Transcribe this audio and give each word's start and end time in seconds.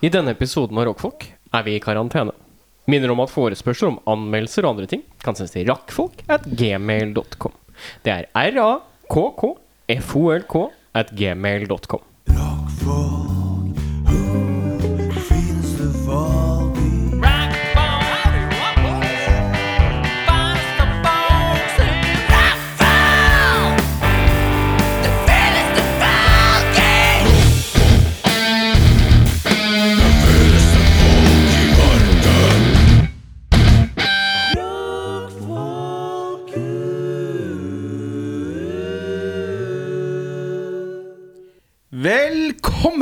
I 0.00 0.08
denne 0.08 0.30
episoden 0.36 0.78
av 0.78 0.84
Rockfolk 0.88 1.26
er 1.52 1.62
vi 1.66 1.74
i 1.76 1.82
karantene. 1.82 2.32
Minner 2.90 3.10
om 3.12 3.20
at 3.22 3.30
forespørsler 3.32 3.88
om 3.92 4.00
anmeldelser 4.10 4.62
og 4.64 4.70
andre 4.74 4.86
ting 4.90 5.02
kan 5.24 5.34
sendes 5.38 5.54
til 5.54 5.68
rakkfolk 5.70 6.16
at 6.32 6.42
gmail.com. 6.48 7.54
Det 8.04 8.12
er 8.14 8.24
r-a-k-k-f-o-l-k 8.34 10.54
at 11.00 11.08
gmail.com. 11.16 12.02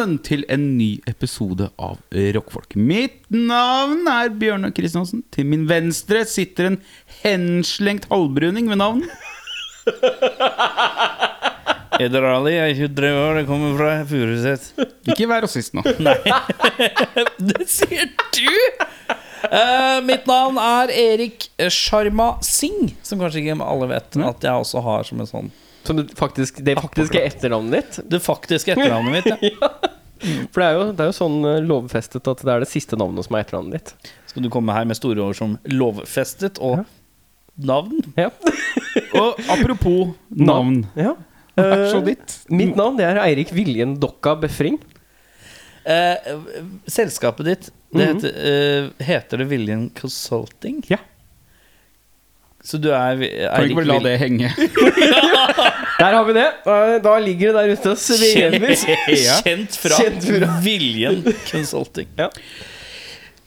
Velkommen 0.09 0.25
til 0.25 0.45
en 0.48 0.62
ny 0.79 1.03
episode 1.05 1.67
av 1.77 1.98
Rockfolk. 2.33 2.73
Mitt 2.80 3.27
navn 3.29 4.07
er 4.09 4.31
Bjørnar 4.41 4.71
Kristiansen. 4.73 5.21
Til 5.34 5.45
min 5.45 5.67
venstre 5.69 6.23
sitter 6.25 6.71
en 6.71 6.79
henslengt 7.19 8.07
halvbruning 8.09 8.71
ved 8.73 8.81
navn 8.81 9.03
Eder 12.01 12.25
Ali 12.31 12.55
jeg 12.55 12.71
er 12.71 12.81
23 12.89 13.11
år, 13.19 13.37
det 13.37 13.43
kommer 13.51 13.77
fra 13.77 13.91
Furuset. 14.09 14.71
Ikke 15.12 15.29
vær 15.29 15.45
rasist 15.45 15.77
nå. 15.77 15.84
Nei. 16.01 16.17
Det 17.51 17.69
sier 17.69 18.09
du! 18.33 18.48
Uh, 19.45 20.01
mitt 20.09 20.25
navn 20.31 20.56
er 20.62 20.95
Erik 20.95 21.51
Sharma 21.69 22.39
Singh, 22.41 22.97
som 23.05 23.20
kanskje 23.20 23.45
ikke 23.45 23.61
alle 23.61 23.92
vet 23.92 24.17
at 24.25 24.48
jeg 24.48 24.64
også 24.64 24.81
har 24.89 25.05
som 25.11 25.20
en 25.20 25.29
sånn 25.29 25.53
Som 25.84 26.01
det 26.01 26.09
faktisk, 26.17 26.64
det 26.64 26.81
faktiske 26.81 27.20
etternavnet 27.29 27.77
ditt. 27.77 28.03
Det 28.17 28.25
faktiske 28.25 28.73
etternavnet 28.73 29.20
mitt. 29.20 29.53
Ja. 29.53 29.69
For 30.52 30.61
det 30.62 30.66
er, 30.69 30.74
jo, 30.78 30.84
det 30.92 31.00
er 31.05 31.11
jo 31.11 31.16
sånn 31.16 31.38
eh, 31.48 31.58
lovfestet 31.64 32.28
at 32.30 32.42
det 32.44 32.52
er 32.55 32.64
det 32.64 32.69
siste 32.70 32.97
navnet 32.98 33.24
som 33.27 33.36
er 33.38 33.44
etternavnet 33.44 33.78
ditt. 33.78 34.12
Skal 34.30 34.42
du 34.44 34.50
komme 34.52 34.74
her 34.77 34.84
med 34.88 34.98
store 34.98 35.22
ord 35.24 35.36
som 35.38 35.56
lovfestet 35.70 36.58
og 36.64 36.84
navn? 37.58 37.98
Ja. 38.19 38.30
Og 39.19 39.39
apropos 39.50 40.12
navn. 40.30 40.83
ja. 40.98 41.14
Vær 41.58 41.89
så 41.91 41.98
Eh, 41.98 42.05
ditt. 42.06 42.34
mitt 42.55 42.77
navn 42.78 42.96
det 42.98 43.06
er 43.08 43.19
Eirik 43.24 43.50
Viljen 43.50 43.96
Dokka 43.98 44.36
Befring. 44.39 44.77
Eh, 45.89 46.28
selskapet 46.86 47.44
ditt 47.48 47.70
det 47.91 48.05
Mhm. 48.05 48.19
heter, 48.20 48.34
uh, 48.36 48.91
heter 49.08 49.39
det 49.41 49.46
Viljen 49.48 49.86
Consulting? 49.96 50.83
Ja. 50.91 50.98
Så 52.69 52.77
du 52.84 52.91
er 52.92 53.14
vi- 53.16 53.30
Kan 53.33 53.64
vi 53.64 53.70
ikke 53.70 53.78
bare 53.80 53.88
la 53.88 53.98
det 54.05 54.19
henge? 54.20 54.50
Der 55.98 56.14
har 56.14 56.24
vi 56.28 56.34
det. 56.36 56.47
Da- 57.02 57.19
ligger 57.24 57.52
det 57.52 57.55
der 57.56 57.72
ute 57.72 57.91
og 57.94 57.98
svever. 57.98 58.74
Kjent, 59.42 59.78
fra 59.80 59.97
Kjent 60.02 60.27
fra. 60.28 60.50
Viljen 60.62 61.22
Consulting. 61.50 62.11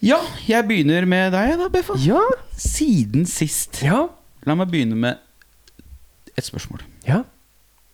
Ja, 0.01 0.17
jeg 0.49 0.65
begynner 0.67 1.05
med 1.05 1.31
deg 1.35 1.53
da, 1.61 1.67
Beffa. 1.71 1.93
Ja. 2.01 2.23
Siden 2.57 3.27
sist. 3.29 3.83
Ja. 3.85 4.07
La 4.49 4.55
meg 4.57 4.71
begynne 4.73 4.97
med 4.97 5.21
et 6.37 6.47
spørsmål. 6.47 6.81
ja. 7.07 7.21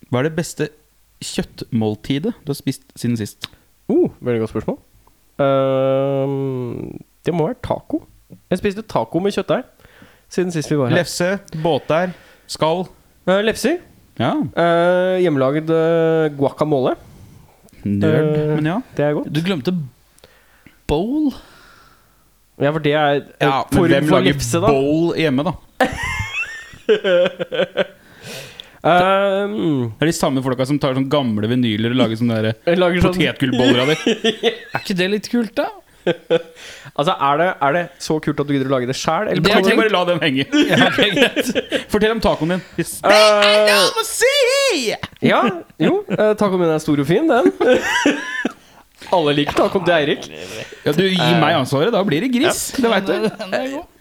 Hva 0.08 0.22
er 0.22 0.30
det 0.30 0.36
beste 0.38 0.70
kjøttmåltidet 1.20 2.30
du 2.40 2.48
har 2.48 2.56
spist 2.56 2.86
siden 2.96 3.18
sist? 3.20 3.44
Oh, 3.92 4.08
veldig 4.24 4.40
godt 4.46 4.54
spørsmål. 4.54 4.78
Uh, 5.36 6.88
det 7.28 7.34
må 7.36 7.50
være 7.50 7.58
taco. 7.62 8.00
Jeg 8.48 8.62
spiste 8.62 8.82
taco 8.88 9.20
med 9.20 9.36
kjøttdeig 9.36 9.66
siden 10.32 10.52
sist 10.54 10.70
vi 10.72 10.76
var 10.78 10.90
her. 10.92 11.00
Lefse, 11.00 11.28
båter, 11.64 12.12
skall. 12.50 12.86
Uh, 13.28 13.40
lefser. 13.44 13.78
Ja, 14.18 14.32
Uh, 14.50 15.16
hjemmelagd 15.22 15.68
uh, 15.70 16.28
guacamole. 16.38 16.96
nerd, 17.86 18.34
Eh, 18.34 18.54
men 18.58 18.66
ja. 18.66 18.80
Det 18.96 19.04
er 19.06 19.14
godt. 19.14 19.28
Du 19.32 19.40
glemte 19.46 19.72
bowl. 20.90 21.30
Ja, 22.58 22.72
for 22.74 22.82
det 22.82 22.92
er 22.98 23.20
eh, 23.20 23.46
Ja, 23.46 23.60
men 23.70 23.76
form 23.78 23.92
hvem 23.92 24.08
for 24.08 24.16
lager 24.18 24.32
lefse, 24.32 24.58
da. 24.60 24.66
bowl 24.72 25.12
hjemme, 25.16 25.44
da? 25.46 25.52
um, 28.82 29.92
Det 29.98 30.06
er 30.06 30.10
de 30.10 30.16
samme 30.16 30.42
folka 30.42 30.66
som 30.66 30.78
tar 30.82 30.96
sånne 30.98 31.12
gamle 31.12 31.50
vinyler 31.50 31.94
og 31.94 32.00
lager 32.02 32.18
sånne 32.18 32.40
sånn 32.66 33.14
potetgullboller 33.14 33.84
av 33.84 33.92
det. 33.94 33.98
Er 34.74 34.82
ikke 34.82 34.98
det 34.98 35.10
litt 35.14 35.30
kult, 35.30 35.54
da? 35.58 35.68
Altså, 36.98 37.14
er 37.22 37.36
det, 37.38 37.48
er 37.62 37.74
det 37.76 37.82
så 38.02 38.16
kult 38.18 38.40
at 38.42 38.48
du 38.48 38.52
gidder 38.56 38.66
å 38.66 38.72
lage 38.74 38.88
det 38.90 38.96
sjæl? 38.98 39.28
Det 39.30 39.52
Kan 39.52 39.62
tenkt- 39.62 39.78
bare 39.78 39.92
la 39.94 40.00
den 40.08 40.18
henge? 40.18 40.46
Fortell 41.92 42.14
om 42.16 42.22
tacoen 42.22 42.56
din. 42.56 42.62
Eh, 43.06 43.68
ja, 45.22 45.42
jo. 45.78 46.00
Uh, 46.10 46.32
tacoen 46.34 46.64
min 46.64 46.72
er 46.74 46.82
stor 46.82 46.98
og 46.98 47.06
fin, 47.06 47.28
den. 47.30 47.52
Alle 49.14 49.36
liker 49.38 49.54
tacoen 49.54 49.84
til 49.86 49.94
Eirik. 49.94 50.26
Ja, 50.82 50.92
du 50.96 51.04
gir 51.04 51.36
meg 51.38 51.54
ansvaret, 51.60 51.94
da 51.94 52.02
blir 52.04 52.26
det 52.26 52.32
gris. 52.34 52.64
Det 52.74 52.90
veit 52.90 53.06
du. 53.06 53.28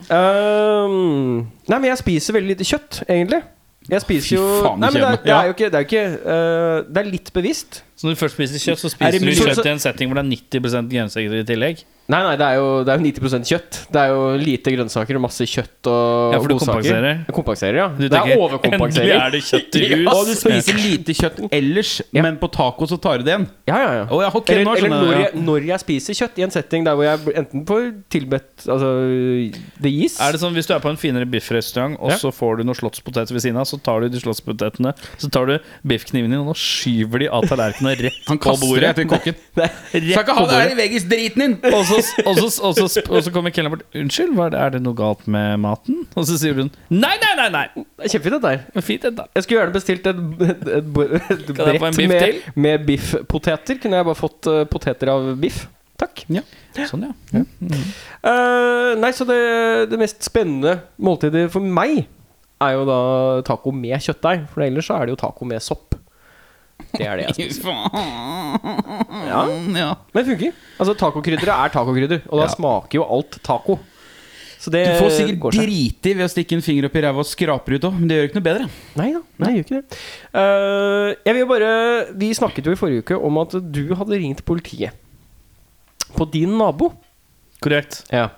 Ehm, 0.09 1.44
nei, 1.69 1.78
men 1.78 1.85
jeg 1.91 2.00
spiser 2.02 2.35
veldig 2.35 2.56
lite 2.56 2.66
kjøtt, 2.68 3.03
egentlig. 3.06 3.44
Jeg 3.88 4.03
spiser 4.03 4.34
jo 4.35 4.47
faen, 4.66 4.81
Nei, 4.81 4.90
men 4.91 5.00
det 5.00 5.08
er, 5.08 5.19
det 5.24 5.31
er 5.31 5.46
jo 5.47 5.53
ikke 5.53 5.68
Det 5.72 5.78
er, 5.78 5.84
jo 5.85 5.88
ikke, 5.88 6.08
uh, 6.25 6.90
det 6.91 7.00
er 7.00 7.08
litt 7.08 7.29
bevisst. 7.31 7.84
Så 7.96 8.08
når 8.08 8.18
du 8.18 8.19
først 8.19 8.35
spiser 8.35 8.59
kjøtt, 8.59 8.81
så 8.81 8.90
Er 8.90 9.16
spiser 9.16 9.22
du 9.22 9.53
kjøtt 9.53 9.69
i 9.69 9.72
en 9.72 9.84
setting 9.85 10.09
hvor 10.09 10.19
det 10.19 10.25
er 10.25 10.58
90% 10.58 10.90
grønnsaker 10.91 11.38
i 11.38 11.46
tillegg? 11.47 11.85
Nei, 12.07 12.22
nei, 12.23 12.35
det 12.40 12.45
er 12.47 12.56
jo, 12.56 12.68
det 12.88 12.94
er 12.94 13.00
jo 13.01 13.03
90% 13.03 13.50
kjøtt. 13.50 13.78
Det 13.91 14.00
er 14.00 14.12
jo 14.13 14.19
lite 14.40 14.72
grønnsaker 14.72 15.18
og 15.19 15.23
masse 15.25 15.44
kjøtt 15.44 15.90
og 15.91 16.34
Ja, 16.34 16.40
for 16.40 16.47
du 16.47 16.53
godsaker. 16.56 16.78
kompenserer. 16.79 17.18
Jeg 17.28 17.35
kompenserer, 17.35 17.75
ja. 17.81 17.88
Du 17.97 18.03
det 18.07 18.13
er 18.22 18.38
overkompensering. 18.40 19.09
Endelig 19.12 19.25
er 19.25 19.34
det 19.35 19.41
kjøtt 19.44 19.75
i 19.75 19.90
hus. 19.91 20.07
Og 20.13 20.22
du 20.29 20.34
spiser 20.40 20.79
lite 20.79 21.16
kjøtt 21.19 21.41
ellers, 21.51 21.91
Ja. 22.16 22.22
men 22.23 22.38
på 22.40 22.47
taco 22.50 22.88
så 22.88 22.96
tar 23.03 23.17
du 23.19 23.23
det 23.28 23.34
igjen. 23.35 23.47
Ja, 23.67 23.78
ja, 23.84 23.91
ja. 24.00 24.06
Å, 24.07 24.22
ja, 24.23 24.29
ok, 24.34 24.50
eller 24.56 24.63
nå 24.63 24.75
eller 24.78 24.88
skjønner 24.88 25.03
når, 25.03 25.13
jeg, 25.17 25.34
jeg, 25.34 25.44
når 25.50 25.67
jeg 25.67 25.79
spiser 25.84 26.13
kjøtt 26.22 26.40
i 26.40 26.46
en 26.47 26.51
setting 26.56 26.85
der 26.88 26.96
hvor 26.96 27.03
jeg 27.09 27.35
enten 27.44 27.66
får 27.67 27.84
tilbedt 28.16 28.67
Altså 28.67 28.90
det 29.84 29.91
gis. 29.91 30.16
Er 30.23 30.31
det 30.31 30.40
sånn 30.41 30.53
Hvis 30.56 30.67
du 30.69 30.73
er 30.75 30.79
på 30.84 30.90
en 30.90 30.97
finere 30.97 31.28
biffrestaurant, 31.29 31.97
og 32.00 32.12
Ja. 32.12 32.17
så 32.23 32.31
får 32.31 32.57
du 32.59 32.63
noen 32.63 32.75
slottspoteter 32.79 33.34
ved 33.35 33.41
siden 33.44 33.57
av, 33.59 33.67
så 33.67 33.78
tar 33.84 34.00
du 34.01 34.09
de 34.09 34.19
slottspotetene 34.23 34.94
Så 35.19 35.29
tar 35.29 35.46
du 35.51 35.59
biffkniven 35.85 36.31
din 36.31 36.40
og 36.40 36.47
nå 36.53 36.56
skyver 36.56 37.19
de 37.19 37.28
av 37.28 37.44
tallerkenen 37.51 38.00
rett 38.00 38.23
Han 38.31 38.38
på 38.40 38.47
kaster 38.47 38.63
det 38.63 38.72
bordet. 38.72 38.90
etter 38.96 39.12
kokken. 39.12 39.35
Skal 39.91 40.01
ikke 40.01 40.23
på 40.23 40.38
ha 40.40 40.46
det 40.47 40.56
her 40.56 40.63
i 40.63 40.69
bordet. 40.72 40.78
veggis-driten 40.79 41.44
din! 41.44 41.57
Og 41.73 41.84
så, 41.85 41.97
og, 42.25 43.24
så, 43.24 43.31
kommer 43.34 43.53
kelneren 43.53 43.75
bort. 43.75 43.85
'Unnskyld, 43.96 44.34
er 44.40 44.52
det, 44.53 44.59
er 44.59 44.75
det 44.75 44.81
noe 44.85 44.97
galt 44.97 45.28
med 45.28 45.58
maten?' 45.63 46.03
Og 46.16 46.28
så 46.30 46.38
sier 46.40 46.58
hun 46.58 46.69
'Nei, 46.90 47.16
nei, 47.24 47.34
nei!' 47.40 47.50
nei 47.53 47.66
det 47.75 48.08
er 48.08 48.13
kjempefint, 48.13 48.38
dette 48.38 48.52
her. 48.53 48.85
Fint, 48.85 49.08
dette. 49.08 49.25
Jeg 49.35 49.46
skulle 49.46 49.62
gjerne 49.62 49.75
bestilt 49.75 50.12
et, 50.12 50.19
et, 50.19 50.68
et, 50.68 50.75
et 50.78 51.50
brett 51.58 51.81
biff 51.81 51.97
med, 52.13 52.44
med 52.56 52.85
biffpoteter. 52.88 53.81
Kunne 53.81 54.00
jeg 54.00 54.08
bare 54.09 54.19
fått 54.19 54.50
uh, 54.52 54.62
poteter 54.69 55.12
av 55.13 55.31
biff? 55.41 55.66
Takk. 55.97 56.28
Ja. 56.30 56.44
Sånn, 56.85 57.08
ja. 57.09 57.41
Eh, 58.22 58.91
nei, 59.02 59.09
så 59.18 59.25
det, 59.25 59.40
det 59.90 59.97
mest 59.97 60.22
spennende 60.25 60.75
måltidet 61.02 61.47
for 61.53 61.66
meg 61.66 62.03
er 62.62 62.75
jo 62.75 62.84
da 62.85 63.00
taco 63.47 63.74
med 63.74 63.97
kjøttdeig. 64.06 64.46
For 64.53 64.66
ellers 64.66 64.90
så 64.91 65.00
er 65.00 65.08
det 65.08 65.16
jo 65.16 65.22
taco 65.25 65.47
med 65.50 65.64
sopp. 65.66 65.97
Det 66.93 67.05
er 67.05 67.17
det 67.19 67.25
jeg 67.27 67.51
spiser. 67.51 67.73
Ja. 69.27 69.43
Ja. 69.75 69.89
Men 70.13 70.23
det 70.23 70.25
funker. 70.31 70.53
Altså 70.79 70.93
Tacokrydderet 70.97 71.51
er 71.53 71.71
tacokrydder, 71.73 72.21
og 72.29 72.39
da 72.39 72.45
Ja. 72.47 72.53
smaker 72.53 72.99
jo 73.01 73.05
alt 73.17 73.37
taco. 73.43 73.77
Så 74.57 74.71
det 74.73 74.85
Du 74.87 75.03
får 75.03 75.11
sikkert 75.13 75.39
går 75.39 75.53
seg. 75.53 75.67
drite 75.67 76.09
i 76.09 76.13
ved 76.17 76.25
å 76.25 76.31
stikke 76.33 76.55
en 76.57 76.63
finger 76.65 76.85
opp 76.87 76.95
i 76.97 77.01
ræva 77.05 77.19
og 77.21 77.27
skrape 77.29 77.75
ut 77.75 77.83
òg, 77.85 77.93
men 77.99 78.07
det 78.09 78.17
gjør 78.17 78.29
ikke 78.29 78.39
noe 78.39 78.47
bedre. 78.47 78.69
Nei 78.97 79.09
da, 79.13 79.21
nei, 79.43 79.49
jeg 79.53 79.57
gjør 79.57 79.67
ikke 79.67 79.75
det. 79.77 79.99
Eh, 80.33 81.15
jeg 81.27 81.35
vil 81.37 81.45
bare 81.51 81.71
Vi 82.17 82.31
snakket 82.33 82.65
jo 82.65 82.71
i 82.73 82.79
forrige 82.79 83.03
uke 83.05 83.19
om 83.23 83.37
at 83.43 83.51
du 83.71 83.83
hadde 83.95 84.17
ringt 84.17 84.41
politiet 84.45 84.91
på 86.17 86.25
din 86.31 86.57
nabo. 86.57 86.93
Korrekt. 87.61 88.03
Ja. 88.11 88.29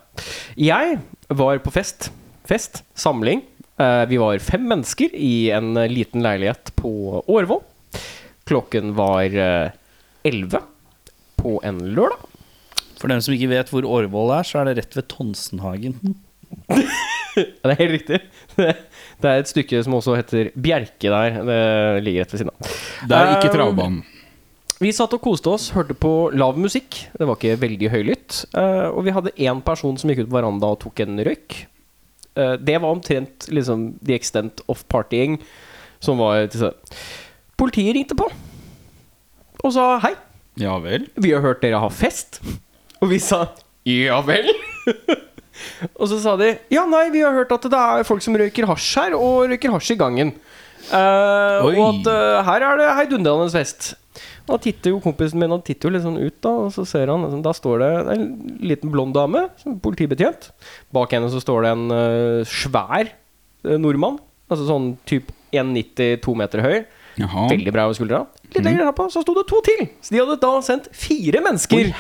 Jeg 0.58 1.00
var 1.30 1.60
på 1.64 1.72
fest. 1.72 2.10
Fest. 2.46 2.84
Samling. 2.96 3.44
Eh, 3.80 4.06
vi 4.12 4.18
var 4.20 4.38
fem 4.44 4.66
mennesker 4.68 5.14
i 5.16 5.50
en 5.56 5.76
eh, 5.78 5.88
liten 5.88 6.22
leilighet 6.26 6.74
på 6.76 7.24
Årvoll. 7.30 7.62
Klokken 8.50 8.96
var 8.98 9.30
eh, 9.30 9.72
elleve 10.26 10.64
på 11.40 11.60
en 11.64 11.80
lørdag. 11.96 12.26
For 13.00 13.08
dem 13.12 13.22
som 13.24 13.32
ikke 13.36 13.52
vet 13.54 13.70
hvor 13.72 13.86
Årvoll 13.88 14.34
er, 14.36 14.48
så 14.48 14.60
er 14.60 14.68
det 14.72 14.80
rett 14.82 14.98
ved 14.98 15.08
Tonsenhagen. 15.12 16.16
Ja, 16.68 16.82
det 17.70 17.72
er 17.72 17.80
helt 17.80 17.94
riktig. 17.96 18.20
Det 18.58 19.30
er 19.30 19.40
et 19.44 19.52
stykke 19.52 19.80
som 19.86 19.96
også 20.00 20.18
heter 20.20 20.50
Bjerke 20.60 21.12
der. 21.14 21.38
Det 21.48 21.60
ligger 22.04 22.26
rett 22.26 22.34
ved 22.34 22.42
siden 22.42 22.52
av. 22.52 22.74
Det 23.08 23.20
er 23.20 23.32
ikke 23.38 23.52
Um, 23.52 23.56
travbanen. 23.56 24.02
Vi 24.80 24.92
satt 24.96 25.14
og 25.16 25.22
koste 25.24 25.52
oss, 25.52 25.70
hørte 25.76 25.96
på 25.96 26.12
lav 26.40 26.58
musikk. 26.60 27.02
Det 27.20 27.28
var 27.28 27.36
ikke 27.40 27.60
veldig 27.60 27.90
høylytt. 27.92 28.42
eh, 28.56 28.88
og 28.90 29.04
vi 29.08 29.12
hadde 29.16 29.34
én 29.36 29.60
person 29.64 29.98
som 30.00 30.12
gikk 30.12 30.24
ut 30.26 30.30
på 30.32 30.38
veranda 30.40 30.70
og 30.72 30.80
tok 30.84 31.02
en 31.04 31.20
røyk. 31.28 31.58
Eh, 32.40 32.54
det 32.64 32.78
var 32.80 32.94
omtrent 32.96 33.50
liksom 33.52 33.90
the 34.02 34.16
extent 34.16 34.62
of 34.72 34.86
partying 34.88 35.38
som 36.00 36.18
var 36.20 36.48
til 36.48 36.64
stede. 36.64 36.96
Politiet 37.60 37.98
ringte 37.98 38.16
på 38.18 38.30
og 39.60 39.74
sa 39.76 39.98
hei. 40.00 40.14
Ja 40.60 40.78
vel. 40.80 41.10
Vi 41.20 41.34
har 41.36 41.44
hørt 41.44 41.60
dere 41.64 41.82
ha 41.84 41.90
fest. 41.92 42.40
Og 43.04 43.10
vi 43.12 43.20
sa 43.20 43.46
ja 43.88 44.20
vel. 44.24 44.48
og 46.00 46.06
så 46.12 46.20
sa 46.24 46.36
de 46.40 46.54
ja, 46.72 46.86
nei, 46.88 47.10
vi 47.12 47.24
har 47.26 47.36
hørt 47.36 47.52
at 47.56 47.68
det 47.72 47.80
er 47.80 48.08
folk 48.08 48.24
som 48.24 48.38
røyker 48.40 48.68
hasj 48.70 48.90
her, 49.02 49.16
og 49.18 49.50
røyker 49.52 49.74
hasj 49.76 49.94
i 49.96 50.00
gangen. 50.00 50.34
Uh, 50.90 51.68
og 51.68 51.80
at 51.84 52.08
uh, 52.08 52.38
her 52.48 52.66
er 52.66 52.80
det 52.80 52.94
heidundrende 53.02 53.50
fest. 53.52 53.94
Da 54.48 54.58
titter 54.58 54.96
jo 54.96 55.02
kompisen 55.04 55.38
min 55.38 55.52
Han 55.54 55.62
titter 55.62 55.90
jo 55.90 55.94
litt 55.94 56.02
sånn 56.02 56.18
ut, 56.18 56.38
da 56.42 56.54
og 56.64 56.72
så 56.74 56.82
ser 56.88 57.12
han 57.12 57.22
liksom, 57.22 57.44
Da 57.46 57.52
står 57.54 57.84
det 57.84 57.90
en 58.16 58.24
liten 58.66 58.90
blond 58.90 59.14
dame, 59.14 59.46
som 59.60 59.76
er 59.76 59.84
politibetjent. 59.84 60.50
Bak 60.96 61.14
henne 61.14 61.30
så 61.32 61.44
står 61.44 61.68
det 61.68 61.74
en 61.76 61.86
uh, 61.92 62.48
svær 62.48 63.12
nordmann. 63.60 64.22
Altså 64.50 64.66
sånn 64.70 64.94
typ 65.10 65.34
1,90-2 65.52 66.40
meter 66.40 66.64
høy. 66.64 66.78
Jaha. 67.20 67.48
Veldig 67.52 67.74
bra 67.76 67.86
over 67.90 67.98
skuldra. 67.98 68.22
Litt 68.48 68.64
lenger 68.64 68.88
herpå 68.88 69.10
så 69.12 69.24
sto 69.26 69.36
det 69.36 69.46
to 69.50 69.60
til. 69.66 69.86
Så 70.04 70.16
de 70.16 70.22
hadde 70.22 70.38
da 70.42 70.52
sendt 70.66 70.88
fire 70.96 71.42
mennesker 71.44 71.92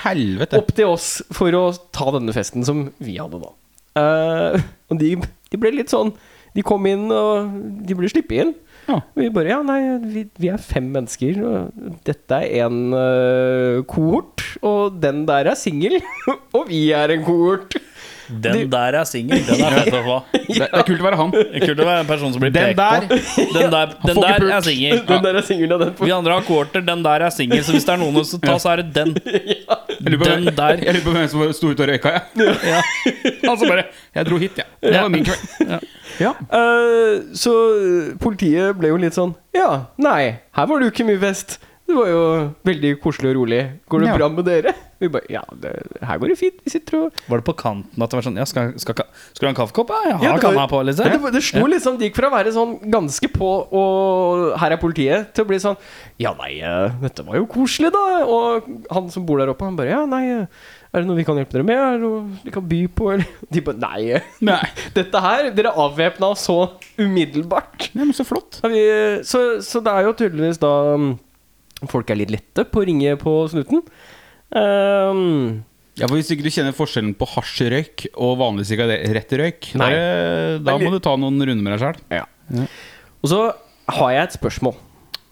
opp 0.60 0.72
til 0.78 0.94
oss 0.94 1.10
for 1.36 1.56
å 1.58 1.66
ta 1.96 2.10
denne 2.16 2.36
festen 2.36 2.66
som 2.68 2.88
vi 3.04 3.18
hadde 3.20 3.42
da. 3.42 3.54
Uh, 4.00 4.62
og 4.92 5.00
de, 5.02 5.16
de 5.50 5.60
ble 5.60 5.72
litt 5.74 5.90
sånn 5.90 6.12
De 6.54 6.62
kom 6.64 6.86
inn, 6.88 7.08
og 7.12 7.50
de 7.86 7.96
ble 7.98 8.10
sluppet 8.12 8.44
inn. 8.46 8.54
Ja. 8.90 9.00
Vi 9.18 9.28
bare 9.34 9.52
Ja, 9.52 9.60
nei, 9.66 9.80
vi, 10.02 10.24
vi 10.40 10.50
er 10.50 10.62
fem 10.62 10.88
mennesker, 10.94 11.42
og 11.46 11.90
dette 12.08 12.40
er 12.46 12.66
en 12.66 12.96
uh, 12.96 13.82
kohort. 13.90 14.46
Og 14.66 14.98
den 15.04 15.26
der 15.30 15.52
er 15.52 15.60
singel, 15.60 16.00
og 16.58 16.70
vi 16.72 16.88
er 16.96 17.14
en 17.14 17.26
kohort. 17.28 17.78
Den 18.30 18.70
der 18.70 18.96
er 19.00 19.08
singel. 19.10 19.42
Den 19.48 19.62
er 19.66 19.76
fett 19.80 19.96
å 19.98 20.02
få. 20.06 20.18
Det, 20.50 20.66
det 20.66 20.80
er 20.80 20.86
kult 20.88 21.02
å 21.02 21.06
være 21.06 21.18
han. 21.20 21.32
Det 21.34 21.60
Kult 21.62 21.80
å 21.84 21.86
være 21.86 22.02
en 22.04 22.08
person 22.10 22.32
som 22.34 22.42
blir 22.42 22.52
Den 22.54 22.72
pekt 22.72 22.80
der 22.80 23.04
på. 23.06 23.44
Den 23.54 23.74
der, 23.74 23.92
den 24.10 24.22
der 24.24 24.46
er 24.58 24.64
singel. 24.66 25.02
Den 25.08 25.26
der 25.26 25.40
er 25.40 25.46
singel, 25.46 25.76
og 25.76 26.02
Vi 26.02 26.14
andre 26.14 26.38
har 26.40 26.48
quarter, 26.48 26.84
den 26.86 27.04
der 27.06 27.26
er 27.28 27.34
singel. 27.34 27.62
Så 27.66 27.76
hvis 27.76 27.86
det 27.86 27.94
er 27.94 28.02
noen 28.02 28.26
som 28.26 28.42
tar, 28.44 28.58
så 28.62 28.74
er 28.74 28.84
det 28.84 28.90
den. 28.98 29.14
Den 30.00 30.48
der. 30.56 30.80
Jeg 30.80 30.96
lurer 30.96 31.04
på 31.04 31.14
hvem 31.14 31.26
som 31.30 31.42
sto 31.54 31.70
ute 31.74 31.84
og 31.84 31.90
røyka, 31.92 32.14
jeg. 32.16 32.54
Ja. 32.72 32.82
Som 33.44 33.66
bare 33.68 33.90
Jeg 34.16 34.28
dro 34.30 34.38
hit, 34.42 34.58
jeg. 34.58 34.70
Det 34.82 34.96
var 34.96 35.10
min 35.12 35.26
kveld. 35.28 35.88
Ja. 36.20 36.34
Uh, 36.52 37.30
så 37.38 37.54
politiet 38.20 38.78
ble 38.80 38.92
jo 38.92 39.00
litt 39.00 39.16
sånn 39.16 39.32
Ja, 39.56 39.86
nei, 40.02 40.40
her 40.56 40.68
var 40.68 40.80
det 40.82 40.90
jo 40.90 40.94
ikke 40.96 41.08
mye 41.08 41.22
fest. 41.22 41.60
Det 41.90 41.96
var 41.98 42.10
jo 42.12 42.22
veldig 42.70 42.92
koselig 43.02 43.32
og 43.34 43.40
rolig. 43.42 43.64
Går 43.90 44.04
det 44.04 44.08
Ja. 44.12 44.18
bra 44.20 44.30
med 44.30 44.46
dere? 44.46 44.76
Vi 45.00 45.08
bare 45.08 45.24
Ja, 45.32 45.42
det, 45.56 45.70
her 46.04 46.18
går 46.20 46.28
det 46.34 46.36
fint. 46.38 46.58
Vi 46.66 46.70
sitter 46.74 46.98
og 47.06 47.20
Var 47.32 47.40
det 47.40 47.46
på 47.48 47.54
kanten 47.56 48.04
at 48.04 48.12
det 48.12 48.18
var 48.20 48.26
sånn 48.26 48.36
Ja, 48.38 48.44
skal, 48.46 48.74
skal, 48.78 48.98
skal, 49.00 49.40
du 49.40 49.46
ha 49.48 49.52
en 49.54 49.56
kaffekopp? 49.56 49.90
Ja, 49.96 50.02
jeg 50.04 50.12
Ja, 50.12 50.18
har 50.34 50.38
ja, 50.38 50.44
kanna 50.44 50.66
på, 50.68 50.82
liksom. 50.86 51.08
Ja, 51.08 51.18
det, 51.18 51.32
det 51.38 51.42
slo 51.48 51.64
liksom 51.72 51.98
Det 51.98 52.10
gikk 52.10 52.18
fra 52.20 52.28
å 52.28 52.34
være 52.36 52.52
sånn 52.52 52.74
ganske 52.92 53.30
på 53.32 53.52
og 53.80 54.60
her 54.60 54.76
er 54.76 54.82
politiet, 54.82 55.32
til 55.34 55.46
å 55.46 55.50
bli 55.50 55.60
sånn 55.64 55.78
Ja, 56.20 56.34
nei, 56.42 56.60
eh, 56.60 56.92
dette 57.02 57.24
var 57.26 57.40
jo 57.40 57.48
koselig, 57.48 57.94
da. 57.96 58.04
Og 58.28 58.68
han 58.92 59.08
som 59.10 59.26
bor 59.26 59.40
der 59.40 59.54
oppe, 59.54 59.64
han 59.70 59.80
bare 59.80 59.94
Ja, 59.96 60.02
nei, 60.06 60.26
eh, 60.36 60.68
er 60.92 61.00
det 61.00 61.08
noe 61.08 61.16
vi 61.22 61.24
kan 61.24 61.40
hjelpe 61.40 61.56
dere 61.56 61.64
med? 61.70 61.80
Er 61.80 61.96
det 61.96 62.04
noe 62.04 62.44
vi 62.44 62.52
kan 62.52 62.68
by 62.68 62.82
på? 63.00 63.10
Eller 63.16 63.26
De 63.56 63.62
bare 63.62 63.80
Nei. 63.80 64.04
eh, 64.20 64.30
Nei. 64.52 64.60
Dette 65.00 65.24
her 65.24 65.50
Dere 65.56 65.72
avvæpna 65.80 66.34
oss 66.36 66.44
så 66.50 66.60
umiddelbart. 67.00 67.90
Nei, 67.96 68.04
men 68.10 68.14
så 68.14 68.28
flott. 68.28 68.60
Ja, 68.64 68.70
vi, 68.76 68.84
så, 69.24 69.46
så 69.64 69.80
det 69.86 69.96
er 69.96 70.10
jo 70.10 70.14
tydeligvis 70.20 70.60
da 70.60 70.74
um, 71.00 71.14
Folk 71.88 72.10
er 72.12 72.20
litt 72.20 72.34
lette 72.34 72.66
på 72.68 72.82
å 72.82 72.88
ringe 72.90 73.16
på 73.22 73.34
snuten. 73.52 73.84
Um, 74.52 75.64
Ja, 76.00 76.08
for 76.08 76.16
Hvis 76.16 76.30
ikke 76.32 76.46
du 76.46 76.52
kjenner 76.54 76.76
forskjellen 76.76 77.12
på 77.20 77.28
hasjrøyk 77.28 78.06
og 78.16 78.38
vanlig 78.40 78.70
sigarettrøyk, 78.70 79.74
da, 79.76 79.90
da 80.64 80.76
må 80.80 80.94
du 80.94 81.00
ta 81.04 81.16
noen 81.20 81.42
runder 81.44 81.60
med 81.60 81.76
deg 81.76 81.82
sjæl. 81.84 81.98
ja. 82.22 82.68
Og 83.20 83.28
så 83.34 83.40
har 84.00 84.14
jeg 84.16 84.24
et 84.30 84.38
spørsmål. 84.38 84.78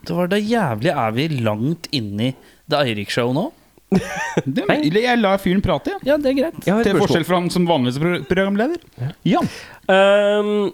Det 0.07 0.15
var 0.15 0.27
da 0.31 0.37
jævlig 0.39 0.91
Er 0.91 1.13
vi 1.15 1.27
langt 1.39 1.87
inni 1.95 2.33
det 2.67 2.81
Eirik-show 2.83 3.31
nå? 3.35 3.45
Jeg 3.95 5.19
lar 5.21 5.39
fyren 5.39 5.61
prate, 5.63 5.93
ja. 5.95 5.99
Ja, 6.03 6.17
det 6.19 6.33
er 6.33 6.35
greit. 6.41 6.57
Til 6.83 6.99
forskjell 6.99 7.23
fra 7.27 7.39
han 7.39 7.47
som 7.53 7.63
vanligvis 7.69 7.99
er 8.03 8.25
programleder. 8.27 8.81
Ja. 9.23 9.39
Um, 9.87 10.73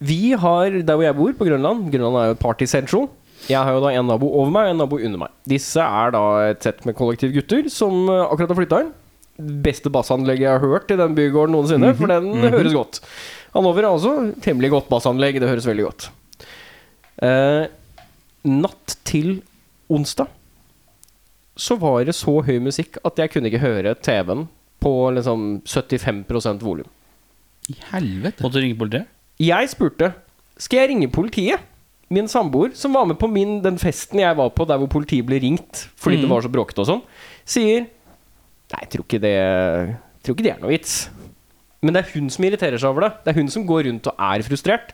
vi 0.00 0.32
har 0.38 0.70
der 0.78 0.94
hvor 0.94 1.04
jeg 1.04 1.16
bor, 1.18 1.32
på 1.36 1.48
Grønland 1.50 1.90
Grønland 1.92 2.20
er 2.22 2.30
jo 2.30 2.36
et 2.38 2.42
party 2.44 2.68
central. 2.70 3.08
Jeg 3.48 3.58
har 3.64 3.72
jo 3.72 3.82
da 3.82 3.92
en 3.96 4.08
nabo 4.10 4.28
over 4.28 4.52
meg 4.52 4.68
og 4.68 4.74
en 4.74 4.82
nabo 4.82 4.98
under 5.00 5.22
meg. 5.24 5.34
Disse 5.48 5.82
er 5.82 6.12
da 6.14 6.24
et 6.50 6.66
sett 6.66 6.84
med 6.88 6.96
kollektiv 6.98 7.32
gutter 7.34 7.70
som 7.72 8.04
uh, 8.10 8.26
akkurat 8.28 8.52
har 8.52 8.60
flytta 8.60 8.80
inn. 8.84 8.90
Beste 9.64 9.92
bassanlegget 9.92 10.44
jeg 10.44 10.58
har 10.58 10.64
hørt 10.64 10.92
i 10.92 10.98
den 11.00 11.16
bygården 11.16 11.54
noensinne, 11.56 11.94
for 11.96 12.12
den 12.12 12.50
høres 12.52 12.76
godt. 12.76 13.00
Han 13.54 13.66
over 13.66 13.82
er 13.82 13.88
altså 13.88 14.12
temmelig 14.44 14.70
godt 14.74 14.90
bassanlegg. 14.92 15.40
Det 15.40 15.48
høres 15.48 15.66
veldig 15.66 15.86
godt. 15.86 16.10
Eh, 17.24 17.64
natt 18.48 18.96
til 19.08 19.40
onsdag 19.90 20.28
så 21.60 21.76
var 21.76 22.04
det 22.08 22.16
så 22.16 22.38
høy 22.46 22.56
musikk 22.62 22.96
at 23.04 23.18
jeg 23.20 23.32
kunne 23.34 23.50
ikke 23.50 23.60
høre 23.60 23.92
TV-en 24.00 24.46
på 24.80 24.92
liksom 25.12 25.60
75% 25.68 26.62
volum. 26.64 26.88
I 27.68 27.76
helvete. 27.90 28.40
Måtte 28.40 28.56
du 28.56 28.64
ringe 28.64 28.78
politiet? 28.80 29.10
Jeg 29.40 29.68
spurte 29.72 30.12
Skal 30.60 30.82
jeg 30.82 30.90
ringe 30.90 31.08
politiet. 31.12 31.60
Min 32.10 32.26
samboer, 32.28 32.72
som 32.74 32.92
var 32.96 33.06
med 33.06 33.18
på 33.20 33.28
min, 33.30 33.60
den 33.62 33.76
festen 33.78 34.18
jeg 34.18 34.34
var 34.36 34.50
på 34.50 34.64
der 34.66 34.80
hvor 34.82 34.88
politiet 34.90 35.26
ble 35.28 35.38
ringt 35.40 35.84
fordi 35.96 36.16
det 36.18 36.26
Mhm. 36.26 36.32
var 36.34 36.42
så 36.42 36.50
bråkete 36.50 36.82
og 36.82 36.86
sånn, 36.88 37.02
sier 37.46 37.86
Nei, 38.70 38.80
jeg 38.84 38.90
tror 38.90 39.04
ikke 39.04 39.20
det 39.20 39.36
tror 40.22 40.34
ikke 40.36 40.44
det 40.46 40.52
er 40.52 40.60
noe 40.62 40.70
vits. 40.70 41.08
Men 41.82 41.94
det 41.94 42.04
er 42.04 42.10
hun 42.20 42.28
som 42.30 42.44
irriterer 42.44 42.78
seg 42.78 42.90
over 42.92 43.00
det. 43.00 43.12
Det 43.24 43.32
er 43.32 43.38
hun 43.40 43.48
som 43.50 43.64
går 43.66 43.86
rundt 43.88 44.06
og 44.06 44.14
er 44.20 44.42
frustrert. 44.46 44.92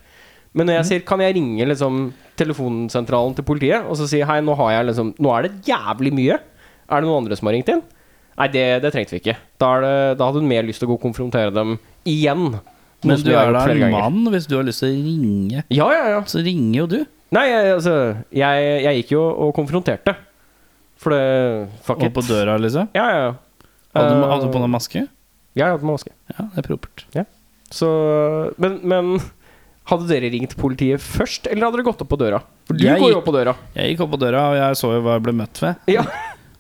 Men 0.55 0.67
når 0.69 0.79
jeg 0.79 0.85
sier 0.89 1.05
Kan 1.05 1.21
jeg 1.21 1.35
ringe 1.37 1.67
liksom 1.69 2.13
telefonsentralen 2.39 3.35
til 3.37 3.45
politiet 3.45 3.85
og 3.85 3.97
så 3.99 4.07
si 4.09 4.23
Hei, 4.25 4.41
nå 4.41 4.55
har 4.57 4.71
jeg 4.79 4.87
liksom 4.87 5.15
Nå 5.21 5.33
er 5.37 5.43
det 5.49 5.65
jævlig 5.69 6.13
mye. 6.17 6.39
Er 6.89 7.01
det 7.03 7.09
noen 7.09 7.25
andre 7.25 7.37
som 7.37 7.49
har 7.49 7.57
ringt 7.59 7.69
inn? 7.69 7.83
Nei, 8.39 8.49
det, 8.49 8.65
det 8.83 8.93
trengte 8.93 9.11
vi 9.17 9.21
ikke. 9.21 9.37
Da, 9.59 9.69
det, 9.81 9.93
da 10.19 10.25
hadde 10.29 10.41
hun 10.41 10.49
mer 10.49 10.63
lyst 10.69 10.81
til 10.81 10.89
å 10.89 10.93
gå 10.93 10.99
og 10.99 11.05
konfrontere 11.05 11.53
dem 11.53 11.79
igjen. 12.07 12.61
Men 13.05 13.21
du 13.23 13.31
er 13.37 13.53
da 13.53 13.65
en 13.69 13.91
mann 13.93 14.23
hvis 14.33 14.47
du 14.49 14.57
har 14.57 14.65
lyst 14.65 14.81
til 14.83 14.89
å 14.89 14.95
ringe. 14.97 15.65
Ja, 15.71 15.89
ja, 15.93 16.05
ja. 16.17 16.23
Så 16.25 16.41
ringer 16.45 16.79
jo 16.81 16.87
du. 16.87 16.99
Nei, 17.35 17.43
jeg, 17.51 17.75
altså 17.77 17.93
jeg, 18.33 18.67
jeg 18.87 19.03
gikk 19.03 19.11
jo 19.17 19.23
og 19.47 19.53
konfronterte. 19.57 20.15
For 21.03 21.13
det 21.13 21.69
Fuck 21.85 21.99
Og 22.01 22.07
it. 22.09 22.15
på 22.17 22.23
døra, 22.27 22.57
liksom. 22.63 22.89
Ja, 22.97 23.07
ja, 23.13 23.19
ja. 23.27 23.35
Hadde 23.97 24.13
du 24.15 24.23
Eh, 24.25 24.31
hadde 24.33 24.47
du 24.49 24.53
på 24.55 24.63
deg 24.63 24.71
maske? 24.73 25.03
Ja, 25.57 25.67
jeg 25.69 25.75
hadde 25.77 25.89
maske. 25.89 26.13
Ja, 26.33 26.47
det 26.55 26.63
er 26.63 26.67
propert. 26.71 27.05
Så 27.75 27.89
Men, 28.63 28.79
men 28.87 29.17
hadde 29.91 30.07
dere 30.11 30.31
ringt 30.33 30.57
politiet 30.59 31.01
først, 31.03 31.47
eller 31.51 31.67
hadde 31.69 31.79
dere 31.81 31.87
gått 31.91 32.01
opp 32.03 32.09
på 32.11 32.19
døra? 32.21 32.41
For 32.67 32.75
du 32.79 32.85
Jeg 32.87 32.99
går 33.01 33.11
jo 33.11 33.15
gikk- 33.15 33.21
opp 33.21 33.29
på 33.29 33.35
døra. 33.37 33.55
Jeg 33.77 33.93
gikk 33.93 34.01
opp 34.07 34.11
på 34.17 34.21
døra, 34.23 34.43
og 34.51 34.57
jeg 34.59 34.81
så 34.81 34.93
jo 34.97 35.03
hva 35.05 35.15
jeg 35.19 35.25
ble 35.29 35.33
møtt 35.43 35.61
ved. 35.63 35.77
Ja. 35.93 36.07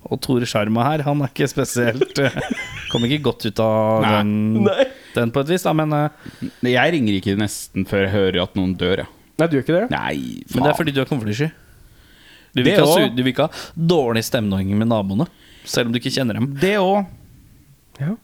Og 0.06 0.20
Tore 0.22 0.46
Sjarma 0.46 0.84
her, 0.86 1.02
han 1.02 1.22
er 1.24 1.32
ikke 1.32 1.48
spesielt 1.50 2.18
eh, 2.22 2.36
Kom 2.92 3.02
ikke 3.08 3.22
godt 3.26 3.46
ut 3.48 3.58
av 3.64 4.04
den, 4.06 4.62
Nei. 4.68 4.84
Den 5.18 5.32
på 5.34 5.42
et 5.44 5.50
vis, 5.52 5.64
da, 5.66 5.72
men, 5.76 5.92
eh, 5.92 6.48
Jeg 6.62 6.92
ringer 6.94 7.18
ikke 7.18 7.36
nesten 7.40 7.86
før 7.88 8.04
jeg 8.06 8.12
hører 8.14 8.42
at 8.44 8.56
noen 8.58 8.74
dør, 8.78 9.04
ja. 9.04 9.08
Nei, 9.36 9.46
du 9.52 9.56
gjør 9.58 9.64
ikke 9.66 9.76
det? 9.80 9.86
Nei, 9.92 10.16
men 10.54 10.64
det 10.64 10.70
er 10.70 10.78
fordi 10.78 10.94
du 10.96 11.00
er 11.02 11.08
konfliktsky. 11.10 11.50
Du 12.56 12.62
vil 12.62 12.72
ikke 12.72 12.86
ha, 12.88 13.08
du 13.12 13.18
vil 13.22 13.32
ikke 13.34 13.48
ha 13.50 13.64
dårlig 13.76 14.22
stemning 14.24 14.70
med 14.80 14.88
naboene, 14.88 15.26
selv 15.68 15.90
om 15.90 15.92
du 15.92 15.98
ikke 16.00 16.14
kjenner 16.14 16.38
dem. 16.38 16.46
Det 16.62 16.76
òg. 16.80 17.04
Ja. 18.00 18.14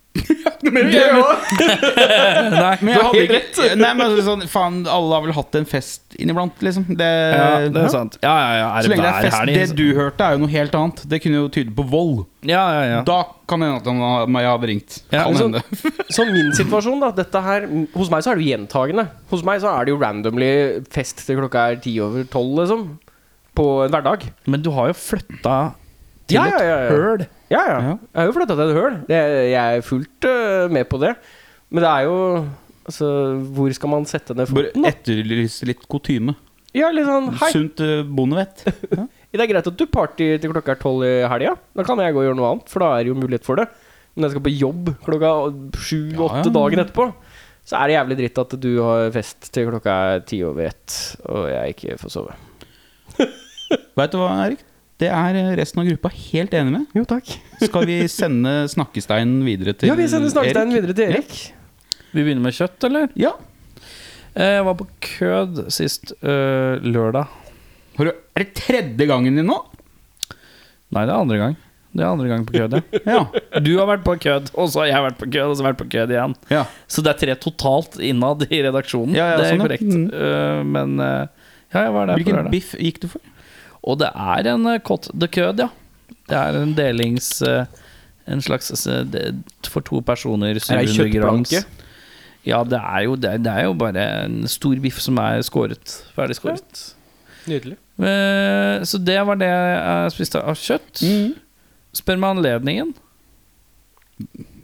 Men, 0.73 0.89
jeg 0.93 1.15
òg! 1.17 1.47
Nei, 2.53 2.75
men 2.85 2.91
jeg 2.93 3.05
hadde 3.07 3.23
ikke 3.39 3.69
Nei, 3.81 3.91
men 3.97 4.03
altså, 4.05 4.25
sånn, 4.27 4.43
Faen, 4.51 4.83
alle 4.91 5.17
har 5.17 5.25
vel 5.25 5.35
hatt 5.37 5.57
en 5.59 5.69
fest 5.69 6.17
inniblant, 6.21 6.61
liksom. 6.65 6.85
Det, 6.99 7.09
ja, 7.09 7.47
det 7.73 7.81
er 7.87 7.93
sant. 7.93 8.19
Ja, 8.23 8.33
ja, 8.37 8.51
ja. 8.61 8.67
Er 8.77 8.85
Så 8.85 8.93
det 8.93 8.99
lenge 8.99 9.07
det 9.07 9.13
er 9.13 9.27
fest? 9.27 9.53
Det 9.73 9.79
du 9.79 9.85
hørte, 9.97 10.27
er 10.27 10.37
jo 10.37 10.43
noe 10.45 10.53
helt 10.53 10.77
annet. 10.79 11.03
Det 11.09 11.23
kunne 11.25 11.41
jo 11.41 11.49
tyde 11.57 11.75
på 11.77 11.87
vold. 11.89 12.25
Ja, 12.45 12.63
ja, 12.77 12.85
ja. 12.91 13.01
Da 13.09 13.19
kan 13.49 13.63
det 13.65 13.71
hende 13.71 13.81
at 13.81 13.89
han 13.89 14.39
jeg 14.43 14.53
hadde 14.53 14.71
ringt. 14.73 14.99
Ja, 15.09 15.25
kan 15.25 15.41
hende. 15.41 15.65
Så 16.17 16.27
min 16.29 16.53
situasjon, 16.59 17.01
da 17.03 17.13
dette 17.17 17.45
her, 17.49 17.69
Hos 17.97 18.13
meg 18.13 18.25
så 18.25 18.33
er 18.33 18.39
det 18.41 18.45
jo 18.45 18.53
gjentagende. 18.53 19.09
Hos 19.33 19.45
meg 19.49 19.63
så 19.65 19.73
er 19.73 19.89
det 19.89 19.95
jo 19.95 20.01
randomly 20.03 20.53
fest 20.93 21.25
til 21.27 21.41
klokka 21.41 21.71
er 21.73 21.81
ti 21.85 21.97
over 22.05 22.29
tolv, 22.33 22.59
liksom. 22.61 22.91
På 23.57 23.71
en 23.87 23.93
hverdag. 23.93 24.29
Men 24.49 24.65
du 24.65 24.73
har 24.77 24.93
jo 24.93 24.97
flytta 24.97 25.57
til 26.33 26.41
Ja, 26.41 26.49
ja, 26.49 26.65
ja, 26.65 26.81
ja. 26.81 26.89
et 26.89 27.07
høl. 27.07 27.25
Ja, 27.53 27.63
ja. 27.69 27.79
Jeg 27.93 28.19
har 28.19 28.29
jo 28.29 28.35
flytta 28.39 28.57
til 28.59 28.73
et 28.73 28.81
høl. 28.81 28.99
Det, 29.09 29.21
jeg 29.53 29.79
er 29.79 29.87
fullt 29.87 30.29
øh, 30.33 30.67
med 30.73 30.89
på 30.91 31.01
det. 31.03 31.15
Men 31.73 31.85
det 31.85 31.93
er 31.93 32.09
jo 32.09 32.19
Altså, 32.83 33.09
hvor 33.55 33.71
skal 33.71 33.93
man 33.93 34.07
sette 34.11 34.35
ned 34.35 34.49
foten? 34.51 34.83
da? 34.83 34.91
etterlyse 34.91 35.69
litt 35.69 35.85
kutyme. 35.87 36.35
Ja, 36.75 36.89
litt 36.91 37.07
sånn 37.07 37.29
Hei, 37.39 37.51
Sunt 37.55 37.83
uh, 37.85 38.01
bondevett. 38.03 38.65
det 39.31 39.39
er 39.45 39.51
greit 39.51 39.69
at 39.69 39.79
du 39.79 39.85
party 39.87 40.33
til 40.41 40.51
klokka 40.51 40.75
er 40.75 40.81
tolv 40.81 41.05
i 41.07 41.13
helga. 41.31 41.55
Da 41.77 41.85
kan 41.87 42.01
jeg 42.03 42.17
gå 42.17 42.25
og 42.25 42.27
gjøre 42.27 42.39
noe 42.41 42.51
annet, 42.55 42.73
for 42.73 42.83
da 42.83 42.95
er 42.97 43.05
det 43.05 43.13
jo 43.13 43.19
mulighet 43.21 43.47
for 43.47 43.61
det. 43.61 43.69
Men 44.17 44.27
jeg 44.27 44.35
skal 44.35 44.45
på 44.49 44.55
jobb 44.57 44.91
klokka 45.05 45.31
sju-åtte 45.79 46.53
dagen 46.53 46.83
etterpå. 46.83 47.07
Så 47.63 47.79
er 47.79 47.89
det 47.89 47.95
jævlig 47.95 48.19
dritt 48.19 48.43
at 48.43 48.59
du 48.65 48.71
har 48.83 49.15
fest 49.15 49.53
til 49.55 49.71
klokka 49.71 49.99
er 50.17 50.27
ti 50.27 50.41
over 50.43 50.67
ett, 50.73 50.99
og 51.31 51.47
jeg 51.53 51.77
ikke 51.77 52.01
får 52.01 52.15
sove. 52.17 52.35
Vet 54.01 54.13
du 54.13 54.19
hva, 54.19 54.33
Erik? 54.49 54.67
Det 55.03 55.09
er 55.11 55.39
eh, 55.41 55.51
resten 55.59 55.83
av 55.83 55.89
gruppa 55.91 56.13
helt 56.15 56.53
enig 56.55 56.75
med. 56.77 56.85
Jo, 56.97 57.03
takk. 57.11 57.33
Skal 57.67 57.87
vi 57.89 57.97
sende 58.13 58.53
snakkesteinen 58.71 59.41
videre 59.47 59.75
til 59.75 59.89
Erik? 59.89 59.97
Ja, 59.97 59.99
vi 59.99 60.09
sender 60.13 60.31
snakkesteinen 60.33 60.71
Erik? 60.77 60.79
videre 60.79 60.99
til 60.99 61.17
Erik. 61.17 61.35
Vi 62.13 62.21
begynner 62.23 62.45
med 62.45 62.55
kjøtt, 62.57 62.79
eller? 62.89 63.11
Ja. 63.19 63.33
Eh, 64.37 64.55
Jeg 64.59 64.65
var 64.69 64.79
på 64.79 64.87
kød 65.19 65.65
sist 65.75 66.15
øh, 66.23 66.79
lørdag. 66.85 67.27
Har 67.99 68.09
du, 68.09 68.13
er 68.15 68.45
det 68.47 68.55
tredje 68.57 69.07
gangen 69.11 69.37
din 69.37 69.49
nå? 69.51 69.59
Nei, 70.93 71.03
det 71.05 71.13
er 71.13 71.19
andre 71.19 71.39
gang. 71.41 71.59
Det 71.93 72.01
er 72.01 72.09
andre 72.09 72.29
gang 72.31 72.45
på 72.49 72.55
kød, 72.57 72.79
ja. 72.79 73.03
Ja. 73.19 73.59
Du 73.61 73.75
har 73.77 73.89
vært 73.91 74.05
på 74.07 74.15
kødd, 74.23 74.49
og 74.57 74.71
så 74.73 74.81
har 74.85 74.89
jeg 74.89 75.05
vært 75.11 75.19
på 75.21 75.27
kødd, 75.29 75.51
og 75.51 75.57
så 75.59 75.61
har 75.61 75.67
jeg 75.67 75.75
vært 75.75 75.83
på 75.83 75.89
kødd 75.93 76.15
igjen. 76.15 76.37
ja. 76.53 76.63
Så 76.89 77.05
det 77.05 77.13
er 77.13 77.19
tre 77.21 77.35
totalt 77.43 77.99
innad 78.01 78.47
i 78.49 78.63
redaksjonen. 78.65 79.17
Ja, 79.17 79.27
ja, 79.35 79.41
det 79.41 79.45
er 79.45 79.53
sånn, 79.53 79.61
ja. 79.61 79.67
korrekt. 79.67 79.91
Mm. 79.91 80.07
Uh, 80.09 80.63
men 80.77 80.95
uh, 81.03 81.51
ja, 81.75 81.83
jeg 81.89 81.93
var 81.99 82.09
der 82.09 82.17
på 82.17 82.23
Hvilken 82.23 82.51
biff 82.55 82.73
gikk 82.81 83.03
du 83.05 83.11
for? 83.13 83.29
Og 83.83 83.99
det 83.99 84.09
er 84.15 84.49
en 84.53 84.67
cot 84.87 85.09
de 85.13 85.29
kød, 85.29 85.63
ja. 85.65 85.69
Det 86.31 86.39
er 86.39 86.59
en 86.63 86.75
delings 86.79 87.43
uh, 87.43 87.65
En 88.31 88.41
slags 88.41 88.71
uh, 88.87 89.03
For 89.67 89.83
to 89.83 90.01
personer, 90.07 90.53
Er 90.55 90.55
det 90.55 90.63
700 90.63 91.11
grams. 91.19 91.51
kjøttplanke? 91.51 91.65
Ja, 92.47 92.63
det 92.67 92.79
er, 92.79 93.01
jo, 93.07 93.15
det, 93.17 93.31
er, 93.31 93.39
det 93.39 93.53
er 93.53 93.65
jo 93.69 93.75
bare 93.79 94.03
en 94.25 94.49
stor 94.51 94.75
biff 94.83 94.99
som 95.03 95.19
er 95.23 95.43
skåret. 95.47 95.93
Ferdig 96.17 96.35
skåret. 96.39 96.81
Nydelig. 97.47 97.77
Eh, 98.03 98.83
så 98.87 98.99
det 98.99 99.15
var 99.29 99.39
det 99.39 99.47
jeg 99.51 100.15
spiste 100.17 100.43
av 100.43 100.59
kjøtt. 100.59 101.03
Mm. 101.07 101.37
Spør 101.95 102.19
meg 102.19 102.35
anledningen. 102.37 102.91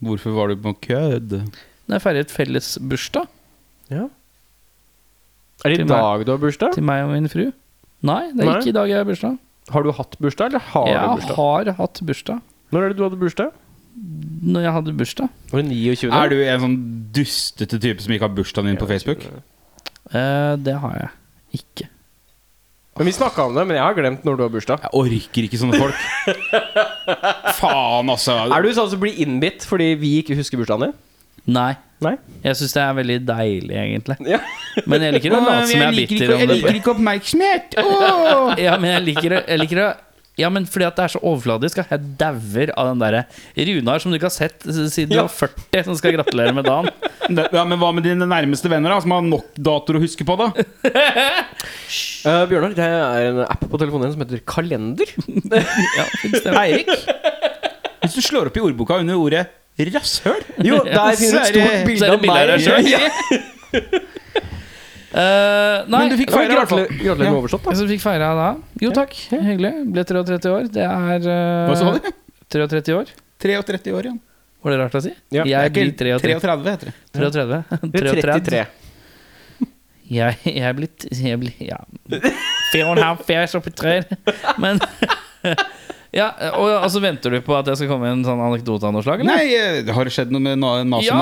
Hvorfor 0.03 0.35
var 0.35 0.51
du 0.51 0.57
på 0.63 0.73
kødd? 0.89 1.37
Når 1.87 1.99
jeg 2.01 2.05
feiret 2.05 2.35
felles 2.35 2.73
bursdag 2.83 3.27
Ja. 3.91 4.09
Er 5.65 5.73
det 5.75 5.81
i 5.87 5.89
dag 5.89 6.27
du 6.27 6.31
har 6.35 6.39
bursdag? 6.43 6.75
til 6.75 6.85
meg 6.87 7.05
og 7.07 7.15
min 7.15 7.31
fru. 7.31 7.49
Nei, 8.07 8.31
det 8.33 8.45
er 8.45 8.51
Nei. 8.53 8.59
ikke 8.61 8.71
i 8.71 8.77
dag 8.77 8.89
jeg 8.93 8.99
har 9.01 9.09
bursdag. 9.09 9.39
Har 9.75 9.83
du 9.85 9.91
hatt 9.93 10.15
bursdag, 10.23 10.47
eller 10.53 10.63
har 10.73 10.87
du 10.87 10.93
Jeg 10.93 11.09
bursdag? 11.19 11.37
har 11.37 11.73
hatt 11.81 12.01
bursdag 12.09 12.39
Når 12.73 12.83
er 12.85 12.89
det 12.93 12.97
du 12.97 13.03
hadde 13.09 13.19
bursdag? 13.21 13.51
når 13.99 14.63
jeg 14.63 14.73
hadde 14.73 14.93
bursdag. 14.95 15.29
Var 15.51 15.63
det 15.63 15.69
29? 15.75 16.11
Er 16.15 16.29
du 16.31 16.37
en 16.47 16.61
sånn 16.63 16.75
dustete 17.17 17.81
type 17.83 17.99
som 18.05 18.13
ikke 18.15 18.29
har 18.29 18.35
bursdagen 18.37 18.69
din 18.71 18.77
på 18.79 18.87
Facebook? 18.87 19.25
Eh, 20.15 20.55
det 20.63 20.77
har 20.79 20.95
jeg 21.01 21.11
ikke. 21.59 21.89
Men 22.99 23.07
Vi 23.11 23.13
snakka 23.17 23.49
om 23.49 23.55
det, 23.59 23.65
men 23.67 23.75
jeg 23.77 23.83
har 23.83 23.95
glemt 23.99 24.23
når 24.25 24.37
du 24.39 24.43
har 24.45 24.53
bursdag. 24.55 24.85
Jeg 24.87 24.95
orker 24.95 25.49
ikke 25.49 25.59
sånne 25.59 25.81
folk. 25.83 25.99
Faen, 27.59 28.09
altså. 28.15 28.37
Er 28.55 28.63
du 28.63 28.71
sånn 28.77 28.91
som 28.93 29.03
blir 29.03 29.19
innbitt 29.23 29.67
fordi 29.67 29.93
vi 29.99 30.15
ikke 30.23 30.37
husker 30.39 30.61
bursdagen 30.63 30.89
din? 30.89 30.97
Nei. 31.49 31.71
Nei? 32.05 32.13
Jeg 32.45 32.55
syns 32.61 32.75
det 32.77 32.83
er 32.85 32.93
veldig 33.01 33.15
deilig, 33.27 33.75
egentlig. 33.75 34.17
Ja. 34.29 34.39
Men 34.87 35.03
jeg 35.03 35.17
liker 35.17 35.33
å 35.35 35.41
late 35.49 35.65
som 35.71 35.81
jeg 35.81 35.87
er 35.89 35.97
liker 35.97 36.13
bitter 36.15 36.27
ikke, 36.29 36.35
om 36.35 36.43
jeg 36.43 36.49
det. 36.51 36.59
liker 36.61 36.77
ikke 36.83 36.93
oppmerksomhet. 36.93 37.79
Åh! 37.83 38.53
Ja, 38.63 38.77
men 38.79 38.93
jeg 38.95 39.07
liker, 39.09 39.33
det, 39.35 39.41
jeg 39.49 39.63
liker 39.65 39.81
å 39.83 39.89
Ja, 40.39 40.47
men 40.55 40.69
fordi 40.71 40.87
at 40.87 40.95
det 40.95 41.03
er 41.09 41.11
så 41.17 41.21
overfladisk 41.27 41.81
at 41.83 41.91
jeg 41.97 42.13
dauer 42.21 42.71
av 42.79 42.93
den 42.93 43.01
derre 43.03 43.25
Runar 43.59 43.99
som 44.05 44.13
du 44.13 44.19
ikke 44.21 44.29
har 44.29 44.37
sett 44.37 44.63
siden 44.69 45.11
du 45.11 45.17
Ja. 45.17 45.25
var 45.27 45.33
40, 45.35 45.81
som 45.89 45.97
skal 45.99 46.15
gratulere 46.15 46.55
med 46.55 46.69
dagen. 46.69 46.93
Ja, 47.29 47.65
men 47.69 47.77
hva 47.77 47.91
med 47.93 48.07
dine 48.07 48.25
nærmeste 48.25 48.71
venner, 48.73 48.95
da 48.95 49.03
som 49.05 49.13
har 49.13 49.25
nok 49.27 49.51
datoer 49.59 49.99
å 49.99 50.01
huske 50.01 50.25
på? 50.25 50.37
da? 50.41 50.47
Uh, 52.25 52.45
Bjørnar, 52.49 52.73
det 52.79 52.87
er 52.87 53.27
en 53.33 53.41
app 53.45 53.67
på 53.69 53.81
telefonen 53.83 54.07
din 54.09 54.15
som 54.15 54.23
heter 54.25 54.41
Kalender. 54.49 55.11
Ja, 55.99 56.07
finnes 56.23 56.47
det. 56.47 56.55
Eirik? 56.57 56.95
Hvis 58.07 58.17
du 58.17 58.23
slår 58.25 58.49
opp 58.49 58.57
i 58.57 58.63
ordboka 58.65 58.97
under 59.03 59.19
ordet 59.21 59.43
rasshøl 59.87 60.43
Jo, 60.67 60.81
der 60.89 61.17
finner 61.21 61.33
du 61.33 61.39
et 61.39 61.47
Så 61.47 61.53
det- 61.55 61.67
stort 62.03 62.23
bilde 62.27 62.59
så 62.65 62.75
av 62.75 62.83
meg. 62.83 64.05
Eh, 65.09 65.87
nei, 65.89 65.99
Men 66.03 66.11
du 66.13 66.19
fikk 66.21 66.31
feire, 66.35 66.67
fall. 66.69 66.83
Gratulerer 66.85 67.23
med 67.33 67.37
overstått, 67.39 67.63
da. 67.65 67.73
Så 67.79 67.87
fikk 67.89 68.03
feira 68.03 68.27
da. 68.37 68.49
Jo 68.85 68.91
takk, 68.95 69.15
hyggelig. 69.33 69.71
Ble 69.95 70.03
33 70.05 70.51
år. 70.53 70.67
Det 70.75 70.85
er 70.85 71.25
eh, 71.33 71.71
Hva 71.71 71.77
sa 71.81 71.95
du? 71.97 72.11
33 72.53 72.93
år. 72.99 73.13
33 73.41 73.95
år, 73.97 74.11
ja. 74.11 74.13
Var 74.67 74.75
det 74.75 74.79
rart 74.83 74.99
å 74.99 75.03
si? 75.07 75.15
Ja, 75.33 75.47
jeg 75.49 75.73
blir 75.73 75.95
33. 75.97 76.21
33, 76.37 76.75
heter 76.75 76.91
det. 76.91 76.95
33. 77.17 77.59
Det 77.95 78.03
er 78.05 78.21
33. 78.21 78.63
Jeg, 80.09 80.37
jeg 80.49 80.65
er 80.65 80.77
blitt 80.77 81.05
Jeg 81.13 81.41
blir 81.41 81.57
Ja. 81.61 81.81
Fire 82.71 82.85
og 82.89 82.95
en 82.99 83.03
halv 83.07 83.25
fjers 83.29 83.57
oppi 83.59 83.73
tre. 83.77 83.99
Men 84.61 84.81
Ja, 86.17 86.31
og, 86.57 86.87
så 86.91 87.03
venter 87.05 87.35
du 87.35 87.41
på 87.45 87.53
at 87.59 87.67
jeg 87.69 87.81
skal 87.81 87.91
komme 87.91 88.07
med 88.09 88.19
en 88.19 88.25
sånn 88.25 88.41
anekdote 88.41 88.89
av 88.89 88.95
noe 88.97 89.05
slag? 89.05 89.21
eller? 89.21 89.37
Nei, 89.37 89.49
eh, 89.53 89.91
har 89.93 90.09
det 90.09 90.15
skjedd 90.15 90.31
noe 90.33 90.41
med 90.41 90.59
na- 90.61 91.03
Ja, 91.05 91.19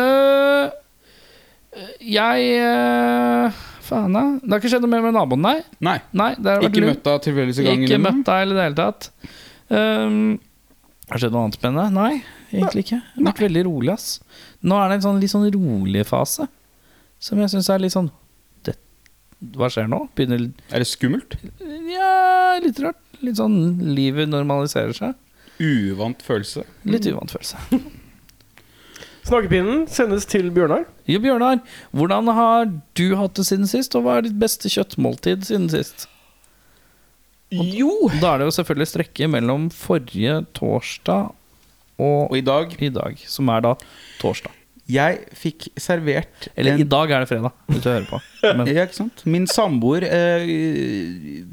øh, 0.00 0.70
jeg 2.00 2.46
øh, 2.64 3.58
Faen, 3.90 4.14
da. 4.14 4.22
Det 4.38 4.52
har 4.52 4.62
ikke 4.62 4.70
skjedd 4.70 4.84
noe 4.86 4.92
mer 4.92 5.02
med 5.02 5.16
naboen, 5.16 5.42
nei. 5.42 5.56
Nei. 5.82 5.98
Nei, 6.14 6.30
Ikke 6.38 6.84
møtt 6.86 7.02
deg 7.06 7.24
tilfeldigvis 7.26 7.58
i 7.58 7.66
gangen? 7.66 7.88
Ikke 7.88 7.98
møtt 8.02 8.22
deg 8.28 8.44
i 8.46 8.54
det 8.54 8.66
hele 8.68 8.78
tatt. 8.78 9.08
Um, 9.70 10.38
har 11.10 11.18
det 11.18 11.24
skjedd 11.24 11.34
noe 11.34 11.42
annet 11.48 11.58
spennende? 11.58 11.86
Nei, 11.96 12.22
egentlig 12.52 12.84
ikke. 12.86 13.00
Det 13.02 13.18
har 13.18 13.28
vært 13.32 13.42
veldig 13.48 13.64
rolig, 13.66 13.92
ass. 13.96 14.06
Nå 14.62 14.78
er 14.78 14.92
det 14.92 14.98
en 15.00 15.06
sånn 15.08 15.20
litt 15.22 15.32
sånn 15.32 15.48
rolig 15.56 16.04
fase. 16.06 16.46
Som 17.20 17.42
jeg 17.42 17.50
syns 17.52 17.68
er 17.72 17.82
litt 17.82 17.92
sånn 17.92 18.08
det, 18.64 18.76
Hva 19.58 19.68
skjer 19.72 19.90
nå? 19.90 20.04
Begynner 20.16 20.46
Er 20.70 20.80
det 20.84 20.88
skummelt? 20.88 21.34
Ja, 21.60 22.56
litt 22.62 22.78
rart. 22.80 23.00
Litt 23.22 23.36
sånn 23.40 23.58
livet 23.96 24.30
normaliserer 24.32 24.94
seg. 24.96 25.14
Uvant 25.60 26.22
følelse. 26.24 26.62
Litt 26.88 27.04
uvant 27.10 27.32
følelse. 27.34 27.58
Snakkepinnen 29.28 29.82
sendes 29.92 30.24
til 30.26 30.48
Bjørnar. 30.54 30.86
Jo, 31.10 31.20
Bjørnar, 31.22 31.60
hvordan 31.94 32.30
har 32.34 32.70
du 32.96 33.04
hatt 33.20 33.36
det 33.36 33.44
siden 33.46 33.68
sist? 33.68 33.94
Og 33.98 34.06
hva 34.06 34.16
er 34.18 34.24
ditt 34.26 34.38
beste 34.40 34.70
kjøttmåltid 34.72 35.44
siden 35.50 35.68
sist? 35.70 36.06
Jo! 37.52 37.90
Da 38.22 38.32
er 38.36 38.40
det 38.40 38.48
jo 38.48 38.54
selvfølgelig 38.56 38.88
strekke 38.92 39.28
mellom 39.30 39.68
forrige 39.74 40.40
torsdag 40.56 41.32
og 42.00 42.30
Og 42.30 42.36
i 42.38 42.40
dag 42.46 42.70
i 42.80 42.88
dag, 42.88 43.18
som 43.28 43.50
er 43.52 43.60
da 43.66 43.74
torsdag. 44.22 44.54
Jeg 44.90 45.18
fikk 45.36 45.66
servert 45.78 46.48
Eller 46.56 46.72
en- 46.72 46.80
i 46.80 46.86
dag 46.88 47.10
er 47.12 47.20
det 47.20 47.28
fredag, 47.28 47.52
hvis 47.68 47.82
du 47.84 47.88
hører 47.90 48.06
på. 48.08 48.20
Men 48.56 48.66
Ja, 48.72 48.86
ikke 48.88 48.96
sant? 49.02 49.20
Min 49.28 49.44
samboer 49.46 50.06
eh, 50.08 51.44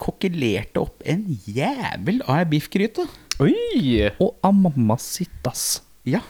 kokkelerte 0.00 0.82
opp 0.82 1.04
en 1.08 1.24
jævel 1.48 2.20
av 2.26 2.42
ei 2.42 2.50
biffgryte. 2.56 3.06
Oi! 3.42 4.10
Og 4.22 4.36
ass. 5.50 5.66
Ja. 6.08 6.22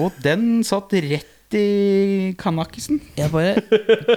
Og 0.00 0.14
den 0.24 0.64
satt 0.66 0.92
rett 0.92 1.54
i 1.56 2.34
kanakkisen. 2.40 3.00
Jeg 3.18 3.30
bare 3.30 3.60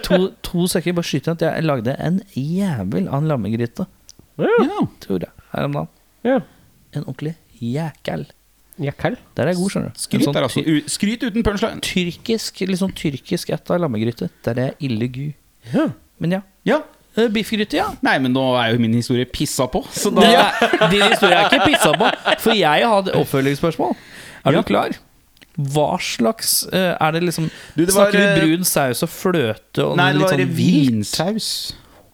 To, 0.06 0.30
to 0.44 0.66
sekunder, 0.72 1.00
bare 1.02 1.10
skyter 1.10 1.36
at 1.36 1.46
jeg 1.46 1.68
lagde 1.68 1.96
en 2.00 2.22
jævel 2.34 3.08
av 3.08 3.22
en 3.22 3.30
lammegryte. 3.30 3.86
Ja. 4.40 4.82
Tror 5.04 5.24
jeg. 5.26 5.32
Her 5.54 5.68
om 5.68 5.78
dagen. 5.78 5.94
Ja. 6.26 6.40
En 6.96 7.06
ordentlig 7.06 7.36
jækel. 7.62 8.28
Jækel? 8.80 9.18
Der 9.36 9.50
er 9.52 9.58
god, 9.58 9.74
skjønner 9.74 9.92
du. 9.92 10.00
Skryt 10.00 10.24
sånn 10.24 10.38
der, 10.38 10.46
altså. 10.48 10.64
skryt 10.88 11.26
uten 11.28 11.44
punchline. 11.44 11.84
Tyrkisk, 11.84 12.62
sånn 12.80 12.96
tyrkisk 12.96 13.52
ett 13.56 13.74
av 13.74 13.82
lammegryte. 13.84 14.30
Der 14.48 14.62
er 14.62 14.72
jeg 14.72 14.90
ille 14.90 15.10
gu. 15.12 15.26
Ja. 15.74 15.90
Men 16.24 16.38
ja. 16.38 16.42
Ja. 16.68 16.80
Eh, 17.18 17.28
Biffgryte, 17.34 17.78
ja. 17.80 17.88
Nei, 18.06 18.18
men 18.22 18.34
nå 18.36 18.44
er 18.60 18.74
jo 18.76 18.80
min 18.82 18.94
historie 18.94 19.26
pissa 19.26 19.66
på, 19.72 19.82
så 19.92 20.12
da 20.14 20.22
er, 20.30 20.90
din 20.92 21.04
historie 21.08 21.36
er 21.36 21.50
ikke 21.50 21.66
pissa 21.72 21.92
på, 21.98 22.10
for 22.44 22.54
jeg 22.58 22.90
hadde 22.94 23.16
oppfølgingsspørsmål. 23.18 23.96
Er 24.46 24.52
Ja. 24.54 24.62
du 24.62 24.68
klar? 24.70 24.90
Hva 25.60 25.98
slags 26.00 26.64
eh, 26.72 26.96
Er 26.96 27.12
det 27.12 27.24
liksom 27.26 27.50
Du, 27.76 27.84
det 27.84 27.92
var, 27.92 28.08
Snakker 28.12 28.20
du 28.20 28.28
vi 28.48 28.56
brun 28.56 28.64
saus 28.64 29.04
og 29.04 29.10
fløte 29.12 29.84
og 29.84 29.98
Nei, 30.00 30.14
det 30.14 30.22
litt 30.22 30.30
sånn 30.32 30.54
vinsaus. 30.56 31.50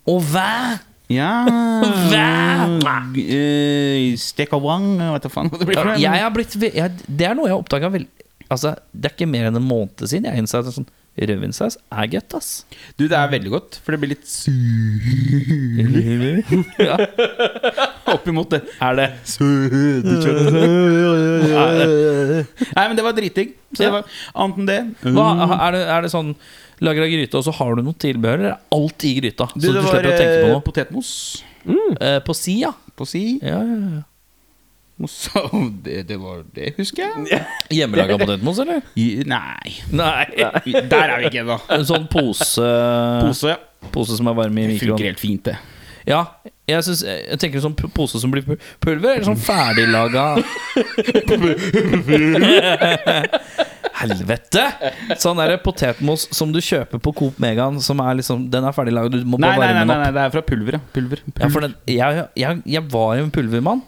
Og 0.09 0.23
hva? 0.31 0.79
Ja 1.13 1.45
uh, 2.09 2.81
Stekawang, 4.17 4.87
vet 4.97 5.27
du 5.27 5.29
faen 5.29 5.51
hva 5.51 5.59
det 5.61 5.67
blir. 5.69 5.77
Jeg 6.01 6.23
har 6.23 6.33
blitt 6.33 6.57
jeg, 6.57 6.95
Det 7.05 7.27
er 7.29 7.37
noe 7.37 7.45
jeg 7.45 7.53
har 7.53 7.61
oppdaga 7.61 7.91
Altså, 8.49 8.75
det 8.93 9.11
er 9.11 9.13
ikke 9.13 9.29
mer 9.29 9.45
enn 9.51 9.57
en 9.57 9.65
måned 9.65 10.01
siden 10.09 10.25
jeg 10.29 10.41
innså 10.41 10.61
at 10.63 10.73
sånn 10.73 10.89
rødvinsaus 11.15 11.77
er 11.79 12.07
godt, 12.11 12.35
ass. 12.37 12.65
Du, 12.99 13.05
det 13.07 13.15
er 13.15 13.31
veldig 13.31 13.51
godt, 13.53 13.77
for 13.83 13.91
det 13.95 13.99
blir 14.01 14.11
litt 14.15 14.27
su 14.27 14.51
Ja, 16.87 16.95
oppimot 18.15 18.49
det 18.51 18.61
er 18.83 18.93
det. 18.99 19.09
Nei, 22.75 22.83
men 22.83 22.95
det 22.97 23.05
var 23.05 23.13
dritdigg. 23.15 23.49
Så 23.71 23.79
det 23.83 23.93
var 23.95 24.03
annet 24.35 24.57
enn 24.61 24.69
det. 24.69 24.81
Hva, 25.15 25.25
er, 25.55 25.69
det 25.75 25.81
er 25.95 25.99
det 26.05 26.11
sånn 26.13 26.31
Lager 26.83 27.05
av 27.05 27.07
gryte, 27.07 27.39
og 27.39 27.43
så 27.45 27.53
har 27.55 27.71
du 27.77 27.81
noe 27.85 27.95
tilbehør? 28.03 28.41
Eller 28.41 28.51
er 28.51 28.59
alt 28.75 28.99
i 29.07 29.13
gryta? 29.15 29.45
Du, 29.53 29.63
så 29.63 29.71
du 29.71 29.79
var 29.79 29.93
slipper 29.93 30.11
å 30.11 30.19
tenke 30.19 30.39
på 30.41 30.49
eh, 30.49 30.51
noe? 30.51 30.63
potetmos 30.65 31.09
Eh, 31.65 32.19
på 32.25 32.35
si, 32.37 32.59
ja. 32.61 32.73
på 32.95 33.07
si. 33.09 33.23
Ja, 33.41 33.61
ja, 33.63 33.77
ja. 33.95 34.03
Det, 35.85 36.03
det 36.07 36.17
var 36.21 36.37
det, 36.55 36.69
husker 36.77 37.03
jeg. 37.03 37.41
Hjemmelaga 37.75 38.15
potetmos, 38.21 38.59
eller? 38.63 38.79
I- 38.95 39.23
Nei, 39.27 39.73
Nei. 39.91 40.25
der 40.91 41.09
er 41.11 41.17
vi 41.19 41.25
ikke 41.31 41.41
ennå. 41.43 41.57
En 41.75 41.83
sånn 41.87 42.05
pose 42.11 42.63
Pose, 43.25 43.47
ja. 43.55 43.59
Pose 43.91 44.15
som 44.17 44.27
er 44.31 44.35
varm 44.37 44.57
i 44.61 44.67
Det 44.71 44.79
funker 44.85 45.05
helt 45.11 45.19
fint, 45.21 45.43
det. 45.51 45.57
Ja, 46.05 46.19
jeg, 46.69 46.83
synes, 46.85 46.99
jeg 47.01 47.37
tenker 47.41 47.57
sånn 47.63 47.73
pose 47.73 48.19
som 48.21 48.29
blir 48.33 48.43
pulver, 48.45 49.15
eller 49.17 49.25
sånn 49.25 49.39
ferdiglaga 49.41 50.35
Helvete! 53.95 54.63
Sånn 55.21 55.39
der 55.41 55.55
potetmos 55.63 56.27
som 56.35 56.51
du 56.53 56.59
kjøper 56.61 56.99
på 57.01 57.13
Coop 57.15 57.39
Megan, 57.41 57.79
som 57.81 58.01
er 58.05 58.17
liksom 58.19 58.45
Den 58.53 58.67
er 58.69 58.73
ferdiglaga, 58.75 59.09
du 59.13 59.17
må 59.25 59.39
Nei, 59.41 59.53
bare 59.57 59.59
nei, 59.59 59.65
nei, 59.65 59.65
varme 59.65 59.81
den 59.81 59.89
nei, 59.89 59.95
nei, 59.95 60.03
nei, 60.03 60.11
det 60.17 60.21
er 60.27 60.31
fra 60.35 60.43
pulver, 60.45 60.77
ja. 60.77 60.81
Pulver. 60.95 61.19
Ja, 61.33 61.49
for 61.53 61.65
den, 61.65 61.73
jeg, 61.89 62.25
jeg, 62.43 62.61
jeg 62.77 62.83
var 62.93 63.11
jo 63.19 63.23
en 63.27 63.33
pulvermann, 63.39 63.81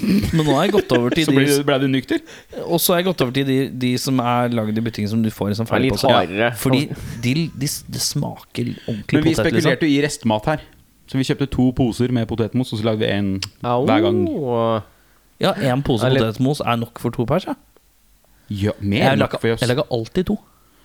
men 0.00 0.40
nå 0.46 0.54
har 0.56 0.66
jeg 0.66 0.72
gått 0.78 0.92
over 0.96 1.12
til 1.12 1.24
Så 1.28 1.34
ble, 1.36 1.44
de 1.46 1.64
ble 1.68 1.78
du 1.82 1.88
nykter? 1.92 2.22
Og 2.64 2.80
så 2.80 2.94
har 2.94 3.02
jeg 3.02 3.08
gått 3.10 3.24
over 3.24 3.34
til 3.36 3.44
de, 3.48 3.56
de 3.82 3.90
som 4.00 4.20
er 4.24 4.54
lagd 4.56 4.78
i 4.78 4.84
butikken, 4.84 5.10
som 5.10 5.24
du 5.24 5.28
får 5.32 5.52
i 5.52 5.58
sånn 5.58 5.68
Det 5.68 5.80
litt 5.84 6.04
hardere. 6.08 6.52
Fordi 6.58 6.86
de, 7.24 7.34
de, 7.52 7.68
det 7.92 8.02
smaker 8.02 8.72
ordentlig 8.86 9.18
Men 9.18 9.26
vi 9.26 9.34
potet, 9.34 9.50
liksom. 9.50 9.50
spekulerte 9.50 9.90
jo 9.90 9.92
i 9.92 10.00
restmat 10.06 10.48
her. 10.52 10.64
Så 11.10 11.20
vi 11.20 11.26
kjøpte 11.28 11.50
to 11.52 11.68
poser 11.76 12.14
med 12.14 12.30
potetmos, 12.30 12.72
og 12.72 12.80
så 12.80 12.88
lagde 12.88 13.04
vi 13.04 13.10
en 13.12 13.34
hver 13.60 14.06
gang. 14.06 14.22
Ja, 15.42 15.52
én 15.58 15.82
pose 15.84 16.06
Eller- 16.06 16.24
potetmos 16.30 16.62
er 16.64 16.80
nok 16.80 17.02
for 17.02 17.12
to 17.12 17.26
pers, 17.28 17.44
ja. 17.50 17.58
Ja, 18.52 18.72
mer 18.80 19.12
Jeg 19.12 19.18
lager, 19.18 19.40
for 19.40 19.54
oss. 19.54 19.60
jeg 19.60 19.68
lager 19.70 19.86
alltid 19.90 20.26
to. 20.28 20.38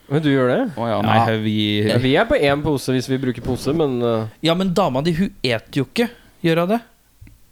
Men 0.08 0.24
du 0.24 0.30
gjør 0.32 0.48
det? 0.48 0.62
Å 0.80 0.86
ja, 0.88 1.02
nei, 1.04 1.38
vi 1.44 1.56
Ja, 1.84 1.98
vi 2.00 2.14
er 2.16 2.28
på 2.30 2.38
én 2.40 2.62
pose 2.64 2.94
hvis 2.96 3.10
vi 3.12 3.18
bruker 3.20 3.44
pose, 3.44 3.74
men 3.76 4.02
uh, 4.02 4.28
Ja, 4.42 4.54
men 4.56 4.74
dama 4.74 5.02
di, 5.04 5.12
hun 5.18 5.34
et 5.44 5.68
jo 5.76 5.84
ikke. 5.84 6.08
Gjør 6.44 6.64
hun 6.64 6.70
det? 6.76 6.82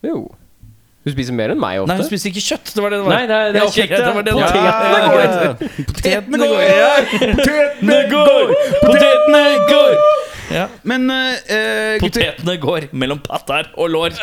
jo. 0.05 0.19
Du 1.05 1.11
spiser 1.13 1.35
mer 1.37 1.51
enn 1.53 1.59
meg 1.61 1.77
ofte. 1.83 1.91
Nei, 1.93 1.97
hun 2.01 2.07
spiser 2.09 2.31
ikke 2.31 2.41
kjøtt. 2.41 2.71
Det 2.73 2.81
var 2.81 2.89
det 2.89 2.97
det 2.97 3.05
var. 3.05 3.13
Nei, 3.13 3.25
det 3.29 3.35
er- 3.35 3.51
det 3.53 3.59
er 3.59 3.65
Ja, 3.65 3.69
kjøtt, 3.75 3.89
det 3.89 4.13
var 4.15 4.23
det 4.25 4.33
det 4.33 4.41
var. 4.41 4.47
Potetene 5.93 6.37
Ja, 6.41 6.47
går. 6.49 6.61
ja, 6.65 6.75
ja. 6.75 6.95
Potetene 7.45 7.99
går! 8.09 8.09
Potetene 8.09 8.09
går! 8.09 8.45
Potetene 8.81 9.43
går! 9.69 9.93
Ja. 10.55 10.65
Men 10.83 11.09
uh, 11.09 11.35
gutter, 12.01 12.33
Potetene 12.33 12.57
går 12.61 12.89
mellom 12.93 13.19
patter 13.19 13.69
og 13.77 13.89
lår. 13.89 14.17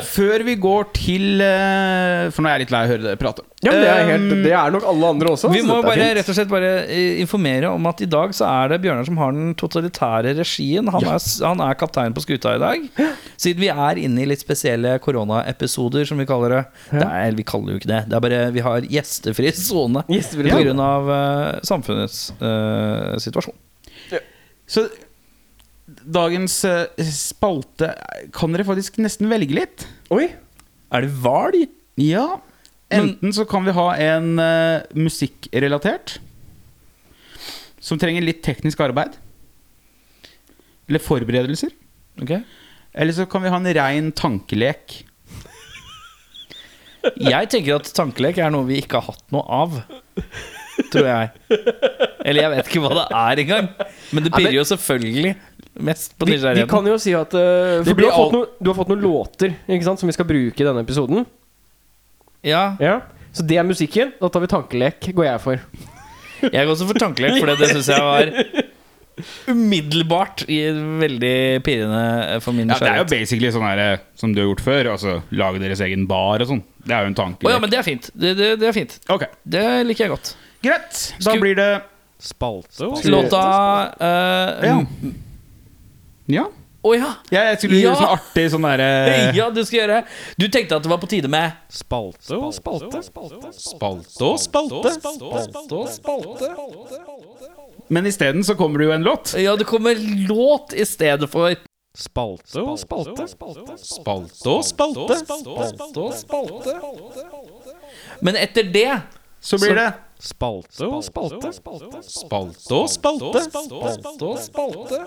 Før 0.00 0.42
vi 0.46 0.54
går 0.60 0.86
til 0.96 1.42
eh, 1.44 2.28
For 2.32 2.40
nå 2.40 2.48
er 2.48 2.56
jeg 2.56 2.64
litt 2.64 2.72
lei 2.72 2.80
av 2.80 2.86
å 2.86 2.92
høre 2.94 3.04
dere 3.04 3.20
prate. 3.20 3.44
Ja, 3.62 3.70
men 3.70 3.82
det 3.82 3.90
er, 3.90 4.00
helt, 4.08 4.32
Um, 4.32 4.42
det 4.42 4.52
er 4.56 4.72
nok 4.74 4.84
alle 4.90 5.08
andre 5.14 5.32
også. 5.34 5.50
Vi 5.52 5.60
må 5.66 5.76
bare 5.84 6.08
rett 6.16 6.28
og 6.28 6.36
slett 6.36 6.50
bare 6.50 6.70
eh, 6.86 7.20
informere 7.22 7.70
om 7.70 7.86
at 7.90 8.00
i 8.04 8.08
dag 8.10 8.32
så 8.34 8.46
er 8.48 8.72
det 8.72 8.80
Bjørnar 8.82 9.06
som 9.06 9.20
har 9.20 9.34
den 9.36 9.52
totalitære 9.58 10.34
regien. 10.38 10.88
Han, 10.94 11.06
er, 11.06 11.26
han 11.46 11.62
er 11.64 11.78
kaptein 11.78 12.16
på 12.16 12.24
skuta 12.24 12.56
i 12.56 12.62
dag. 12.62 12.88
Siden 13.40 13.62
vi 13.62 13.70
er 13.72 14.00
inne 14.02 14.24
i 14.24 14.28
litt 14.30 14.42
spesielle 14.42 14.96
koronaepisoder, 15.04 16.06
som 16.08 16.20
vi 16.22 16.28
kaller 16.28 16.56
det. 16.56 16.62
det 16.94 17.06
er, 17.06 17.38
vi 17.38 17.46
kaller 17.46 17.70
det 17.70 17.76
jo 17.76 17.82
ikke 17.82 17.92
det. 17.92 18.02
Det 18.08 18.18
er 18.18 18.26
bare 18.26 18.42
Vi 18.56 18.66
har 18.66 18.90
gjestefri 18.96 19.54
sone 19.58 20.04
pga. 20.08 20.58
grunn 20.62 20.82
av 20.82 21.14
eh, 21.18 21.62
samfunnets 21.66 22.24
uh, 22.42 23.18
situasjon. 23.22 23.56
Så 24.72 24.86
dagens 26.04 26.62
eh, 26.68 27.04
spalte 27.06 27.92
kan 28.34 28.54
dere 28.54 28.66
faktisk 28.68 28.98
nesten 29.02 29.30
velge 29.30 29.56
litt. 29.56 29.86
Oi. 30.14 30.28
Er 30.92 31.04
det 31.04 31.12
hval? 31.22 31.56
Ja. 32.00 32.26
Enten 32.92 33.32
så 33.32 33.46
kan 33.48 33.64
vi 33.64 33.72
ha 33.72 33.86
en 33.96 34.34
uh, 34.36 34.84
musikkrelatert 34.92 36.18
som 37.82 37.98
trenger 37.98 38.24
litt 38.24 38.42
teknisk 38.44 38.82
arbeid. 38.84 39.16
Eller 40.90 41.02
forberedelser. 41.02 41.72
Okay. 42.20 42.42
Eller 42.92 43.16
så 43.16 43.26
kan 43.26 43.42
vi 43.42 43.52
ha 43.52 43.58
en 43.58 43.72
rein 43.78 44.10
tankelek. 44.12 44.98
Jeg 47.32 47.48
tenker 47.50 47.80
at 47.80 47.88
tankelek 47.96 48.42
er 48.42 48.52
noe 48.52 48.68
vi 48.68 48.82
ikke 48.82 49.00
har 49.00 49.14
hatt 49.14 49.24
noe 49.34 49.46
av. 49.48 49.80
Tror 50.92 51.04
jeg. 51.04 51.56
Eller 52.24 52.46
jeg 52.46 52.50
vet 52.52 52.68
ikke 52.70 52.80
hva 52.80 52.92
det 52.96 53.04
er 53.18 53.40
engang. 53.42 53.66
Men 54.14 54.24
det 54.24 54.32
pirrer 54.32 54.54
jo 54.54 54.64
selvfølgelig 54.68 55.32
mest 55.84 56.14
på 56.18 56.26
Vi, 56.28 56.36
vi 56.38 56.64
kan 56.70 56.86
jo 56.88 56.96
si 57.02 57.12
at 57.18 57.34
uh, 57.34 57.82
For 57.86 57.98
du 57.98 58.04
har, 58.06 58.14
fått 58.16 58.36
all- 58.38 58.50
du 58.60 58.70
har 58.70 58.76
fått 58.78 58.92
noen 58.92 59.02
låter 59.04 59.54
ikke 59.66 59.86
sant, 59.86 60.00
som 60.02 60.10
vi 60.10 60.14
skal 60.16 60.28
bruke 60.28 60.62
i 60.62 60.66
denne 60.68 60.84
episoden. 60.84 61.26
Ja, 62.46 62.76
Ja 62.82 63.00
Så 63.32 63.44
det 63.46 63.56
er 63.60 63.66
musikken. 63.66 64.12
Da 64.20 64.28
tar 64.28 64.42
vi 64.44 64.50
tankelek, 64.50 65.10
går 65.14 65.28
jeg 65.28 65.40
for. 65.44 65.60
jeg 66.42 66.52
går 66.66 66.72
også 66.74 66.88
for 66.90 66.98
tankelek, 67.00 67.38
for 67.40 67.52
det 67.54 67.68
syns 67.70 67.88
jeg 67.92 68.02
var 68.02 68.32
umiddelbart 69.52 70.44
i 70.48 70.58
veldig 71.00 71.34
pirrende 71.66 72.40
for 72.42 72.56
min 72.56 72.70
Ja, 72.72 72.78
det 72.80 72.90
er 72.90 73.00
jo 73.02 73.08
basically 73.10 73.50
sånn 73.52 73.66
her 73.66 73.82
eh, 73.82 74.04
som 74.18 74.32
du 74.34 74.40
har 74.42 74.48
gjort 74.50 74.64
før. 74.64 74.90
Altså 74.94 75.16
lage 75.36 75.60
deres 75.62 75.82
egen 75.84 76.06
bar 76.10 76.42
og 76.42 76.48
sånn. 76.50 76.62
Det 76.82 76.96
er 76.96 77.04
jo 77.06 77.12
en 77.12 77.18
tankelek. 77.18 77.52
ja, 77.54 77.60
men 77.62 77.72
det 77.72 77.78
er 77.82 77.86
fint. 77.86 78.08
Det, 78.14 78.32
det, 78.38 78.50
det 78.62 78.70
er 78.70 78.76
fint. 78.76 78.96
Okay. 79.12 79.30
Det 79.44 79.64
liker 79.88 80.06
jeg 80.06 80.14
godt. 80.14 80.32
greit. 80.64 81.02
Da 81.26 81.36
blir 81.42 81.58
det 81.58 81.70
Spalte 82.22 82.86
Låta 83.10 83.42
uh, 83.98 84.64
Ja. 84.66 84.76
Ja. 86.26 86.46
Å 86.82 86.96
ja. 86.98 87.12
Ja, 87.30 87.42
jeg 87.52 87.58
skulle 87.60 87.76
Ja. 87.78 87.82
gjøre 87.92 87.96
sånn 88.00 88.12
artig 88.16 88.46
sånn 88.50 88.62
derre 88.66 88.88
Ja, 89.38 89.50
du 89.54 89.62
skal 89.64 89.78
gjøre 89.80 89.98
Du 90.38 90.48
tenkte 90.48 90.76
at 90.76 90.82
det 90.82 90.90
var 90.90 90.98
på 90.98 91.06
tide 91.10 91.28
med 91.30 91.52
Spalte 91.70 92.34
og 92.38 92.52
spalte. 92.54 93.02
Spalte 93.54 94.24
og 94.26 94.38
spalte. 94.42 94.90
Men 97.88 98.06
isteden 98.06 98.42
så 98.44 98.54
kommer 98.58 98.78
det 98.82 98.86
jo 98.88 98.92
en 98.96 99.02
låt. 99.06 99.34
Ja, 99.38 99.54
det 99.56 99.64
kommer 99.68 99.94
låt 100.28 100.72
i 100.74 100.84
stedet 100.88 101.28
for 101.30 101.54
Spalte 101.94 102.62
og 102.64 102.78
spalte. 102.80 103.26
Spalte 103.28 104.48
og 104.48 104.64
spalte. 104.64 105.16
Men 108.20 108.36
etter 108.40 108.62
det 108.72 109.00
Så 109.40 109.58
blir 109.58 109.74
det 109.76 109.92
Spalte 110.22 110.86
og 110.86 111.02
spalte. 111.02 111.50
spalte 111.56 111.98
og 111.98 112.04
spalte. 112.06 113.42
Spalte 113.48 114.28
og 114.28 114.38
spalte. 114.38 115.00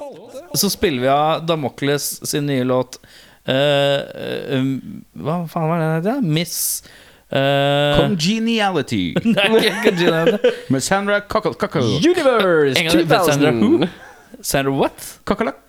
så 0.60 0.69
spiller 0.73 1.06
vi 1.06 1.08
av 1.08 1.45
Damokles 1.47 2.08
sin 2.28 2.49
nye 2.49 2.65
låt 2.67 2.97
uh, 2.99 3.54
eh, 3.56 4.60
um, 4.60 4.73
Hva 5.15 5.38
faen 5.51 5.69
var 5.71 5.84
den 5.84 5.93
het? 6.04 6.25
Miss 6.28 6.58
uh, 7.32 7.95
Congeniality 7.95 9.06
Nei, 9.38 9.47
ikke 9.62 9.75
Congeniality. 9.86 10.51
med 10.75 10.84
Sandra 10.84 11.21
Cockle. 11.23 11.86
Universe 12.04 12.75
En 12.75 12.89
gang 12.89 12.97
til, 12.97 13.08
Sandra 13.08 13.54
2000. 13.56 13.88
Sandra 14.41 14.75
what? 14.75 15.13
Kakerlakk. 15.23 15.62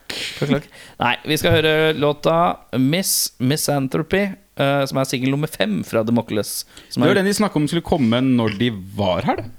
Nei, 0.98 1.14
vi 1.26 1.38
skal 1.38 1.54
høre 1.60 1.76
låta 1.98 2.38
Miss 2.82 3.36
Misanthropy, 3.38 4.26
eh, 4.58 4.82
som 4.88 4.98
er 5.00 5.08
singel 5.08 5.32
nummer 5.34 5.50
fem 5.52 5.78
fra 5.86 6.02
Democles. 6.06 6.64
Det 6.92 7.00
var 7.02 7.12
er, 7.14 7.20
den 7.20 7.28
de 7.30 7.34
snakka 7.38 7.60
om 7.60 7.68
skulle 7.70 7.86
komme 7.86 8.20
når 8.24 8.56
de 8.60 8.70
var 8.96 9.26
her, 9.28 9.42
det. 9.42 9.50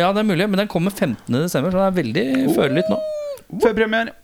ja, 0.00 0.12
det 0.12 0.22
er 0.22 0.28
mulig, 0.30 0.48
men 0.50 0.62
den 0.64 0.70
kommer 0.72 0.90
15. 0.94 1.26
desember, 1.34 1.70
så 1.74 1.82
den 1.82 1.88
er 1.90 1.98
veldig 2.02 2.54
følelig 2.56 2.86
nå. 2.90 3.00
Før 3.62 3.76
premiere. 3.78 4.14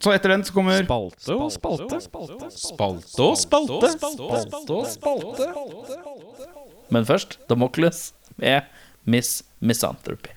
Så 0.00 0.12
etter 0.14 0.30
den 0.30 0.44
så 0.46 0.54
kommer 0.54 0.84
Spalte 0.86 1.34
og 1.34 1.50
spalte. 1.50 1.98
spalte 1.98 3.24
og 3.26 3.36
spalte. 3.36 3.90
Spalte 3.98 4.76
og 4.76 4.86
spalte. 4.86 5.48
Men 6.94 7.08
først 7.08 7.38
Damokles 7.50 8.12
med 8.38 8.62
Miss 9.04 9.42
Misanthropy. 9.60 10.30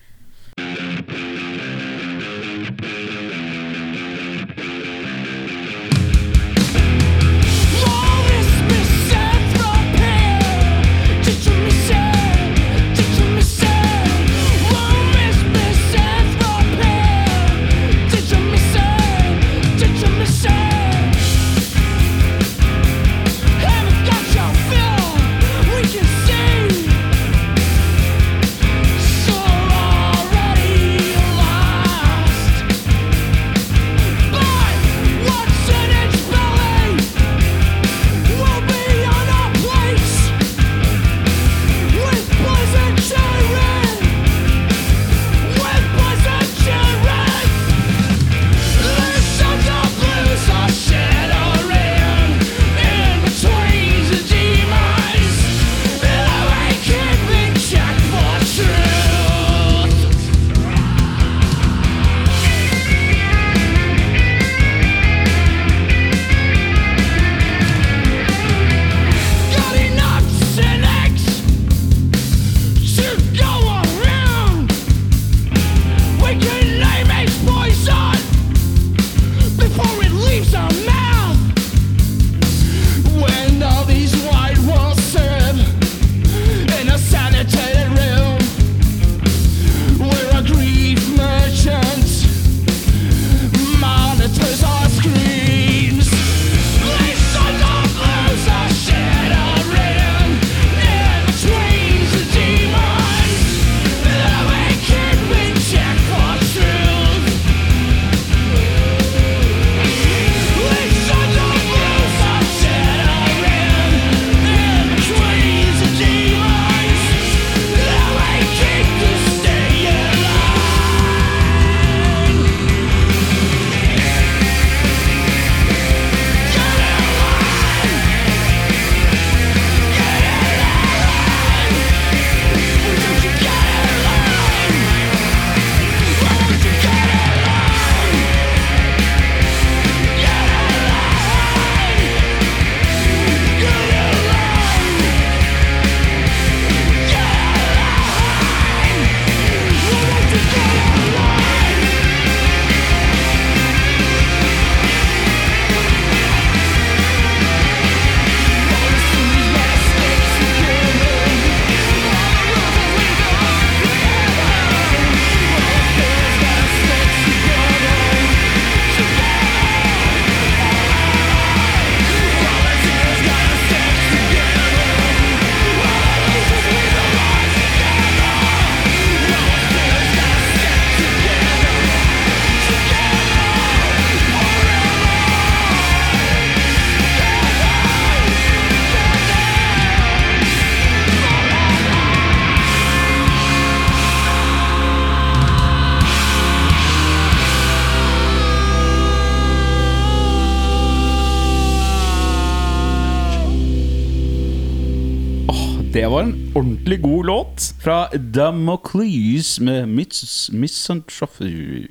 Damocles 208.34 209.60
med 209.60 209.88
Miss 209.88 210.50
Misanthropy. 210.52 211.86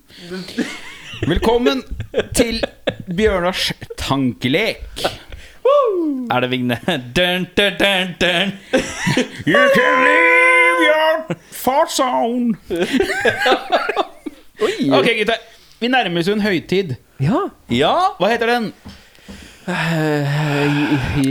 Velkommen 1.27 1.83
til 2.35 2.57
Bjørnars 3.07 3.69
tankelek. 3.97 4.83
Er 6.31 6.43
det 6.43 6.49
Vigne? 6.51 6.75
Dun, 7.15 7.45
dun, 7.55 7.77
dun, 7.79 8.11
dun. 8.19 8.51
You 9.47 9.61
can 9.75 9.95
leave 10.03 10.83
your 10.89 11.37
fart 11.51 11.91
zone. 11.95 12.57
Ok, 14.91 15.07
gutter. 15.21 15.39
Vi 15.79 15.87
nærmer 15.87 16.19
oss 16.19 16.27
jo 16.27 16.35
en 16.35 16.43
høytid. 16.43 16.95
Ja. 17.23 17.45
Ja! 17.71 17.93
Hva 18.19 18.33
heter 18.33 18.51
den? 18.51 18.67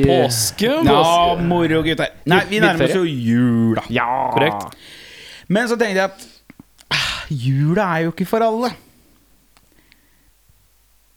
Påske. 0.08 0.72
Ja, 0.88 1.36
moro, 1.44 1.84
gutter. 1.84 2.16
Nei, 2.32 2.42
vi 2.48 2.64
nærmer 2.64 2.88
oss 2.88 2.96
jo 2.96 3.04
jula. 3.04 3.84
Ja. 3.92 4.08
Korrekt. 4.32 4.72
Men 5.52 5.68
så 5.70 5.76
tenkte 5.80 6.00
jeg 6.00 6.08
at 6.08 6.26
ah, 6.96 7.08
jula 7.32 7.86
er 7.98 8.06
jo 8.06 8.12
ikke 8.14 8.26
for 8.30 8.44
alle. 8.46 8.72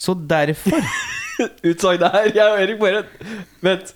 Så 0.02 0.14
derfor 0.28 0.76
Utsagnet 1.70 2.12
her, 2.14 2.28
jeg 2.36 2.46
og 2.52 2.60
Erik 2.64 2.80
bare 2.82 3.04
Vent. 3.64 3.94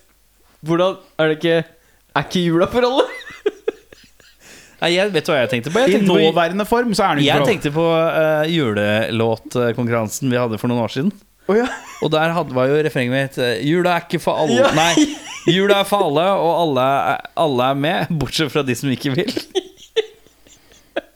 Hvordan 0.65 0.95
Er 1.19 1.29
det 1.31 1.37
ikke 1.39 1.57
Er 1.59 2.23
ikke 2.25 2.43
jula 2.45 2.67
for 2.71 2.87
alle? 2.87 3.05
Nei, 4.81 4.93
jeg 4.95 5.11
vet 5.11 5.27
hva 5.27 5.37
jeg 5.41 5.49
tenkte 5.51 5.71
på. 5.75 5.79
I 5.79 5.87
Jeg 5.89 5.97
tenkte 5.97 6.13
på, 6.13 6.19
nåværende 6.23 6.65
form 6.67 6.93
så 6.95 7.03
er 7.09 7.17
den 7.19 7.23
ikke 7.25 7.27
jeg 7.27 7.35
for 7.35 7.43
alle. 7.43 7.51
tenkte 7.51 7.71
på 7.75 7.87
uh, 7.91 8.43
julelåtkonkurransen 8.47 10.31
vi 10.31 10.39
hadde 10.39 10.59
for 10.61 10.71
noen 10.71 10.85
år 10.85 10.93
siden. 10.93 11.11
Å 11.51 11.57
ja. 11.57 11.65
Og 12.05 12.11
der 12.13 12.31
hadde, 12.35 12.55
var 12.55 12.69
jo 12.71 12.77
refrenget 12.85 13.11
mitt 13.11 13.39
eh, 13.43 13.57
Jula 13.67 13.97
er 13.97 14.05
ikke 14.05 14.21
for 14.23 14.39
alle 14.39 14.55
Ja. 14.61 14.69
Nei, 14.77 14.93
jula 15.57 15.81
er 15.81 15.87
for 15.89 16.05
alle, 16.07 16.23
og 16.39 16.51
alle, 16.61 16.85
er- 17.15 17.25
alle 17.43 17.67
er 17.73 17.79
med, 17.87 18.13
bortsett 18.21 18.53
fra 18.53 18.63
de 18.67 18.75
som 18.79 18.91
ikke 18.93 19.11
vil. 19.17 19.33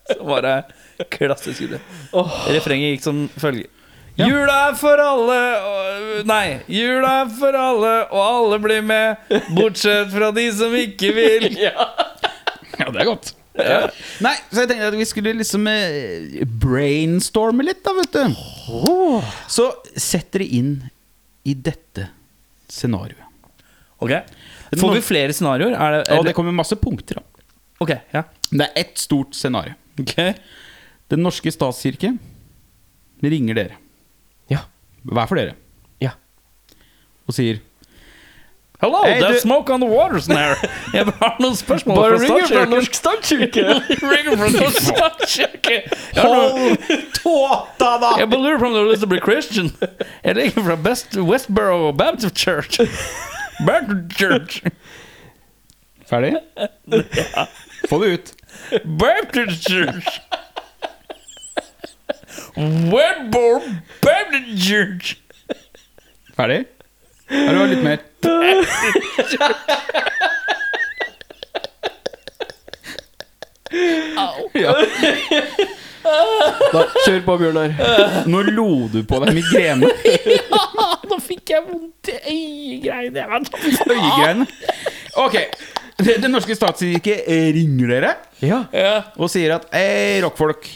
Så 0.09 0.19
bare 0.27 0.57
klassisk 1.13 1.63
idé. 1.67 1.79
Refrenget 2.51 2.95
gikk 2.95 3.05
som 3.05 3.23
følger. 3.39 3.69
Jula 4.19 4.55
er 4.69 4.75
for 4.77 4.99
alle 5.01 5.37
og, 5.65 6.25
Nei, 6.29 6.59
jula 6.69 7.13
er 7.23 7.31
for 7.33 7.55
alle, 7.57 7.93
og 8.13 8.19
alle 8.21 8.59
blir 8.61 8.83
med, 8.85 9.23
bortsett 9.57 10.11
fra 10.13 10.29
de 10.35 10.49
som 10.53 10.75
ikke 10.77 11.13
vil. 11.17 11.47
Ja, 12.73 12.87
det 12.89 13.03
er 13.03 13.05
godt. 13.05 13.27
Nei, 14.25 14.33
så 14.49 14.63
jeg 14.63 14.69
tenkte 14.71 14.87
at 14.87 14.95
vi 14.97 15.05
skulle 15.05 15.33
liksom 15.37 15.67
eh, 15.69 16.39
brainstorme 16.63 17.61
litt, 17.67 17.83
da, 17.85 17.93
vet 17.99 18.15
du. 18.17 18.39
Så 19.45 19.67
sett 19.93 20.31
dere 20.33 20.47
inn 20.57 20.71
i 21.45 21.53
dette 21.53 22.07
scenarioet. 22.71 23.29
Ok 24.03 24.11
Får 24.73 24.95
vi 24.97 25.03
flere 25.05 25.35
scenarioer? 25.37 25.75
Er 25.77 25.99
det, 25.99 26.01
er 26.09 26.17
det 26.17 26.31
det, 26.31 26.35
kommer 26.35 26.55
masse 26.55 26.75
punkter. 26.81 27.21
da 27.21 27.45
ok, 27.85 27.93
ja. 28.15 28.23
Det 28.49 28.65
er 28.65 28.81
ett 28.81 28.97
stort 28.97 29.37
scenario. 29.37 29.77
Ok 29.99 30.15
Den 31.11 31.19
norske 31.23 31.51
statskirke 31.53 32.15
ringer 33.23 33.55
dere, 33.55 33.75
Ja. 34.51 34.65
hver 35.05 35.27
for 35.29 35.35
dere, 35.39 35.53
Ja. 36.01 36.09
og 37.27 37.33
sier 37.37 37.59
Hello, 38.81 38.99
Hey, 39.05 39.21
there's 39.21 39.35
du- 39.35 39.39
smoke 39.47 39.69
on 39.71 39.79
the 39.79 39.87
water 39.87 40.19
snare. 40.19 40.57
Jeg 40.93 41.05
har 41.05 41.37
noen 41.39 41.55
spørsmål 41.55 41.95
Bare 41.95 42.17
fra 42.19 42.25
ringer 42.35 42.47
fra. 42.51 42.65
Norsk 42.67 42.93
Statskirke. 42.97 43.63
ringer 44.11 44.35
fra 44.41 44.49
Norsk 44.51 44.81
statskirke. 44.89 45.77
Hold 46.17 46.75
tåta, 47.15 47.93
da! 48.01 48.09
Jeg 48.19 48.27
bare 48.29 48.41
lurer 48.43 48.59
på 48.59 48.65
om 48.67 48.73
du 48.75 48.79
har 48.81 48.89
lyst 48.91 49.05
til 49.05 49.07
å 49.07 49.13
bli 49.13 49.21
Christian. 49.23 49.71
Jeg 50.25 50.35
ringer 50.35 50.65
fra 50.67 50.75
Best 50.75 51.15
Westboro 51.15 51.93
Baptist 51.95 52.35
Church. 52.35 52.81
Baptist 53.65 54.19
Church. 54.19 54.59
Ferdig? 56.11 56.33
Få 57.87 58.01
det 58.03 58.11
ut. 58.17 58.33
Baptist 58.85 59.67
Church. 59.67 60.21
Webborn 62.55 63.81
Baptist 64.01 64.67
Church. 64.67 65.15
Ferdig? 66.35 66.65
Har 67.29 67.53
du 67.53 67.65
litt 67.71 67.83
mer? 67.83 67.99
Da, 76.73 76.81
kjør 77.05 77.21
på, 77.25 77.35
Bjørnar. 77.41 77.73
Nå 78.29 78.41
lo 78.51 78.67
du 78.91 79.01
på 79.07 79.19
deg 79.23 79.37
migrene. 79.37 79.89
Nå 81.09 81.19
fikk 81.23 81.53
jeg 81.55 81.65
vondt 81.67 82.11
i 82.29 82.39
øyegreiene. 82.83 83.45
Øyegreiene. 83.87 84.47
Ok. 85.23 85.39
Den 86.03 86.33
norske 86.33 86.55
statskirke 86.57 87.19
ringer 87.55 87.93
dere 87.95 88.13
Ja. 88.43 88.63
Ja. 88.75 88.95
og 89.17 89.29
sier 89.31 89.55
at 89.55 89.69
Hei, 89.71 90.19
rockfolk. 90.25 90.67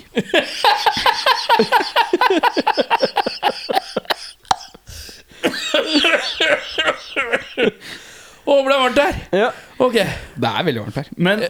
Å, 8.48 8.54
ble 8.64 8.72
det 8.72 8.80
varmt 8.80 9.00
her? 9.02 9.16
ja. 9.36 9.48
Ok. 9.84 9.98
Det 10.40 10.50
er 10.50 10.64
veldig 10.70 10.84
varmt 10.86 11.00
her. 11.02 11.10
Men, 11.20 11.42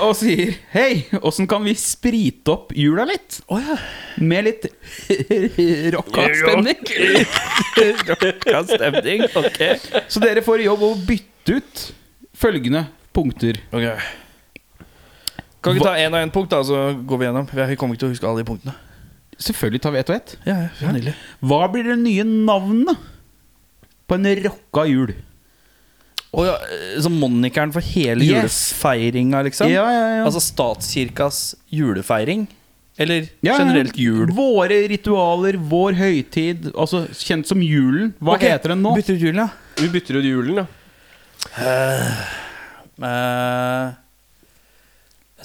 og 0.00 0.14
sier 0.16 0.54
Hei, 0.72 1.02
åssen 1.20 1.46
kan 1.50 1.62
vi 1.66 1.74
sprite 1.78 2.54
opp 2.54 2.72
jula 2.76 3.04
litt? 3.10 3.42
Oh, 3.52 3.60
ja. 3.60 3.76
Med 4.24 4.48
litt 4.48 4.64
rocka 5.94 6.24
stemning. 6.40 6.80
Rocka 8.08 8.62
stemning. 8.72 9.26
Ok. 9.36 9.60
Så 10.08 10.22
dere 10.24 10.44
får 10.46 10.64
i 10.64 10.70
jobb 10.70 10.86
å 10.88 10.94
bytte 11.06 11.58
ut 11.60 11.84
følgende 12.36 12.86
punkter. 13.16 13.60
Ok 13.76 14.24
Kan 15.66 15.74
vi 15.74 15.82
ikke 15.82 15.90
ta 15.90 15.98
én 15.98 16.14
og 16.14 16.22
én 16.22 16.32
punkt, 16.34 16.52
da, 16.54 16.62
så 16.62 16.82
går 16.94 17.18
vi 17.18 17.26
gjennom? 17.26 17.46
Vi 17.50 17.78
kommer 17.80 17.96
ikke 17.96 18.04
til 18.04 18.12
å 18.12 18.14
huske 18.14 18.28
alle 18.30 18.44
de 18.44 18.48
punktene. 18.48 18.76
Selvfølgelig 19.42 19.82
tar 19.84 19.92
vi 19.92 20.00
ett 20.00 20.10
og 20.12 20.16
ett. 20.16 20.34
Ja, 20.46 20.56
ja, 20.80 20.92
ja. 20.94 21.14
Hva 21.44 21.64
blir 21.72 21.90
det 21.90 21.96
nye 22.00 22.24
navnet 22.24 23.08
på 24.06 24.16
en 24.16 24.28
rocka 24.46 24.86
jul? 24.88 25.12
Oh, 26.36 26.44
ja, 26.44 26.54
Så 27.00 27.10
monikeren 27.12 27.72
for 27.72 27.80
hele 27.80 28.24
Yes. 28.24 28.30
julefeiringa, 28.76 29.42
liksom? 29.42 29.70
Ja, 29.72 29.84
ja, 29.90 30.06
ja. 30.18 30.24
Altså 30.24 30.40
statskirkas 30.40 31.54
julefeiring? 31.68 32.46
Eller 32.98 33.28
Ja, 33.42 33.58
generelt 33.58 33.96
jul? 33.96 34.30
Våre 34.32 34.88
ritualer, 34.88 35.56
vår 35.56 35.92
høytid, 35.98 36.70
altså 36.72 37.04
kjent 37.12 37.46
som 37.46 37.60
julen. 37.60 38.14
Hva 38.20 38.36
okay. 38.36 38.54
heter 38.54 38.72
den 38.72 38.82
nå? 38.82 38.94
Bytter 38.96 39.18
ut 39.18 39.20
julen, 39.26 39.42
ja. 39.44 39.48
Vi 39.76 39.88
bytter 39.92 40.16
ut 40.16 40.24
julen, 40.24 40.62
ja. 40.62 40.66
Uh, 41.56 42.24
jeg 42.96 44.05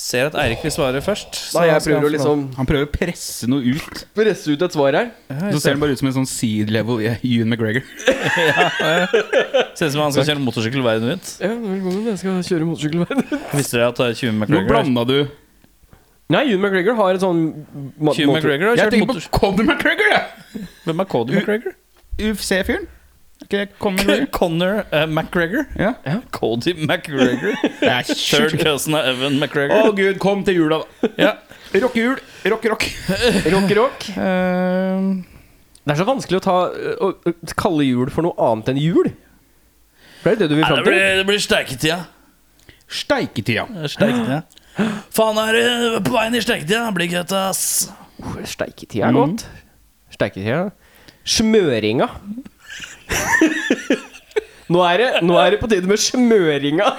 ser 0.02 0.28
at 0.32 0.36
Eirik 0.42 0.64
vil 0.66 0.72
svare 0.74 1.00
først. 1.06 1.38
så 1.52 1.60
Nei, 1.62 1.68
jeg 1.70 1.84
prøver 1.86 2.08
å 2.08 2.12
liksom 2.16 2.40
Han 2.58 2.68
prøver 2.70 2.88
å 2.88 2.92
presse 2.92 3.48
noe 3.52 3.62
ut. 3.76 4.00
presse 4.18 4.50
ut 4.50 4.64
et 4.66 4.74
svar 4.76 4.98
her. 4.98 5.12
Ja, 5.30 5.52
Så 5.54 5.62
ser 5.62 5.76
han 5.76 5.82
bare 5.84 5.94
ut 5.94 6.02
som 6.02 6.10
en 6.10 6.16
sånn 6.20 6.28
seed 6.30 6.72
level 6.74 7.02
i 7.06 7.12
Ewan 7.36 7.52
McGregor. 7.54 7.86
Ser 9.78 9.88
ut 9.88 9.94
som 9.96 10.02
han 10.04 10.14
skal 10.16 10.26
kjøre 10.32 10.42
motorsykkel 10.44 10.84
verden 10.86 11.12
rundt. 11.14 11.30
Ja, 11.42 11.52
velkommen. 11.54 12.08
Jeg 12.12 12.20
skal 12.22 12.42
kjøre 12.50 12.68
motorsykkelverden. 12.72 13.30
Visste 13.60 13.78
dere 13.78 13.90
at 13.92 14.02
det 14.02 14.10
er 14.10 14.18
20 14.24 14.52
Nå 14.56 14.64
blanda 14.70 15.06
du 15.08 15.18
Nei, 16.32 16.46
Ewan 16.54 16.62
McGregor 16.64 16.96
har 16.96 17.18
et 17.18 17.24
sånn 17.26 17.42
motor- 18.00 18.30
McGregor 18.32 18.70
har 18.72 18.78
Jeg 18.80 18.86
kjørt 18.86 18.94
tenker 18.96 19.10
motor... 19.10 19.26
på 19.28 19.40
Cody 19.42 19.66
McGregor, 19.68 20.14
jeg! 20.14 20.66
Hvem 20.86 21.02
er 21.04 21.10
Cody 21.12 21.36
McGregor? 21.36 21.74
UFC-fyren. 22.22 22.86
Ikke 23.52 23.68
Conor 23.80 24.04
McGregor? 24.08 24.28
Connor 24.32 24.86
eh, 24.92 25.06
McGregor. 25.08 25.66
Ja. 25.76 25.94
Cody 26.32 26.74
McGregor. 26.74 27.56
Third 28.16 28.56
cousin 28.64 28.96
av 28.96 29.10
Evan 29.12 29.42
Å 29.44 29.82
oh, 29.82 29.92
gud, 29.96 30.20
kom 30.24 30.46
til 30.48 30.62
jula, 30.62 30.80
da. 30.80 31.10
Ja. 31.20 31.34
Rockejul. 31.76 32.16
Rock, 32.52 32.66
rock. 32.72 32.88
Rock, 33.52 33.76
rock. 33.76 34.08
Uh, 34.16 35.20
Det 35.82 35.96
er 35.96 35.98
så 35.98 36.06
vanskelig 36.06 36.38
å, 36.38 36.44
ta, 36.46 36.56
å, 37.02 37.08
å 37.26 37.54
kalle 37.58 37.88
jul 37.88 38.12
for 38.14 38.28
noe 38.28 38.38
annet 38.52 38.70
enn 38.72 38.80
jul. 38.80 39.10
For 40.22 40.30
det 40.30 40.36
er 40.36 40.42
det 40.44 40.50
du 40.52 40.56
vil 40.60 40.62
nei, 40.62 40.70
fram 40.70 40.78
det 40.78 40.86
til. 40.86 40.94
blir, 40.94 41.16
det 41.18 41.28
blir 41.28 41.42
steiketida. 41.42 41.98
Steiketida. 42.92 43.66
Steiketida. 43.90 44.44
Faen, 45.12 45.40
er 45.42 45.58
du 45.58 45.98
på 46.06 46.14
veien 46.14 46.38
i 46.38 46.44
steiketida? 46.44 46.86
Blir 46.94 47.10
godt, 47.16 47.34
ass. 47.34 47.64
Steiketida 48.54 49.10
er 49.10 49.18
godt. 49.18 49.48
Steiketida. 50.14 50.62
Smøringa. 51.26 52.12
Nå, 54.72 54.82
er 54.88 55.02
det, 55.02 55.08
nå 55.28 55.38
er 55.42 55.56
det 55.56 55.62
på 55.62 55.70
tide 55.72 55.90
med 55.90 56.02
smøringa. 56.02 56.90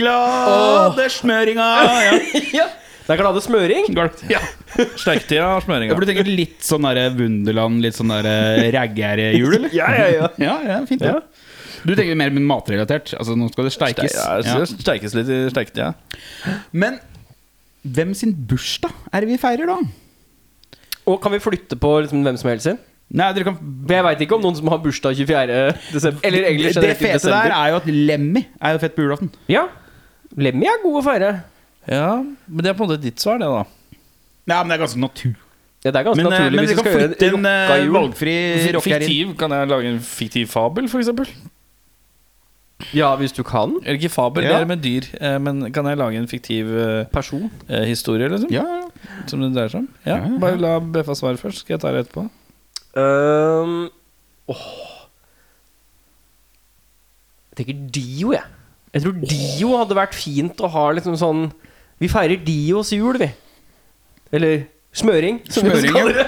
Glade 0.00 1.08
smøringa. 1.14 1.66
Ja. 2.06 2.14
ja. 2.62 2.68
Det 3.10 3.16
er 3.16 3.20
glade 3.24 3.42
smøring. 3.42 3.88
Ja. 4.30 4.40
Sterktida 4.94 5.46
og 5.56 5.64
smøringa. 5.64 5.96
du 5.98 6.06
tenker 6.06 6.28
litt 6.28 6.62
sånn 6.62 6.86
der 6.86 7.10
Wunderland, 7.16 7.80
litt 7.82 7.96
sånn 7.98 8.12
der 8.12 8.70
raggere-jul, 8.76 9.56
eller? 9.56 9.72
Ja, 9.80 9.88
ja, 9.96 10.10
ja. 10.14 10.28
Ja, 10.38 10.56
ja, 10.68 10.80
fint. 10.86 11.02
Ja. 11.02 11.18
Du 11.80 11.94
tenker 11.96 12.18
mer 12.18 12.30
matrelatert. 12.34 13.14
Altså, 13.16 13.34
nå 13.38 13.48
skal 13.50 13.66
det 13.66 13.72
steikes. 13.74 14.14
Ja, 14.14 14.58
det 14.60 14.68
steikes 14.70 15.16
litt 15.16 15.32
i 15.32 15.40
steiketida. 15.50 15.94
Men 16.76 17.00
hvem 17.82 18.12
sin 18.14 18.34
bursdag 18.34 18.92
er 19.10 19.24
det 19.24 19.32
vi 19.32 19.40
feirer, 19.40 19.70
da? 19.70 19.80
Og 21.08 21.18
kan 21.24 21.32
vi 21.32 21.40
flytte 21.42 21.78
på 21.80 21.94
liksom 22.04 22.22
hvem 22.26 22.38
som 22.38 22.50
helst 22.52 22.68
sin? 22.68 22.80
Nei, 23.10 23.32
dere 23.34 23.42
kan 23.48 23.56
jeg 23.90 24.04
veit 24.06 24.20
ikke 24.22 24.36
om 24.36 24.42
noen 24.44 24.54
som 24.54 24.68
har 24.70 24.78
bursdag 24.84 25.16
24. 25.18 25.54
desember. 25.92 26.20
Eller 26.28 26.44
egentlig 26.46 26.74
Det 26.76 26.96
fete 27.00 27.26
der 27.32 27.50
er 27.56 27.72
jo 27.72 27.78
at 27.80 27.86
Lemmy 27.90 28.44
er 28.62 28.76
jo 28.76 28.78
fett 28.84 28.94
på 28.94 29.02
julaften. 29.02 29.32
Ja. 29.50 29.64
Lemmy 30.38 30.68
er 30.70 30.78
god 30.84 31.00
å 31.00 31.04
feire. 31.08 31.30
Ja, 31.90 32.10
men 32.22 32.62
det 32.62 32.70
er 32.70 32.76
på 32.78 32.84
en 32.84 32.90
måte 32.92 33.00
ditt 33.02 33.18
svar, 33.18 33.40
det, 33.42 33.48
da. 33.50 33.64
Ja, 34.46 34.60
men 34.62 34.70
det 34.70 34.76
er 34.78 34.84
ganske 34.84 35.00
natur. 35.02 35.34
Ja, 35.82 35.90
det 35.90 35.96
er 35.96 36.04
ganske 36.06 36.22
Men, 36.22 36.32
eh, 36.32 36.38
naturlig 36.38 36.56
men 36.56 36.66
hvis 36.66 36.70
vi 36.70 36.78
skal 36.78 36.92
gjøre 36.92 37.08
en 37.08 37.30
kan 37.34 37.46
eh, 37.50 37.84
en 37.86 37.92
valgfri 37.96 38.34
rocker 38.76 38.94
inn. 38.94 39.06
Fiktiv, 39.08 39.36
Kan 39.40 39.50
jeg 39.56 39.68
lage 39.72 39.86
en 39.90 40.00
fiktiv 40.04 40.46
fabel, 40.52 40.88
for 40.92 41.00
eksempel? 41.02 41.26
Ja, 42.96 43.10
hvis 43.20 43.32
du 43.36 43.42
kan. 43.44 43.74
Eller 43.84 43.98
ikke 43.98 44.08
fabel, 44.12 44.44
det 44.46 44.54
er 44.56 44.64
med 44.68 44.80
dyr. 44.84 45.04
eh, 45.20 45.38
Men 45.38 45.72
kan 45.72 45.84
jeg 45.86 45.98
lage 45.98 46.16
en 46.16 46.28
fiktiv 46.28 46.70
Person. 47.12 47.50
eh, 47.68 47.84
historie, 47.90 48.28
liksom? 48.28 48.50
Ja, 48.52 48.62
ja. 48.62 49.24
Som 49.26 49.40
det 49.42 49.50
dreier 49.56 49.68
seg 49.68 49.80
om? 49.82 49.88
Ja, 50.06 50.16
Ja, 50.16 50.22
ja, 50.24 50.30
ja. 50.32 50.38
Bare 50.38 50.56
la 50.60 50.78
Beffa 50.80 51.12
svare 51.18 51.36
først, 51.36 51.64
skal 51.64 51.74
jeg 51.74 51.80
ta 51.80 51.90
det 51.92 52.06
etterpå. 52.06 52.30
Um, 52.98 53.90
åh. 54.50 54.64
Jeg 57.50 57.60
tenker 57.60 57.82
Dio, 57.94 58.32
jeg. 58.34 58.46
Jeg 58.94 59.04
tror 59.04 59.18
Dio 59.30 59.74
hadde 59.78 59.98
vært 59.98 60.16
fint 60.18 60.62
å 60.66 60.70
ha 60.72 60.88
liksom 60.96 61.14
sånn 61.18 61.44
Vi 62.02 62.08
feirer 62.10 62.40
Dios 62.42 62.90
jul, 62.94 63.18
vi. 63.20 63.28
Eller 64.34 64.64
smøring, 64.96 65.42
som 65.50 65.66
vi 65.66 65.74
Smøring, 65.76 65.94
kaller 65.94 66.18
det. 66.22 66.26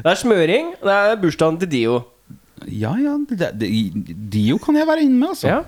Det 0.00 0.12
er 0.14 0.20
smøring, 0.20 0.70
det 0.80 0.94
er 0.96 1.18
bursdagen 1.20 1.58
til 1.60 1.68
Dio. 1.72 1.98
ja, 2.68 2.94
ja 3.00 3.16
det, 3.28 3.50
det, 3.60 3.68
Dio 4.32 4.56
kan 4.62 4.76
jeg 4.78 4.88
være 4.88 5.04
inne 5.04 5.18
med, 5.18 5.34
altså. 5.34 5.48
Ja. 5.48 5.60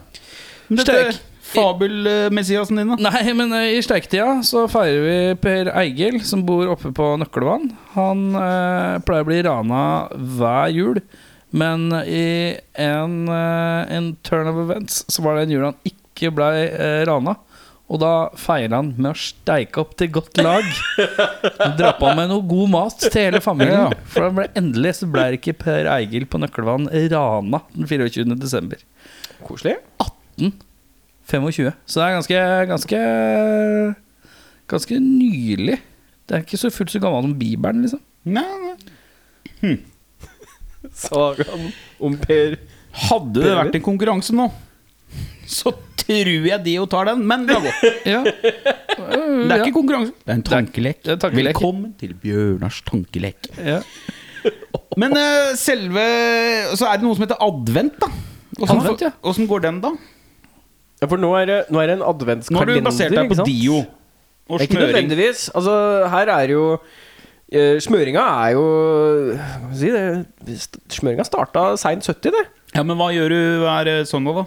Men 0.68 0.80
dette 0.80 0.96
Sterk. 0.96 1.20
Fabel-Messiasen 1.42 2.78
din, 2.78 2.92
da? 2.94 3.10
Nei, 3.10 3.34
men 3.36 3.52
eh, 3.56 3.74
i 3.76 3.82
steiketida 3.84 4.38
så 4.46 4.64
feirer 4.70 5.02
vi 5.04 5.16
Per 5.42 5.72
Eigil, 5.82 6.20
som 6.24 6.44
bor 6.46 6.70
oppe 6.72 6.92
på 6.94 7.08
Nøkkelvann. 7.20 7.72
Han 7.96 8.24
eh, 8.38 8.98
pleier 9.04 9.26
å 9.26 9.28
bli 9.28 9.40
rana 9.48 9.84
hver 10.38 10.72
jul, 10.72 11.02
men 11.52 11.90
i 12.06 12.54
en, 12.80 13.16
eh, 13.28 13.96
en 13.98 14.12
turn 14.24 14.48
of 14.52 14.60
events 14.62 15.02
så 15.12 15.24
var 15.26 15.36
det 15.36 15.48
en 15.48 15.56
jul 15.56 15.66
han 15.66 15.80
ikke 15.92 16.32
ble 16.32 16.52
eh, 16.70 17.02
rana. 17.10 17.36
Og 17.92 18.00
da 18.00 18.12
feirer 18.40 18.72
han 18.78 18.94
med 18.96 19.10
å 19.10 19.18
steike 19.20 19.82
opp 19.82 19.92
til 20.00 20.08
godt 20.14 20.38
lag. 20.40 20.64
Dra 21.78 21.92
på 21.98 22.14
med 22.16 22.30
noe 22.30 22.46
god 22.48 22.72
mat 22.72 23.04
til 23.04 23.26
hele 23.26 23.42
familien. 23.44 23.92
Ja. 23.92 24.08
For 24.14 24.32
ble 24.32 24.48
endelig 24.56 24.94
så 25.02 25.10
ble 25.12 25.26
ikke 25.36 25.58
Per 25.60 25.90
Eigil 25.98 26.24
på 26.30 26.40
Nøkkelvann 26.40 26.88
rana 27.12 27.60
den 27.74 27.90
24. 27.90 28.38
desember. 28.40 28.80
Koselig. 29.44 29.76
25. 31.32 31.72
Så 31.86 32.00
det 32.00 32.06
er 32.06 32.16
ganske 32.18 32.42
Ganske 32.72 33.00
Ganske 34.72 34.98
nylig. 35.02 35.78
Det 36.28 36.36
er 36.36 36.44
ikke 36.44 36.60
så 36.60 36.70
fullt 36.72 36.92
så 36.94 37.00
gammel 37.02 37.26
som 37.26 37.38
Bibelen, 37.38 37.82
liksom. 37.84 38.00
Nei, 38.24 38.44
nei. 39.62 39.72
Sagaen 41.04 41.72
om 42.02 42.14
Per 42.20 42.56
Hadde 43.08 43.40
det 43.40 43.52
vært 43.56 43.76
en 43.78 43.84
konkurranse 43.84 44.34
nå, 44.36 44.46
så 45.48 45.70
tror 46.02 46.46
jeg 46.48 46.58
de 46.64 46.74
jo 46.76 46.84
tar 46.90 47.08
den, 47.08 47.22
men 47.28 47.46
la 47.48 47.56
gå. 47.64 47.70
Ja. 48.04 48.20
Det 48.26 49.54
er 49.54 49.62
ikke 49.62 49.78
konkurranse, 49.78 50.12
det 50.20 50.34
er 50.34 50.36
en 50.36 50.44
tankelek. 50.44 50.98
det 51.00 51.14
er 51.14 51.16
en 51.16 51.22
tankelek. 51.22 51.54
Velkommen 51.56 51.94
til 52.00 52.12
Bjørnars 52.20 52.82
tankelek. 52.88 53.48
ja. 53.58 53.80
Men 54.98 55.14
uh, 55.14 55.52
selve 55.56 56.02
Så 56.76 56.84
er 56.84 56.98
det 56.98 57.06
noe 57.06 57.14
som 57.16 57.22
heter 57.24 57.38
advent, 57.40 57.94
da. 58.02 58.08
Åssen 58.58 59.46
ja. 59.46 59.48
går 59.48 59.62
den, 59.64 59.78
da? 59.80 59.92
Ja, 61.02 61.08
for 61.10 61.18
nå 61.18 61.32
er 61.40 61.46
det, 61.50 61.58
nå 61.74 61.80
er 61.82 61.90
det 61.90 61.96
en 61.98 62.02
Nå 62.02 62.06
har 62.06 62.14
adventskalender. 62.14 62.78
du 62.78 62.86
basert 62.86 63.14
deg 63.18 63.32
på? 63.32 63.44
Dio 63.48 63.80
og 63.82 64.60
Ikke 64.60 64.76
smøring. 64.76 64.86
nødvendigvis. 64.86 65.44
Altså, 65.58 65.74
her 66.12 66.30
er 66.36 66.52
jo 66.54 66.62
eh, 67.52 67.76
Smøringa 67.82 68.22
er 68.46 68.54
jo 68.54 68.64
Hva 69.36 69.70
skal 69.74 69.82
jeg 69.82 69.82
si 69.82 69.92
det 70.46 70.56
st- 70.62 70.82
Smøringa 71.00 71.26
starta 71.26 71.64
seint 71.80 72.06
70, 72.06 72.30
det. 72.36 72.44
Ja, 72.76 72.82
Men 72.86 72.96
hva 73.00 73.10
gjør 73.12 73.28
du 73.34 73.40
hver 73.66 73.90
eh, 73.98 74.04
søndag, 74.08 74.42
da? 74.42 74.44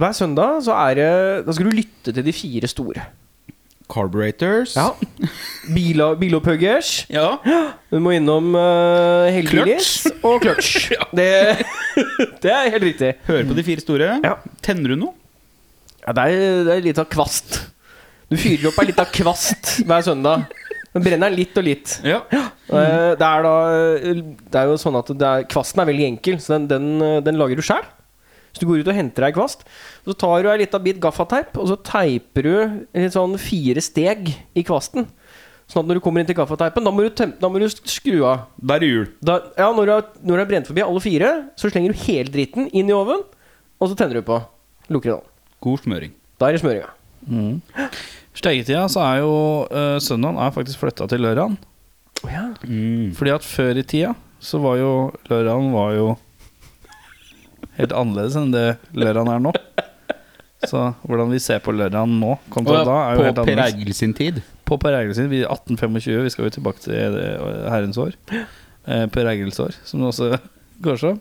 Hver 0.00 0.14
søndag 0.16 0.60
så 0.64 0.72
er 0.88 0.94
det 0.96 1.10
Da 1.46 1.52
skal 1.56 1.68
du 1.70 1.76
lytte 1.76 2.14
til 2.16 2.24
de 2.24 2.32
fire 2.32 2.70
store. 2.70 3.02
Carburetors. 3.90 4.76
Ja. 4.78 4.92
Bila, 5.74 6.12
Bilopuggers. 6.14 7.06
ja. 7.10 7.32
Du 7.90 7.98
må 7.98 8.12
innom 8.14 8.52
uh, 8.54 9.26
Helgelis 9.34 10.04
og 10.22 10.40
Clutch. 10.44 10.92
det, 11.18 11.26
det 12.44 12.52
er 12.54 12.70
helt 12.70 12.86
riktig. 12.86 13.14
Hører 13.26 13.48
på 13.50 13.56
de 13.58 13.64
fire 13.66 13.82
store. 13.82 14.12
Ja. 14.22 14.36
Tenner 14.62 14.94
du 14.94 15.00
noe? 15.00 15.16
Ja, 16.06 16.14
det 16.16 16.24
er, 16.24 16.64
det 16.66 16.74
er 16.78 16.84
litt 16.88 17.00
av 17.02 17.08
kvast. 17.12 17.60
Du 18.30 18.36
fyrer 18.38 18.70
opp 18.70 18.78
ei 18.80 18.88
lita 18.90 19.04
kvast 19.10 19.76
hver 19.86 20.04
søndag. 20.06 20.46
Den 20.90 21.04
brenner 21.06 21.30
litt 21.34 21.56
og 21.60 21.66
litt. 21.66 21.96
Ja. 22.06 22.22
Eh, 22.34 23.14
Det 23.18 23.26
er 23.26 23.44
da 23.46 23.54
Det 24.00 24.58
er 24.58 24.70
jo 24.70 24.78
sånn 24.80 24.98
at 24.98 25.10
det 25.14 25.26
er, 25.28 25.44
kvasten 25.50 25.82
er 25.82 25.88
veldig 25.90 26.06
enkel, 26.08 26.38
så 26.42 26.56
den, 26.56 26.66
den, 26.70 26.86
eh, 27.02 27.20
den 27.26 27.38
lager 27.38 27.58
du 27.58 27.62
sjæl. 27.66 27.84
Så 28.50 28.64
du 28.64 28.66
går 28.66 28.80
ut 28.82 28.88
og 28.90 28.96
henter 28.96 29.26
deg 29.28 29.36
kvast. 29.36 29.60
Så 30.06 30.16
tar 30.18 30.42
du 30.42 30.48
ei 30.50 30.56
lita 30.64 30.80
bit 30.82 30.98
gaffateip, 31.02 31.54
og 31.60 31.68
så 31.70 31.76
teiper 31.86 32.42
du 32.48 32.54
litt 32.98 33.14
sånn 33.14 33.36
fire 33.38 33.82
steg 33.84 34.32
i 34.58 34.64
kvasten. 34.66 35.06
Sånn 35.70 35.84
at 35.84 35.90
når 35.92 36.00
du 36.00 36.02
kommer 36.02 36.24
inn 36.24 36.26
til 36.26 36.34
gaffateipen, 36.34 36.82
da 36.82 36.90
må 36.90 37.04
du, 37.06 37.12
tem 37.14 37.36
da 37.38 37.46
må 37.46 37.60
du 37.62 37.68
skru 37.70 38.24
av. 38.26 38.48
Da 38.58 38.74
er 38.74 38.82
det 38.82 38.88
jul. 38.90 39.04
Da, 39.22 39.36
ja, 39.54 39.68
når 39.70 39.86
du, 39.86 39.92
har, 39.94 40.08
når 40.26 40.34
du 40.34 40.42
har 40.42 40.50
brent 40.50 40.66
forbi 40.72 40.82
alle 40.82 41.02
fire, 41.04 41.28
så 41.54 41.70
slenger 41.70 41.94
du 41.94 42.02
hele 42.08 42.34
dritten 42.34 42.66
inn 42.74 42.90
i 42.90 42.96
ovnen, 42.96 43.22
og 43.78 43.92
så 43.92 43.94
tenner 44.00 44.18
du 44.18 44.26
på. 44.26 44.40
Lukker 44.90 45.14
den. 45.14 45.29
God 45.60 45.84
smøring. 45.84 46.14
Da 46.40 46.48
er 46.48 46.56
det 46.56 46.62
smøringa. 46.62 46.90
Steiketida 48.36 48.86
så 48.88 49.02
er 49.04 49.20
jo 49.20 49.34
uh, 49.68 49.98
søndagen 50.00 50.40
er 50.40 50.54
faktisk 50.54 50.80
flytta 50.80 51.08
til 51.10 51.22
lørdagen. 51.24 51.58
Oh, 52.24 52.32
ja. 52.32 52.46
Mm. 52.64 53.12
Fordi 53.16 53.32
at 53.34 53.46
før 53.46 53.80
i 53.80 53.84
tida 53.84 54.14
så 54.40 54.60
var 54.60 54.78
jo 54.80 54.92
lørdagen 55.28 55.72
var 55.74 55.94
jo 55.96 56.08
helt 57.76 57.94
annerledes 57.96 58.36
enn 58.40 58.52
det 58.54 58.66
lørdagen 58.96 59.32
er 59.34 59.42
nå. 59.44 59.54
Så 60.68 60.80
hvordan 61.08 61.30
vi 61.32 61.40
ser 61.40 61.60
på 61.64 61.72
lørdagen 61.72 62.18
nå 62.20 62.34
kontra 62.52 62.82
da, 62.84 62.96
er 63.10 63.20
jo 63.20 63.28
på 63.32 63.44
Per 63.48 63.62
Egil 63.64 63.80
Eigil 63.80 63.96
sin 63.96 64.12
tid. 64.16 64.40
På 64.68 64.76
Per 64.80 64.96
Eigil 64.98 65.16
sin. 65.16 65.30
Vi 65.32 65.42
er 65.42 65.48
1825, 65.48 66.24
vi 66.26 66.32
skal 66.34 66.48
jo 66.48 66.54
tilbake 66.58 66.84
til 66.84 66.96
det, 67.16 67.28
eh, 67.40 67.68
herrens 67.72 68.00
år. 68.00 68.16
Eh, 68.30 69.06
per 69.12 69.30
Eigils 69.32 69.60
år, 69.60 69.76
som 69.84 70.02
det 70.02 70.10
også 70.12 70.40
går 70.84 71.00
som. 71.00 71.20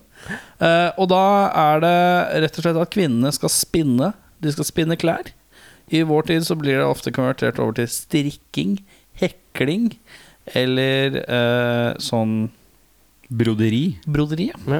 Eh, 0.59 0.89
og 0.99 1.07
da 1.11 1.23
er 1.55 1.83
det 1.83 1.95
rett 2.43 2.59
og 2.59 2.65
slett 2.65 2.81
at 2.83 2.91
kvinnene 2.91 3.31
skal 3.35 3.51
spinne. 3.53 4.11
De 4.43 4.51
skal 4.55 4.67
spinne 4.67 4.97
klær. 4.99 5.31
I 5.89 6.03
vår 6.05 6.27
tid 6.29 6.45
så 6.45 6.55
blir 6.59 6.77
det 6.79 6.85
ofte 6.85 7.11
konvertert 7.15 7.57
over 7.59 7.73
til 7.79 7.87
strikking, 7.89 8.77
hekling 9.19 9.91
eller 10.57 11.17
eh, 11.25 11.91
sånn 12.01 12.49
Broderi. 13.29 13.99
broderi. 14.09 14.47
Ja. 14.65 14.79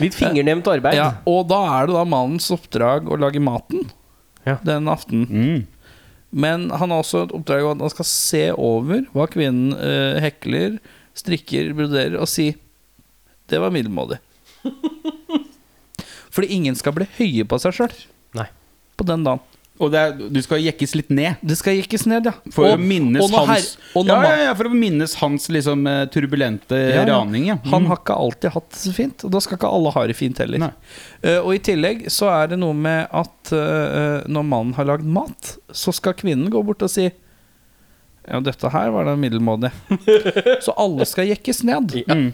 Litt 0.00 0.14
fingernevnt 0.16 0.68
arbeid. 0.72 0.96
Ja, 0.96 1.10
og 1.28 1.48
da 1.50 1.58
er 1.74 1.90
det 1.90 1.96
da 1.98 2.04
mannens 2.08 2.46
oppdrag 2.54 3.10
å 3.12 3.18
lage 3.20 3.40
maten 3.44 3.90
Ja. 4.46 4.56
den 4.64 4.88
aftenen. 4.88 5.26
Mm. 5.28 5.66
Men 6.32 6.70
han 6.70 6.88
har 6.90 7.02
også 7.02 7.26
et 7.26 7.34
oppdrag 7.36 7.66
om 7.66 7.74
at 7.76 7.84
han 7.84 7.92
skal 7.92 8.08
se 8.08 8.44
over 8.56 9.04
hva 9.12 9.26
kvinnen 9.28 9.74
eh, 9.76 10.20
hekler, 10.24 10.78
strikker, 11.12 11.74
broderer, 11.76 12.16
og 12.20 12.28
si 12.32 12.54
Det 13.52 13.60
var 13.60 13.68
middelmådig. 13.74 14.16
Fordi 16.32 16.48
ingen 16.56 16.74
skal 16.78 16.94
bli 16.96 17.04
høye 17.18 17.44
på 17.44 17.58
seg 17.60 17.76
sjøl. 17.76 17.92
På 18.96 19.06
den 19.08 19.24
dagen. 19.26 19.40
Og 19.82 19.88
det 19.90 19.98
er, 19.98 20.12
du 20.30 20.36
skal 20.44 20.60
jekkes 20.62 20.92
litt 20.94 21.08
ned. 21.10 21.40
Det 21.42 21.56
skal 21.58 21.74
jekkes 21.74 22.04
ned, 22.06 22.26
ja. 22.28 22.32
For 22.54 22.68
Og- 22.68 22.76
å 22.76 22.78
minnes 22.78 23.24
hans 23.32 23.48
her- 23.48 24.04
ja, 24.06 24.18
ja, 24.22 24.36
ja, 24.44 24.54
For 24.54 24.68
å 24.68 24.74
minnes 24.78 25.14
hans 25.18 25.48
liksom 25.48 25.86
eh, 25.90 26.04
turbulente 26.12 26.78
raning, 27.08 27.46
ja. 27.48 27.56
Han 27.64 27.82
Mm. 27.82 27.88
har 27.88 27.96
ikke 27.96 28.14
alltid 28.14 28.52
hatt 28.52 28.68
det 28.70 28.78
så 28.78 28.92
fint, 28.94 29.24
og 29.24 29.32
da 29.32 29.40
skal 29.40 29.58
ikke 29.58 29.72
alle 29.72 29.90
ha 29.90 30.06
det 30.06 30.14
fint 30.16 30.38
heller. 30.38 30.72
Eh, 31.24 31.38
og 31.40 31.54
i 31.54 31.58
tillegg 31.58 32.04
så 32.12 32.30
er 32.30 32.48
det 32.52 32.58
noe 32.60 32.74
med 32.74 33.08
at 33.10 33.52
uh, 33.52 34.22
når 34.28 34.44
mannen 34.46 34.74
har 34.74 34.84
lagd 34.84 35.04
mat, 35.04 35.56
så 35.72 35.92
skal 35.92 36.14
kvinnen 36.14 36.48
gå 36.52 36.62
bort 36.64 36.82
og 36.82 36.90
si 36.90 37.10
Ja, 38.22 38.38
dette 38.44 38.70
her 38.70 38.92
var 38.94 39.08
da 39.08 39.16
middelmådig. 39.18 39.72
så 40.64 40.74
alle 40.78 41.06
skal 41.10 41.30
jekkes 41.32 41.62
ned. 41.66 41.96
Mm. 42.06 42.28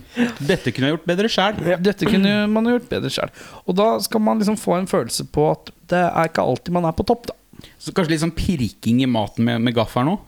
Dette 0.45 0.73
kunne 0.75 0.91
jeg 0.91 0.99
gjort 0.99 1.09
bedre 1.09 1.31
sjæl. 1.33 1.63
Dette 1.81 2.09
kunne 2.09 2.35
man 2.53 2.69
gjort 2.69 2.91
bedre 2.91 3.13
sjæl. 3.13 3.33
Og 3.65 3.79
da 3.79 3.95
skal 4.05 4.23
man 4.25 4.43
liksom 4.43 4.59
få 4.61 4.77
en 4.77 4.91
følelse 4.91 5.25
på 5.33 5.49
at 5.55 5.73
det 5.89 6.05
er 6.11 6.29
ikke 6.29 6.45
alltid 6.45 6.77
man 6.77 6.89
er 6.89 6.97
på 6.97 7.07
topp, 7.09 7.31
da. 7.31 7.37
Så 7.81 7.95
kanskje 7.95 8.13
litt 8.13 8.23
sånn 8.23 8.37
pirking 8.37 9.01
i 9.03 9.09
maten 9.11 9.47
med, 9.49 9.63
med 9.65 9.75
gaffelen 9.75 10.13
òg? 10.13 10.25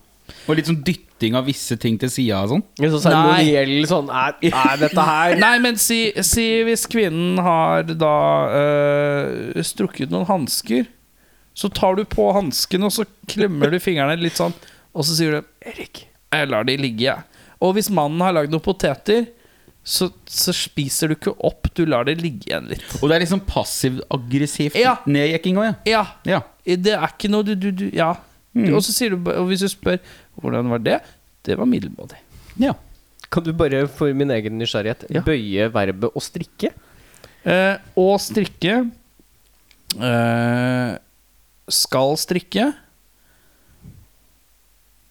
Og 0.46 0.56
litt 0.56 0.68
sånn 0.70 0.80
dytting 0.86 1.36
av 1.38 1.46
visse 1.48 1.76
ting 1.80 1.96
til 2.00 2.10
sida 2.12 2.40
og 2.44 2.54
sånn? 2.54 2.64
Så 2.80 3.12
nei. 3.12 3.82
sånn 3.88 4.08
nei, 4.10 4.32
nei, 4.54 4.74
dette 4.80 5.06
her 5.06 5.36
Nei, 5.40 5.54
men 5.62 5.78
si, 5.80 6.00
si 6.26 6.46
hvis 6.66 6.86
kvinnen 6.90 7.40
har 7.44 7.84
da 7.90 8.16
øh, 8.56 9.60
strukket 9.66 10.12
noen 10.14 10.28
hansker, 10.30 10.88
så 11.54 11.70
tar 11.74 11.98
du 11.98 12.04
på 12.08 12.30
hanskene, 12.34 12.88
og 12.88 12.94
så 12.94 13.06
klemmer 13.30 13.72
du 13.72 13.80
fingrene 13.82 14.16
litt 14.22 14.38
sånn, 14.38 14.54
og 14.94 15.04
så 15.06 15.14
sier 15.16 15.30
du 15.38 15.46
'Erik, 15.66 16.06
jeg 16.32 16.48
lar 16.48 16.64
de 16.64 16.76
ligge, 16.76 17.04
jeg'. 17.06 17.22
Og 17.60 17.74
hvis 17.76 17.90
mannen 17.90 18.20
har 18.20 18.32
lagd 18.32 18.50
noen 18.50 18.62
poteter, 18.64 19.26
så, 19.84 20.10
så 20.28 20.52
spiser 20.52 21.08
du 21.08 21.14
ikke 21.16 21.32
opp, 21.44 21.68
du 21.74 21.84
lar 21.86 22.04
det 22.04 22.18
ligge 22.20 22.46
igjen 22.50 22.68
litt. 22.68 22.82
Og 23.02 23.08
det 23.08 23.16
er 23.16 23.20
liksom 23.24 23.40
passiv-aggressivt 23.48 24.76
Ja. 24.76 24.96
nedjekking 25.06 25.56
òg, 25.56 25.64
ja. 25.64 25.74
Ja, 25.86 26.06
ja. 26.24 26.40
det 26.76 26.92
er 26.94 27.06
ikke 27.08 27.30
noe 27.30 27.42
du, 27.44 27.54
du, 27.54 27.70
du 27.72 27.90
Ja. 27.92 28.14
Og 28.74 28.82
så 28.82 28.90
sier 28.92 29.10
du 29.14 29.30
Og 29.30 29.46
hvis 29.46 29.60
du 29.62 29.68
spør 29.70 30.00
hvordan 30.40 30.68
var 30.68 30.78
det, 30.82 31.00
det 31.46 31.56
var 31.58 31.66
middelmådig. 31.66 32.18
ja. 32.58 32.72
Kan 33.30 33.44
du 33.44 33.52
bare 33.52 33.86
for 33.86 34.12
min 34.12 34.28
egen 34.30 34.58
nysgjerrighet 34.58 35.04
Ja. 35.10 35.20
bøye 35.22 35.68
verbet 35.72 36.10
å 36.16 36.20
strikke? 36.20 36.72
Eh, 37.44 37.76
og 37.96 38.18
strikke 38.20 38.90
eh, 40.00 40.96
Skal 41.70 42.16
strikke 42.20 42.72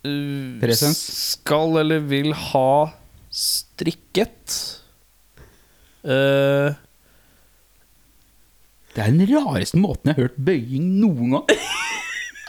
uh, 0.08 0.60
Presens. 0.62 1.00
skal 1.36 1.80
eller 1.82 2.04
vil 2.10 2.32
ha 2.34 2.74
strikket 3.30 4.58
uh, 6.04 6.76
Det 8.96 9.04
er 9.04 9.14
den 9.14 9.26
rareste 9.30 9.80
måten 9.80 10.12
jeg 10.12 10.18
har 10.18 10.30
hørt 10.30 10.40
bøying 10.50 10.96
noen 11.02 11.38
gang. 11.38 11.56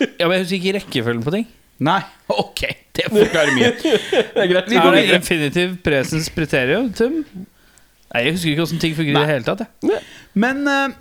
Ja, 0.00 0.24
men 0.24 0.38
jeg 0.38 0.46
husker 0.46 0.56
ikke 0.56 0.72
rekkefølgen 0.78 1.24
på 1.26 1.32
ting. 1.34 1.42
Nei, 1.84 1.98
ok, 2.32 2.62
det 2.96 3.04
forklarer 3.08 3.50
mye. 3.52 3.70
Det 3.80 4.42
er 4.44 4.48
greit. 4.48 4.70
Vi 4.72 4.78
går 4.80 4.94
videre. 4.96 5.18
infinitiv 5.18 5.74
presens 5.84 6.30
preterium. 6.32 6.86
Tum? 6.96 7.18
Nei, 7.24 8.22
jeg 8.24 8.32
husker 8.32 8.50
ikke 8.50 8.64
hvordan 8.64 8.80
ting 8.80 8.96
fungerer 8.96 9.18
i 9.18 9.20
det 9.20 9.30
hele 9.30 9.44
tatt. 9.44 9.66
jeg. 9.84 10.00
Men 10.40 10.62
uh, 10.64 10.96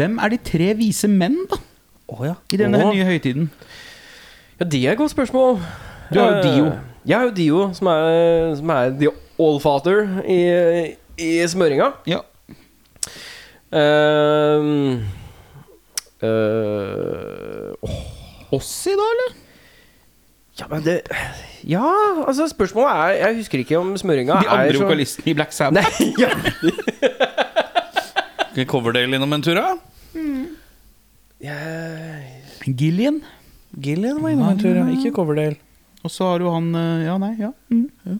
hvem 0.00 0.18
er 0.24 0.34
de 0.34 0.40
tre 0.44 0.72
vise 0.76 1.08
menn, 1.08 1.38
da? 1.52 1.60
Oh, 2.10 2.24
ja. 2.26 2.34
I 2.52 2.60
denne 2.60 2.80
oh. 2.84 2.90
nye 2.92 3.06
høytiden? 3.06 3.48
Ja, 4.60 4.64
det 4.64 4.80
er 4.86 4.92
et 4.92 4.98
godt 4.98 5.10
spørsmål. 5.10 5.60
Du 6.14 6.18
har 6.20 6.26
jo 6.28 6.36
Eh, 6.36 6.42
Dio. 6.56 6.72
Jeg 7.06 7.16
har 7.18 7.24
jo 7.24 7.30
Dio, 7.36 7.70
som 7.72 7.86
er, 7.86 8.54
som 8.56 8.68
er 8.68 8.90
the 9.00 9.08
allfather 9.40 10.20
i, 10.28 10.94
i 11.18 11.46
smøringa. 11.48 11.86
Ja. 12.06 12.18
Uh, 13.72 14.98
uh, 16.22 17.72
oh. 17.82 18.00
Ossi, 18.52 18.90
da, 18.90 19.06
eller? 19.14 19.36
ja, 20.60 20.66
men 20.68 20.82
det 20.84 21.00
Ja, 21.64 21.92
altså 22.26 22.48
spørsmålet 22.48 22.90
er 22.90 23.08
Jeg 23.28 23.36
husker 23.36 23.58
ikke 23.58 23.78
om 23.78 23.96
smøringa 23.96 24.32
De 24.42 24.48
andre 24.48 24.66
er 24.66 24.72
så 24.72 24.82
vokalistene 24.82 25.30
i 25.30 25.34
Black 25.34 25.52
Sabbath. 25.52 26.00
Nei, 26.00 26.14
ja. 26.24 26.28
Skal 28.52 28.66
Coverdale 28.66 29.14
innom 29.16 29.32
en 29.32 29.42
tur, 29.42 29.54
da? 29.54 29.66
Jeg- 31.40 32.74
Gillian. 32.76 33.22
Gillian 33.78 34.18
var 34.22 34.32
innom 34.34 34.50
en 34.50 34.58
tur, 34.58 34.74
ja. 34.74 34.86
Ikke 34.90 35.12
Coverdale. 35.14 35.56
Og 36.02 36.10
så 36.10 36.26
har 36.30 36.40
du 36.40 36.48
han 36.50 36.70
eh, 36.74 37.04
Ja, 37.06 37.16
nei, 37.20 37.34
ja. 37.38 37.52
Mm. 37.70 38.18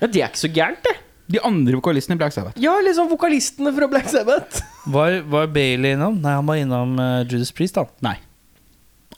ja, 0.00 0.06
det 0.06 0.22
er 0.22 0.28
ikke 0.30 0.44
så 0.46 0.50
gærent, 0.54 0.82
det. 0.86 0.96
De 1.30 1.38
andre 1.46 1.76
vokalistene 1.78 2.16
i 2.16 2.18
Black 2.18 2.34
Sabbath. 2.34 2.58
Ja, 2.58 2.72
liksom 2.82 3.10
vokalistene 3.10 3.70
fra 3.76 3.86
Black 3.90 4.08
Sabbath. 4.10 4.62
Var, 4.94 5.20
var 5.30 5.46
Bailey 5.52 5.92
innom? 5.94 6.16
Nei, 6.22 6.32
han 6.34 6.46
var 6.48 6.56
innom 6.58 6.96
uh, 6.98 7.20
Judas 7.28 7.52
Priest, 7.54 7.76
da. 7.76 7.84
Nei. 8.02 8.16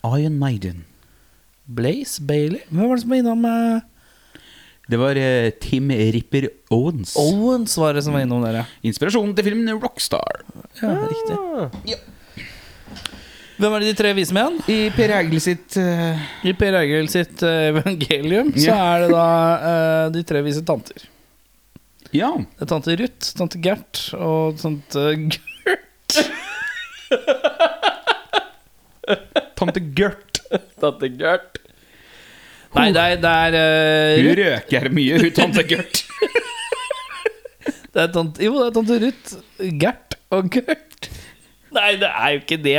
Iron 0.03 0.35
Maiden. 0.37 0.83
Blaze 1.65 2.21
Bailey? 2.21 2.59
Hvem 2.67 2.89
var 2.89 2.97
det 2.99 3.03
som 3.05 3.13
var 3.13 3.21
innom 3.21 3.45
uh, 3.47 4.41
Det 4.91 4.99
var 4.99 5.15
eh, 5.17 5.47
Tim 5.63 5.87
Ripper 5.89 6.49
Owens. 6.75 7.15
Owens 7.17 7.77
var 7.79 7.95
det 7.95 8.03
som 8.03 8.13
var 8.13 8.25
innom 8.27 8.43
der, 8.43 8.59
ja. 8.59 8.65
Inspirasjonen 8.83 9.31
til 9.37 9.47
filmen 9.47 9.71
Rockstar. 9.79 10.43
ja 10.81 10.91
riktig. 11.07 11.37
Ah. 11.39 11.71
Hvem 13.53 13.75
er 13.75 13.83
det 13.83 13.91
de 13.91 13.97
tre 13.99 14.11
viser 14.17 14.35
med 14.35 14.43
igjen? 14.43 14.61
I 14.73 14.77
Per 14.95 15.13
Egil 15.19 15.41
sitt 15.43 15.75
uh... 15.77 16.21
I 16.47 16.53
Per 16.57 16.77
Egil 16.79 17.09
sitt 17.11 17.43
uh, 17.45 17.69
evangelium 17.69 18.49
så 18.57 18.73
er 18.73 19.03
det 19.03 19.09
da 19.13 19.27
uh, 19.63 20.05
de 20.13 20.23
tre 20.25 20.41
vise 20.45 20.63
tanter. 20.65 21.05
Ja. 22.13 22.31
Det 22.37 22.65
er 22.65 22.69
tante 22.69 22.95
Ruth, 22.97 23.33
tante 23.37 23.61
Gert 23.61 24.01
og 24.17 24.57
tante 24.61 25.05
Gert. 25.33 26.19
Tante 29.57 29.81
Gert. 29.97 30.41
Tante 30.81 31.09
Gert. 31.17 31.59
Nei, 32.73 32.89
det 32.93 33.01
er, 33.01 33.19
det 33.21 33.33
er 33.61 34.21
Hun 34.23 34.37
røker 34.39 34.89
mye, 34.93 35.19
hun 35.21 35.33
tante 35.37 35.65
Gert. 35.69 36.03
Det 37.93 38.01
er 38.01 38.07
tante, 38.09 38.41
jo, 38.41 38.55
det 38.57 38.65
er 38.65 38.71
tante 38.73 38.95
Ruth, 39.03 39.33
Gert 39.77 40.15
og 40.33 40.47
Gert. 40.49 41.09
Nei, 41.77 41.91
det 42.01 42.09
er 42.09 42.35
jo 42.35 42.41
ikke 42.43 42.59
det. 42.63 42.77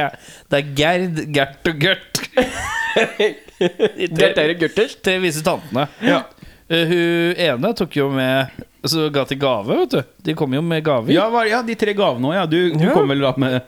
Det 0.50 0.60
er 0.60 0.70
Gerd, 0.78 1.22
Gert 1.34 1.70
og 1.72 1.80
Gert. 1.82 2.22
Gert 4.18 4.38
er 4.38 4.54
Gerters. 4.58 4.94
tre 5.02 5.18
vise 5.22 5.42
tantene. 5.46 5.86
Ja. 6.04 6.22
Eh, 6.68 6.86
hun 6.88 7.34
ene 7.44 7.70
tok 7.76 7.92
jo 7.98 8.06
med 8.14 8.48
Så 8.88 9.06
ga 9.12 9.22
til 9.28 9.38
gave, 9.40 9.76
vet 9.82 9.92
du. 9.94 10.00
De 10.28 10.34
kom 10.36 10.52
jo 10.52 10.60
med 10.64 10.82
gaver. 10.84 11.12
Ja, 11.14 11.26
hva- 11.32 11.46
ja, 11.48 11.62
de 11.64 11.72
tre 11.80 11.94
gavene 11.96 12.28
òg, 12.28 12.34
ja. 12.36 12.44
Du, 12.46 12.58
du 12.74 12.84
Ja. 12.84 12.92
kom 12.92 13.08
vel 13.08 13.22
da 13.24 13.30
med 13.40 13.62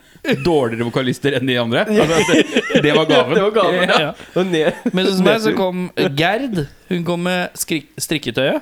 dårligere 0.44 0.84
vokalister 0.90 1.36
enn 1.38 1.46
de 1.48 1.56
andre? 1.60 1.86
Altså, 1.88 2.34
det, 2.34 2.82
det 2.84 2.92
var 2.96 3.06
gaven. 3.14 3.32
Det 3.38 3.44
var 3.46 3.54
gaven, 3.56 3.88
ja. 3.88 4.00
Ja. 4.00 4.10
Og 4.36 4.50
ned. 4.50 4.82
Men 4.92 5.08
hos 5.08 5.22
meg 5.24 5.40
så 5.40 5.54
kom 5.56 5.86
Gerd. 6.20 6.66
Hun 6.90 7.04
kom 7.08 7.24
med 7.24 7.56
skrik 7.56 7.88
strikketøyet. 7.96 8.60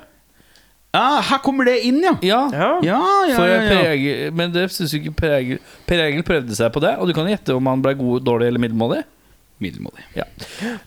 Ah, 0.95 1.19
her 1.27 1.41
kommer 1.43 1.67
det 1.67 1.81
inn, 1.89 1.99
ja. 2.05 2.15
Ja. 2.23 2.43
Ja. 2.55 2.69
Ja, 2.87 3.01
ja, 3.27 3.39
ja, 3.51 3.59
Per 3.67 3.81
ja. 3.81 3.95
Egil, 3.97 4.29
men 4.39 4.53
det 4.55 4.69
syns 4.75 4.95
ikke 4.95 5.11
Per 5.19 5.35
Egil. 5.41 5.59
Per 5.89 6.03
Egil 6.05 6.23
prøvde 6.27 6.55
seg 6.55 6.71
på 6.75 6.83
det, 6.85 6.95
og 7.01 7.11
du 7.11 7.15
kan 7.17 7.27
gjette 7.31 7.57
om 7.57 7.67
han 7.71 7.83
ble 7.83 7.97
god, 7.99 8.23
dårlig 8.27 8.53
eller 8.53 8.63
middelmådig. 8.63 9.03
Middelmådig. 9.63 10.05
Ja. 10.19 10.25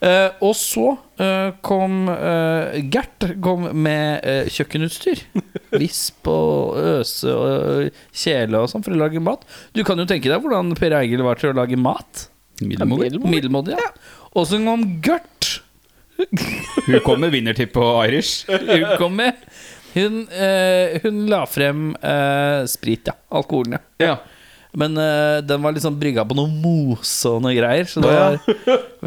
Eh, 0.03 0.29
og 0.43 0.51
så 0.59 0.89
eh, 1.23 1.53
kom 1.65 2.09
eh, 2.11 2.79
Gert 2.91 3.29
kom 3.43 3.69
med 3.79 4.25
eh, 4.27 4.49
kjøkkenutstyr. 4.51 5.23
Visp 5.81 6.27
og 6.31 6.75
øse 6.81 7.31
og 7.31 8.01
kjele 8.11 8.63
og 8.63 8.71
sånn 8.71 8.83
for 8.85 8.95
å 8.95 8.99
lage 8.99 9.23
mat. 9.23 9.47
Du 9.75 9.83
kan 9.87 9.99
jo 9.99 10.07
tenke 10.09 10.31
deg 10.31 10.43
hvordan 10.43 10.75
Per 10.79 10.97
Egil 10.99 11.23
var 11.27 11.39
til 11.39 11.53
å 11.53 11.57
lage 11.57 11.79
mat. 11.79 12.27
Middelmådig. 12.59 13.21
Middelmådig, 13.23 13.77
ja. 13.79 13.89
Og 14.35 14.47
så 14.49 14.59
kom 14.63 14.83
Gert. 15.03 15.33
Hun 16.87 16.99
kom 17.05 17.21
med 17.21 17.31
vinnertipp 17.31 17.75
på 17.75 17.83
Irish. 18.07 18.47
Hun 18.49 18.85
kom 18.97 19.17
med 19.19 19.37
Hun, 19.97 20.23
eh, 20.29 20.97
hun 21.03 21.21
la 21.31 21.43
frem 21.49 21.91
eh, 21.97 22.63
sprit, 22.69 23.09
ja. 23.09 23.17
Alkoholen, 23.33 23.79
ja. 23.79 24.11
Ja. 24.11 24.17
Men 24.77 24.97
eh, 24.99 25.39
den 25.47 25.61
var 25.63 25.73
liksom 25.73 25.95
brygga 25.97 26.21
på 26.27 26.35
noe 26.37 26.51
mose 26.51 27.31
og 27.31 27.41
noe 27.41 27.55
greier. 27.57 27.87
Så 27.89 28.03
det 28.03 28.11
var 28.13 28.37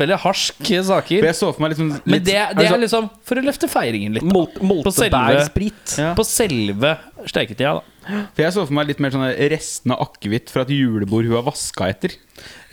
veldig 0.01 0.18
harske 0.24 0.80
saker. 0.88 1.28
jeg 1.28 1.38
så 1.38 1.53
for 1.53 1.62
meg 1.62 1.74
liksom 1.76 1.93
Men 2.03 2.24
det, 2.24 2.34
det 2.34 2.41
altså, 2.41 2.74
er 2.74 2.82
liksom 2.86 3.07
for 3.28 3.38
å 3.38 3.45
løfte 3.47 3.70
feiringen 3.70 4.18
litt. 4.18 4.26
På 4.26 4.66
Moltebærsprit. 4.66 5.97
Ja. 6.01 6.11
På 6.18 6.26
selve 6.26 6.97
steiketida, 7.22 7.78
da. 7.78 7.86
For 8.34 8.43
jeg 8.43 8.55
så 8.57 8.64
for 8.64 8.74
meg 8.74 8.88
litt 8.91 9.03
mer 9.03 9.12
sånn 9.14 9.28
restene 9.53 9.95
av 9.95 10.09
akevitt 10.09 10.51
fra 10.51 10.64
et 10.64 10.72
julebord 10.74 11.28
hun 11.28 11.36
har 11.36 11.45
vaska 11.47 11.91
etter. 11.93 12.16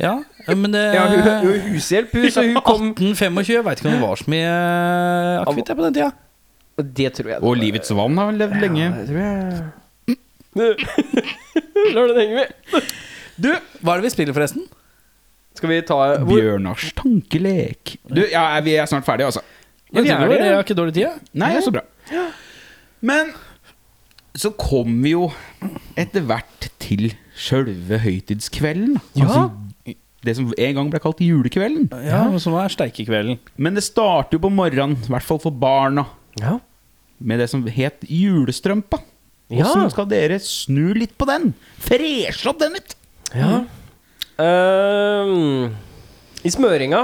Ja, 0.02 0.16
men 0.48 0.72
det 0.74 0.86
Ja, 0.96 1.04
hun, 1.12 1.20
hun 1.22 1.52
er 1.52 1.66
hushjelp, 1.68 2.16
hun, 2.16 2.30
så 2.32 2.46
hun 2.48 2.58
kom 2.64 2.94
1825, 2.96 3.52
jeg 3.52 3.66
veit 3.68 3.82
ikke 3.82 3.92
om 3.92 3.98
det 3.98 4.06
var 4.06 4.22
så 4.22 4.32
mye 4.32 4.48
eh, 4.48 5.42
akevitt 5.44 5.70
jeg, 5.74 5.78
på 5.78 5.86
den 5.86 5.98
tida. 6.00 6.10
Det 6.78 7.10
tror 7.18 7.32
jeg. 7.32 7.42
Og 7.42 7.50
var. 7.50 7.60
Livets 7.62 7.94
vann 7.98 8.18
har 8.22 8.32
vel 8.32 8.42
levd 8.44 8.58
lenge. 8.62 8.86
Ja, 8.86 8.98
Det 9.02 9.08
tror 9.10 9.22
jeg 9.22 9.74
Lar 11.94 12.10
den 12.10 12.20
henge 12.22 12.42
med. 12.42 12.88
Du, 13.38 13.52
Hva 13.86 13.94
er 13.94 14.02
det 14.02 14.08
vi 14.08 14.14
spiller, 14.14 14.34
forresten? 14.34 14.66
Skal 15.58 15.72
vi 15.72 15.78
ta 15.86 15.98
hvor, 16.22 16.38
Bjørnars 16.38 16.92
tankelek. 16.98 17.96
Du, 18.06 18.22
ja, 18.30 18.46
vi 18.66 18.76
er 18.78 18.90
snart 18.90 19.06
ferdige, 19.08 19.30
altså. 19.32 19.42
Ja, 19.90 20.02
vi 20.04 20.12
er 20.12 20.30
det, 20.30 20.40
Jeg 20.42 20.56
har 20.58 20.66
ikke 20.66 20.78
dårlig 20.78 20.96
tid. 20.98 21.22
Nei, 21.38 21.52
så 21.64 21.74
bra. 21.74 21.84
Men 23.06 23.32
så 24.38 24.52
kom 24.54 25.00
vi 25.02 25.16
jo 25.16 25.30
etter 25.98 26.26
hvert 26.28 26.68
til 26.82 27.10
sjølve 27.38 28.02
høytidskvelden. 28.04 29.00
Ja. 29.18 29.26
Altså, 29.26 29.96
det 30.28 30.36
som 30.38 30.52
en 30.52 30.78
gang 30.78 30.92
ble 30.92 31.02
kalt 31.02 31.22
julekvelden. 31.24 31.88
Ja, 32.06 32.26
Som 32.42 32.58
er 32.60 32.74
steikekvelden. 32.74 33.40
Men 33.56 33.78
det 33.78 33.86
starter 33.86 34.38
jo 34.38 34.44
på 34.46 34.52
morgenen, 34.54 34.98
i 35.00 35.14
hvert 35.14 35.26
fall 35.26 35.40
for 35.42 35.56
barna, 35.56 36.06
Ja. 36.42 36.60
med 37.20 37.40
det 37.42 37.48
som 37.50 37.64
het 37.66 38.04
julestrømpa. 38.06 39.00
Ja. 39.50 39.64
Hvordan 39.64 39.90
skal 39.94 40.06
dere 40.12 40.38
snu 40.44 40.94
litt 40.94 41.16
på 41.18 41.26
den? 41.30 41.54
Freshe 41.82 42.50
opp 42.52 42.60
den 42.60 42.74
litt! 42.78 42.96
ja. 43.34 43.64
Uh, 44.38 45.70
I 46.46 46.52
smøringa 46.54 47.00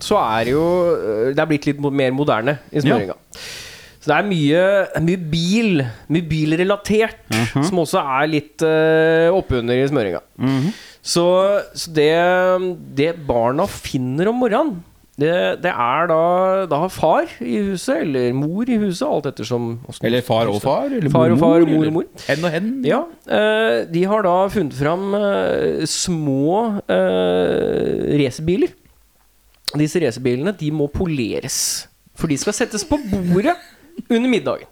så 0.00 0.16
er 0.22 0.46
det 0.46 0.52
jo 0.54 0.62
øh, 0.94 1.24
Det 1.34 1.42
er 1.42 1.48
blitt 1.50 1.66
litt 1.68 1.80
mer 1.84 2.12
moderne 2.16 2.54
i 2.72 2.80
smøringa. 2.80 3.16
Så 3.98 4.08
det 4.08 4.14
er 4.16 4.28
mye, 4.30 4.62
mye 5.04 5.20
bil, 5.32 5.82
mye 6.08 6.24
bilrelatert, 6.30 7.18
Mhm. 7.34 7.64
som 7.66 7.80
også 7.82 8.00
er 8.00 8.30
litt 8.30 8.62
uh, 8.64 9.28
oppunder 9.36 9.74
i 9.82 9.88
smøringa. 9.90 10.22
Så, 11.02 11.24
så 11.74 11.92
det, 11.92 12.08
det 12.96 13.10
barna 13.26 13.66
finner 13.68 14.30
om 14.30 14.38
morgenen, 14.40 14.78
det, 15.18 15.30
det 15.64 15.70
er 15.72 16.06
da, 16.06 16.18
da 16.70 16.78
far 16.94 17.26
i 17.42 17.56
huset, 17.66 18.04
eller 18.04 18.30
mor 18.38 18.68
i 18.70 18.76
huset, 18.78 19.02
alt 19.08 19.26
ettersom 19.32 19.72
Eller 20.06 20.22
far 20.22 20.46
og 20.46 20.60
far, 20.62 20.86
eller 20.94 21.10
Far 21.10 21.34
og 21.34 21.40
far, 21.40 21.64
mor 21.66 21.88
og 21.88 21.96
mor. 21.96 22.04
Hen 22.28 22.46
og 22.46 22.54
hen. 22.54 22.68
Ja, 22.86 23.00
eh, 23.26 23.80
de 23.90 24.04
har 24.06 24.22
da 24.22 24.36
funnet 24.54 24.78
fram 24.78 25.10
eh, 25.18 25.82
små 25.90 26.52
eh, 26.86 28.14
racerbiler. 28.22 28.70
Disse 29.74 30.00
racerbilene 30.06 30.54
de 30.60 30.70
må 30.72 30.86
poleres, 30.92 31.88
for 32.14 32.30
de 32.30 32.38
skal 32.38 32.54
settes 32.54 32.86
på 32.86 33.00
bordet 33.10 33.58
under 34.06 34.30
middagen. 34.30 34.70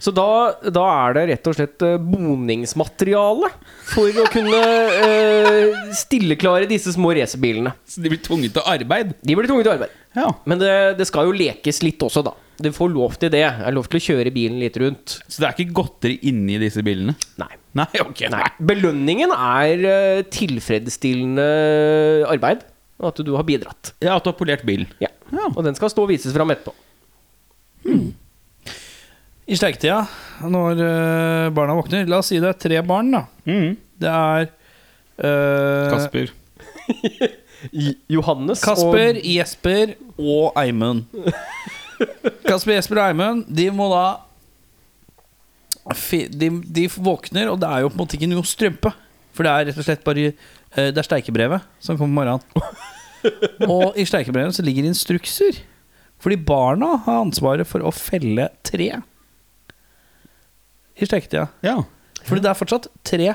Så 0.00 0.12
da, 0.14 0.26
da 0.62 0.84
er 1.04 1.16
det 1.16 1.24
rett 1.32 1.48
og 1.50 1.56
slett 1.58 1.82
eh, 1.84 1.96
boningsmateriale 2.00 3.50
for 3.90 4.20
å 4.22 4.26
kunne 4.30 4.60
eh, 5.02 5.80
stilleklare 5.98 6.68
disse 6.70 6.94
små 6.94 7.10
racerbilene. 7.18 7.72
Så 7.84 8.04
de 8.04 8.12
blir 8.12 8.22
tvunget 8.24 8.54
til 8.56 8.68
arbeid. 8.70 9.16
De 9.20 9.36
blir 9.36 9.50
tvunget 9.50 9.66
til 9.68 9.74
arbeid. 9.74 9.96
Ja. 10.16 10.28
Men 10.48 10.62
det, 10.62 10.72
det 10.98 11.06
skal 11.10 11.28
jo 11.28 11.34
lekes 11.36 11.82
litt 11.84 12.02
også, 12.06 12.22
da. 12.26 12.34
Du 12.60 12.70
får 12.76 12.92
lov 12.92 13.16
til 13.20 13.32
det. 13.32 13.42
Det 13.42 13.66
er 13.68 13.74
lov 13.74 13.88
til 13.90 14.00
å 14.00 14.04
kjøre 14.04 14.32
bilen 14.34 14.60
litt 14.62 14.76
rundt. 14.80 15.18
Så 15.26 15.42
det 15.42 15.48
er 15.48 15.58
ikke 15.58 15.76
godteri 15.80 16.18
inni 16.28 16.58
disse 16.60 16.84
bilene? 16.86 17.16
Nei. 17.40 17.52
Nei, 17.78 17.90
ok. 18.02 18.24
Nei. 18.32 18.46
Belønningen 18.70 19.32
er 19.34 19.86
eh, 19.90 20.22
tilfredsstillende 20.32 21.46
arbeid. 22.30 22.66
Og 23.00 23.12
at 23.12 23.22
du 23.24 23.32
har 23.32 23.46
bidratt. 23.48 23.94
Ja, 24.04 24.18
at 24.18 24.26
du 24.26 24.32
har 24.32 24.36
polert 24.36 24.64
bilen. 24.68 24.90
Ja. 25.00 25.08
Ja. 25.32 25.46
Og 25.54 25.62
den 25.64 25.76
skal 25.78 25.92
stå 25.92 26.04
og 26.04 26.10
vises 26.12 26.34
fram 26.36 26.52
etterpå. 26.52 26.74
I 29.50 29.56
steiketida, 29.58 30.04
når 30.46 30.80
eh, 30.84 31.48
barna 31.54 31.74
våkner 31.74 32.06
La 32.06 32.20
oss 32.22 32.30
si 32.30 32.38
det 32.38 32.52
er 32.52 32.58
tre 32.60 32.80
barn, 32.86 33.10
da. 33.16 33.24
Mm. 33.48 33.72
Det 34.00 34.10
er 34.10 34.46
uh, 35.26 35.90
Kasper. 35.90 36.30
Johannes 38.14 38.62
Kasper, 38.64 39.18
Jesper 39.26 39.96
og 40.16 40.54
Eimund. 40.60 41.04
Kasper, 42.46 42.76
Jesper 42.78 43.02
og 43.02 43.08
Eimund, 43.08 43.44
de 43.50 43.66
må 43.74 43.90
da 43.92 44.04
de, 46.30 46.50
de 46.64 46.86
våkner, 46.94 47.50
og 47.50 47.58
det 47.60 47.68
er 47.68 47.82
jo 47.82 47.90
på 47.90 47.98
en 47.98 48.02
måte 48.04 48.16
ikke 48.16 48.30
noe 48.30 48.46
strømpe. 48.46 48.94
For 49.34 49.46
det 49.46 49.52
er 49.52 49.68
rett 49.70 49.80
og 49.80 49.86
slett 49.86 50.02
bare 50.06 50.24
eh, 50.30 50.88
Det 50.90 50.98
er 51.00 51.06
steikebrevet 51.06 51.66
som 51.82 51.98
kommer 51.98 52.30
om 52.30 52.40
morgenen. 52.40 53.66
Og 53.70 53.98
i 54.00 54.06
steikebrevet 54.08 54.56
så 54.56 54.64
ligger 54.64 54.88
instrukser. 54.88 55.60
Fordi 56.20 56.36
barna 56.36 56.94
har 57.06 57.22
ansvaret 57.24 57.68
for 57.68 57.84
å 57.84 57.92
felle 57.94 58.48
tre. 58.66 58.90
I 61.00 61.08
steiketida. 61.08 61.46
Ja. 61.64 61.78
Fordi 62.26 62.42
det 62.44 62.50
er 62.50 62.58
fortsatt 62.58 62.90
tre. 63.06 63.30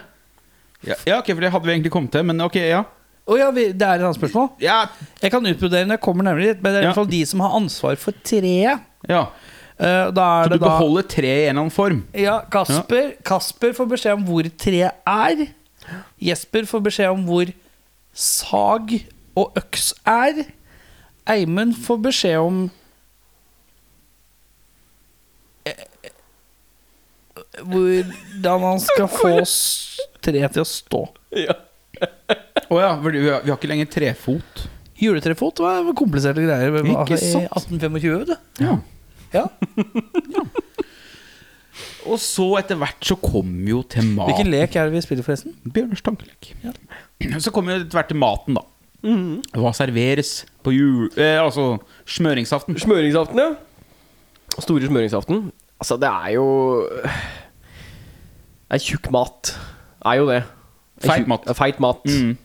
Ja, 0.85 0.95
ja, 1.07 1.17
ok, 1.17 1.31
for 1.31 1.41
det 1.41 1.49
hadde 1.53 1.65
vi 1.65 1.73
egentlig 1.73 1.91
kommet 1.93 2.13
til, 2.13 2.25
men 2.27 2.41
ok, 2.45 2.59
ja. 2.61 2.83
Å 3.25 3.37
ja, 3.39 3.47
vi, 3.55 3.71
det 3.73 3.81
er 3.87 3.97
et 3.97 4.05
annet 4.05 4.19
spørsmål. 4.19 4.51
Ja. 4.61 4.83
Jeg 5.23 5.33
kan 5.33 5.47
utbrodere 5.49 5.87
når 5.89 5.97
jeg 5.97 6.03
kommer 6.05 6.27
nærmere 6.27 6.51
dit, 6.51 6.61
men 6.61 6.75
det 6.75 6.77
er 6.77 6.83
i 6.83 6.89
hvert 6.91 6.99
fall 6.99 7.09
de 7.09 7.21
som 7.25 7.41
har 7.41 7.55
ansvar 7.57 7.97
for 8.01 8.23
treet. 8.25 8.85
ja. 9.09 9.25
Uh, 9.75 10.07
da 10.15 10.23
er 10.23 10.45
Så 10.45 10.47
du 10.47 10.53
det 10.53 10.61
da 10.61 10.67
beholder 10.69 11.03
tre 11.11 11.27
i 11.27 11.31
en 11.33 11.49
eller 11.49 11.61
annen 11.65 11.73
form? 11.75 11.97
Ja, 12.15 12.37
Kasper, 12.47 13.09
Kasper 13.27 13.73
får 13.75 13.89
beskjed 13.91 14.13
om 14.15 14.21
hvor 14.23 14.47
treet 14.55 15.01
er. 15.03 15.41
Jesper 16.23 16.63
får 16.69 16.83
beskjed 16.85 17.11
om 17.11 17.25
hvor 17.27 17.51
sag 18.15 18.93
og 19.35 19.59
øks 19.59 19.89
er. 20.07 20.45
Eimund 21.27 21.75
får 21.83 21.99
beskjed 22.07 22.39
om 22.39 22.61
Hvordan 27.63 28.65
han 28.65 28.81
skal 28.83 29.07
få 29.11 29.31
tre 29.39 30.09
treet 30.25 30.55
til 30.57 30.63
å 30.63 30.67
stå. 30.67 31.03
Å 32.65 32.79
ja, 32.81 32.91
for 32.99 33.13
vi 33.13 33.27
har, 33.29 33.43
vi 33.45 33.51
har 33.51 33.57
ikke 33.59 33.69
lenger 33.69 33.87
trefot. 33.93 34.65
Juletrefot 34.99 35.59
var 35.63 35.87
kompliserte 35.97 36.43
greier. 36.43 36.79
Ikke 36.81 37.17
i 37.17 37.21
sant? 37.21 37.51
1825, 37.51 38.23
vet 38.23 38.31
du. 38.31 38.63
Ja. 38.63 38.77
Ja. 39.35 39.45
Og 42.05 42.19
så 42.21 42.45
etter 42.59 42.77
hvert 42.79 43.03
så 43.03 43.17
kom 43.19 43.49
vi 43.65 43.73
jo 43.73 43.81
til 43.89 44.07
mat. 44.13 44.29
Hvilken 44.29 44.51
lek 44.53 44.77
er 44.77 44.87
det 44.87 44.95
vi 44.95 45.03
spiller, 45.03 45.25
forresten? 45.25 45.55
Bjørners 45.65 46.03
tankelek. 46.05 46.53
Så 47.43 47.53
kommer 47.53 47.75
vi 47.75 47.85
etter 47.85 47.99
hvert 47.99 48.11
til 48.11 48.19
maten, 48.21 48.59
da. 48.59 48.65
Hva 49.59 49.71
serveres 49.77 50.37
på 50.65 50.73
jul... 50.73 51.09
Eh, 51.13 51.37
altså 51.41 51.75
smøringsaften. 52.09 52.77
Smøringsaften, 52.81 53.41
ja. 53.41 53.51
Store 54.55 54.87
smøringsaften. 54.87 55.49
Altså, 55.81 55.97
det 55.99 56.09
er 56.09 56.29
jo 56.37 56.45
er 58.71 58.81
tjukk 58.81 59.11
mat. 59.13 59.53
Er 60.05 60.19
jo 60.21 60.27
det. 60.29 60.41
Er 61.01 61.09
Feit 61.09 61.29
mat. 61.29 61.45
ja, 61.47 61.55
Feit 61.57 61.81
mat. 61.83 62.05
Mm. 62.05 62.35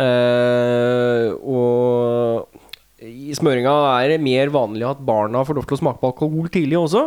Uh, 0.00 1.34
og 1.44 2.60
i 3.00 3.32
smøringa 3.36 3.72
er 4.00 4.14
det 4.14 4.20
mer 4.22 4.52
vanlig 4.52 4.86
at 4.88 5.00
barna 5.04 5.42
får 5.44 5.58
lov 5.58 5.66
til 5.68 5.76
å 5.76 5.80
smake 5.80 6.00
på 6.02 6.10
alkohol 6.12 6.50
tidlig 6.52 6.78
også. 6.80 7.06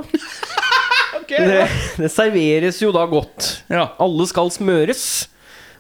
det, 1.30 1.62
det 2.02 2.10
serveres 2.12 2.82
jo 2.82 2.92
da 2.96 3.06
godt. 3.10 3.64
Ja. 3.72 3.92
Alle 4.02 4.28
skal 4.30 4.52
smøres, 4.54 5.06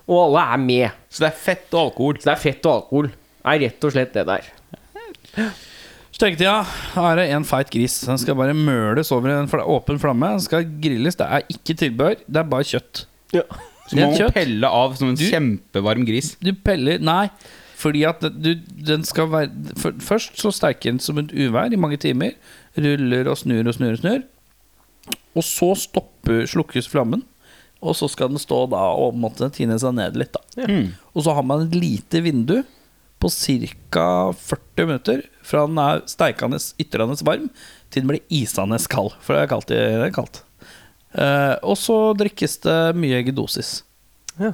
og 0.08 0.28
alle 0.28 0.48
er 0.54 0.64
med. 0.64 1.04
Så 1.10 1.26
det 1.26 1.32
er 1.32 1.44
fett 1.50 1.68
og 1.74 1.88
alkohol. 1.88 2.22
Så 2.22 2.30
det 2.30 2.36
er 2.38 2.44
fett 2.46 2.70
og 2.70 2.76
alkohol. 2.78 3.12
Det 3.14 3.54
er 3.54 3.64
rett 3.68 3.88
og 3.90 3.96
slett 3.96 4.16
det 4.16 4.26
der. 4.30 4.52
Steketida 6.24 6.62
er 7.04 7.18
det 7.20 7.24
en 7.36 7.44
feit 7.44 7.68
gris. 7.74 7.98
Den 8.08 8.20
skal 8.22 8.38
bare 8.40 8.54
møles 8.56 9.10
over 9.12 9.28
en 9.34 9.50
fl 9.52 9.60
åpen 9.60 9.98
flamme. 10.00 10.30
Den 10.38 10.44
skal 10.46 10.64
grilles. 10.80 11.18
Det 11.20 11.26
er 11.28 11.44
ikke 11.52 11.76
tilbehør, 11.82 12.22
det 12.24 12.40
er 12.40 12.46
bare 12.48 12.64
kjøtt. 12.70 13.02
Ja. 13.36 13.42
Så 13.90 13.98
man 14.00 14.14
må 14.16 14.30
pelle 14.32 14.70
av 14.72 14.94
som 14.96 15.10
en 15.10 15.18
Du- 15.20 15.26
kjempevarm 15.28 16.06
gris. 16.08 16.38
Du 16.40 16.54
peller 16.54 17.02
Nei, 17.04 17.28
fordi 17.76 18.06
at 18.08 18.22
du, 18.22 18.54
den 18.56 19.04
skal 19.04 19.28
være 19.28 19.76
for, 19.76 19.92
Først 20.00 20.40
så 20.40 20.54
steiker 20.56 20.94
den 20.94 21.00
som 21.04 21.18
et 21.20 21.34
uvær 21.36 21.74
i 21.74 21.76
mange 21.76 21.98
timer. 22.00 22.32
Ruller 22.78 23.28
og 23.28 23.36
snur 23.38 23.68
og 23.68 23.74
snur 23.76 23.92
og 23.92 24.00
snur. 24.00 24.24
Og 25.36 25.44
så 25.44 25.74
stopper, 25.76 26.46
slukkes 26.48 26.88
flammen. 26.88 27.24
Og 27.84 27.98
så 28.00 28.08
skal 28.10 28.30
den 28.30 28.40
stå 28.40 28.70
da 28.72 28.80
og 28.96 29.14
måtte 29.20 29.52
tine 29.52 29.76
seg 29.78 29.94
ned 29.94 30.16
litt. 30.16 30.32
da 30.32 30.68
Mm. 30.70 30.94
Og 31.14 31.24
så 31.26 31.36
har 31.36 31.44
man 31.44 31.68
et 31.68 31.76
lite 31.76 32.24
vindu 32.24 32.64
på 33.24 33.32
ca. 33.32 34.08
40 34.36 34.90
minutter 34.90 35.24
fra 35.48 35.64
den 35.68 35.80
er 35.80 36.04
steikende 36.12 36.60
ytrende 36.82 37.16
varm 37.24 37.48
til 37.94 38.04
den 38.04 38.12
blir 38.12 38.24
isende 38.34 38.80
kald. 38.92 39.14
For 39.24 39.38
det 39.38 39.46
er 39.46 39.52
kaldt. 39.52 39.72
Det 39.72 39.80
er 40.10 40.14
kaldt. 40.16 40.44
Uh, 41.14 41.56
og 41.62 41.78
så 41.78 41.98
drikkes 42.18 42.58
det 42.66 42.78
mye 42.98 43.20
eggedosis. 43.22 43.84
Å, 44.42 44.54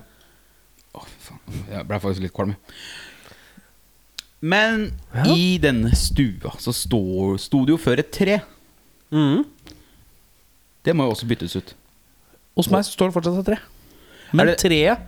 oh, 0.99 1.05
faen. 1.23 1.61
Jeg 1.71 1.87
ble 1.87 2.01
faktisk 2.03 2.25
litt 2.25 2.35
kvalm. 2.35 2.57
Men 4.39 4.89
i 5.27 5.57
denne 5.59 5.91
stua 5.99 6.53
så 6.63 6.71
sto, 6.75 7.01
sto 7.41 7.63
det 7.67 7.75
jo 7.75 7.81
før 7.81 8.03
et 8.03 8.11
tre. 8.15 8.39
Mm. 9.11 9.43
Det 10.85 10.95
må 10.95 11.07
jo 11.07 11.15
også 11.15 11.27
byttes 11.27 11.57
ut. 11.59 11.73
Hos 12.59 12.69
meg 12.71 12.85
så 12.87 12.95
står 12.95 13.09
det 13.09 13.17
fortsatt 13.17 13.39
et 13.41 13.49
tre. 13.53 13.59
Men 14.35 14.51
det- 14.51 14.59
treet 14.61 15.07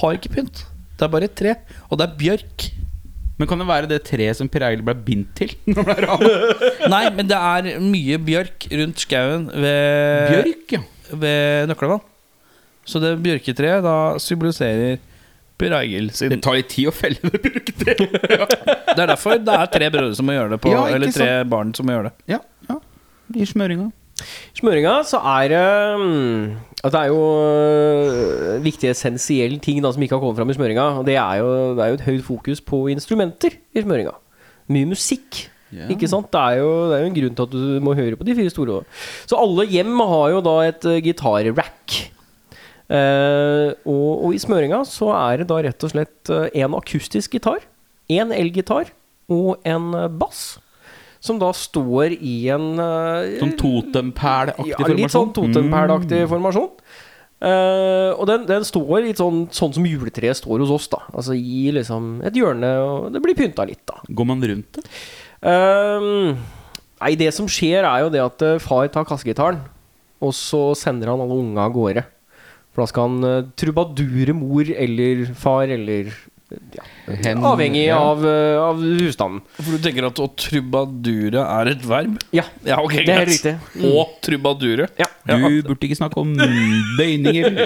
har 0.00 0.16
ikke 0.16 0.32
pynt. 0.36 0.64
Det 0.96 1.06
er 1.06 1.12
bare 1.12 1.24
et 1.24 1.36
tre. 1.36 1.56
Og 1.90 1.98
det 1.98 2.06
er 2.06 2.16
bjørk. 2.16 2.70
Men 3.40 3.48
kan 3.48 3.62
det 3.62 3.66
være 3.70 3.88
det 3.88 4.02
treet 4.04 4.36
som 4.36 4.50
Per 4.52 4.66
Egil 4.66 4.82
ble 4.84 4.94
bindt 5.06 5.30
til? 5.38 5.54
Når 5.72 5.86
ble 5.86 5.94
ranet? 6.04 6.64
Nei, 6.92 7.04
men 7.16 7.28
det 7.30 7.38
er 7.40 7.68
mye 7.80 8.18
bjørk 8.20 8.66
rundt 8.76 9.00
skauen 9.06 9.46
ved, 9.48 10.34
Bjørk, 10.34 10.74
ja. 10.76 10.82
ved 11.22 11.70
Nøklevann. 11.70 12.02
Så 12.84 13.00
det 13.00 13.14
bjørketreet 13.24 13.84
da 13.84 13.94
symboliserer 14.20 14.98
Per 15.60 15.74
Eigil 15.76 16.08
sin 16.16 16.32
Det 16.32 16.40
tar 16.44 16.56
litt 16.56 16.70
tid 16.72 16.88
å 16.88 16.92
felle 16.94 17.20
det 17.32 17.40
bjørketreet. 17.44 18.14
Det 18.96 19.04
er 19.04 19.08
derfor 19.12 19.38
det 19.38 19.54
er 19.54 19.68
tre 19.70 19.88
brødre 19.92 20.16
som 20.18 20.26
må 20.26 20.34
gjøre 20.34 20.56
det 20.56 20.60
på 20.64 20.72
Ja, 20.72 20.80
Eller 20.90 21.12
tre 21.14 21.28
barn 21.48 21.70
som 21.76 21.86
må 21.86 21.94
gjøre 21.94 22.10
det. 22.10 22.32
Ja, 22.32 22.40
ja. 22.68 22.76
I 23.38 23.46
smøringa. 23.46 23.86
Smøringa 24.58 24.96
så 25.08 25.20
er 25.36 25.52
det 25.52 25.62
mm, 26.00 26.42
At 26.84 26.94
det 26.94 27.00
er 27.00 27.12
jo 27.12 27.20
viktige 28.60 28.64
viktig 28.66 28.90
essensiell 28.92 29.58
ting 29.62 29.80
da 29.84 29.92
som 29.92 30.02
ikke 30.04 30.16
har 30.16 30.22
kommet 30.22 30.40
fram 30.40 30.52
i 30.52 30.56
smøringa. 30.56 30.86
Og 31.00 31.06
det 31.08 31.16
er 31.20 31.40
jo, 31.42 31.48
det 31.76 31.84
er 31.84 31.92
jo 31.92 31.98
et 31.98 32.06
høyt 32.08 32.26
fokus 32.26 32.62
på 32.64 32.84
instrumenter 32.92 33.56
i 33.74 33.82
smøringa. 33.84 34.14
Mye 34.70 34.88
musikk. 34.92 35.46
Yeah. 35.70 35.90
Ikke 35.94 36.08
sant? 36.10 36.30
Det 36.32 36.40
er, 36.40 36.60
jo, 36.62 36.70
det 36.90 36.96
er 36.96 37.04
jo 37.04 37.10
en 37.10 37.18
grunn 37.18 37.36
til 37.38 37.46
at 37.46 37.52
du 37.54 37.82
må 37.84 37.94
høre 37.94 38.18
på 38.18 38.26
de 38.26 38.34
fire 38.38 38.50
store. 38.50 38.80
Så 39.30 39.38
alle 39.38 39.68
hjem 39.70 40.00
har 40.12 40.30
jo 40.34 40.40
da 40.42 40.56
et 40.66 40.88
uh, 40.88 40.96
gitarrack. 41.04 41.98
Uh, 42.90 43.70
og, 43.86 44.08
og 44.26 44.32
i 44.34 44.40
smøringa 44.42 44.80
så 44.88 45.12
er 45.14 45.42
det 45.42 45.50
da 45.52 45.60
rett 45.62 45.86
og 45.86 45.92
slett 45.92 46.32
eh, 46.34 46.48
en 46.58 46.74
akustisk 46.74 47.36
gitar, 47.36 47.62
en 48.10 48.32
elgitar 48.34 48.90
og 49.30 49.62
en 49.68 49.94
eh, 49.94 50.08
bass. 50.10 50.58
Som 51.20 51.40
da 51.40 51.50
står 51.52 52.14
i 52.16 52.48
en 52.52 52.80
eh, 52.80 53.38
Sånn 53.42 53.56
totempælaktig 53.60 54.72
ja, 54.72 54.90
litt 54.96 55.12
sånn 55.12 55.32
totempælaktig 55.36 56.24
mm. 56.24 56.30
formasjon. 56.30 56.70
Uh, 57.40 58.12
og 58.20 58.26
den, 58.28 58.42
den 58.44 58.64
står 58.68 58.98
litt 59.06 59.20
sånn, 59.20 59.46
sånn 59.56 59.72
som 59.72 59.84
juletreet 59.88 60.36
står 60.36 60.60
hos 60.60 60.72
oss, 60.74 60.90
da. 60.92 60.98
Altså 61.08 61.32
i 61.32 61.70
liksom 61.72 62.18
et 62.28 62.36
hjørne, 62.36 62.68
og 62.84 63.06
det 63.14 63.22
blir 63.24 63.36
pynta 63.38 63.64
litt, 63.68 63.80
da. 63.88 63.96
Går 64.12 64.28
man 64.28 64.44
rundt 64.44 64.76
det? 64.76 64.84
Uh, 65.40 66.36
nei, 67.00 67.14
det 67.16 67.30
som 67.32 67.48
skjer, 67.48 67.88
er 67.88 68.04
jo 68.04 68.12
det 68.12 68.20
at 68.20 68.44
far 68.60 68.92
tar 68.92 69.08
kassegitaren, 69.08 69.62
og 70.20 70.36
så 70.36 70.66
sender 70.76 71.14
han 71.14 71.24
alle 71.24 71.38
unga 71.40 71.64
av 71.64 71.76
gårde. 71.76 72.04
For 72.70 72.84
da 72.84 72.90
skal 72.90 73.08
han 73.08 73.24
uh, 73.24 73.48
trubadure 73.58 74.36
mor 74.36 74.68
eller 74.76 75.24
far 75.32 75.72
eller 75.72 76.12
ja, 76.74 76.82
Hen- 77.24 77.44
Avhengig 77.46 77.84
ja. 77.86 77.98
av, 77.98 78.24
eh, 78.26 78.56
av 78.60 78.80
husstanden. 78.82 79.40
For 79.60 79.76
du 79.76 79.78
tenker 79.84 80.06
at 80.08 80.18
å 80.22 80.26
trubadure 80.34 81.44
er 81.44 81.70
et 81.72 81.84
verb? 81.86 82.18
Ja, 82.34 82.44
Ja, 82.66 82.80
okay, 82.82 83.04
det 83.06 83.14
er 83.14 83.22
helt 83.24 83.32
riktig. 83.34 83.54
Mm. 83.76 83.84
Og 83.94 84.16
trubadure? 84.26 84.88
Ja. 84.98 85.06
Du 85.26 85.62
burde 85.68 85.86
ikke 85.88 85.98
snakke 86.00 86.18
om 86.22 86.34
bøyninger. 86.98 87.60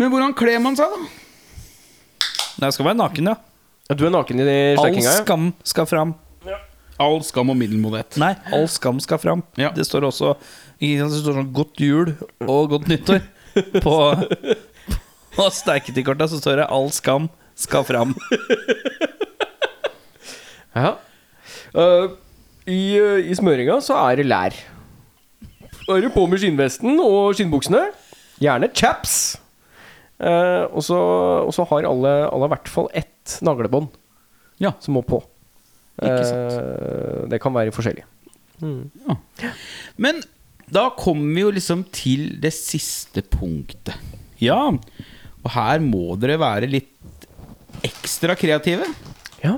Men 0.00 0.10
hvordan 0.10 0.34
kler 0.34 0.58
man 0.64 0.76
seg, 0.78 0.88
da? 0.88 2.66
Jeg 2.66 2.76
skal 2.76 2.86
være 2.90 3.00
naken, 3.00 3.32
ja. 3.32 3.36
Ja, 3.90 3.94
Du 3.98 4.04
er 4.06 4.12
naken 4.14 4.40
i 4.40 4.44
All 4.48 4.78
stekkinga? 4.80 5.10
All 5.12 5.24
skam 5.26 5.48
skal 5.68 5.86
fram. 5.90 6.14
All 7.02 7.18
skam 7.26 7.50
og 7.50 7.56
middelmådighet. 7.58 8.16
Nei, 8.22 8.34
all 8.54 8.68
skam 8.70 9.00
skal 9.02 9.18
fram. 9.18 9.42
Ja. 9.58 9.72
Det 9.74 9.84
står 9.88 10.04
også 10.06 10.36
Det 10.78 10.98
står 11.10 11.34
sånn 11.40 11.52
'Godt 11.52 11.76
jul' 11.82 12.12
og 12.46 12.70
'Godt 12.70 12.86
nyttår'. 12.90 13.22
På, 13.84 13.94
på 15.36 15.48
steiketidkorta 15.52 16.28
så 16.28 16.40
står 16.40 16.62
det 16.62 16.66
'All 16.70 16.90
skam 16.92 17.30
skal 17.54 17.84
fram'. 17.88 18.14
Ja. 20.72 20.94
Uh, 21.76 22.14
i, 22.64 22.96
uh, 22.96 23.18
I 23.20 23.34
smøringa 23.36 23.74
så 23.84 23.96
er 24.08 24.16
det 24.22 24.24
lær. 24.24 24.54
Da 25.82 25.96
er 25.98 26.06
det 26.06 26.12
på 26.14 26.24
med 26.30 26.40
skinnvesten 26.40 26.96
og 27.02 27.34
skinnbuksene. 27.36 27.82
Gjerne 28.40 28.70
chaps. 28.72 29.36
Uh, 30.16 30.64
og, 30.70 30.80
så, 30.86 30.96
og 31.44 31.52
så 31.52 31.66
har 31.68 31.88
alle, 31.90 32.12
alle 32.30 32.48
i 32.48 32.52
hvert 32.54 32.70
fall 32.72 32.88
ett 32.96 33.36
naglebånd 33.44 33.90
Ja. 34.62 34.72
som 34.80 34.96
må 34.96 35.02
på. 35.04 35.20
Ikke 36.00 36.24
sant. 36.24 37.28
Det 37.30 37.40
kan 37.42 37.52
være 37.52 37.74
forskjellig. 37.74 38.06
Men 40.00 40.22
da 40.72 40.86
kommer 40.96 41.34
vi 41.34 41.44
jo 41.44 41.50
liksom 41.52 41.84
til 41.92 42.38
det 42.40 42.54
siste 42.56 43.20
punktet. 43.28 43.92
Ja. 44.40 44.70
Og 45.42 45.50
her 45.56 45.82
må 45.82 46.16
dere 46.20 46.38
være 46.40 46.70
litt 46.70 47.26
ekstra 47.82 48.36
kreative. 48.38 48.86
Ja. 49.42 49.56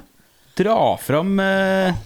Dra 0.57 0.78
fram 1.03 1.37
eh, 1.43 1.97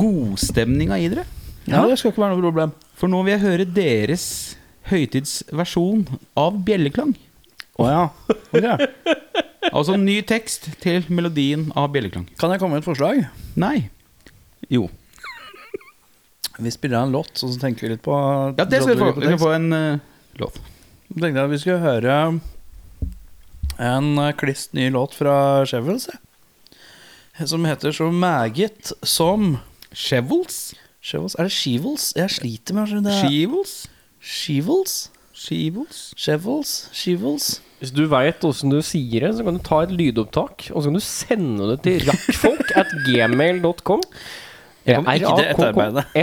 godstemninga 0.00 0.98
i 1.00 1.10
dere. 1.12 1.26
ja, 1.68 1.84
det 1.86 1.98
skal 2.00 2.14
ikke 2.14 2.24
være 2.24 2.36
noe 2.36 2.46
problem. 2.46 2.72
For 2.96 3.12
nå 3.12 3.20
vil 3.24 3.36
jeg 3.36 3.44
høre 3.44 3.66
deres 3.68 4.24
høytidsversjon 4.90 6.06
av 6.40 6.62
bjelleklang. 6.66 7.14
Å 7.80 7.90
ja. 7.90 8.04
Okay. 8.50 8.90
Altså 9.70 9.92
ny 10.00 10.16
tekst 10.24 10.70
til 10.80 11.04
melodien 11.12 11.66
av 11.78 11.90
bjelleklang. 11.92 12.24
Kan 12.40 12.50
jeg 12.50 12.62
komme 12.62 12.78
med 12.78 12.80
et 12.80 12.86
forslag? 12.88 13.18
Nei. 13.60 13.90
Jo. 14.72 14.86
Vi 16.56 16.72
spiller 16.72 17.04
en 17.04 17.12
låt, 17.12 17.34
og 17.36 17.52
så 17.52 17.60
tenker 17.60 17.86
vi 17.86 17.90
litt 17.92 18.02
på 18.04 18.16
Ja, 18.56 18.64
det 18.64 18.80
skal 18.80 18.94
vi 18.94 19.02
få. 19.02 19.10
Vi 19.18 19.28
skal 19.28 19.42
få 19.42 19.52
en 19.58 19.68
uh, 19.76 20.00
låt. 20.40 20.56
Jeg 21.10 21.22
tenkte 21.26 21.44
at 21.44 21.52
vi 21.52 21.60
skulle 21.60 21.84
høre 21.84 22.16
en 23.80 24.12
klist 24.16 24.40
kliss 24.40 24.66
ny 24.76 24.90
låt 24.92 25.14
fra 25.16 25.64
Chevels. 25.66 26.08
Som 27.40 27.64
heter 27.64 27.92
så 27.96 28.10
meget 28.12 28.92
som 29.02 29.56
Chevels? 29.92 30.74
Chevels? 31.00 31.34
Er 31.38 31.48
det 31.48 31.52
Shevels? 31.52 32.12
Jeg 32.16 32.30
sliter 32.30 32.74
med 32.76 32.86
det. 33.04 33.14
Shevels? 33.24 33.88
Shevels? 34.20 35.10
Shevels? 35.32 36.14
Chevels? 36.16 36.90
Shevels? 36.92 37.62
Hvis 37.80 37.92
du 37.96 38.02
veit 38.12 38.44
åssen 38.44 38.68
du 38.68 38.82
sier 38.84 39.24
det, 39.24 39.30
så 39.38 39.44
kan 39.46 39.56
du 39.56 39.62
ta 39.64 39.78
et 39.86 39.92
lydopptak, 39.96 40.66
og 40.74 40.82
så 40.82 40.90
kan 40.90 40.98
du 40.98 41.04
sende 41.04 41.70
det 41.70 41.78
til 41.86 42.04
rakkfolk 42.10 42.68
at 42.82 42.90
gmail.com. 43.06 44.02
R-A-K-K-F-O-L-K 44.90 46.16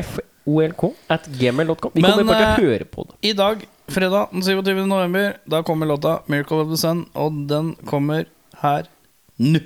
at 1.10 1.26
gmail.com. 1.40 1.92
Vi 1.96 2.02
kommer 2.06 2.24
bare 2.30 2.38
til 2.38 2.46
å 2.46 2.54
eh, 2.54 2.62
høre 2.62 2.86
på 2.94 3.02
det. 3.10 3.18
I 3.26 3.34
dag, 3.38 3.66
fredag 3.88 4.28
den 4.32 4.44
27. 4.44 4.86
november, 4.86 5.38
da 5.46 5.64
kommer 5.64 5.86
låta 5.86 6.20
'Miracle 6.28 6.62
of 6.62 6.70
the 6.70 6.78
Sun', 6.78 7.06
og 7.14 7.32
den 7.48 7.76
kommer 7.86 8.26
her 8.62 8.88
nå. 9.38 9.60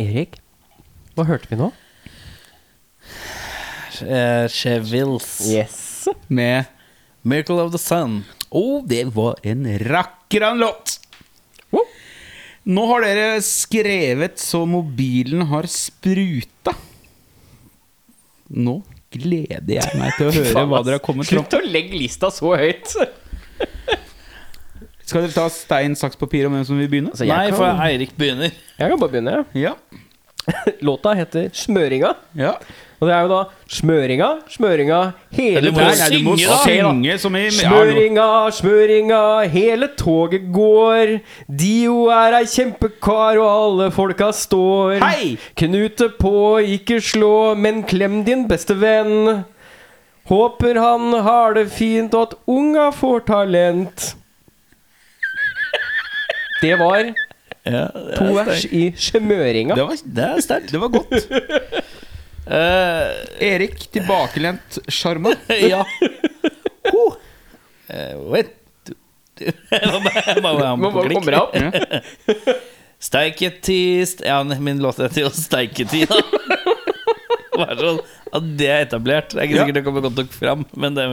Erik, 0.00 0.38
hva 1.16 1.26
hørte 1.28 1.50
vi 1.50 1.58
nå? 1.60 1.70
Chevils 4.48 5.30
Yes. 5.50 6.08
med 6.28 6.64
'Miracle 7.22 7.60
of 7.60 7.72
the 7.72 7.78
Sun'. 7.78 8.22
Å, 8.50 8.82
det 8.86 9.04
var 9.14 9.36
en 9.44 9.66
rakker 9.78 10.46
låt! 10.56 10.96
Oh. 11.70 11.84
Nå 12.64 12.86
har 12.90 13.04
dere 13.04 13.42
skrevet 13.44 14.38
så 14.40 14.64
mobilen 14.66 15.44
har 15.52 15.68
spruta. 15.70 16.72
Nå 18.50 18.80
gleder 19.12 19.76
jeg 19.76 19.98
meg 20.00 20.16
til 20.16 20.30
å 20.30 20.34
høre 20.38 20.64
hva 20.70 20.80
dere 20.86 20.98
har 20.98 21.04
kommet 21.04 21.28
fram 21.28 21.44
Slutt 21.44 21.58
å 21.60 21.62
legge 21.66 21.98
lista 22.00 22.30
så 22.34 22.56
høyt. 22.58 22.94
Skal 25.10 25.24
dere 25.26 25.34
ta 25.34 25.48
stein, 25.50 25.96
saks, 25.98 26.18
papir 26.20 26.46
om 26.46 26.54
hvem 26.54 26.66
som 26.68 26.78
vil 26.78 26.88
begynne? 26.92 27.10
Altså, 27.10 27.26
jeg 27.26 27.34
Nei, 27.34 27.48
kan- 27.50 27.58
for 27.58 27.82
Eirik 27.88 28.12
begynner. 28.18 28.52
Jeg 28.78 28.90
kan 28.92 28.98
bare 29.00 29.10
begynne. 29.16 29.40
jeg. 29.54 29.64
Ja. 29.66 29.74
Låta 30.86 31.12
heter 31.18 31.50
'Smøringa'. 31.52 32.14
Ja. 32.38 32.54
Og 33.00 33.08
det 33.08 33.14
er 33.16 33.22
jo 33.24 33.28
da 33.32 33.44
smøringa, 33.66 34.26
smøringa, 34.52 34.96
hele 35.32 35.60
du 35.70 35.72
må 35.72 35.78
Nei, 35.80 35.94
nei, 35.96 36.08
du 36.10 36.24
må 36.26 36.34
synge, 36.36 36.48
da. 36.50 36.56
synge 36.66 37.14
som 37.22 37.36
i 37.38 37.40
ja, 37.46 37.48
nå- 37.48 37.78
Smøringa, 37.80 38.26
smøringa, 38.52 39.20
hele 39.48 39.88
toget 39.96 40.52
går. 40.52 41.14
Dio 41.48 42.10
er 42.12 42.36
ei 42.42 42.44
kjempekar, 42.44 43.40
og 43.40 43.48
alle 43.48 43.90
folka 43.90 44.28
står. 44.36 44.98
Hei! 45.00 45.38
Knute 45.56 46.10
på, 46.20 46.60
ikke 46.60 47.00
slå, 47.00 47.54
men 47.56 47.82
klem 47.88 48.20
din 48.28 48.44
beste 48.46 48.76
venn. 48.76 49.46
Håper 50.28 50.76
han 50.78 51.12
har 51.24 51.54
det 51.56 51.70
fint, 51.72 52.12
og 52.14 52.28
at 52.28 52.34
unga 52.46 52.90
får 52.92 53.24
talent. 53.32 54.10
Det 56.60 56.74
var 56.80 57.10
Ja, 57.64 57.86
to 58.16 58.30
vers 58.36 58.64
i 58.72 58.86
smøringa. 58.96 59.74
Det 59.76 59.84
var, 59.88 59.96
Det 60.04 60.24
er 60.28 60.40
sterkt. 60.44 60.72
det 60.72 60.80
var 60.80 60.88
godt. 60.88 61.12
uh, 62.48 63.08
Erik, 63.50 63.78
tilbakelent 63.92 64.78
sjarma. 64.88 65.34
ja. 65.72 65.84
Oh. 66.94 67.16
Uh, 67.90 68.16
wait. 68.32 68.56
Må 69.40 70.90
bare- 70.92 71.14
komme 71.14 71.32
deg 71.32 71.40
opp. 71.40 71.54
Steiketid 73.00 74.20
Ja, 74.26 74.42
min 74.44 74.82
låt 74.84 74.98
heter 75.00 75.22
jo 75.24 75.30
Steiketid, 75.32 76.10
da. 76.10 76.18
Bare 77.56 77.76
sånn 77.80 78.00
at 78.36 78.44
det 78.60 78.68
er 78.70 78.82
etablert. 78.84 79.32
Det 79.32 79.40
er 79.40 79.46
ikke 79.48 79.58
sikkert 79.62 79.78
det 79.78 79.82
kommer 79.86 80.04
godt 80.04 80.18
nok 80.20 80.34
fram, 80.36 80.60
men 80.80 80.94
det 80.96 81.06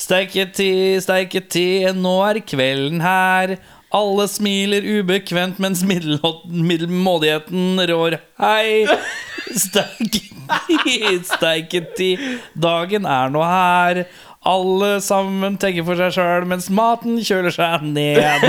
Steiketid, 0.00 1.00
steiketid, 1.04 1.88
nå 1.98 2.12
er 2.28 2.40
kvelden 2.46 3.00
her. 3.04 3.56
Alle 3.94 4.26
smiler 4.28 4.82
ubekvemt 4.82 5.60
mens 5.62 5.84
middelmådigheten 5.86 7.78
rår. 7.86 8.16
Hei! 8.42 8.86
Steiketid, 9.64 11.28
steiketid, 11.28 12.22
dagen 12.58 13.06
er 13.06 13.30
nå 13.30 13.44
her. 13.46 14.00
Alle 14.44 14.98
sammen 15.00 15.54
tenker 15.56 15.86
for 15.86 15.96
seg 15.96 16.12
sjøl 16.18 16.44
mens 16.48 16.66
maten 16.68 17.16
kjøler 17.24 17.54
seg 17.54 17.86
ned. 17.94 18.44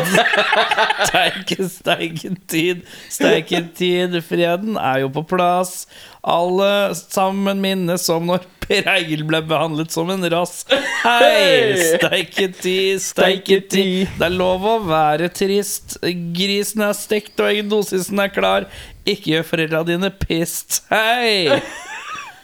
Steike, 1.08 1.70
steiketid, 1.72 2.82
steiketid. 3.14 4.18
Freden 4.28 4.76
er 4.76 5.06
jo 5.06 5.12
på 5.16 5.24
plass. 5.30 5.86
Alle 6.26 6.92
sammen 6.98 7.64
minnes 7.64 8.04
som 8.10 8.28
når 8.28 8.44
Per 8.66 8.88
Eigil 8.90 9.22
ble 9.30 9.40
behandlet 9.46 9.94
som 9.94 10.10
en 10.10 10.26
rass. 10.34 10.64
Hei! 11.04 11.76
Steiketid, 11.94 13.00
steiketid. 13.04 14.10
Det 14.18 14.28
er 14.28 14.36
lov 14.36 14.66
å 14.66 14.76
være 14.88 15.30
trist. 15.32 16.00
Grisen 16.36 16.84
er 16.88 16.96
stekt, 16.98 17.38
og 17.40 17.52
eggdosisen 17.52 18.20
er 18.26 18.34
klar. 18.34 18.68
Ikke 19.06 19.36
gjør 19.36 19.50
foreldra 19.54 19.84
dine 19.88 20.10
pissed. 20.12 20.82
Hei! 20.90 21.62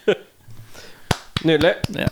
Nydelig. 1.47 1.76
Ja. 1.97 2.12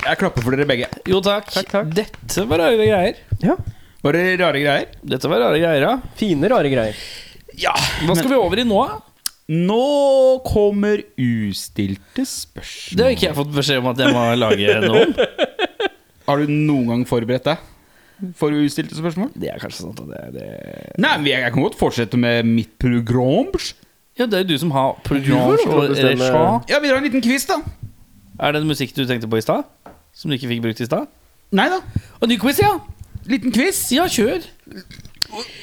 Jeg 0.00 0.16
klapper 0.20 0.44
for 0.44 0.56
dere 0.56 0.66
begge. 0.68 0.88
Jo, 1.08 1.20
takk. 1.24 1.50
Takk, 1.52 1.68
takk. 1.70 1.92
Dette 1.96 2.44
var 2.48 2.62
rare 2.62 2.78
greier. 2.80 3.18
Ja. 3.44 3.56
Var 4.00 4.16
det 4.16 4.24
rare 4.40 4.62
greier? 4.62 4.92
Dette 5.04 5.28
var 5.28 5.42
rare 5.44 5.60
greier, 5.60 5.84
ja. 5.84 5.94
Fine, 6.16 6.48
rare 6.48 6.70
greier. 6.72 7.00
Ja. 7.60 7.74
Hva 8.06 8.16
skal 8.16 8.32
vi 8.32 8.38
over 8.40 8.62
i 8.62 8.64
nå? 8.64 8.80
da? 8.88 9.00
Nå 9.50 10.38
kommer 10.46 11.02
ustilte 11.18 12.22
spørsmål. 12.22 12.96
Det 12.96 13.04
har 13.04 13.16
ikke 13.16 13.26
jeg 13.26 13.36
fått 13.40 13.52
beskjed 13.56 13.82
om 13.82 13.90
at 13.90 14.00
jeg 14.00 14.14
må 14.14 14.22
lage 14.38 14.76
noen. 14.84 15.14
Har 16.30 16.38
du 16.38 16.52
noen 16.52 16.86
gang 16.92 17.04
forberedt 17.10 17.48
deg 17.50 17.66
for 18.38 18.54
ustilte 18.54 18.94
spørsmål? 18.94 19.32
Det 19.34 19.48
er 19.50 19.58
kanskje 19.58 19.82
sant. 19.88 20.00
at 20.04 20.10
Det 20.12 20.24
det. 20.36 20.48
Nei, 21.02 21.12
men 21.18 21.28
jeg 21.32 21.52
kan 21.54 21.64
godt 21.64 21.78
fortsette 21.80 22.20
med 22.20 22.46
mitt 22.46 22.76
program. 22.78 23.50
Ja, 24.20 24.28
det 24.28 24.38
er 24.38 24.44
jo 24.44 24.52
du 24.52 24.58
som 24.62 24.72
har 24.76 24.94
program. 25.02 25.56
Ja, 26.70 26.78
vi 26.78 26.92
drar 26.92 27.00
en 27.00 27.08
liten 27.08 27.24
quiz, 27.24 27.48
da. 27.50 27.58
Er 28.40 28.54
det 28.54 28.62
en 28.62 28.70
musikk 28.70 28.94
du 28.96 29.02
tenkte 29.08 29.28
på 29.28 29.40
i 29.40 29.44
stad? 29.44 29.66
Som 30.20 30.28
du 30.28 30.36
ikke 30.36 30.50
fikk 30.50 30.64
brukt 30.66 30.82
i 30.84 30.88
stad? 30.88 31.08
Nei 31.56 31.64
da. 31.72 31.78
Og 32.20 32.28
ny 32.28 32.36
quiz, 32.40 32.60
ja! 32.60 32.74
Liten 33.30 33.54
quiz. 33.54 33.78
Ja, 33.94 34.04
kjør. 34.04 34.44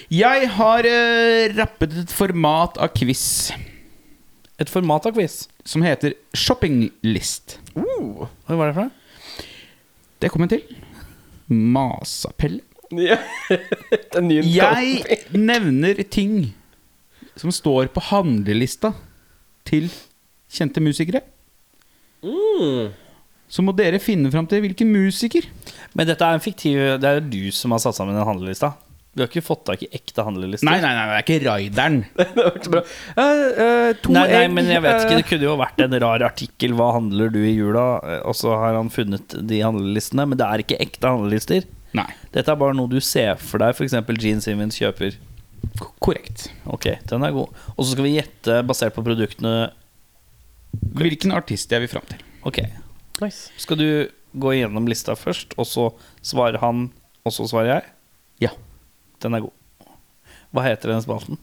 Jeg 0.10 0.50
har 0.56 0.88
uh, 0.88 1.44
rappet 1.58 1.94
et 2.02 2.14
format 2.16 2.78
av 2.80 2.94
quiz 2.96 3.52
Et 4.56 4.70
format 4.72 5.04
av 5.06 5.14
quiz. 5.14 5.46
som 5.68 5.84
heter 5.84 6.16
shoppinglist. 6.34 7.60
Uh. 7.76 8.26
Hva 8.48 8.56
er 8.56 8.72
det 8.72 8.78
for 8.78 8.88
noe? 8.88 9.46
Det 10.24 10.32
kommer 10.34 10.50
til. 10.50 10.64
Masapelle. 11.48 12.64
Ja. 12.96 13.20
Det 13.52 14.16
er 14.16 14.24
ny 14.24 14.40
Jeg 14.42 15.20
nevner 15.36 16.00
ting 16.10 16.56
som 17.38 17.52
står 17.54 17.92
på 17.94 18.02
handlelista 18.10 18.96
til 19.68 19.92
kjente 20.50 20.82
musikere. 20.82 21.22
Mm. 22.24 22.96
Så 23.48 23.64
må 23.64 23.72
dere 23.76 24.00
finne 24.04 24.32
fram 24.34 24.48
til 24.50 24.60
hvilken 24.66 24.90
musiker. 24.92 25.46
Men 25.96 26.10
dette 26.10 26.26
er 26.26 26.36
en 26.36 26.44
fiktiv 26.44 27.00
Det 27.00 27.08
er 27.08 27.22
jo 27.22 27.30
du 27.32 27.56
som 27.56 27.72
har 27.72 27.80
satt 27.84 27.96
sammen 27.96 28.18
en 28.18 28.28
handlelista. 28.28 28.74
Du 29.18 29.24
har 29.24 29.32
ikke 29.32 29.42
fått 29.42 29.64
tak 29.66 29.82
i 29.82 29.88
ekte 29.98 30.22
handlelister? 30.22 30.68
Nei, 30.68 30.78
nei, 30.84 30.92
nei, 30.94 31.06
det 31.10 31.16
er 31.16 31.24
ikke 31.24 31.38
raideren. 31.48 31.96
Det 32.20 32.44
var 32.44 32.58
så 32.62 32.74
bra. 32.76 32.82
Eh, 33.24 33.88
to 34.04 34.14
Nei, 34.14 34.26
nei, 34.30 34.44
men 34.54 34.70
jeg 34.70 34.84
vet 34.84 35.00
ikke, 35.00 35.16
eh, 35.16 35.22
det 35.24 35.26
kunne 35.32 35.48
jo 35.48 35.56
vært 35.58 35.82
en 35.88 35.96
rar 36.04 36.26
artikkel 36.28 36.76
'Hva 36.78 36.92
handler 37.00 37.32
du 37.34 37.40
i 37.42 37.56
jula?' 37.56 38.22
Og 38.30 38.38
så 38.38 38.54
har 38.62 38.78
han 38.78 38.92
funnet 38.94 39.34
de 39.50 39.64
handlelistene, 39.66 40.28
men 40.30 40.38
det 40.38 40.46
er 40.46 40.62
ikke 40.62 40.78
ekte 40.86 41.10
handlelister. 41.10 41.66
Nei, 41.98 42.06
Dette 42.36 42.54
er 42.54 42.62
bare 42.62 42.78
noe 42.78 42.92
du 42.92 43.00
ser 43.02 43.42
for 43.42 43.64
deg, 43.64 43.74
f.eks. 43.74 43.98
Gene 44.22 44.44
Simmons 44.46 44.78
kjøper. 44.78 45.18
korrekt. 46.04 46.52
Ok, 46.70 46.86
den 47.10 47.24
er 47.26 47.34
god. 47.34 47.50
Og 47.74 47.82
så 47.86 47.96
skal 47.96 48.06
vi 48.06 48.18
gjette 48.20 48.62
basert 48.70 48.94
på 48.94 49.02
produktene. 49.08 49.72
Hvilken 50.94 51.34
artist 51.34 51.74
jeg 51.74 51.82
vil 51.82 51.90
fram 51.90 52.06
til. 52.06 52.22
Ok, 52.46 52.62
Nice. 53.24 53.52
Skal 53.58 53.80
du 53.80 53.88
gå 54.38 54.54
gjennom 54.58 54.88
lista 54.90 55.16
først, 55.18 55.56
og 55.58 55.66
så 55.70 55.88
svarer 56.26 56.60
han, 56.62 56.88
og 57.26 57.34
så 57.34 57.48
svarer 57.50 57.72
jeg? 57.72 57.86
Ja. 58.48 58.52
Den 59.24 59.38
er 59.38 59.46
god. 59.48 59.54
Hva 60.54 60.64
heter 60.68 60.94
den 60.94 61.04
spalten? 61.04 61.40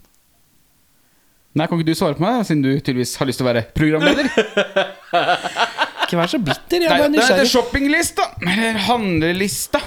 Nei, 1.54 1.66
Kan 1.70 1.78
ikke 1.78 1.86
du 1.92 1.94
svare 1.98 2.16
på 2.18 2.24
meg, 2.24 2.42
siden 2.46 2.64
du 2.64 2.72
tydeligvis 2.80 3.14
har 3.20 3.28
lyst 3.30 3.38
til 3.38 3.46
å 3.46 3.50
være 3.52 3.66
programleder? 3.76 4.26
Ikke 6.04 6.18
vær 6.18 6.28
så 6.30 6.40
bitter, 6.42 6.82
jeg 6.82 6.90
Nei, 6.90 6.98
bare 6.98 7.12
det 7.14 7.22
heter 7.24 7.48
shoppinglista. 7.48 8.26
Eller 8.42 8.80
handlelista. 8.88 9.80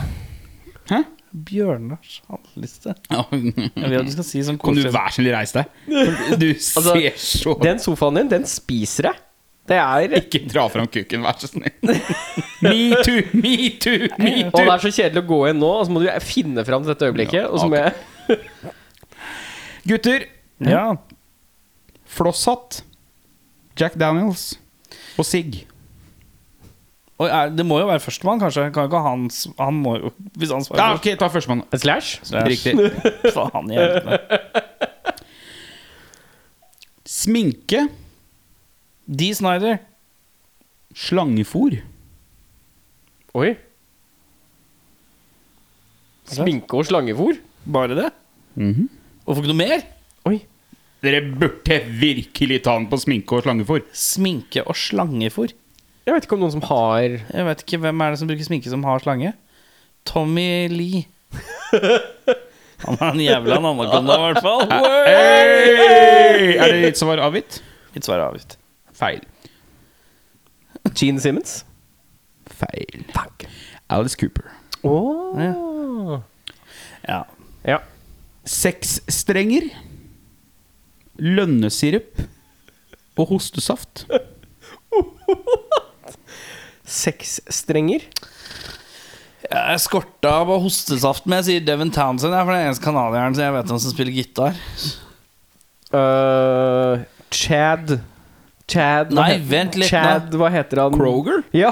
Hæ? 0.89 1.01
Bjørnars 1.47 2.21
handleliste. 2.31 2.95
Ja, 3.11 3.25
Jeg 3.35 3.89
vil 3.91 3.97
at 3.99 4.07
du 4.07 4.13
skal 4.15 4.25
si 4.25 4.41
sånn 4.47 4.57
Kan 4.61 4.77
du 4.79 4.85
være 4.88 5.11
så 5.11 5.19
snill 5.19 5.33
reise 5.35 5.59
deg? 5.59 5.97
Du 6.41 6.47
ser 6.63 7.19
så 7.19 7.53
Den 7.61 7.81
sofaen 7.83 8.21
din, 8.21 8.31
den 8.31 8.47
spiser 8.49 9.11
deg. 9.11 9.19
Det 9.68 9.76
er 9.78 10.13
Ikke 10.22 10.39
dra 10.47 10.63
fram 10.72 10.88
kuken, 10.88 11.26
vær 11.28 11.36
så 11.41 11.49
snill. 11.51 11.74
Metoo, 12.63 13.18
metoo, 13.36 14.07
Og 14.47 14.59
det 14.61 14.68
er 14.72 14.84
så 14.86 14.91
kjedelig 14.95 15.24
å 15.26 15.28
gå 15.28 15.39
inn 15.51 15.59
nå, 15.61 15.72
og 15.82 15.86
så 15.88 15.93
må 15.93 16.01
du 16.03 16.07
finne 16.24 16.63
fram 16.68 16.86
til 16.86 16.93
dette 16.93 17.09
øyeblikket. 17.09 17.49
Og 17.51 17.59
så 17.61 17.68
må 17.72 17.82
jeg 17.82 18.39
Gutter, 19.91 20.26
Ja. 20.63 20.86
flosshatt, 22.07 22.82
Jack 23.78 23.93
Daniels 23.99 24.53
og 25.20 25.26
sigg. 25.28 25.59
Og 27.18 27.28
er, 27.34 27.49
det 27.49 27.63
må 27.65 27.80
jo 27.82 27.88
være 27.89 28.01
førstemann, 28.03 28.39
kanskje. 28.41 28.68
Kan 28.74 28.88
ikke 28.89 28.99
han, 29.01 29.24
han 29.57 29.78
må 29.82 29.95
jo 29.97 30.11
Hvis 30.38 30.51
han 30.53 30.61
Ja, 30.78 30.91
ok, 30.93 31.07
ta 31.18 31.30
førstemann. 31.34 31.63
Slash? 31.74 32.20
slash? 32.30 32.45
Riktig. 32.45 32.74
Faen 33.36 33.72
i 33.74 33.80
helvete. 33.80 34.41
Sminke, 37.07 37.88
Dee 39.07 39.33
Snyder. 39.33 39.79
slangefôr, 40.95 41.77
Oi. 43.37 43.53
Sminke 46.27 46.73
og 46.79 46.87
slangefôr? 46.89 47.37
Bare 47.69 47.95
det? 47.95 48.07
Hvorfor 48.57 49.43
ikke 49.43 49.51
noe 49.51 49.59
mer? 49.59 49.83
Oi. 50.25 50.39
Dere 51.05 51.21
burde 51.21 51.77
virkelig 52.01 52.63
ta 52.65 52.73
den 52.79 52.87
på 52.89 52.97
sminke 52.99 53.37
og 53.37 53.45
slangefôr. 53.45 53.83
Sminke 53.93 54.63
og 54.65 54.75
slangefôr. 54.75 55.53
Jeg 56.07 56.15
vet 56.15 56.25
ikke 56.25 56.37
om 56.37 56.43
noen 56.45 56.55
som 56.55 56.63
har 56.69 57.03
Jeg 57.03 57.45
vet 57.49 57.61
ikke 57.65 57.79
hvem 57.83 58.01
er 58.01 58.13
det 58.13 58.19
som 58.21 58.29
bruker 58.29 58.47
sminke 58.47 58.71
som 58.71 58.85
har 58.87 59.03
slange. 59.03 59.33
Tommy 60.07 60.67
Lee. 60.71 61.05
Han 62.85 62.97
er 63.01 63.09
en 63.11 63.21
jævla 63.21 63.57
anakonda, 63.57 64.15
i 64.17 64.23
hvert 64.25 64.43
fall. 64.45 64.63
Hey! 65.07 66.53
Er 66.57 66.73
det 66.73 66.81
ditt 66.85 66.99
svar 67.01 67.21
avgitt? 67.25 67.59
Mitt 67.93 68.05
svar 68.05 68.21
er 68.21 68.29
avgitt. 68.31 68.57
Feil. 68.97 69.21
Gene 70.95 71.21
Simmons? 71.21 71.61
Feil. 72.49 73.05
Alice 73.89 74.17
Cooper. 74.17 74.49
Åh. 74.83 76.19
Ja. 77.07 77.23
Ja. 77.67 77.77
Sexstrenger, 78.47 79.67
lønnesirup 81.19 82.21
og 83.17 83.33
hostesaft. 83.33 84.05
Seks 86.87 87.41
strenger? 87.51 88.05
Jeg 89.47 89.79
skorta 89.83 90.31
av 90.41 90.49
hostesaft, 90.63 91.27
men 91.27 91.41
jeg 91.41 91.47
sier 91.47 91.65
Devon 91.67 91.91
Townsend. 91.93 92.33
Jeg 92.33 92.41
er 92.41 92.47
for 92.47 92.55
den 92.55 92.67
eneste 92.67 92.83
canadieren 92.83 93.35
som 93.35 93.45
jeg 93.45 93.55
vet 93.57 93.73
om 93.73 93.81
som 93.83 93.93
spiller 93.93 94.15
gitar. 94.15 94.57
Uh, 95.93 97.03
Chad 97.31 97.99
Chad 98.68 99.13
Nei, 99.15 99.38
vent 99.47 99.78
litt 99.80 99.88
nå. 99.88 99.95
Chad, 99.95 100.34
hva 100.36 100.51
heter 100.51 100.84
han? 100.84 100.95
Kroger? 100.97 101.43
Ja. 101.55 101.72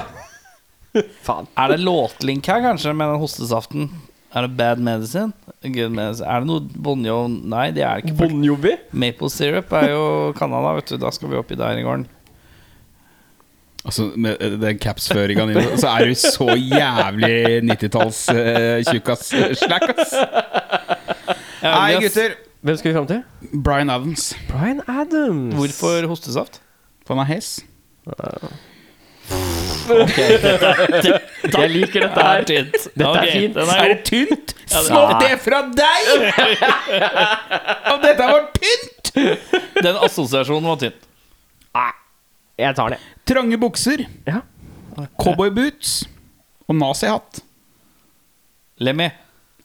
Faen. 1.26 1.48
Er 1.60 1.74
det 1.74 1.82
låtlink 1.84 2.48
her, 2.48 2.62
kanskje, 2.64 2.94
med 2.96 3.12
den 3.12 3.20
hostesaften? 3.20 3.90
Er 4.36 4.46
det 4.46 4.56
Bad 4.56 4.80
Medicine? 4.80 5.32
Good 5.62 5.92
medicine. 5.96 6.26
Er 6.28 6.42
det 6.42 6.48
noe 6.48 6.60
Bonjo 6.60 7.22
Nei, 7.28 7.70
det 7.76 7.84
er 7.84 8.00
det 8.00 8.10
ikke. 8.10 8.16
Bonjovi? 8.20 8.74
Maple 8.92 9.30
syrup 9.32 9.72
er 9.76 9.90
jo 9.92 10.02
Canada, 10.36 10.74
vet 10.76 10.92
du. 10.92 10.98
Da 11.00 11.12
skal 11.14 11.32
vi 11.32 11.38
oppi 11.40 11.56
der 11.56 11.80
i 11.80 11.84
gården. 11.84 12.08
Altså, 13.86 14.08
med 14.18 14.40
eh, 14.42 14.56
den 14.58 14.80
capsføringa 14.82 15.46
di, 15.52 15.62
så 15.78 15.92
er 15.92 16.08
du 16.10 16.16
så 16.18 16.56
jævlig 16.58 17.36
90-talls 17.70 18.24
uh, 18.34 18.80
tjukkas-slack, 18.88 19.88
ass. 19.94 20.16
Nei, 21.62 22.00
gutter. 22.02 22.34
Hvem 22.66 22.80
skal 22.80 22.90
vi 22.90 22.96
fram 22.96 23.06
til? 23.06 23.20
Brian 23.62 23.92
Adams. 23.94 24.32
Brian 24.50 24.82
Adams. 24.90 25.54
Hvorfor 25.54 26.08
hostesaft? 26.10 26.60
For 27.06 27.14
han 27.14 27.22
er 27.24 27.30
hes. 27.34 27.48
Jeg 31.56 31.70
liker 31.72 32.06
dette 32.06 32.24
her. 32.26 32.44
Dette 32.46 33.06
er 33.06 33.30
fint. 33.32 33.54
Den 33.56 33.70
Er 33.76 33.88
det 33.92 33.98
tynt? 34.08 34.54
Ja, 34.70 34.82
det- 34.82 35.20
det 35.22 35.40
fra 35.44 35.60
deg! 35.70 36.00
Om 37.92 38.00
dette 38.02 38.22
var 38.32 38.48
tynt! 38.56 39.12
Den 39.82 39.96
assosiasjonen 40.02 40.68
var 40.68 40.76
tynn. 40.82 40.96
Jeg 42.58 42.74
tar 42.76 42.88
det. 42.94 42.98
Trange 43.28 43.58
bukser, 43.60 44.06
Ja. 44.26 44.40
cowboyboots 45.20 46.06
og 46.68 46.74
nazihatt. 46.74 47.42
Lemmy. 48.80 49.10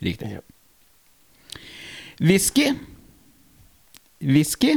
Riktig. 0.03 0.39
Whisky. 2.19 2.73
Whisky. 4.21 4.75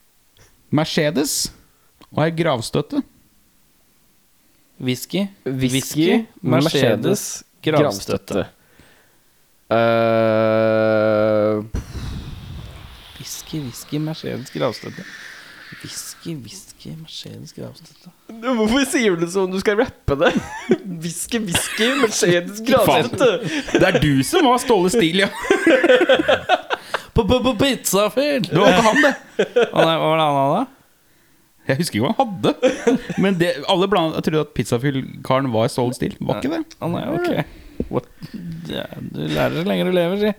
Mercedes 0.70 1.52
og 2.14 2.24
ei 2.24 2.32
gravstøtte. 2.34 3.02
Whisky. 4.80 5.26
Whisky, 5.44 6.26
Mercedes, 6.40 7.44
gravstøtte. 7.64 8.46
Uh, 9.68 11.64
Whisky, 13.18 13.58
whisky, 13.60 13.98
Mercedes 13.98 14.50
gravstøtte. 14.54 15.04
Whisky, 15.82 16.36
whisky, 16.36 16.94
Mercedes 16.96 17.52
gravstøtte. 17.52 18.08
hvorfor 18.40 18.86
sier 18.88 19.16
du 19.16 19.20
det 19.24 19.32
som 19.32 19.48
om 19.48 19.52
du 19.52 19.58
skal 19.60 19.76
rappe 19.82 20.16
det? 20.22 20.32
Whisky, 21.02 21.42
whisky, 21.42 21.90
Mercedes, 22.00 22.62
gravstøtte. 22.64 23.30
Det 23.74 23.84
er 23.90 24.00
du 24.00 24.22
som 24.24 24.48
har 24.48 24.62
Ståle 24.62 24.94
Stil, 24.94 25.26
ja. 25.26 25.28
På 27.12 27.26
pizzafyr! 27.26 28.46
Det 28.46 28.54
var 28.54 28.72
ikke 28.72 28.86
han, 28.86 29.04
det. 29.04 29.14
Hva 29.74 29.84
var 29.84 30.20
det 30.20 30.24
han 30.24 30.36
hadde? 30.38 30.66
Jeg 31.68 31.80
husker 31.82 31.98
ikke 31.98 32.08
hva 32.08 32.14
han 32.16 32.34
hadde. 32.42 32.98
Men 33.20 33.38
det, 33.40 33.52
alle 33.68 33.88
blant, 33.92 34.14
jeg 34.16 34.24
trodde 34.28 34.44
at 34.46 34.52
pizzafyll-karen 34.56 35.50
var 35.52 35.68
Ståle 35.72 35.96
Stil. 35.96 36.14
Var 36.20 36.40
ikke 36.40 36.52
det? 36.54 36.62
Å 36.80 36.88
nei, 36.92 37.02
ok. 37.12 37.88
What? 37.92 38.08
Ja, 38.72 38.86
du 38.98 39.20
lærer 39.28 39.60
så 39.60 39.64
lenge 39.68 39.84
du 39.88 39.92
lever, 39.94 40.22
si. 40.22 40.32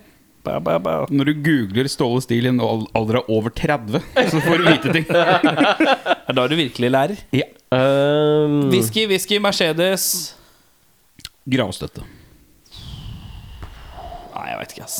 Ba, 0.47 0.55
ba, 0.63 0.77
ba. 0.81 0.93
Når 1.11 1.29
du 1.29 1.41
googler 1.45 1.89
Ståle 1.91 2.23
Stil 2.25 2.47
i 2.47 2.51
en 2.51 2.61
alder 2.63 3.19
av 3.21 3.29
over 3.31 3.53
30, 3.53 3.99
så 4.31 4.41
får 4.41 4.61
du 4.61 4.67
vite 4.69 4.93
ting. 4.95 5.07
Det 6.29 6.33
er 6.33 6.37
da 6.37 6.45
du 6.49 6.55
virkelig 6.57 6.89
lærer. 6.93 7.21
Ja. 7.33 7.45
Um, 7.73 8.69
Whisky, 8.73 9.03
whisky, 9.09 9.37
Mercedes 9.41 10.03
Gravstøtte. 11.49 12.01
Nei, 14.33 14.45
jeg 14.51 14.59
veit 14.61 14.73
ikke, 14.73 14.85
ass. 14.87 14.99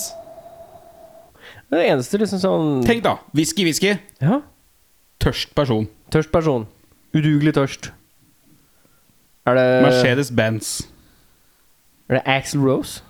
det 1.74 1.82
eneste 1.88 2.20
liksom 2.22 2.42
sånn 2.42 2.72
Tenk 2.86 3.02
da. 3.06 3.16
Whisky, 3.38 3.66
whisky. 3.66 3.94
Ja. 4.22 4.42
Tørst 5.22 5.54
person. 5.58 5.88
Tørst 6.14 6.32
person. 6.34 6.66
Udugelig 7.16 7.54
tørst. 7.58 7.92
Er 9.50 9.58
det 9.58 9.68
Mercedes-Benz. 9.86 10.72
Er 12.10 12.20
det 12.20 12.24
Axel 12.26 12.62
Rose? 12.66 13.04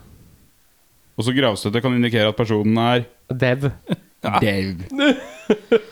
Og 1.19 1.25
så 1.27 1.33
gravstøtte 1.35 1.81
kan 1.83 1.95
indikere 1.97 2.29
at 2.31 2.37
personen 2.39 2.77
er 2.79 3.03
Dev. 3.29 3.69
Dev. 4.41 4.85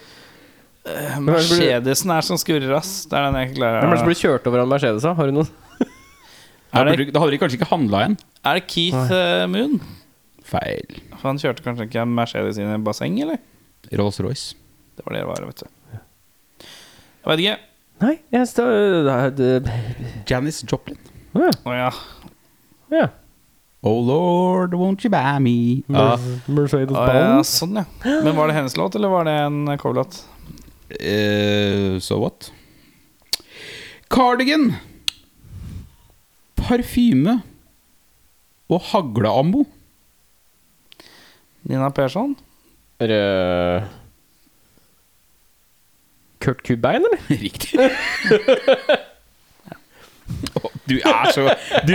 Mercedesen 1.28 2.12
er 2.16 2.24
som 2.24 2.40
skurrer, 2.40 2.72
ass. 2.78 3.02
Det 3.12 3.18
er 3.18 3.26
den 3.28 3.36
jeg 3.42 3.50
ikke 3.52 3.60
Hvem 3.60 3.92
er 3.92 3.92
det 3.92 4.00
som 4.02 4.08
blir 4.08 4.20
kjørt 4.22 4.46
over 4.48 4.62
av 4.62 4.70
en 4.70 4.72
Mercedes? 4.72 5.04
da? 5.04 5.12
Har 5.18 5.28
du 5.32 5.40
noen? 5.42 5.50
Da, 6.68 6.82
Er 6.84 6.98
det- 7.00 7.14
da 7.16 7.22
hadde 7.24 7.32
de 7.32 7.38
kanskje 7.40 7.56
ikke 7.58 7.70
handla 7.72 8.00
igjen. 8.04 8.16
Er 8.46 8.58
det 8.60 8.66
Keith 8.68 9.12
uh, 9.16 9.46
Moon? 9.50 9.78
Feil. 10.46 10.98
For 11.16 11.30
han 11.32 11.40
kjørte 11.42 11.64
kanskje 11.64 11.88
ikke 11.88 12.02
en 12.04 12.12
Mercedes 12.16 12.60
inn 12.60 12.70
i 12.74 12.78
basseng, 12.84 13.16
eller? 13.24 13.40
Rolls-Royce. 13.92 14.52
Det 15.00 15.06
var 15.08 15.16
det 15.16 15.22
det 15.24 15.30
var, 15.32 15.46
vet 15.48 15.64
du. 15.64 15.70
Jeg 17.24 17.30
vet 17.32 17.44
ikke. 17.44 17.58
Nei, 17.98 18.16
jeg 18.32 18.48
står 18.52 19.72
Janis 20.30 20.60
Joplin. 20.70 20.98
ja, 21.34 21.50
Oh, 21.66 21.74
ja. 21.74 21.90
ja. 22.94 23.08
Oh 23.84 24.00
lord, 24.06 24.74
won't 24.74 25.04
you 25.06 25.10
buy 25.10 25.38
me 25.40 25.84
Ja. 25.90 26.18
Mercedes 26.50 26.96
Å, 26.98 27.04
ja. 27.08 27.14
Benz. 27.14 27.52
Sånn, 27.62 27.76
ja. 27.78 27.86
Men 28.26 28.36
var 28.36 28.48
det 28.50 28.56
hennes 28.58 28.76
låt, 28.78 28.96
eller 28.98 29.10
var 29.14 29.26
det 29.30 29.36
en 29.46 29.66
coverlåt? 29.78 30.22
Uh, 30.98 31.98
So 32.00 32.18
what? 32.22 32.52
Cardigan. 34.10 34.72
Parfyme. 36.56 37.42
Og 38.70 38.82
hagleambo. 38.92 39.66
Nina 41.68 41.90
Persson? 41.92 42.36
Er 43.00 43.08
det 43.12 43.22
Kurt 46.48 46.64
Cobain, 46.68 47.04
eller? 47.04 47.20
Riktig. 47.44 47.76
oh, 50.64 50.72
du 50.88 50.98
er 51.00 51.32
så 51.36 51.48
Du 51.88 51.94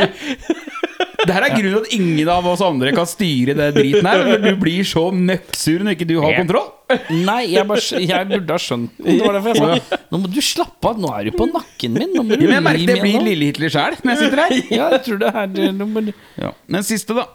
Det 1.23 1.31
her 1.37 1.45
er 1.47 1.53
grunnen 1.55 1.77
til 1.77 1.85
at 1.85 1.93
ingen 1.95 2.29
av 2.33 2.47
oss 2.51 2.63
andre 2.67 2.91
kan 2.97 3.07
styre 3.07 3.55
det 3.55 3.69
driten 3.77 4.07
her. 4.09 4.23
for 4.27 4.43
Du 4.43 4.57
blir 4.59 4.83
så 4.89 5.05
møkksur 5.15 5.85
når 5.87 5.95
ikke 5.95 6.09
du 6.11 6.17
har 6.25 6.35
kontroll. 6.41 6.71
Nei, 7.15 7.45
jeg, 7.55 7.63
bare, 7.71 8.01
jeg 8.03 8.27
burde 8.33 8.53
ha 8.53 8.61
skjønt 8.61 8.97
det. 8.99 9.15
Det 9.21 9.23
var 9.29 9.37
derfor 9.39 9.55
jeg 9.55 9.85
sa 9.87 10.01
Nå 10.11 10.19
må 10.25 10.31
du 10.35 10.41
slappe 10.45 10.91
av. 10.91 10.99
Nå 11.01 11.13
er 11.15 11.29
du 11.31 11.37
på 11.39 11.47
nakken 11.53 11.95
min. 11.97 12.11
Nå 12.17 12.25
må 12.27 12.35
du 12.37 12.43
Men 12.43 12.57
jeg 12.59 12.65
merker 12.67 12.91
det 12.91 12.97
blir. 13.05 13.23
Lille-Hitler 13.29 13.73
sjæl 13.73 13.97
når 14.03 14.13
jeg 14.17 14.21
sitter 14.25 14.43
her. 14.43 14.57
Ja, 14.81 14.89
jeg 14.97 15.05
tror 15.07 15.23
det 15.23 15.31
er 15.31 15.47
det- 15.55 15.71
nå 15.79 15.87
må 15.95 16.03
du- 16.09 16.13
Ja. 16.43 16.51
Den 16.75 16.89
siste, 16.91 17.15
da. 17.17 17.29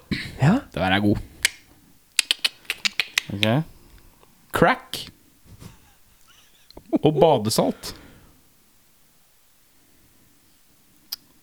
Ja. 0.43 0.53
Den 0.75 0.83
her 0.83 0.97
er 0.99 1.05
god. 1.07 1.23
Okay. 3.37 3.57
Crack. 4.53 4.99
Og 7.03 7.17
badesalt. 7.21 7.93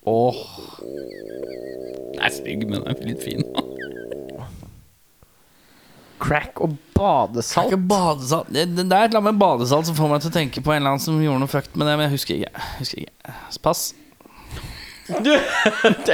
Åh, 0.05 0.35
Den 0.81 2.21
er 2.21 2.33
stygg, 2.33 2.67
men 2.69 2.83
den 2.83 2.91
er 2.93 3.07
litt 3.09 3.23
fin. 3.25 3.45
Crack 6.25 6.61
og 6.65 6.77
badesalt. 6.97 7.69
Crack 7.69 7.77
og 7.77 7.87
badesalt 7.89 8.51
det, 8.55 8.67
det 8.77 8.85
det 8.89 8.97
er 8.97 9.09
et 9.09 9.13
eller 9.13 9.21
annet 9.21 9.35
med 9.35 9.41
badesalt 9.43 9.89
som 9.89 9.97
får 9.99 10.13
meg 10.13 10.23
til 10.25 10.31
å 10.31 10.37
tenke 10.37 10.63
på 10.65 10.73
en 10.73 10.81
eller 10.81 10.95
annen 10.95 11.05
som 11.05 11.21
gjorde 11.21 11.43
noe 11.43 11.53
fucked 11.53 11.77
med 11.77 11.89
det, 11.91 11.97
men 11.99 12.07
jeg 12.07 12.15
husker 12.15 12.39
ikke. 12.39 12.67
Husker 12.79 13.03
ikke. 13.05 13.35
Pass. 13.65 13.83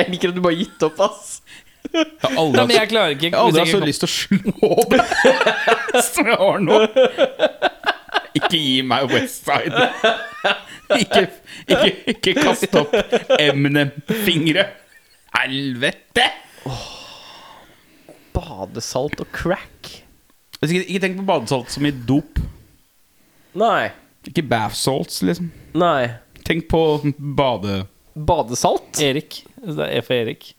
jeg 0.00 0.06
liker 0.10 0.32
at 0.32 0.38
du 0.38 0.42
bare 0.42 0.58
gitt 0.58 0.86
opp, 0.86 0.98
ass. 1.06 1.36
Jeg 1.90 2.06
har 2.22 2.34
aldri, 2.38 2.58
Nei, 2.58 2.64
men 2.66 2.74
jeg 2.76 2.90
klarer 2.90 3.14
ikke 3.14 3.28
jeg 3.30 3.34
har 3.34 3.46
aldri 3.46 3.62
hatt 3.62 3.72
så 3.72 3.78
lyst 3.82 4.02
til 4.04 4.10
å 4.10 4.14
slå 4.14 4.72
opp 4.76 4.92
som 6.10 6.28
jeg 6.28 6.38
har 6.42 6.60
nå. 6.62 6.80
Ikke 8.38 8.56
gi 8.56 8.80
meg 8.86 9.10
Westside. 9.10 9.88
Ikke, 10.96 11.24
ikke, 11.70 11.90
ikke 12.12 12.34
kast 12.40 12.74
opp 12.78 12.94
Eminem-fingre. 13.38 14.66
Helvete! 15.36 16.26
Badesalt 18.34 19.22
og 19.22 19.30
crack. 19.34 19.92
Ikke, 20.60 20.82
ikke 20.84 21.02
tenk 21.04 21.20
på 21.20 21.26
badesalt 21.28 21.72
som 21.72 21.86
i 21.88 21.92
dop. 21.94 22.40
Nei. 23.58 23.90
Ikke 24.28 24.44
bath 24.46 24.76
salts, 24.78 25.22
liksom. 25.26 25.50
Nei. 25.78 26.10
Tenk 26.46 26.68
på 26.70 26.82
bade... 27.38 27.84
Badesalt? 28.14 28.98
Erik. 29.00 29.42
Det 29.62 29.78
er 29.86 29.96
E 29.96 30.02
for 30.04 30.18
Erik. 30.18 30.52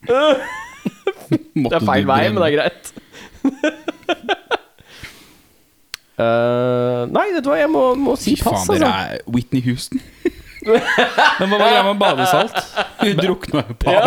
Det 1.32 1.70
er 1.72 1.84
feil 1.84 2.04
vei, 2.08 2.22
men 2.32 2.40
det 2.42 2.48
er 2.48 2.54
greit. 2.56 2.88
Eh, 6.20 7.02
nei, 7.08 7.26
vet 7.32 7.44
du 7.44 7.48
hva, 7.48 7.56
jeg 7.62 7.70
må, 7.72 7.82
må 7.96 8.16
si 8.20 8.34
Fy 8.36 8.44
pass, 8.44 8.66
faen, 8.66 8.82
dere 8.82 8.90
altså. 8.90 9.16
er 9.16 9.32
Whitney 9.32 9.62
Houston. 9.64 10.02
Men 11.40 11.48
hva 11.50 11.56
var 11.56 11.64
greia 11.64 11.84
med 11.88 11.98
badesalt? 12.02 12.58
Hun 13.00 13.16
drukna 13.18 13.64
jo 13.66 13.74
på 13.82 13.94
er 13.96 14.04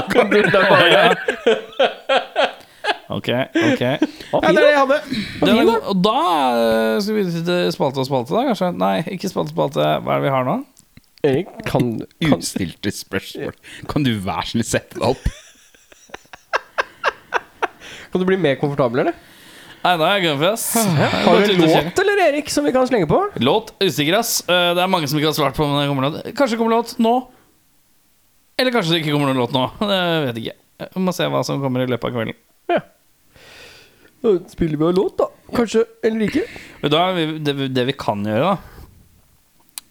Ok, 3.16 3.28
ok. 3.30 3.82
Ja, 3.82 3.98
det 4.00 4.50
er 4.50 4.56
det 4.56 4.70
jeg 4.70 4.80
hadde. 4.80 5.00
Den 5.42 5.60
er 5.60 5.68
god. 5.68 5.90
Og 5.92 6.00
da 6.06 6.22
eh, 6.62 7.02
skal 7.04 7.18
vi 7.18 7.26
videre 7.26 7.46
til 7.50 7.74
spalte 7.76 8.02
og 8.02 8.08
spalte, 8.08 8.34
da, 8.34 8.46
kanskje? 8.50 8.72
Nei, 8.82 8.96
ikke 9.18 9.30
spalte 9.30 9.54
og 9.54 9.58
spalte. 9.58 9.90
Hva 10.06 10.16
er 10.16 10.24
det 10.24 10.26
vi 10.26 10.34
har 10.34 10.48
nå? 10.48 10.56
Erik, 11.26 11.52
kan, 11.66 11.92
kan 12.22 12.38
Utstilte 12.38 12.94
spørsmål. 12.94 13.56
Kan 13.90 14.06
du 14.06 14.14
være 14.26 14.52
snill 14.54 14.66
sette 14.68 15.00
deg 15.00 15.08
opp? 15.10 15.26
Kan 18.14 18.22
du 18.22 18.30
bli 18.30 18.38
mer 18.40 18.56
komfortabel, 18.62 19.04
eller? 19.04 19.18
Da 19.86 20.08
er 20.16 20.22
grønnfjes. 20.24 20.64
Ja. 20.98 21.10
Har 21.28 21.42
du 21.46 21.52
en 21.54 21.62
låt 21.62 22.00
eller 22.02 22.22
Erik 22.28 22.50
som 22.50 22.66
vi 22.66 22.72
kan 22.74 22.88
slenge 22.90 23.06
på? 23.10 23.20
Låt 23.46 23.72
usikker, 23.84 24.18
ass. 24.18 24.40
Eh, 24.50 24.72
Det 24.74 24.82
er 24.82 24.90
mange 24.90 25.08
som 25.12 25.20
ikke 25.20 25.30
har 25.30 25.38
svart 25.38 25.56
på 25.58 25.64
om 25.68 25.76
det 25.78 25.86
kommer 25.92 26.08
låt. 26.10 26.24
Kanskje 26.34 26.56
det 26.58 26.62
kommer 26.64 26.74
låt 26.80 26.96
nå. 26.98 27.14
Eller 28.58 28.72
kanskje 28.74 28.96
det 28.96 29.02
ikke 29.04 29.14
kommer 29.14 29.30
noen 29.30 29.44
låt 29.44 29.54
nå. 29.54 29.66
Det 29.92 30.02
vet 30.30 30.42
ikke. 30.42 30.56
Vi 30.96 31.04
må 31.06 31.14
se 31.16 31.28
hva 31.32 31.44
som 31.46 31.62
kommer 31.62 31.86
i 31.86 31.90
løpet 31.92 32.10
av 32.10 32.16
kvelden. 32.18 32.42
Da 34.26 34.32
spiller 34.50 34.80
vi 34.82 34.86
av 34.90 34.96
låt, 34.98 35.18
da. 35.22 35.28
Kanskje. 35.54 35.84
Eller 36.04 36.26
ikke. 36.26 36.48
Vi- 36.82 37.40
det, 37.46 37.54
det 37.76 37.84
vi 37.92 37.94
kan 37.94 38.24
gjøre, 38.26 38.56
da 38.56 38.72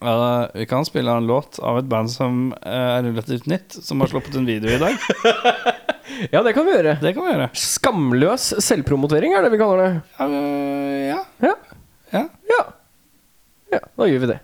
eh, 0.03 0.47
Vi 0.55 0.67
kan 0.67 0.87
spille 0.89 1.13
en 1.13 1.27
låt 1.27 1.59
av 1.59 1.79
et 1.79 1.89
band 1.91 2.11
som 2.11 2.53
eh, 2.63 2.99
er 2.99 3.07
relativt 3.07 3.47
nytt, 3.51 3.77
som 3.85 4.01
har 4.01 4.11
sluppet 4.11 4.35
en 4.41 4.49
video 4.49 4.71
i 4.75 4.81
dag. 4.83 4.99
Ja, 6.31 6.43
det 6.45 6.53
kan 6.55 6.67
vi 6.67 6.75
gjøre. 6.77 6.99
Det 7.01 7.11
kan 7.17 7.25
vi 7.25 7.33
gjøre. 7.33 7.47
Skamløs 7.59 8.45
selvpromotering 8.63 9.33
er 9.35 9.43
det 9.43 9.51
vi 9.55 9.59
kaller 9.59 9.81
det. 9.81 9.93
Ja, 10.19 10.27
øh, 10.29 11.07
ja. 11.09 11.21
Ja. 11.43 11.55
ja. 12.13 12.23
Ja. 12.53 12.61
ja 13.73 13.81
da 13.99 14.09
gjør 14.11 14.23
vi 14.27 14.29
det. 14.35 14.37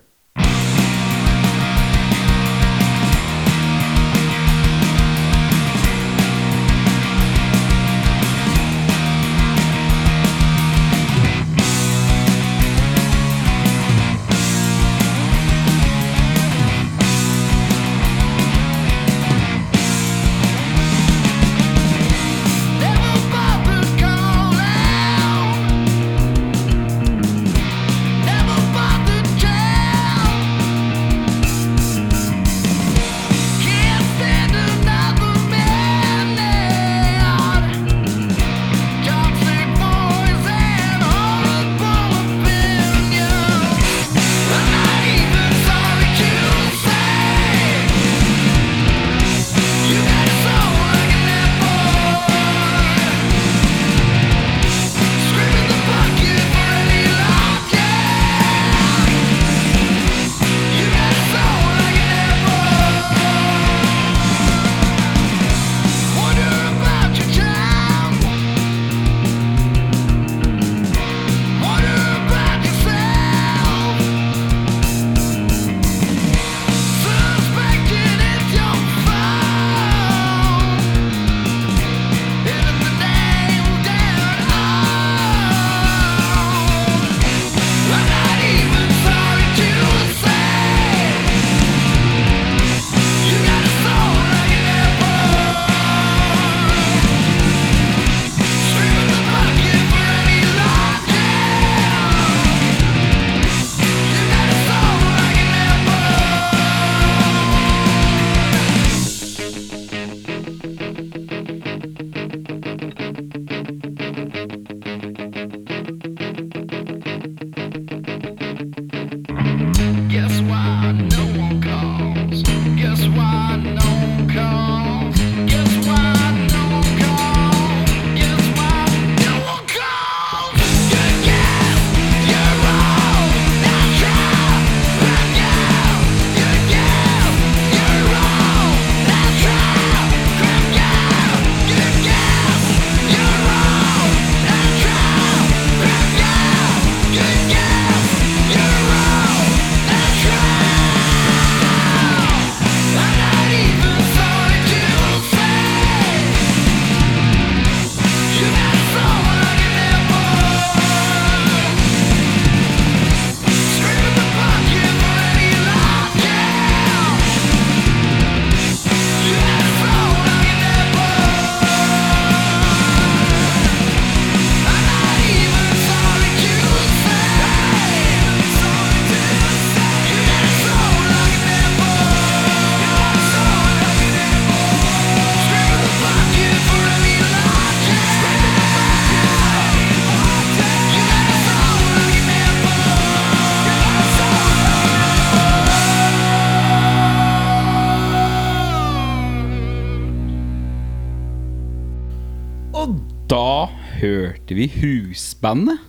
Hørte 204.51 204.55
vi 204.55 204.67
husbandet 204.81 205.79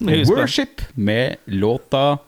Husband. 0.00 0.38
Worship 0.38 0.82
med 0.94 1.36
låta 1.46 2.18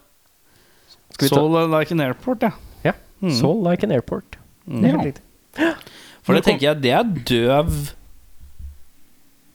Soul 1.20 1.70
like 1.70 1.92
an 1.94 2.00
airport, 2.00 2.42
ja. 2.42 2.50
Ja. 2.82 2.92
Soul 3.30 3.70
like 3.70 3.86
an 3.86 3.90
airport. 3.92 4.36
Er 4.68 5.12
Ja. 5.58 5.74
For 6.22 6.34
det 6.34 6.44
tenker 6.44 6.66
jeg, 6.66 6.82
det 6.82 6.90
er 6.90 7.02
døv 7.04 7.92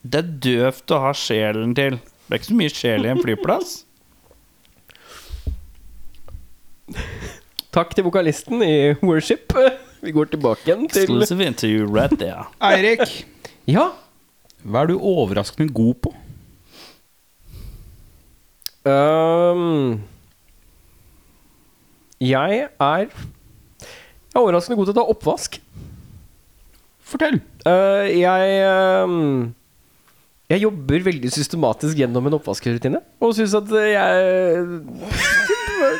Det 0.02 0.18
er 0.18 0.22
døvt 0.40 0.90
å 0.90 1.00
ha 1.00 1.12
sjelen 1.12 1.74
til. 1.74 1.98
Det 2.00 2.32
er 2.32 2.38
ikke 2.38 2.48
så 2.48 2.56
mye 2.56 2.70
sjel 2.72 3.04
i 3.04 3.08
en 3.10 3.20
flyplass. 3.20 3.84
Takk 7.72 7.94
til 7.94 8.04
vokalisten 8.04 8.62
i 8.62 8.94
Worship. 9.02 9.52
Vi 10.00 10.12
går 10.12 10.30
tilbake 10.32 10.64
igjen 10.64 10.88
til 10.88 11.02
Exclusive 11.02 11.44
interview 11.44 11.86
right 11.86 12.16
there. 12.18 12.46
Eirik, 12.60 13.24
Ja. 13.66 13.90
hva 14.64 14.82
er 14.82 14.86
du 14.86 14.98
overraskende 14.98 15.72
god 15.72 15.94
på? 16.02 16.14
Øhm, 18.88 20.00
jeg 22.20 22.68
er 22.80 23.08
Jeg 23.10 24.36
er 24.36 24.40
overraskende 24.40 24.76
god 24.78 24.88
til 24.88 24.94
å 24.94 24.98
ta 25.00 25.04
oppvask. 25.12 25.58
Fortell. 27.10 27.40
Uh, 27.66 28.06
jeg 28.08 28.62
um, 29.04 29.50
Jeg 30.48 30.62
jobber 30.62 31.04
veldig 31.10 31.32
systematisk 31.32 31.98
gjennom 31.98 32.30
en 32.30 32.38
oppvaskrutine 32.38 33.02
og 33.20 33.34
syns 33.36 33.52
at 33.58 33.68
jeg 33.68 34.64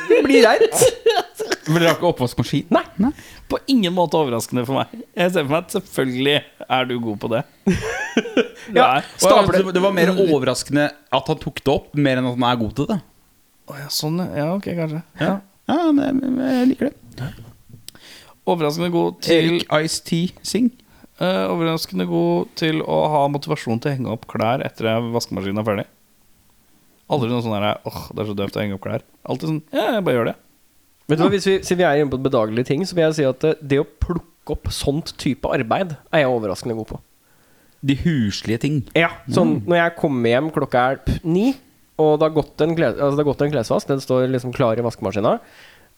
Det 0.08 0.20
blir 0.24 0.46
reint. 0.46 0.80
Men 1.68 1.76
dere 1.82 1.90
har 1.90 1.98
ikke 1.98 2.12
oppvaskmaskin? 2.14 2.70
Nei. 2.72 3.12
På 3.50 3.60
ingen 3.68 3.92
måte 3.92 4.16
overraskende 4.16 4.64
for 4.64 4.80
meg. 4.80 5.02
Jeg 5.12 5.34
ser 5.34 5.44
for 5.44 5.52
meg 5.52 5.66
at 5.66 5.76
selvfølgelig 5.76 6.38
er 6.68 6.88
du 6.88 7.00
god 7.02 7.20
på 7.20 7.34
det. 7.34 7.44
Ja, 8.76 9.00
stapler 9.18 9.60
det, 9.60 9.74
det 9.74 9.82
var 9.82 9.94
mer 9.94 10.12
overraskende 10.14 10.88
at 10.90 11.30
han 11.32 11.38
tok 11.42 11.62
det 11.64 11.72
opp, 11.72 11.94
mer 11.98 12.20
enn 12.20 12.28
at 12.28 12.36
han 12.36 12.48
er 12.50 12.58
god 12.60 12.74
til 12.78 12.88
det. 12.90 12.98
Oh, 13.70 13.78
ja, 13.78 13.86
sånn, 13.94 14.18
ja. 14.34 14.50
Ok, 14.56 14.68
kanskje. 14.78 15.00
Ja. 15.20 15.38
Ja, 15.70 15.78
men 15.94 16.20
jeg, 16.22 16.34
jeg 16.42 16.68
liker 16.72 16.90
det. 16.90 17.30
Overraskende 18.50 18.90
god 18.94 19.20
til 19.22 19.52
Erik 19.54 19.74
Ice-T 19.86 20.20
Sing. 20.46 20.70
Uh, 21.20 21.50
Overraskende 21.52 22.06
god 22.08 22.50
til 22.58 22.80
å 22.80 23.00
ha 23.12 23.24
motivasjon 23.30 23.82
til 23.82 23.90
å 23.90 23.96
henge 23.98 24.12
opp 24.14 24.24
klær 24.30 24.64
etter 24.64 24.88
at 24.94 25.10
vaskemaskinen 25.14 25.60
er 25.62 25.66
ferdig. 25.66 25.86
Aldri 27.10 27.28
noe 27.30 27.42
sånn 27.44 27.56
der 27.56 27.82
Åh, 27.90 28.00
det 28.14 28.22
er 28.22 28.30
så 28.30 28.38
døvt 28.38 28.56
å 28.56 28.62
henge 28.62 28.78
opp 28.78 28.86
klær. 28.86 29.04
Alltid 29.28 29.50
sånn 29.50 29.60
Ja, 29.74 29.90
jeg 29.96 30.06
bare 30.06 30.16
gjør 30.16 30.30
det. 30.30 30.36
Vet 31.10 31.18
du 31.18 31.24
hva, 31.24 31.30
Hvis 31.34 31.48
vi, 31.48 31.56
siden 31.66 31.80
vi 31.82 31.86
er 31.88 32.00
inne 32.00 32.12
på 32.12 32.22
bedagelige 32.22 32.70
ting, 32.70 32.84
så 32.86 32.96
vil 32.96 33.08
jeg 33.08 33.18
si 33.18 33.26
at 33.26 33.46
eh, 33.46 33.62
det 33.72 33.80
å 33.82 33.86
plukke 33.86 34.54
opp 34.54 34.70
sånt 34.74 35.12
type 35.20 35.50
arbeid 35.50 35.96
er 36.10 36.24
jeg 36.24 36.30
overraskende 36.30 36.76
god 36.78 36.88
på. 36.94 37.00
De 37.82 37.94
huslige 38.02 38.60
ting. 38.60 38.82
Ja, 38.98 39.08
sånn 39.32 39.62
Når 39.66 39.78
jeg 39.80 39.96
kommer 39.96 40.28
hjem 40.34 40.50
klokka 40.52 40.82
er 40.92 40.96
p- 41.06 41.20
ni, 41.24 41.54
og 42.00 42.18
det 42.20 42.28
har 42.28 42.34
gått 42.36 42.60
en, 42.64 42.74
kles, 42.76 42.94
altså 42.96 43.16
det 43.16 43.24
har 43.24 43.30
gått 43.32 43.42
en 43.46 43.54
klesvask, 43.54 43.88
den 43.88 44.00
står 44.04 44.28
liksom 44.34 44.52
klar 44.56 44.76
i 44.80 44.84
vaskemaskina, 44.84 45.38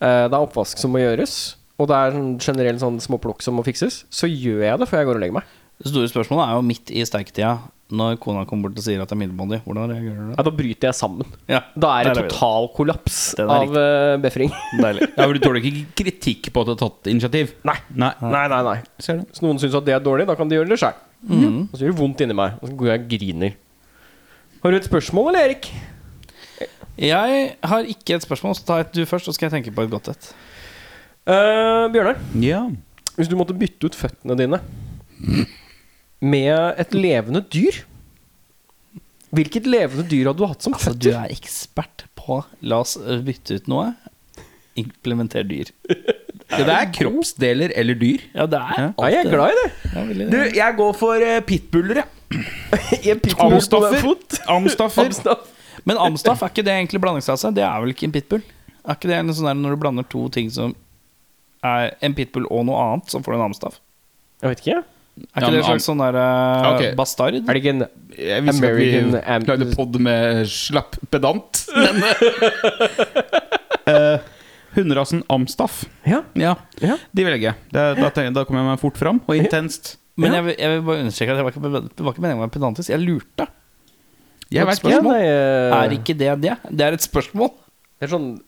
eh, 0.03 0.29
det 0.29 0.35
er 0.35 0.39
oppvask 0.47 0.79
som 0.79 0.91
må 0.95 1.03
gjøres, 1.03 1.57
og 1.79 1.89
det 1.91 1.97
er 1.99 2.15
sånn 2.15 2.33
generelt 2.39 2.81
sånn 2.83 3.01
småplukk 3.03 3.43
som 3.43 3.55
må 3.59 3.65
fikses, 3.67 4.05
så 4.11 4.27
gjør 4.31 4.63
jeg 4.67 4.79
det 4.83 4.89
før 4.91 4.99
jeg 5.03 5.07
går 5.11 5.19
og 5.19 5.23
legger 5.27 5.39
meg. 5.41 5.59
Det 5.83 5.91
store 5.91 6.11
spørsmålet 6.11 6.47
er 6.49 6.59
jo 6.59 6.63
midt 6.69 6.91
i 6.95 7.03
steiketida, 7.07 7.53
når 7.93 8.17
kona 8.23 8.45
kommer 8.49 8.71
bort 8.71 8.79
og 8.79 8.85
sier 8.87 9.03
at 9.03 9.11
det 9.11 9.17
er 9.17 9.21
middelmådig. 9.21 9.59
Hvordan 9.67 9.91
reagerer 9.91 10.17
du 10.17 10.29
da? 10.31 10.37
Ja, 10.39 10.43
Da 10.47 10.51
bryter 10.57 10.87
jeg 10.89 10.95
sammen. 10.97 11.27
Ja, 11.51 11.59
Da 11.77 11.91
er 12.01 12.09
det 12.09 12.23
total 12.31 12.69
kollaps 12.73 13.35
av 13.43 13.75
uh, 13.75 14.17
befring. 14.23 14.49
Deilig. 14.81 15.11
Ja, 15.17 15.27
for 15.27 15.35
Du 15.37 15.41
tåler 15.45 15.61
ikke 15.61 15.83
kritikk 16.01 16.49
på 16.55 16.63
at 16.63 16.71
du 16.71 16.73
har 16.73 16.81
tatt 16.89 17.11
initiativ? 17.13 17.53
Nei. 17.69 17.75
Nei. 17.93 18.13
Nei, 18.23 18.45
nei, 18.49 18.61
nei. 18.71 18.77
Ser 19.03 19.19
du? 19.21 19.27
Hvis 19.29 19.43
noen 19.45 19.61
syns 19.61 19.75
at 19.77 19.85
det 19.85 19.93
er 19.99 20.01
dårlig, 20.07 20.25
da 20.31 20.37
kan 20.39 20.49
de 20.49 20.57
gjøre 20.57 20.71
det 20.73 20.79
sjøl. 20.81 20.95
Og 21.29 21.75
så 21.77 21.85
gjør 21.85 21.93
det 21.95 22.01
vondt 22.01 22.23
inni 22.25 22.35
meg, 22.37 22.57
og 22.61 22.69
så 22.71 22.77
går 22.79 22.89
jeg 22.91 23.03
og 23.03 23.11
griner. 23.13 23.53
Har 24.63 24.71
du 24.73 24.77
et 24.79 24.89
spørsmål, 24.89 25.29
eller, 25.33 25.45
Erik? 25.51 25.69
Jeg 27.03 27.45
har 27.73 27.89
ikke 27.89 28.17
et 28.19 28.25
spørsmål, 28.27 28.55
så 28.59 28.67
ta 28.69 28.81
et 28.83 28.91
du 28.95 29.05
først, 29.09 29.27
så 29.27 29.35
skal 29.35 29.49
jeg 29.49 29.55
tenke 29.57 29.75
på 29.75 29.85
et 29.87 29.91
godt 29.93 30.11
et. 30.13 30.33
Uh, 31.27 31.87
Bjørnar, 31.95 32.19
Ja. 32.43 32.65
hvis 33.17 33.29
du 33.31 33.37
måtte 33.39 33.55
bytte 33.55 33.87
ut 33.87 33.95
føttene 33.95 34.35
dine 34.39 34.59
med 36.23 36.81
et 36.83 36.95
levende 36.95 37.43
dyr 37.53 37.85
Hvilket 39.33 39.69
levende 39.71 40.03
dyr 40.11 40.27
hadde 40.29 40.43
du 40.43 40.49
hatt 40.51 40.65
som 40.67 40.75
Altså, 40.75 40.93
du 40.99 41.09
er 41.15 41.31
ekspert 41.33 42.05
på 42.19 42.41
La 42.67 42.81
oss 42.83 42.97
bytte 42.99 43.57
ut 43.57 43.71
noe. 43.71 43.93
Implementer 44.77 45.47
dyr. 45.47 45.71
ja, 46.53 46.65
det 46.69 46.75
er 46.77 46.91
kroppsdeler 46.99 47.73
eller 47.81 47.99
dyr. 48.01 48.23
Ja, 48.37 48.47
det 48.47 48.61
er 48.61 48.93
Nei, 48.99 49.11
jeg 49.15 49.25
er 49.27 49.31
glad 49.33 49.53
i 49.55 49.59
det. 49.61 49.69
Ja, 49.95 50.05
veldig 50.11 50.27
Du, 50.33 50.39
jeg 50.59 50.77
går 50.79 50.93
for 51.01 51.25
uh, 51.27 51.41
pitbuller, 51.49 52.03
jeg. 52.03 52.09
En 53.13 53.21
pitbull 53.21 53.51
på 53.51 53.57
Amstaffer. 53.59 53.99
fot. 54.05 54.39
Amstaffer. 54.49 55.05
Amstaff. 55.11 55.49
Men 55.89 55.99
Amstaff, 55.99 56.43
er 56.45 56.53
ikke 56.53 56.65
det 56.69 56.73
egentlig 56.79 57.01
blandingsrase? 57.03 57.51
Det 57.57 57.65
er 57.67 57.81
vel 57.83 57.93
ikke 57.97 58.07
en 58.09 58.15
pitbull? 58.15 58.43
Er 58.87 58.97
ikke 58.97 59.09
det 59.11 59.19
en 59.21 59.33
sånn 59.35 59.49
der 59.51 59.59
når 59.59 59.75
du 59.77 59.81
blander 59.83 60.07
to 60.11 60.27
ting 60.35 60.49
som 60.53 60.73
er 61.63 61.93
en 62.03 62.15
pitbull 62.19 62.47
og 62.51 62.65
noe 62.67 62.79
annet, 62.87 63.11
så 63.13 63.21
får 63.23 63.35
du 63.35 63.39
en 63.41 63.45
Amstaff? 63.51 63.77
Jeg 64.43 64.53
vet 64.55 64.63
ikke. 64.65 64.81
Er 64.83 64.87
Ja, 65.23 65.43
ikke 65.45 65.51
det 65.53 65.59
en 65.61 65.67
slags 65.69 65.85
sånn 65.87 66.01
der 66.01 66.17
øh, 66.17 66.67
Ok. 66.73 66.83
bastard? 66.97 67.35
Er 67.37 67.45
det 67.53 67.61
ikke 67.61 67.73
en 67.75 67.83
Jeg 68.17 68.45
visste 68.47 68.65
ikke 68.65 68.71
American 68.73 69.15
at 69.19 69.27
Am- 69.29 69.43
vi 69.45 69.51
lagde 69.53 69.67
pod 69.77 69.99
med 70.01 70.47
slapp 70.49 70.97
pedant, 71.13 71.61
men 71.77 72.01
uh, 73.93 74.17
Hunderasen 74.75 75.23
Amstaff. 75.31 75.85
Ja. 76.07 76.23
Ja, 76.35 76.55
Ja. 76.81 76.97
de 77.15 77.25
velger 77.25 77.51
jeg. 77.53 77.55
Da, 77.73 77.95
da, 77.95 78.09
da 78.11 78.45
kommer 78.45 78.63
jeg 78.63 78.71
meg 78.73 78.81
fort 78.81 78.97
fram, 79.01 79.21
og 79.27 79.35
intenst. 79.37 79.97
Men 80.17 80.33
Ja. 80.33 80.41
jeg, 80.43 80.45
vil- 80.45 80.57
jeg 80.59 80.71
vil 80.77 80.83
bare 80.87 81.01
understreke 81.07 81.31
at 81.33 81.37
det 81.37 81.45
var 81.45 81.53
ikke, 81.53 81.89
det 81.97 82.05
var 82.05 82.13
ikke 82.13 82.23
meningen 82.25 82.43
å 82.43 82.47
være 82.49 82.57
pedantisk. 82.59 82.89
Jeg 82.93 83.01
lurte. 83.01 83.49
Jeg 84.53 84.67
vet 84.67 84.79
ikke. 84.79 84.91
ja 84.93 85.01
spørsmål. 85.01 85.15
eh, 85.17 85.85
Er 85.85 85.91
ikke 85.97 86.17
det 86.19 86.41
det? 86.43 86.57
Det 86.71 86.81
er 86.87 86.93
et 86.93 87.01
spørsmål. 87.01 87.51
Det 88.03 88.11
er 88.11 88.17
sånn 88.19 88.41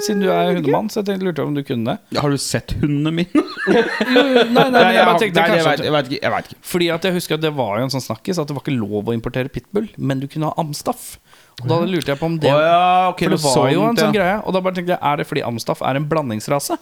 Siden 0.00 0.20
du 0.22 0.30
er 0.32 0.54
hundemann, 0.56 0.88
så 0.88 1.02
jeg 1.02 1.04
tenkte, 1.10 1.26
lurte 1.26 1.42
jeg 1.42 1.46
om 1.46 1.54
du 1.54 1.62
kunne 1.62 1.84
det. 2.10 2.18
Har 2.18 2.30
du 2.30 2.36
sett 2.38 2.72
hundene 2.80 3.12
mine? 3.12 3.28
Jo, 3.68 3.82
nei, 4.56 4.70
nei, 4.70 4.70
men 4.72 4.94
jeg 4.96 5.04
bare 5.04 5.18
tenkte 5.20 5.36
Nei, 5.42 5.56
jeg, 5.58 5.64
vet, 5.66 5.82
jeg, 5.84 5.92
vet 5.92 6.06
ikke, 6.10 6.22
jeg 6.22 6.32
vet 6.32 6.46
ikke. 6.48 6.58
Fordi 6.62 6.88
at 6.94 7.02
jeg 7.04 7.12
husker 7.18 7.34
at 7.36 7.40
det 7.42 7.52
var 7.54 7.76
jo 7.78 7.84
en 7.84 7.90
sånn 7.92 8.00
snakkis 8.06 8.38
At 8.40 8.48
det 8.48 8.56
var 8.56 8.62
ikke 8.64 8.78
lov 8.78 9.04
å 9.10 9.12
importere 9.14 9.52
pitbull 9.52 9.90
Men 9.98 10.18
du 10.20 10.26
kunne 10.32 10.48
ha 10.48 10.54
Amstaff 10.56 11.18
Og 11.62 11.70
da 11.70 11.78
lurte 11.88 12.12
jeg 12.12 12.20
på 12.20 12.28
om 12.28 12.36
det 12.40 12.50
Å 12.52 12.58
ja, 12.60 12.80
ok, 13.08 13.22
For 13.24 13.32
det 13.32 13.40
var 13.40 13.54
var 13.56 13.70
jo 13.72 13.80
en 13.80 13.86
sånt, 13.88 14.02
sånn 14.02 14.12
ja. 14.12 14.18
greie 14.18 14.36
Og 14.44 14.52
da 14.52 14.60
bare 14.60 14.76
tenkte 14.76 14.92
jeg, 14.92 15.00
er 15.00 15.20
det 15.20 15.24
fordi 15.28 15.44
Amstaff 15.46 15.80
er 15.80 15.96
en 15.96 16.08
blandingsrase? 16.10 16.76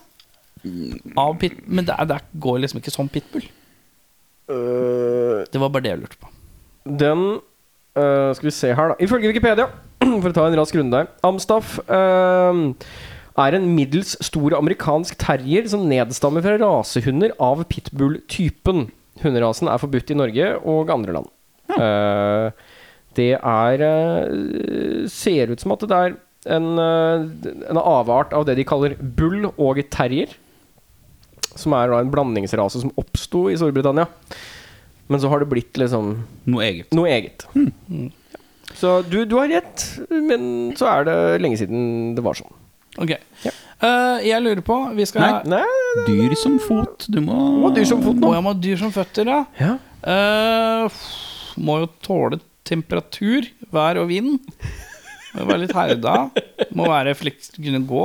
Av 1.21 1.35
pit 1.39 1.61
Men 1.69 1.87
det, 1.87 1.95
er, 1.95 2.09
det 2.11 2.19
går 2.43 2.59
liksom 2.65 2.81
ikke 2.83 2.95
som 2.95 3.11
pitbull 3.13 3.45
øh, 4.51 5.45
Det 5.47 5.63
var 5.63 5.71
bare 5.71 5.87
det 5.87 5.93
jeg 5.93 6.03
lurte 6.03 6.19
på 6.19 6.33
Den 7.05 7.25
øh, 7.39 8.31
Skal 8.35 8.51
vi 8.51 8.55
se 8.57 8.75
her, 8.75 8.95
da. 8.95 8.99
Ifølge 8.99 9.31
Wikipedia, 9.31 9.69
for 10.25 10.31
å 10.33 10.35
ta 10.35 10.49
en 10.49 10.59
rask 10.59 10.81
runde 10.81 11.05
der 11.05 11.13
Amstaff 11.29 11.79
øh, 11.87 12.65
er 13.45 13.57
en 13.57 13.67
middels 13.75 14.15
stor 14.23 14.55
amerikansk 14.59 15.17
terrier 15.19 15.67
som 15.71 15.89
nedstammer 15.91 16.45
fra 16.45 16.55
rasehunder 16.61 17.33
av 17.43 17.65
pitbull-typen. 17.67 18.85
Hunderasen 19.25 19.71
er 19.71 19.81
forbudt 19.83 20.13
i 20.15 20.19
Norge 20.19 20.53
og 20.63 20.93
andre 20.95 21.17
land. 21.17 21.33
Eh, 21.75 22.53
det 23.17 23.33
er 23.39 23.85
øh, 23.87 25.05
Ser 25.11 25.53
ut 25.53 25.61
som 25.63 25.75
at 25.77 25.85
det 25.89 25.99
er 25.99 26.17
en, 26.55 26.67
øh, 26.79 27.29
en 27.71 27.81
avart 27.81 28.33
av 28.37 28.45
det 28.49 28.57
de 28.59 28.65
kaller 28.69 28.97
bull 29.01 29.47
og 29.57 29.81
terrier. 29.91 30.33
Som 31.55 31.73
er 31.79 31.89
da 31.93 32.01
en 32.03 32.11
blandingsrase 32.13 32.83
som 32.83 32.93
oppsto 33.01 33.47
i 33.53 33.57
Storbritannia. 33.57 34.09
Men 35.09 35.21
så 35.21 35.29
har 35.31 35.43
det 35.45 35.51
blitt 35.53 35.77
liksom 35.79 36.15
Noe 36.49 36.65
eget. 36.65 36.93
noe 36.97 37.09
eget. 37.13 37.45
Så 38.75 39.03
du, 39.07 39.21
du 39.29 39.37
har 39.39 39.51
rett, 39.53 39.85
men 40.11 40.73
så 40.79 40.89
er 40.91 41.05
det 41.07 41.17
lenge 41.45 41.59
siden 41.61 42.15
det 42.17 42.25
var 42.25 42.35
sånn. 42.41 42.53
Ok 43.03 43.17
Eh, 43.85 44.21
Jeg 44.29 44.39
lurer 44.41 44.63
på 44.65 44.77
Vi 44.95 45.05
skal 45.09 45.25
ha 45.27 45.41
Nei, 45.51 45.65
Dyr 46.07 46.35
som 46.39 46.55
fot. 46.63 47.05
Du 47.11 47.19
må 47.21 47.35
Må 47.65 47.73
dyr 47.75 47.85
som 47.91 48.01
fot 48.05 48.15
nå. 48.17 48.29
Må 48.29 48.35
jeg 48.37 48.45
må 48.47 48.53
ha 48.55 48.61
dyr 48.63 48.79
som 48.81 48.93
føtter, 48.95 49.29
ja 49.29 49.41
Ja. 49.59 49.73
Uh, 50.07 51.01
Må 51.59 51.81
jo 51.83 51.89
tåle 52.07 52.39
temperatur, 52.67 53.47
vær 53.73 54.01
og 54.01 54.09
vind. 54.11 54.39
Må 55.35 55.49
være 55.49 55.65
litt 55.65 55.75
herda 55.75 56.29
Må 56.79 56.87
være 56.87 57.17
fleks, 57.19 57.53
kunne 57.57 57.83
gå. 57.89 58.05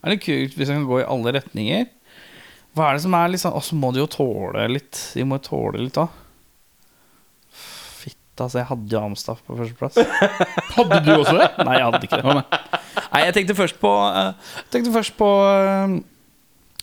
Er 0.00 0.14
det 0.14 0.22
kult 0.24 0.54
hvis 0.56 0.70
jeg 0.70 0.78
kan 0.78 0.88
gå 0.88 1.02
i 1.02 1.08
alle 1.08 1.34
retninger? 1.36 1.88
Hva 2.76 2.88
er 2.88 2.96
det 2.96 3.04
som 3.04 3.16
er 3.18 3.32
litt 3.32 3.42
sånn 3.42 3.56
Og 3.58 3.64
så 3.66 3.76
må 3.76 3.90
de 3.92 4.00
jo 4.00 4.08
tåle 4.10 4.64
litt. 4.70 4.98
De 5.16 5.26
må 5.26 5.40
jo 5.40 5.46
tåle 5.50 5.82
litt 5.82 5.96
da 5.98 6.06
Fitt, 7.50 8.16
altså 8.38 8.62
Jeg 8.62 8.68
hadde 8.70 8.94
jo 8.94 9.02
Amstaff 9.02 9.42
på 9.44 9.58
førsteplass. 9.58 9.98
Hadde 10.76 11.02
du 11.04 11.12
også 11.16 11.36
det? 11.36 11.50
Nei, 11.66 11.76
jeg 11.76 11.88
hadde 11.88 12.06
ikke 12.06 12.20
det. 12.22 12.36
Nei. 12.38 13.24
Jeg 13.26 13.36
tenkte 13.36 13.58
først 13.58 13.80
på 13.82 13.92
jeg 14.06 14.70
Tenkte 14.72 14.94
først 14.94 15.16
på 15.18 15.28
uh, 15.28 15.98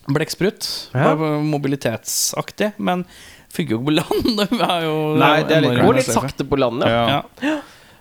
Blekksprut 0.07 0.67
Ja. 0.95 1.13
Mobilitetsaktig 1.43 2.73
Men 2.79 3.03
funker 3.51 3.75
jo 3.75 3.79
ikke 3.81 3.89
på 3.89 3.95
land 3.97 4.39
Det 4.53 4.69
er 4.69 4.85
jo 4.87 4.95
Nei, 5.19 5.33
det 5.49 5.57
er 5.57 5.65
litt- 5.65 5.81
Går 5.83 5.99
litt 5.99 6.11
sakte 6.11 6.47
på 6.47 6.59
land, 6.59 6.85
Ja. 6.87 7.21
Ja. 7.43 7.57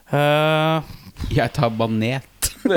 Uh, 0.06 0.82
Jeg 1.34 1.50
tar 1.56 1.70
banet. 1.74 2.22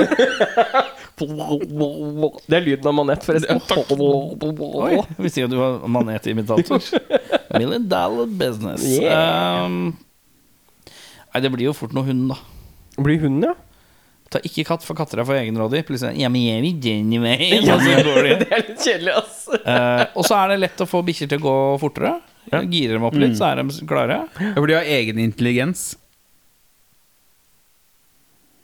Det 1.20 2.56
er 2.56 2.62
lyden 2.64 2.86
av 2.88 2.94
manet, 2.96 3.24
forresten. 3.26 3.60
Oi, 3.60 5.00
visste 5.20 5.42
ikke 5.42 5.48
at 5.50 5.52
du 5.52 5.58
var 5.60 5.74
manetimitator. 5.92 6.80
Million 7.58 7.84
dollar 7.90 8.30
business. 8.40 8.86
Yeah. 8.88 9.66
Um, 9.66 9.98
nei, 11.34 11.42
det 11.44 11.50
blir 11.52 11.66
jo 11.68 11.74
fort 11.76 11.92
noe 11.96 12.06
hund, 12.08 12.30
da. 12.32 12.38
Blir 13.04 13.20
hunden, 13.26 13.50
ja? 13.50 13.54
Ta 14.30 14.38
ikke 14.46 14.62
katt, 14.68 14.84
for 14.86 14.94
katter 14.94 15.18
er 15.18 15.26
for 15.26 15.34
egenrådig. 15.34 15.82
Plutselig 15.88 16.20
Ja, 16.22 16.28
men 16.30 16.44
jeg 16.46 16.62
vil 16.62 16.76
den 16.84 17.14
veien. 17.24 17.64
Ja, 17.66 17.78
så. 17.82 17.96
Det 18.40 18.46
er 18.46 18.62
litt 18.68 18.84
kjedelig, 18.84 19.14
ass. 19.18 19.40
Eh, 19.58 20.04
og 20.14 20.22
så 20.28 20.36
er 20.38 20.52
det 20.52 20.60
lett 20.62 20.84
å 20.84 20.86
få 20.86 21.00
bikkjer 21.06 21.32
til 21.32 21.40
å 21.40 21.46
gå 21.48 21.54
fortere. 21.82 22.12
Girer 22.50 22.96
dem 22.96 23.06
opp 23.08 23.18
litt, 23.18 23.34
så 23.38 23.50
er 23.50 23.60
de 23.62 23.86
klare. 23.90 24.20
Ja, 24.38 24.52
For 24.54 24.70
de 24.70 24.76
har 24.78 24.86
egen 24.98 25.18
intelligens. 25.22 25.90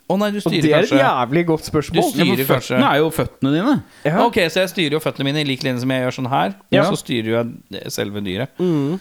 Å 0.07 0.15
nei, 0.21 0.29
du 0.31 0.39
Og 0.39 0.45
kanskje 0.47 0.63
det 0.63 0.71
er 0.71 0.85
et 0.85 0.87
kanskje 0.87 0.99
jævlig 1.03 1.43
godt 1.49 1.67
spørsmål. 1.67 1.97
Du 1.99 2.13
styrer 2.15 2.29
Ja, 2.31 2.45
for 2.47 2.55
kanskje- 2.55 2.77
føttene 2.77 2.91
er 2.93 2.99
jo 3.01 3.09
føttene 3.11 3.53
dine. 3.57 3.75
Ja. 4.07 4.21
Ok, 4.23 4.39
så 4.55 4.63
jeg 4.63 4.71
styrer 4.71 4.95
jo 4.95 5.01
føttene 5.03 5.27
mine 5.27 5.43
i 5.43 5.49
lik 5.49 5.65
linje 5.67 5.83
som 5.83 5.91
jeg 5.91 6.05
gjør 6.05 6.15
sånn 6.21 6.31
her. 6.31 6.55
Ja. 6.71 6.85
Og 6.85 6.95
så 6.95 7.01
styrer 7.03 7.27
jo 7.33 7.41
jeg 7.75 7.91
selve 7.91 8.23
dyret. 8.23 8.55
Mm. 8.63 9.01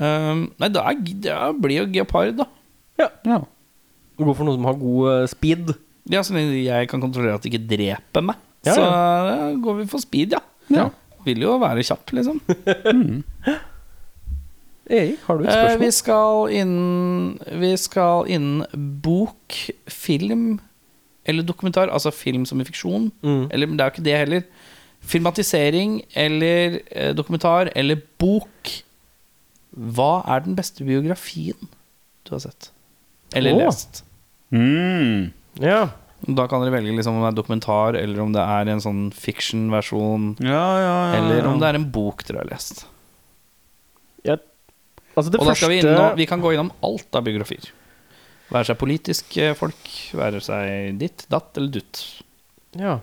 Um, 0.00 0.42
nei, 0.58 0.68
da, 0.74 0.82
er, 0.90 0.98
da 1.22 1.52
blir 1.54 1.84
jo 1.84 1.86
geopard, 1.94 2.42
da. 2.42 2.48
Ja. 2.98 3.38
Gå 4.20 4.34
for 4.36 4.46
noe 4.46 4.58
som 4.58 4.68
har 4.68 4.78
god 4.80 5.10
eh, 5.14 5.26
speed. 5.32 5.74
Ja, 6.10 6.22
Så 6.26 6.36
jeg 6.36 6.88
kan 6.90 7.02
kontrollere 7.02 7.36
at 7.38 7.44
det 7.44 7.52
ikke 7.52 7.68
dreper 7.70 8.24
meg, 8.24 8.40
Ja, 8.66 8.74
så 8.76 8.84
ja. 8.84 9.50
går 9.62 9.80
vi 9.80 9.88
for 9.88 10.02
speed, 10.02 10.36
ja. 10.36 10.42
Ja. 10.70 10.88
Vil 11.24 11.42
jo 11.44 11.58
være 11.60 11.84
kjapp, 11.84 12.12
liksom. 12.16 12.40
Erik, 14.90 15.20
har 15.26 15.38
du 15.38 15.44
et 15.44 15.54
Eh, 15.54 15.76
vi 15.78 15.90
skal 15.94 16.50
innen 16.50 17.38
Vi 17.60 17.76
skal 17.78 18.26
innen 18.26 18.64
bok, 19.02 19.54
film 19.86 20.60
eller 21.24 21.46
dokumentar. 21.46 21.88
Altså 21.92 22.10
film 22.10 22.44
som 22.46 22.60
i 22.60 22.64
fiksjon. 22.64 23.12
Mm. 23.22 23.50
Eller 23.50 23.66
men 23.66 23.78
det 23.78 23.84
er 23.84 23.90
jo 23.90 23.94
ikke 23.94 24.08
det 24.08 24.18
heller. 24.18 24.42
Filmatisering 25.00 26.02
eller 26.14 26.80
eh, 26.90 27.14
dokumentar 27.14 27.70
eller 27.76 28.00
bok. 28.18 28.72
Hva 29.70 30.24
er 30.26 30.44
den 30.44 30.56
beste 30.56 30.84
biografien 30.84 31.68
du 32.26 32.34
har 32.34 32.42
sett? 32.42 32.72
Eller 33.36 33.54
oh. 33.54 33.62
lest? 33.64 34.04
Mm. 34.52 35.32
Ja. 35.62 35.88
Da 36.26 36.44
kan 36.50 36.60
dere 36.60 36.74
velge 36.74 36.92
liksom 36.92 37.16
om 37.16 37.22
det 37.24 37.30
er 37.32 37.36
dokumentar, 37.42 37.96
eller 37.96 38.20
om 38.20 38.32
det 38.34 38.42
er 38.44 38.68
en 38.74 38.82
sånn 38.84 39.02
fiction-versjon, 39.16 40.34
Ja, 40.44 40.64
ja, 40.82 40.96
ja. 41.14 41.18
eller 41.20 41.46
om 41.48 41.60
det 41.62 41.68
er 41.70 41.78
en 41.80 41.86
bok 41.94 42.24
dere 42.28 42.42
har 42.44 42.50
lest. 42.50 42.84
Altså, 45.16 45.32
det 45.34 45.40
Og 45.42 45.48
da 45.48 45.54
skal 45.58 45.72
vi, 45.72 45.80
innom, 45.82 46.12
vi 46.16 46.24
kan 46.30 46.40
gå 46.40 46.52
innom 46.54 46.68
alt 46.86 47.16
av 47.18 47.24
biografier. 47.26 47.64
Være 48.50 48.68
seg 48.68 48.78
politiske 48.78 49.48
folk, 49.58 49.88
være 50.16 50.38
seg 50.44 50.98
ditt, 51.00 51.24
datt 51.30 51.58
eller 51.58 51.80
dutt. 51.80 52.02
ja. 52.78 53.00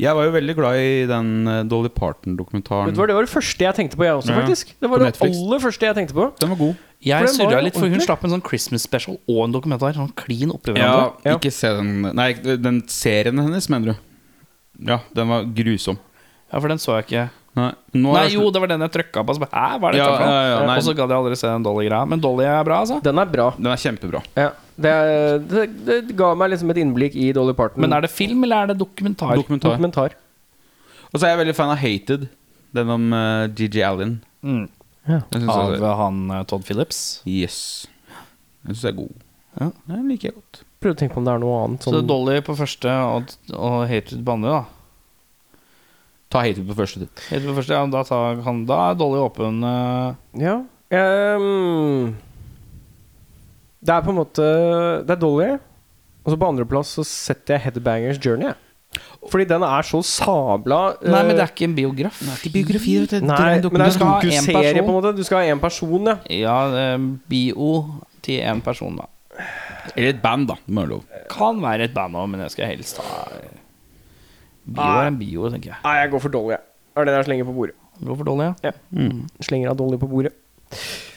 Jeg 0.00 0.16
var 0.16 0.24
jo 0.24 0.30
veldig 0.32 0.54
glad 0.56 0.78
i 0.80 0.92
den 1.04 1.30
eh, 1.46 1.58
Dolly 1.68 1.90
Parton-dokumentaren. 1.92 2.88
Vet 2.88 2.96
Det 2.96 3.14
var 3.14 3.26
det 3.26 3.28
første 3.28 3.66
jeg 3.66 3.76
tenkte 3.76 3.98
på, 4.00 4.04
jeg 4.06 4.16
også, 4.16 4.32
Ja. 4.32 4.38
faktisk. 4.40 4.70
Det 4.80 4.88
var 4.88 4.98
det 4.98 5.10
aller 5.20 5.60
første 5.60 5.86
jeg 5.86 5.94
tenkte 5.98 6.14
på. 6.16 6.24
Den 6.40 6.48
var 6.48 6.56
god. 6.56 6.74
Jeg 7.00 7.32
surra 7.32 7.62
litt, 7.64 7.78
for 7.78 7.88
hun 7.88 8.02
slapp 8.04 8.24
en 8.26 8.34
sånn 8.34 8.44
Christmas 8.44 8.84
special 8.84 9.16
og 9.24 9.42
en 9.46 9.54
dokumentar. 9.54 9.94
Sånn 9.96 10.12
klin 10.20 10.52
oppi 10.52 10.74
hverandre. 10.74 11.16
Ja. 11.24 11.36
ikke 11.38 11.52
se 11.54 11.72
den 11.78 12.10
Nei, 12.16 12.32
den 12.60 12.82
serien 12.92 13.40
hennes, 13.40 13.68
mener 13.72 13.94
du? 13.94 14.06
Ja, 14.90 15.00
den 15.16 15.30
var 15.32 15.46
grusom. 15.56 16.00
Ja, 16.50 16.58
for 16.58 16.68
den 16.72 16.80
så 16.82 16.98
jeg 16.98 17.06
ikke. 17.08 17.28
Nei, 17.58 17.70
nå 17.98 18.12
Nei, 18.14 18.26
jo, 18.30 18.44
det 18.54 18.60
var 18.62 18.70
den 18.70 18.84
jeg 18.84 18.92
trykka 18.94 19.24
på. 19.26 19.34
Hæ, 19.42 19.62
hva 19.82 19.90
er 19.90 19.96
dette 19.96 20.02
Ja, 20.04 20.10
for 20.12 20.22
noe? 20.22 20.34
ja, 20.34 20.50
ja, 20.52 20.74
og 20.76 20.84
så 20.86 20.94
gadd 20.94 21.12
jeg 21.12 21.18
aldri 21.18 21.38
se 21.40 21.48
den 21.50 21.64
Dolly-greia. 21.66 22.06
Men 22.10 22.22
Dolly 22.22 22.46
er 22.46 22.66
bra, 22.66 22.80
altså. 22.84 23.00
Den 23.02 23.18
er 23.18 23.30
bra. 23.30 23.46
Den 23.56 23.70
er 23.72 23.80
kjempebra. 23.80 24.20
Ja. 24.38 24.50
Det, 24.80 24.92
det, 25.50 25.64
det 25.88 26.16
ga 26.16 26.30
meg 26.38 26.52
liksom 26.52 26.70
et 26.72 26.80
innblikk 26.80 27.16
i 27.18 27.30
Dolly 27.36 27.56
Parton. 27.58 27.82
Men 27.82 27.96
er 27.96 28.06
det 28.06 28.12
film, 28.14 28.44
eller 28.46 28.64
er 28.64 28.72
det 28.72 28.78
dokumentar? 28.80 29.34
Dokumentar. 29.40 29.74
dokumentar. 29.74 30.14
Og 31.10 31.18
så 31.18 31.26
er 31.26 31.34
jeg 31.34 31.40
veldig 31.42 31.56
fan 31.58 31.72
av 31.74 31.80
Hated. 31.82 32.28
Den 32.76 32.92
om 32.94 33.08
uh, 33.10 33.48
GG 33.50 33.82
Allen. 33.82 34.20
Mm. 34.46 34.68
Synes 35.06 35.50
Av 35.50 35.74
er, 35.74 35.86
han 36.00 36.18
eh, 36.30 36.42
Todd 36.50 36.66
Phillips. 36.68 37.22
yes. 37.28 37.86
Jeg 38.64 38.74
syns 38.74 38.82
jeg 38.84 38.92
er 38.92 38.98
god. 38.98 39.22
Ja. 39.60 39.70
Den 39.88 40.10
liker 40.10 40.30
jeg 40.30 40.36
godt. 40.36 40.60
Prøv 40.80 40.94
å 40.94 40.98
tenke 41.00 41.16
på 41.16 41.20
om 41.22 41.28
det 41.28 41.32
er 41.32 41.40
noe 41.42 41.62
annet. 41.64 41.84
Så 41.84 41.94
Sånn, 41.94 42.08
Dolly 42.08 42.36
på 42.44 42.56
første 42.56 42.92
og, 42.92 43.32
og 43.56 43.78
Hatred 43.90 44.22
på 44.24 44.36
andre, 44.36 44.60
da. 44.60 45.60
Ta 46.30 46.44
Hated 46.46 46.68
på 46.68 46.76
første. 46.78 47.02
du. 47.02 47.22
Hatred 47.26 47.48
på 47.48 47.56
første, 47.56 47.74
ja, 47.74 47.86
da, 47.90 48.04
tar 48.06 48.42
han, 48.46 48.62
da 48.68 48.78
er 48.90 48.98
Dolly 49.00 49.18
åpen. 49.24 49.64
Uh... 49.64 50.14
Ja. 50.38 50.60
Um, 50.90 52.14
det 53.80 53.94
er 53.94 54.02
på 54.02 54.10
en 54.10 54.18
måte 54.18 54.46
Det 55.06 55.14
er 55.14 55.20
Dolly. 55.20 55.50
Og 56.24 56.32
så 56.32 56.36
på 56.36 56.48
andreplass 56.50 56.92
så 56.98 57.04
setter 57.06 57.56
jeg 57.56 57.64
Headbangers 57.66 58.20
Journey. 58.22 58.50
jeg. 58.52 58.69
Fordi 59.28 59.44
den 59.44 59.62
er 59.66 59.84
så 59.84 60.00
sabla 60.06 60.78
eh, 60.96 61.10
Nei, 61.12 61.22
men 61.28 61.34
det 61.36 61.42
er 61.44 61.50
ikke 61.52 61.66
en 61.68 61.74
biograf. 61.76 62.20
Det 62.24 62.30
er 62.32 62.38
Ikke 62.40 62.52
biografi. 62.54 62.94
Nei, 62.96 63.18
men 63.20 63.28
det 63.28 63.36
er 63.36 63.58
en 63.58 63.64
dokuserie, 63.66 64.80
på 64.80 64.88
en 64.88 64.94
måte. 64.96 65.12
Du 65.18 65.24
skal 65.28 65.42
ha 65.42 65.50
én 65.52 65.60
person, 65.60 66.08
ja. 66.08 66.16
Ja, 66.32 66.54
eh, 66.94 66.96
bio 67.28 67.72
til 68.24 68.40
én 68.40 68.62
person, 68.64 68.96
da. 68.96 69.08
Eller 69.94 70.14
et 70.14 70.22
band, 70.22 70.48
da. 70.48 70.56
Mørlov. 70.68 71.04
Kan 71.32 71.60
være 71.60 71.88
et 71.90 71.94
band 71.96 72.16
òg, 72.16 72.30
men 72.32 72.40
jeg 72.46 72.54
skal 72.56 72.72
helst 72.72 73.00
ha 73.04 73.26
Bio 74.70 74.84
er 74.86 75.08
en 75.08 75.16
bio, 75.18 75.48
tenker 75.50 75.72
jeg. 75.72 75.78
Nei, 75.84 75.94
jeg 75.98 76.10
går 76.12 76.20
for 76.22 76.32
Dolly. 76.32 76.52
jeg. 76.54 76.60
Det 76.94 77.00
er 77.02 77.08
den 77.08 77.16
jeg 77.16 77.24
slenger 77.28 77.46
på 77.48 77.54
bordet. 77.56 77.76
Går 78.06 78.16
for 78.16 78.28
Dolly, 78.28 78.48
ja. 78.64 78.72
Slenger 79.44 79.70
av 79.72 79.78
Dolly 79.80 79.98
på 80.00 80.08
bordet. 80.10 80.32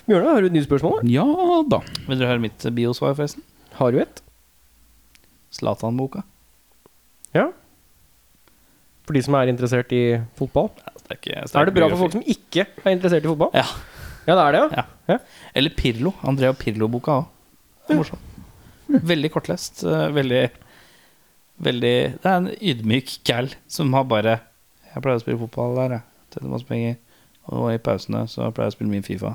Bjørnar, 0.07 0.33
har 0.35 0.41
du 0.43 0.47
et 0.49 0.55
nytt 0.55 0.67
spørsmål? 0.67 0.99
da? 1.03 1.07
Ja 1.11 1.25
da. 1.69 1.79
Vil 2.07 2.19
dere 2.19 2.31
høre 2.33 2.43
mitt 2.43 2.65
biosvar, 2.75 3.13
forresten? 3.15 3.43
Har 3.77 3.93
du 3.93 3.99
et? 4.03 4.23
Zlatan-boka. 5.53 6.23
Ja. 7.35 7.51
For 9.03 9.13
de 9.17 9.21
som 9.25 9.35
er 9.35 9.49
interessert 9.51 9.91
i 9.95 10.01
fotball? 10.39 10.69
Det 10.77 11.11
er, 11.11 11.17
ikke 11.19 11.39
Er 11.59 11.67
det 11.67 11.73
bra 11.75 11.89
for 11.91 11.99
folk 12.05 12.13
som 12.15 12.23
ikke 12.23 12.63
er 12.85 12.93
interessert 12.95 13.25
i 13.25 13.31
fotball? 13.31 13.51
Ja. 13.57 13.65
Ja, 14.23 14.35
det 14.37 14.43
er 14.45 14.51
det, 14.55 14.59
ja. 14.61 14.67
Ja. 14.79 14.83
Ja. 15.13 15.17
Eller 15.59 15.73
Pirlo. 15.75 16.13
Andrea 16.23 16.53
Pirlo-boka 16.55 17.17
òg. 17.19 17.95
Morsom. 17.97 18.19
Veldig 18.87 19.31
kortlest. 19.33 19.83
eh, 19.83 20.07
Veldig 20.15 20.43
Veldig 21.63 21.95
Det 22.23 22.29
er 22.29 22.37
en 22.37 22.47
ydmyk 22.55 23.17
cal 23.27 23.49
som 23.67 23.91
har 23.93 24.03
bare 24.09 24.37
Jeg 24.93 25.03
pleier 25.03 25.19
å 25.19 25.23
spille 25.23 25.39
fotball 25.41 25.75
der, 25.77 25.97
jeg. 25.97 26.03
Tjener 26.33 26.53
masse 26.53 26.67
penger. 26.69 26.95
Og 27.51 27.67
i 27.73 27.77
pausene 27.83 28.23
så 28.31 28.47
pleier 28.55 28.69
jeg 28.69 28.73
å 28.73 28.77
spille 28.77 28.93
min 28.93 29.03
Fifa. 29.05 29.33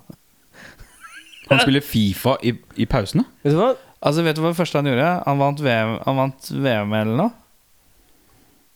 Han 1.51 1.61
spiller 1.63 1.85
Fifa 1.85 2.37
i, 2.45 2.53
i 2.77 2.87
pausene. 2.89 3.25
Vet 3.45 3.55
du 3.55 3.59
hva? 3.61 3.71
Altså, 4.05 4.23
vet 4.25 4.37
du 4.37 4.43
hva 4.45 4.53
det 4.53 4.59
første 4.61 4.79
han 4.81 4.89
gjorde? 4.89 5.09
Han 5.27 5.41
vant 5.41 5.61
VM, 5.65 5.95
han 6.07 6.19
vant 6.21 6.49
VM 6.53 6.93
eller 7.01 7.17
noe. 7.19 7.33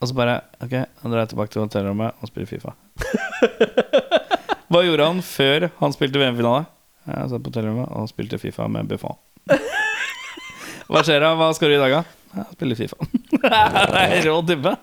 Og 0.02 0.10
så 0.10 0.16
bare 0.18 0.40
Ok, 0.64 0.72
han 1.02 1.12
drar 1.14 1.28
tilbake 1.30 1.54
til 1.54 1.62
hotellrommet 1.62 2.18
og 2.18 2.30
spiller 2.30 2.48
Fifa. 2.50 2.74
hva 4.72 4.80
gjorde 4.86 5.06
han 5.06 5.20
før 5.24 5.68
han 5.78 5.94
spilte 5.94 6.18
VM-finale? 6.20 6.64
Jeg 7.06 7.30
satt 7.32 7.42
på 7.44 7.52
hotellrommet 7.52 7.92
og 7.98 8.08
spilte 8.10 8.40
Fifa 8.42 8.66
med 8.70 8.90
Buffon. 8.90 9.14
hva 10.90 11.02
skjer 11.06 11.22
da? 11.22 11.32
Hva 11.38 11.50
skal 11.56 11.70
du 11.72 11.76
i 11.76 11.82
dag, 11.82 12.00
da? 12.00 12.02
Jeg 12.40 12.56
spiller 12.58 12.80
Fifa. 12.80 12.98
det 13.32 13.52
er 14.02 14.26
rå 14.26 14.38
type. 14.48 14.74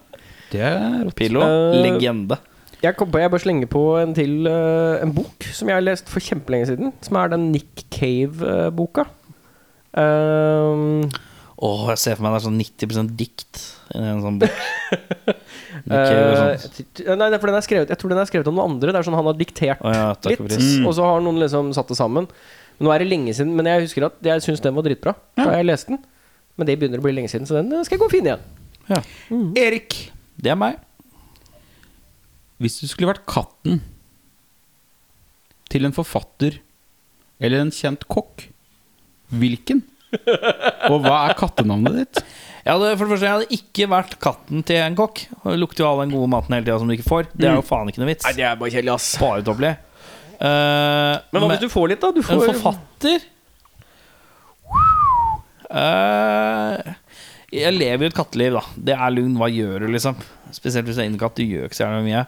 Det 0.54 0.64
er 0.66 1.04
rått. 1.06 1.16
Pillo, 1.20 1.44
Eh, 1.46 1.80
legende. 1.84 2.40
Jeg 2.80 2.96
kom 2.96 3.10
på, 3.12 3.20
jeg 3.20 3.32
bare 3.34 3.44
slenger 3.44 3.68
på 3.68 3.82
en 4.00 4.14
til 4.16 4.46
uh, 4.48 5.02
En 5.04 5.12
bok 5.12 5.44
som 5.52 5.68
jeg 5.68 5.76
har 5.76 5.84
lest 5.84 6.08
for 6.08 6.24
kjempelenge 6.24 6.70
siden. 6.70 6.94
Som 7.04 7.18
er 7.20 7.34
den 7.34 7.50
Nick 7.52 7.84
Cave-boka. 7.92 9.04
Um, 10.00 11.10
Åh, 11.60 11.82
jeg 11.92 12.00
ser 12.00 12.16
for 12.16 12.24
meg 12.24 12.38
det 12.38 12.40
er 12.40 12.46
sånn 12.46 12.62
90% 12.62 13.18
dikt 13.20 13.60
i 13.98 14.04
en 14.14 14.22
sånn 14.24 14.38
bok. 14.40 14.62
Eh, 15.90 16.64
ty- 16.76 17.06
nei, 17.16 17.28
for 17.40 17.48
den 17.50 17.56
er 17.58 17.64
skrevet, 17.64 17.92
jeg 17.94 17.98
tror 18.02 18.12
den 18.12 18.20
er 18.20 18.28
skrevet 18.28 18.48
om 18.52 18.56
noen 18.58 18.74
andre. 18.76 18.92
Det 18.92 19.00
er 19.00 19.06
sånn 19.08 19.16
Han 19.16 19.28
har 19.30 19.38
diktert 19.38 19.82
oh, 19.86 19.94
ja, 19.94 20.08
litt, 20.28 20.42
mm. 20.42 20.86
og 20.90 20.94
så 20.98 21.06
har 21.06 21.22
noen 21.24 21.40
liksom 21.42 21.70
satt 21.78 21.90
det 21.90 21.98
sammen. 21.98 22.28
Nå 22.84 22.92
er 22.94 23.04
det 23.04 23.08
lenge 23.10 23.34
siden, 23.38 23.54
men 23.58 23.70
jeg 23.70 23.86
husker 23.86 24.06
at 24.10 24.18
jeg 24.24 24.44
syns 24.46 24.62
den 24.64 24.76
var 24.76 24.86
dritbra 24.86 25.14
da 25.40 25.54
jeg 25.58 25.68
leste 25.70 25.94
den. 25.94 26.02
Men 26.60 26.68
det 26.68 26.76
begynner 26.82 27.02
å 27.02 27.06
bli 27.06 27.14
lenge 27.16 27.32
siden, 27.32 27.48
så 27.48 27.58
den 27.62 27.72
skal 27.88 27.96
jeg 27.96 28.02
gå 28.04 28.10
og 28.10 28.14
finne 28.14 28.34
igjen. 28.34 28.44
Ja. 28.90 29.00
Erik, 29.64 29.98
Det 30.42 30.52
er 30.52 30.60
meg. 30.60 30.80
hvis 32.60 32.80
du 32.82 32.88
skulle 32.92 33.14
vært 33.14 33.26
katten 33.30 33.80
til 35.72 35.86
en 35.88 35.96
forfatter 35.96 36.60
eller 37.40 37.64
en 37.64 37.72
kjent 37.72 38.04
kokk, 38.12 38.50
hvilken? 39.32 39.84
Og 40.90 41.04
hva 41.06 41.30
er 41.30 41.38
kattenavnet 41.40 42.00
ditt? 42.02 42.24
Jeg 42.66 42.74
hadde, 42.76 42.90
for 43.00 43.06
det 43.06 43.12
første, 43.14 43.26
jeg 43.26 43.36
hadde 43.38 43.58
ikke 43.60 43.88
vært 43.92 44.16
katten 44.24 44.64
til 44.68 44.82
en 44.84 44.96
kokk. 45.00 45.22
Det 45.46 45.58
lukter 45.62 45.84
jo 45.86 45.90
all 45.90 46.02
den 46.04 46.12
gode 46.16 46.30
maten 46.32 46.56
hele 46.58 46.66
tida 46.68 46.78
som 46.82 46.90
du 46.92 46.96
ikke 46.98 47.08
får. 47.08 47.30
Det 47.34 47.48
er 47.50 47.56
jo 47.60 47.66
faen 47.66 47.90
ikke 47.92 48.02
noe 48.04 48.10
vits. 48.12 48.26
Nei, 48.28 48.34
det 48.38 48.46
er 48.50 48.58
bare 48.60 48.74
kjedelig, 48.76 48.94
ass. 48.96 49.10
Bare 49.22 49.46
tåpelig. 49.48 49.72
Eh, 50.40 51.14
Men 51.34 51.44
hva 51.44 51.50
hvis 51.54 51.64
du 51.64 51.70
får 51.72 51.90
litt, 51.94 52.02
da? 52.04 52.12
Du 52.16 52.20
En 52.24 52.28
får 52.30 52.48
forfatter 52.54 53.28
Eh, 55.70 56.94
Jeg 57.54 57.74
lever 57.76 58.06
jo 58.06 58.10
et 58.12 58.18
katteliv, 58.18 58.56
da. 58.58 58.64
Det 58.90 58.96
er 58.96 59.14
lugn. 59.14 59.36
Hva 59.40 59.48
gjør 59.54 59.86
du, 59.86 59.88
liksom? 59.94 60.18
Spesielt 60.54 60.86
hvis 60.90 60.98
du 61.00 61.04
er 61.04 61.10
innekatt. 61.10 61.38
Du 61.38 61.46
gjør 61.46 61.66
ikke 61.70 61.78
så 61.80 61.86
gjerne 61.88 62.04
mye. 62.06 62.26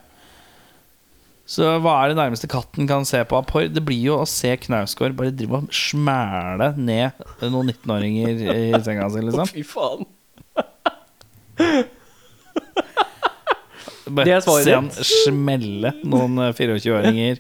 Så 1.52 1.68
hva 1.84 1.96
er 2.04 2.12
det 2.12 2.18
nærmeste 2.22 2.48
katten 2.50 2.88
kan 2.88 3.04
se 3.08 3.20
på 3.28 3.36
av 3.42 3.46
porr? 3.50 3.68
Det 3.74 3.82
blir 3.84 4.00
jo 4.06 4.20
å 4.22 4.28
se 4.30 4.54
Knausgård 4.62 5.18
bare 5.18 5.34
drive 5.36 5.58
og 5.60 5.74
smæle 5.76 6.70
ned 6.78 7.18
noen 7.44 7.74
19-åringer 7.74 8.44
i 8.54 8.82
senga 8.86 9.10
si, 9.12 9.24
liksom. 9.26 9.50
Fy 9.58 9.66
faen. 9.68 10.06
Bare 14.12 14.26
Det 14.28 14.42
se 14.44 14.74
han 14.76 14.90
smelle 14.92 15.94
noen 16.04 16.40
eh, 16.44 16.52
24-åringer 16.58 17.40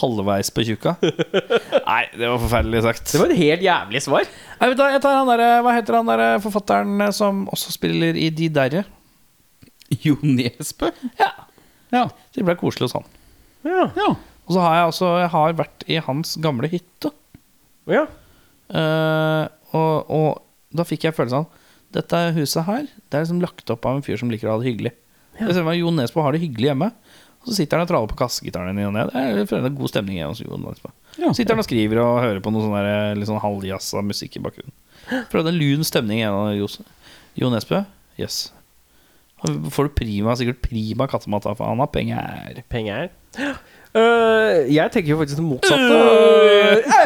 halvveis 0.00 0.50
på 0.50 0.64
tjukka. 0.66 0.96
Nei, 0.98 2.02
det 2.16 2.26
var 2.26 2.40
forferdelig 2.42 2.80
sagt. 2.82 3.04
Det 3.12 3.20
var 3.20 3.30
et 3.30 3.38
helt 3.38 3.62
jævlig 3.62 4.00
svar. 4.02 4.26
Nei, 4.58 4.70
vet 4.72 4.78
du, 4.78 4.82
hva, 4.82 4.88
jeg 4.96 5.02
tar 5.04 5.18
han 5.20 5.30
der, 5.30 5.42
Hva 5.62 5.74
heter 5.76 5.98
han 6.00 6.10
der 6.10 6.22
forfatteren 6.42 7.04
eh, 7.06 7.12
som 7.14 7.44
også 7.54 7.74
spiller 7.76 8.18
i 8.18 8.30
De 8.34 8.48
derre? 8.52 8.82
Jo 10.02 10.16
Nesbø? 10.26 10.90
Ja. 11.20 11.30
Ja. 11.94 12.08
Det 12.34 12.42
ble 12.42 12.56
koselig 12.58 12.88
hos 12.88 12.96
han. 12.98 13.06
Ja. 13.66 13.86
ja. 13.94 14.08
Og 14.46 14.54
så 14.54 14.62
har 14.62 14.74
jeg 14.78 14.90
også 14.90 15.12
Jeg 15.20 15.30
har 15.32 15.54
vært 15.58 15.84
i 15.90 16.00
hans 16.08 16.34
gamle 16.42 16.70
hytte. 16.72 17.14
ja. 17.90 18.06
Uh, 18.66 19.46
og, 19.78 20.08
og 20.10 20.74
da 20.74 20.82
fikk 20.82 21.04
jeg 21.06 21.14
følelsen 21.14 21.44
av 21.44 21.65
Dette 21.94 22.18
huset 22.36 22.66
her 22.66 22.86
Det 22.86 23.14
er 23.14 23.22
liksom 23.24 23.42
lagt 23.44 23.70
opp 23.70 23.86
av 23.86 23.98
en 23.98 24.04
fyr 24.04 24.18
som 24.20 24.30
liker 24.32 24.50
å 24.50 24.56
ha 24.56 24.62
det 24.62 24.70
hyggelig. 24.72 24.92
Ja. 25.38 25.50
Det 25.52 25.62
meg 25.66 25.78
Jon 25.78 25.98
Nesbø 26.00 26.24
har 26.24 26.34
det 26.34 26.42
hyggelig 26.42 26.70
hjemme. 26.72 26.90
Og 27.42 27.50
så 27.50 27.60
sitter 27.60 27.78
han 27.78 27.86
og 27.86 27.90
traller 27.92 28.10
på 28.10 28.18
kassegitaren. 28.18 28.74
Det 28.74 29.04
er 29.20 29.42
er 29.44 29.76
god 29.76 29.92
stemning 29.92 30.18
hos 30.24 30.42
Jon 30.42 30.64
Nesbø. 30.64 30.90
Ja. 31.20 31.30
Sitter 31.36 31.54
han 31.54 31.62
og 31.62 31.68
skriver 31.68 32.00
og 32.02 32.22
hører 32.24 32.42
på 32.42 32.50
noe 32.52 32.64
sånn 32.64 32.74
der, 32.74 33.14
litt 33.18 33.30
sånn 33.30 33.42
halvjazza 33.42 34.02
musikk 34.04 34.40
i 34.40 34.42
bakgrunnen. 34.42 34.74
Prøvde 35.30 35.52
en 35.52 35.60
lun 35.60 35.86
stemning 35.86 36.22
igjen 36.22 36.34
av 36.34 36.56
Jo 37.36 37.52
Nesbø. 37.52 37.84
Yes. 38.18 38.48
Får 39.44 39.90
du 39.90 39.94
prima, 39.94 40.34
sikkert 40.38 40.62
prima 40.64 41.06
kattemat 41.10 41.44
for 41.46 41.62
han 41.62 41.82
har 41.84 41.92
penger. 41.92 42.62
Penger. 42.72 43.10
Øh, 43.96 44.74
jeg 44.74 44.92
tenker 44.92 45.14
jo 45.14 45.18
faktisk 45.22 45.40
det 45.40 45.46
motsatte. 45.46 46.00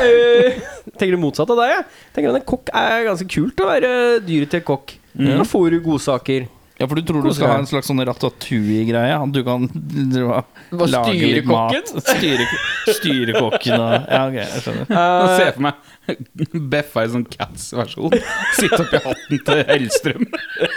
Øh, 0.00 0.62
tenker 0.98 1.14
det 1.14 1.20
motsatte 1.22 1.54
av 1.54 1.60
deg. 1.62 1.74
Jeg 1.76 1.84
tenker 2.16 2.32
at 2.32 2.40
En 2.40 2.48
kokk 2.52 2.72
er 2.82 3.04
ganske 3.10 3.28
kult 3.30 3.62
å 3.62 3.68
være 3.70 3.92
dyret 4.26 4.50
til 4.56 4.64
kokk. 4.66 4.96
Da 5.20 5.44
får 5.46 5.70
du 5.76 5.80
godsaker. 5.84 6.48
Ja, 6.80 6.86
for 6.88 6.96
du 6.96 7.04
tror 7.04 7.20
du 7.20 7.28
skal 7.36 7.50
ha 7.52 7.56
en 7.60 7.66
slags 7.68 7.90
sånn 7.90 8.00
ratatouille-greie? 8.08 9.12
At 9.12 9.32
du 9.36 9.42
kan 9.44 9.66
Hva, 9.68 10.38
lage 10.88 11.12
litt 11.12 11.44
mat. 11.44 11.74
kokken? 11.76 12.00
Styre, 12.06 12.46
styre 12.96 13.34
kokken 13.36 13.74
og 13.76 14.06
Ja, 14.08 14.22
ok, 14.30 14.38
jeg 14.38 14.62
skjønner. 14.64 14.86
Uh, 14.88 15.34
Se 15.36 15.50
for 15.50 15.66
meg 15.66 15.90
Beffa 16.72 17.04
i 17.06 17.10
sånn 17.12 17.24
Cats-versjon. 17.30 18.14
Sitte 18.56 18.80
oppi 18.84 19.00
hatten 19.04 19.42
til 19.46 19.62
Hellstrøm. 19.68 20.26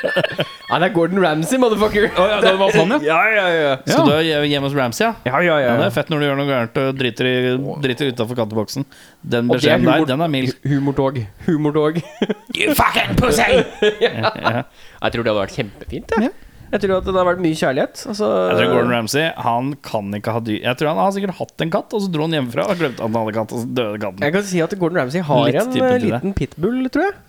Nei, 0.70 0.80
det 0.80 0.88
er 0.88 0.94
Gordon 0.96 1.22
Ramsay, 1.24 1.60
motherfucker. 1.62 2.08
Oh, 2.18 2.30
ja, 2.32 2.40
det 2.44 2.54
var 2.60 2.74
sånn, 2.76 2.96
ja. 3.06 3.18
ja, 3.30 3.48
ja, 3.50 3.66
ja. 3.68 3.74
Skal 3.88 4.10
du 4.10 4.16
hjem 4.26 4.48
hjemme 4.50 4.70
hos 4.70 4.78
Ramsay, 4.78 5.08
ja? 5.10 5.14
Ja, 5.30 5.42
ja, 5.46 5.58
Ja, 5.64 5.76
det 5.82 5.90
er 5.90 5.96
fett 5.96 6.14
når 6.14 6.24
du 6.24 6.28
gjør 6.28 6.40
noe 6.42 6.50
gærent 6.50 6.80
og 6.84 6.90
driter, 7.00 7.30
i, 7.30 7.36
driter 7.84 8.14
utafor 8.14 8.40
katteboksen. 8.44 8.88
Den 9.22 9.50
er 9.52 9.58
beskjeden 9.60 9.90
der, 9.90 10.08
den 10.14 10.26
er 10.26 10.34
mild. 10.34 10.56
Humortog. 10.68 11.22
Humortog. 11.48 12.02
You 12.58 12.74
fucking 12.78 13.16
pussy! 13.18 13.64
Ja. 14.02 14.32
Jeg 14.34 15.14
tror 15.14 15.26
det 15.26 15.32
hadde 15.32 15.40
vært 15.40 15.56
kjempefint. 15.58 16.14
Jeg, 16.22 16.34
jeg 16.74 16.82
tror 16.84 16.96
at 16.98 17.08
det 17.08 17.14
har 17.16 17.28
vært 17.30 17.42
mye 17.44 17.58
kjærlighet. 17.60 18.04
Altså, 18.10 18.30
Jeg 18.50 18.60
tror 18.60 18.72
Gordon 18.74 18.94
Ramsay 18.96 19.28
Han 19.46 19.74
kan 19.86 20.16
ikke 20.18 20.34
ha 20.34 20.40
dyr 20.42 20.58
Jeg 20.64 20.80
tror 20.80 20.90
han 20.90 21.02
har 21.04 21.12
sikkert 21.16 21.38
hatt 21.40 21.66
en 21.66 21.74
katt, 21.74 21.94
og 21.94 22.02
så 22.02 22.10
dro 22.14 22.26
han 22.26 22.34
hjemmefra 22.40 22.66
og 22.72 22.80
glemte 22.82 22.98
at 23.04 23.06
han 23.06 23.20
hadde 23.20 23.36
katt, 23.38 23.54
og 23.54 23.62
så 23.62 23.70
døde 23.80 24.00
katten. 24.02 24.26
jeg 24.26 24.34
kan 24.38 24.48
si 24.50 24.64
at 24.66 24.74
Gordon 24.82 25.04
Ramsay 25.04 25.22
har 25.28 25.44
Litt 25.46 25.60
en 25.62 25.78
eh, 25.78 25.92
det. 25.94 26.02
liten 26.08 26.34
pitbull, 26.38 26.82
tror 26.94 27.12
jeg. 27.12 27.20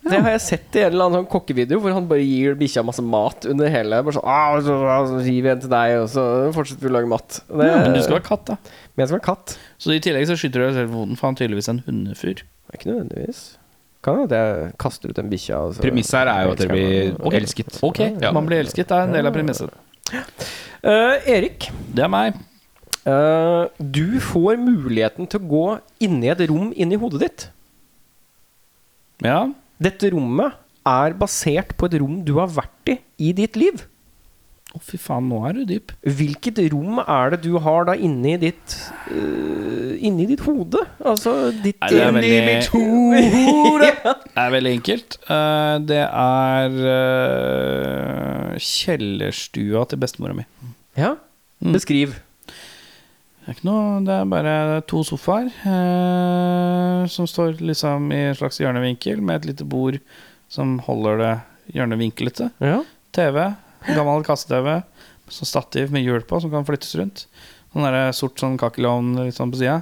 Det 0.00 0.16
har 0.24 0.32
jeg 0.32 0.40
sett 0.40 0.76
i 0.78 0.80
en 0.80 0.94
eller 0.94 1.06
annen 1.10 1.18
sånn 1.20 1.28
kokkevideo 1.28 1.78
hvor 1.84 1.92
han 1.92 2.06
bare 2.08 2.24
gir 2.24 2.54
bikkja 2.58 2.80
masse 2.88 3.02
mat 3.04 3.44
under 3.44 3.68
hele. 3.68 3.98
Bare 4.06 4.16
så, 4.16 4.22
ah, 4.24 4.54
så, 4.64 4.78
ah, 4.88 5.02
så 5.10 5.18
gir 5.26 5.44
vi 5.44 5.50
en 5.52 5.60
til 5.60 5.70
deg, 5.70 5.96
og 6.00 6.06
så 6.08 6.24
fortsetter 6.56 6.86
vi 6.86 6.88
å 6.88 6.94
lage 6.96 7.10
mat. 7.12 7.42
Det, 7.44 7.68
Men 7.68 7.92
du 7.92 8.00
skal 8.00 8.16
være 8.16 8.26
katt, 8.30 8.46
da. 8.48 8.56
Men 8.94 9.04
jeg 9.04 9.10
skal 9.10 9.18
være 9.18 9.26
katt. 9.28 9.56
Så 9.76 9.92
i 9.92 10.00
tillegg 10.00 10.24
så 10.30 10.38
skyter 10.40 10.64
du 10.64 10.66
deg 10.70 10.78
selv 10.78 10.94
i 10.94 10.96
hoden, 11.02 11.20
for 11.20 11.28
han 11.28 11.36
er 11.36 11.42
tydeligvis 11.42 11.68
en 11.74 11.82
hundefyr. 11.84 12.40
Er 12.72 12.80
ikke 12.80 12.88
nødvendigvis. 12.94 13.42
Kan 14.02 14.16
hende 14.22 14.36
jeg 14.36 14.72
kaster 14.80 15.10
ut 15.12 15.18
en 15.20 15.28
bikkja. 15.30 15.58
Altså. 15.60 15.76
så- 15.80 15.84
Premisset 15.84 16.18
her 16.18 16.28
er 16.32 16.44
jo 16.46 16.52
at 16.52 16.58
dere 16.58 16.68
blir 16.72 17.16
okay. 17.20 17.40
elsket. 17.40 17.78
Ok, 17.84 17.98
Ja. 18.22 18.32
man 18.32 18.46
blir 18.46 18.58
elsket. 18.64 18.88
Det 18.88 18.96
er 18.96 19.02
en 19.02 19.12
del 19.12 19.26
av 19.26 19.34
premisset. 19.34 19.70
Uh, 20.82 21.16
Erik, 21.28 21.70
Det 21.94 22.02
er 22.04 22.08
meg. 22.08 22.34
Uh, 23.06 23.68
du 23.80 24.18
får 24.20 24.56
muligheten 24.60 25.26
til 25.28 25.40
å 25.40 25.48
gå 25.48 25.80
inni 26.00 26.26
i 26.26 26.30
et 26.30 26.48
rom 26.48 26.72
inni 26.76 26.96
hodet 26.96 27.20
ditt. 27.20 27.48
Ja. 29.22 29.46
Dette 29.80 30.10
rommet 30.12 30.52
er 30.86 31.12
basert 31.12 31.76
på 31.76 31.86
et 31.86 32.00
rom 32.00 32.22
du 32.24 32.34
har 32.38 32.48
vært 32.48 32.88
i 32.94 32.98
i 33.18 33.32
ditt 33.36 33.56
liv. 33.56 33.84
Å, 34.70 34.78
fy 34.86 34.98
faen, 35.02 35.26
nå 35.26 35.40
er 35.48 35.56
du 35.58 35.64
dyp. 35.66 35.90
Hvilket 36.06 36.60
rom 36.70 37.00
er 37.02 37.32
det 37.34 37.40
du 37.42 37.56
har 37.64 37.88
da 37.88 37.96
inni 37.98 38.36
ditt 38.38 38.76
uh, 39.10 39.96
Inni 39.98 40.28
ditt 40.30 40.44
hode? 40.46 40.78
Altså 41.02 41.32
ditt 41.50 41.80
Nei, 41.82 41.88
det 41.90 42.04
er 42.04 42.14
mitt 42.14 42.68
veldig- 42.70 43.88
ja. 43.88 44.14
Det 44.22 44.44
er 44.44 44.52
veldig 44.54 44.72
enkelt. 44.78 45.16
Uh, 45.26 45.74
det 45.90 46.04
er 46.06 46.78
uh, 46.86 48.54
kjellerstua 48.62 49.82
til 49.90 50.00
bestemora 50.06 50.38
mi. 50.38 50.46
ja. 50.98 51.16
Mm. 51.60 51.74
Beskriv. 51.76 52.14
Det 52.46 53.50
er 53.50 53.56
ikke 53.58 53.66
noe, 53.68 53.98
det 54.06 54.14
er 54.14 54.28
bare 54.30 54.52
to 54.88 55.02
sofaer 55.04 55.50
eh, 55.68 57.02
som 57.12 57.26
står 57.28 57.58
liksom 57.60 58.06
i 58.16 58.20
en 58.30 58.38
slags 58.38 58.56
hjørnevinkel, 58.62 59.20
med 59.20 59.42
et 59.42 59.48
lite 59.50 59.66
bord 59.68 59.98
som 60.48 60.78
holder 60.86 61.20
det 61.20 61.32
hjørnevinklete. 61.76 62.48
Ja. 62.64 62.78
TV, 63.12 63.42
gammel 63.88 64.24
kasse-TV, 64.26 64.80
sånn 65.30 65.48
stativ 65.48 65.94
med 65.94 66.04
hjul 66.04 66.24
på 66.26 66.40
som 66.42 66.52
kan 66.52 66.66
flyttes 66.68 66.92
rundt. 66.98 67.26
Sånn 67.70 67.86
der 67.86 68.10
sort 68.16 68.40
sånn 68.42 68.58
kakelovn 68.60 69.14
litt 69.22 69.36
sånn 69.36 69.52
på 69.52 69.60
sida. 69.60 69.80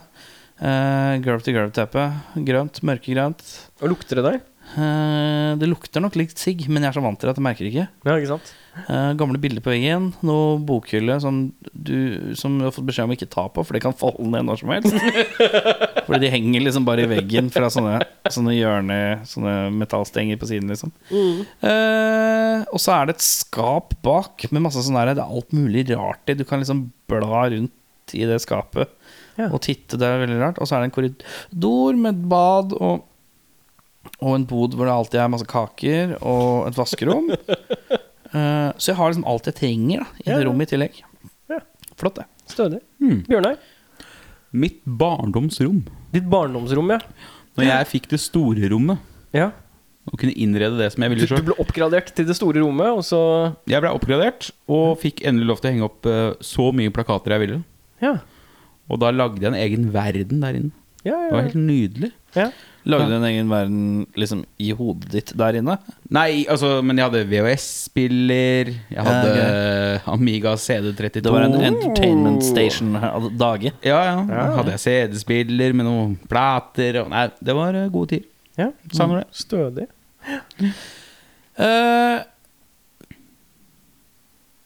Uh, 0.59 1.15
gulv 1.23 1.45
til 1.47 1.55
gulv-teppe. 1.57 2.05
Grønt, 2.47 2.83
mørkegrønt. 2.85 3.45
Og 3.81 3.93
lukter 3.95 4.19
det 4.19 4.25
der? 4.27 4.41
Uh, 4.75 5.55
det 5.61 5.71
lukter 5.71 6.03
nok 6.05 6.19
litt 6.19 6.37
sigg, 6.41 6.67
men 6.69 6.85
jeg 6.85 6.93
er 6.93 6.99
så 6.99 7.05
vant 7.05 7.21
til 7.21 7.31
det 7.31 7.37
at 7.37 7.41
jeg 7.41 7.47
merker 7.47 7.69
ikke. 7.71 7.87
Ja, 8.05 8.17
ikke 8.19 8.33
sant? 8.35 8.53
Eh, 8.87 9.13
gamle 9.19 9.39
bilder 9.43 9.63
på 9.65 9.73
veggen, 9.73 10.11
noe 10.27 10.59
bokhylle 10.69 11.17
som 11.23 11.41
du, 11.73 12.35
som 12.39 12.59
du 12.59 12.67
har 12.69 12.75
fått 12.75 12.87
beskjed 12.89 13.09
om 13.09 13.15
å 13.15 13.17
ikke 13.17 13.31
ta 13.33 13.47
på, 13.51 13.65
for 13.67 13.75
det 13.75 13.83
kan 13.85 13.97
falle 13.97 14.29
ned 14.31 14.47
når 14.47 14.61
som 14.61 14.71
helst. 14.73 14.95
Fordi 16.07 16.21
de 16.23 16.31
henger 16.33 16.63
liksom 16.65 16.87
bare 16.87 17.05
i 17.05 17.11
veggen 17.11 17.51
fra 17.53 17.69
sånne, 17.73 17.99
sånne 18.33 18.55
hjørne 18.57 18.99
Sånne 19.29 19.57
metallstenger 19.75 20.39
på 20.41 20.49
siden, 20.49 20.71
liksom. 20.73 20.93
Eh, 21.11 22.63
og 22.71 22.81
så 22.81 22.95
er 22.95 23.09
det 23.11 23.19
et 23.19 23.27
skap 23.27 23.93
bak 24.05 24.47
med 24.53 24.65
masse 24.65 24.81
sånn 24.87 24.97
der 24.99 25.13
Det 25.19 25.25
er 25.25 25.35
alt 25.41 25.53
mulig 25.57 25.85
rart 25.91 26.31
i. 26.33 26.37
Du 26.39 26.47
kan 26.49 26.63
liksom 26.63 26.87
bla 27.11 27.45
rundt 27.53 28.15
i 28.17 28.25
det 28.29 28.39
skapet 28.45 28.89
Ja. 29.39 29.51
og 29.53 29.61
titte. 29.67 29.99
Det 30.01 30.07
er 30.07 30.23
veldig 30.25 30.41
rart. 30.41 30.59
Og 30.63 30.69
så 30.69 30.77
er 30.79 30.83
det 30.85 30.89
en 30.91 30.97
korridor 30.97 31.99
med 32.01 32.15
et 32.17 32.27
bad 32.33 32.75
og 32.79 33.05
og 34.25 34.33
en 34.35 34.45
bod 34.49 34.73
hvor 34.75 34.89
det 34.89 34.93
alltid 34.95 35.21
er 35.21 35.29
masse 35.31 35.47
kaker, 35.47 36.15
og 36.27 36.67
et 36.71 36.79
vaskerom. 36.79 37.29
Eh, 38.33 38.71
så 38.77 38.93
jeg 38.93 38.99
har 38.99 39.13
liksom 39.13 39.29
alt 39.29 39.49
jeg 39.49 39.57
trenger 39.59 40.05
da, 40.05 40.09
i 40.21 40.27
Ja, 40.29 40.39
det 40.39 40.49
rommet 40.49 40.69
i 40.69 40.75
tillegg. 40.75 41.01
Ja. 41.51 41.61
Flott, 42.01 42.21
det. 42.21 42.27
Stødig. 42.49 42.81
Mm. 43.01 43.23
Bjørnar? 43.29 43.57
Mitt 44.57 44.81
barndomsrom. 44.85 45.83
Ditt 46.15 46.29
barndomsrom, 46.31 46.93
ja. 46.95 47.01
Når 47.59 47.67
jeg 47.69 47.89
fikk 47.91 48.07
det 48.13 48.21
store 48.23 48.71
rommet 48.71 49.03
ja. 49.35 49.51
og 50.09 50.21
kunne 50.21 50.37
innrede 50.39 50.79
det 50.79 50.93
som 50.95 51.05
jeg 51.05 51.13
ville 51.13 51.27
sjøl. 51.29 51.43
du 51.43 51.51
ble 51.51 51.59
oppgradert 51.61 52.13
til 52.17 52.29
det 52.29 52.37
store 52.39 52.63
rommet, 52.63 52.93
og 52.95 53.03
så 53.05 53.21
Jeg 53.69 53.83
ble 53.83 53.91
oppgradert 53.93 54.53
og 54.71 55.01
fikk 55.03 55.25
endelig 55.27 55.51
lov 55.51 55.61
til 55.61 55.69
å 55.69 55.73
henge 55.75 55.89
opp 55.89 56.09
uh, 56.09 56.39
så 56.45 56.69
mye 56.77 56.95
plakater 56.95 57.35
jeg 57.35 57.45
ville. 57.45 57.61
Ja. 58.05 58.15
Og 58.89 59.03
da 59.03 59.11
lagde 59.13 59.43
jeg 59.43 59.51
en 59.51 59.59
egen 59.59 59.89
verden 59.93 60.45
der 60.45 60.61
inne. 60.61 60.75
Ja, 61.03 61.17
ja, 61.17 61.25
Det 61.27 61.35
var 61.35 61.49
helt 61.49 61.61
nydelig. 61.61 62.13
Lagde 62.89 63.09
du 63.11 63.15
en 63.17 63.25
egen 63.27 63.51
verden 63.51 64.07
liksom 64.17 64.45
i 64.63 64.71
hodet 64.77 65.11
ditt 65.13 65.33
der 65.37 65.59
inne? 65.59 65.75
Nei, 66.15 66.47
altså, 66.49 66.79
men 66.87 66.97
jeg 67.01 67.09
hadde 67.09 67.25
VHS-spiller, 67.29 68.71
jeg 68.95 69.05
hadde 69.09 69.43
Amiga 70.09 70.55
CD32 70.57 71.25
Det 71.27 71.35
var 71.35 71.49
en 71.49 71.59
entertainment 71.59 72.45
station 72.47 72.95
av 72.97 73.29
dage. 73.39 73.75
Ja, 73.85 73.99
ja. 74.07 74.15
Ja. 74.31 74.47
Hadde 74.61 74.77
jeg 74.77 74.85
CD-spiller 74.87 75.77
med 75.77 75.89
noen 75.89 76.17
plater 76.31 77.03
og 77.03 77.13
Nei, 77.13 77.27
det 77.45 77.59
var 77.59 77.77
eh, 77.77 77.91
gode 77.93 78.15
tider. 78.15 78.31
ja. 78.61 78.71
Savner 78.95 79.25
det. 79.25 79.29
Stødig. 79.37 79.89
Eh, 81.59 82.17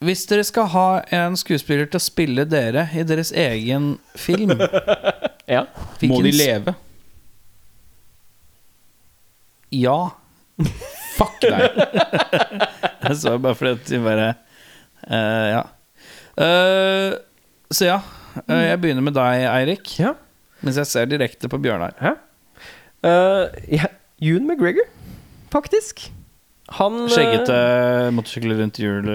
hvis 0.02 0.24
dere 0.26 0.44
skal 0.46 0.70
ha 0.72 0.86
en 1.14 1.36
skuespiller 1.38 1.86
til 1.90 1.98
å 2.00 2.02
spille 2.02 2.46
dere 2.48 2.88
i 2.98 3.04
deres 3.06 3.30
egen 3.34 3.96
film 4.18 4.56
Ja. 5.52 5.66
Må 6.06 6.22
de 6.22 6.30
leve 6.32 6.38
leve? 6.38 6.74
Ja. 9.72 9.98
Fuck 11.16 11.40
deg! 11.42 11.78
Jeg 13.02 13.18
så 13.18 13.36
bare 13.42 13.56
fordi 13.58 13.72
at 13.74 13.88
de 13.88 14.00
bare 14.02 14.26
uh, 15.08 15.46
Ja. 15.50 15.62
Uh, 16.32 17.16
så 17.72 17.88
ja. 17.88 17.98
Uh, 18.46 18.62
jeg 18.62 18.78
begynner 18.80 19.04
med 19.04 19.16
deg, 19.16 19.42
Eirik. 19.50 19.90
ja. 20.00 20.14
Mens 20.62 20.78
jeg 20.78 20.88
ser 20.88 21.08
direkte 21.10 21.48
på 21.50 21.58
Bjørnar. 21.60 21.96
Uh, 23.02 23.50
ja. 23.66 23.90
June 24.22 24.46
McGregor, 24.46 24.86
faktisk. 25.52 26.04
Han 26.78 27.08
Skjeggete 27.10 27.56
motorsykler 28.14 28.60
rundt, 28.62 28.78
hjul, 28.80 29.08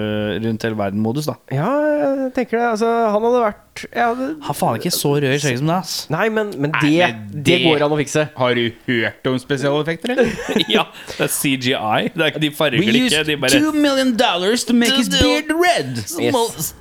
rundt 0.44 0.66
hele 0.66 0.78
verden-modus, 0.78 1.30
da. 1.30 1.38
Ja, 1.54 1.70
jeg 2.02 2.34
tenker 2.36 2.60
det. 2.60 2.66
Altså, 2.74 2.90
han 3.08 3.24
hadde 3.24 3.40
vært 3.46 3.64
jeg 3.92 4.02
hadde, 4.04 4.28
Han 4.42 4.54
faen 4.58 4.76
ikke 4.80 4.90
så 4.94 5.12
rød 5.16 5.26
i 5.28 5.38
skjegget 5.42 5.58
som 5.62 5.68
det, 5.70 5.76
ass. 5.78 5.94
Nei, 6.10 6.28
men, 6.28 6.52
men 6.58 6.72
det, 6.80 6.90
Nei, 6.90 7.10
men 7.12 7.28
det 7.34 7.44
det- 7.44 7.58
går 7.66 7.84
an 7.86 7.94
å 7.94 7.98
fikse. 8.00 8.24
Har 8.36 8.54
du 8.58 8.64
hørt 8.86 9.26
om 9.30 9.38
spesialeffekter, 9.38 10.12
eller? 10.14 10.32
ja, 10.76 10.84
det 11.12 11.20
er 11.26 11.32
CGI. 11.32 12.10
Det 12.14 12.22
er, 12.22 12.30
ikke- 12.32 12.42
de 12.46 12.50
farger 12.58 12.78
We 12.82 12.86
det 12.92 13.02
used 13.04 13.18
ikke. 13.18 13.24
De 13.32 13.36
bare 13.44 13.50
two 13.60 13.72
million 13.72 14.14
dollars 14.16 14.64
to 14.64 14.74
make 14.74 14.92
his 14.96 15.08
beard 15.08 15.50
red! 15.52 15.96
Yes. 16.18 16.32
Most, 16.32 16.74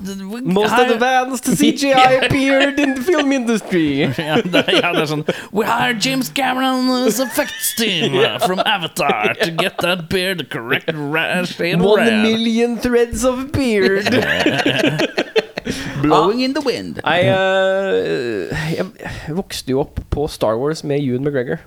Most 0.57 0.73
advanced 0.73 1.45
CGI 1.59 2.25
appeared 2.25 2.79
in 2.79 2.95
the 2.95 3.03
film 3.03 3.31
industry. 3.31 3.87
ja, 4.17 4.41
det, 4.41 4.63
er- 4.67 4.79
ja, 4.81 4.91
det 4.93 5.03
er 5.05 5.11
sånn 5.13 5.25
We 5.51 5.65
hired 5.65 6.01
James 6.01 6.29
Cameron's 6.29 7.19
effects 7.19 7.73
team 7.77 8.13
from 8.47 8.59
Avatar 8.65 9.33
to 9.43 9.51
get 9.51 9.77
that 9.79 10.07
beard 10.09 10.39
the 10.39 10.45
correct 10.45 10.89
ra- 10.93 11.43
shade 11.45 11.75
of 11.79 11.81
One 11.85 11.99
red. 12.05 12.21
million 12.23 12.77
threads 12.77 13.23
of 13.25 13.51
beard. 13.51 14.07
Blowing 16.03 16.43
in 16.45 16.53
the 16.57 16.63
wind. 16.65 17.01
Nei, 17.03 17.21
uh, 17.31 18.67
jeg 18.73 19.37
vokste 19.37 19.73
jo 19.75 19.81
opp 19.85 20.01
på 20.13 20.27
Star 20.31 20.59
Wars 20.59 20.83
med 20.87 21.01
Ewan 21.01 21.25
McGregor. 21.27 21.63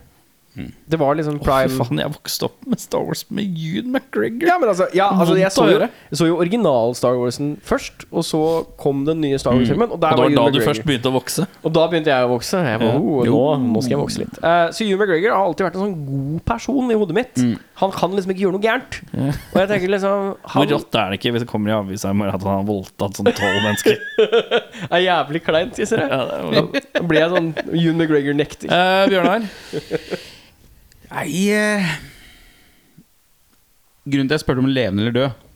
Det 0.91 0.99
var 0.99 1.15
liksom 1.15 1.39
prime 1.39 1.71
oh, 1.71 1.87
faen, 1.87 2.01
jeg 2.03 2.11
vokste 2.11 2.49
opp 2.49 2.65
med 2.69 2.81
Star 2.83 3.05
Wars 3.07 3.23
med 3.31 3.47
Ewan 3.55 3.93
McGregor. 3.95 4.49
Ja, 4.49 4.57
men 4.59 4.69
altså, 4.73 4.89
ja, 4.95 5.07
altså 5.15 5.37
jeg, 5.39 5.53
så 5.55 5.67
jo, 5.71 5.79
jeg 5.87 6.19
så 6.19 6.27
jo 6.27 6.39
original 6.43 6.95
Star 6.99 7.15
Warsen 7.21 7.53
først, 7.63 8.05
og 8.11 8.27
så 8.27 8.43
kom 8.81 9.05
den 9.07 9.23
nye 9.23 9.39
Star 9.39 9.55
Wars-filmen. 9.55 9.95
Og, 9.95 10.03
der 10.03 10.11
Og 10.11 10.19
det 10.19 10.25
var 10.25 10.43
var 10.43 10.51
da 10.51 10.59
du 10.59 10.65
først 10.67 10.85
begynte 10.89 11.13
å 11.13 11.15
vokse. 11.15 11.47
Og 11.63 11.75
da 11.77 11.87
begynte 11.93 12.11
jeg 12.11 12.27
å 12.27 12.33
vokse. 12.33 12.65
Jeg 12.67 12.83
var, 12.83 12.99
oh, 12.99 13.23
nå, 13.31 13.45
nå 13.69 13.85
skal 13.85 13.95
jeg 13.95 14.03
vokse 14.03 14.25
litt. 14.25 14.43
uh, 14.43 14.67
så 14.75 14.85
Ewan 14.85 15.05
McGregor 15.05 15.37
har 15.37 15.47
alltid 15.47 15.69
vært 15.69 15.79
en 15.79 15.87
sånn 15.87 15.97
god 16.11 16.45
person 16.51 16.91
i 16.91 16.99
hodet 16.99 17.19
mitt. 17.21 17.45
Han 17.81 17.93
kan 17.97 18.13
liksom 18.13 18.33
ikke 18.35 18.43
gjøre 18.45 18.57
noe 18.59 18.65
gærent. 18.65 18.97
Og 19.17 19.57
jeg 19.57 19.69
tenker 19.71 19.93
liksom 19.95 20.25
Hvor 20.53 20.67
rått 20.69 20.97
er 21.01 21.13
det 21.15 21.19
ikke 21.21 21.33
hvis 21.33 21.45
det 21.47 21.49
kommer 21.51 21.73
i 21.73 21.77
avisa 21.79 22.11
i 22.13 22.17
morgen 22.21 22.35
at 22.37 22.45
han 22.45 22.59
har 22.61 22.67
voldtatt 22.69 23.17
sånn 23.17 23.31
tolv 23.33 23.61
mennesker? 23.67 23.97
er 24.91 25.05
jævlig 25.07 25.41
kleint, 25.47 25.79
sier 25.81 26.03
jeg. 26.05 26.11
Ja, 26.13 26.67
Da 26.93 27.03
blir 27.09 27.23
jeg 27.23 27.33
sånn 27.33 27.49
Ewan 27.71 27.97
McGregor-nekter. 28.03 28.69
Eh, 28.77 29.05
Bjørnar? 29.13 29.49
Nei 31.11 31.29
eh, 31.57 31.89
Grunnen 34.11 34.29
til 34.29 34.35
at 34.35 34.39
jeg 34.39 34.45
spurte 34.45 34.63
om 34.65 34.69
levende 34.71 35.05
eller 35.07 35.17
død, 35.17 35.47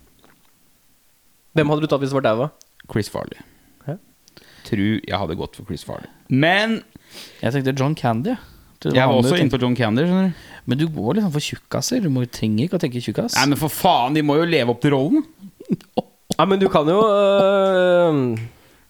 Hvem 1.54 1.70
hadde 1.70 1.84
du 1.84 1.90
tatt 1.92 2.02
hvis 2.02 2.10
det 2.10 2.18
var 2.18 2.24
daua? 2.26 2.48
Chris 2.90 3.08
Farley. 3.12 3.38
Hæ? 3.86 3.94
Tror 4.66 4.82
jeg 5.06 5.20
hadde 5.20 5.36
gått 5.38 5.54
for 5.60 5.68
Chris 5.68 5.84
Farley. 5.86 6.08
Men 6.28 6.80
Jeg 7.40 7.54
tenkte 7.54 7.74
John 7.78 7.94
Candy. 7.94 8.32
jeg. 8.34 8.53
Jeg 8.92 9.08
var 9.08 9.14
også 9.16 9.36
inne 9.40 9.50
på 9.50 9.60
John 9.62 9.76
Candy. 9.78 10.02
skjønner 10.04 10.28
du 10.28 10.32
Men 10.66 10.78
du 10.78 10.86
går 10.88 11.14
liksom 11.18 11.32
for 11.32 11.40
tjukkaser. 11.40 12.02
Du 12.02 12.08
må, 12.10 12.24
trenger 12.30 12.64
ikke 12.66 12.76
å 12.76 12.82
tenke 12.82 13.00
tjukkas. 13.04 13.34
Nei, 13.38 13.46
men 13.52 13.58
for 13.60 13.68
faen, 13.72 14.14
de 14.14 14.22
må 14.22 14.36
jo 14.36 14.44
leve 14.44 14.68
opp 14.74 14.80
til 14.84 14.90
rollen. 14.96 15.24
Ja, 16.38 16.44
men 16.48 16.58
du 16.58 16.64
kan 16.72 16.88
jo 16.88 16.98
øh, 17.04 18.16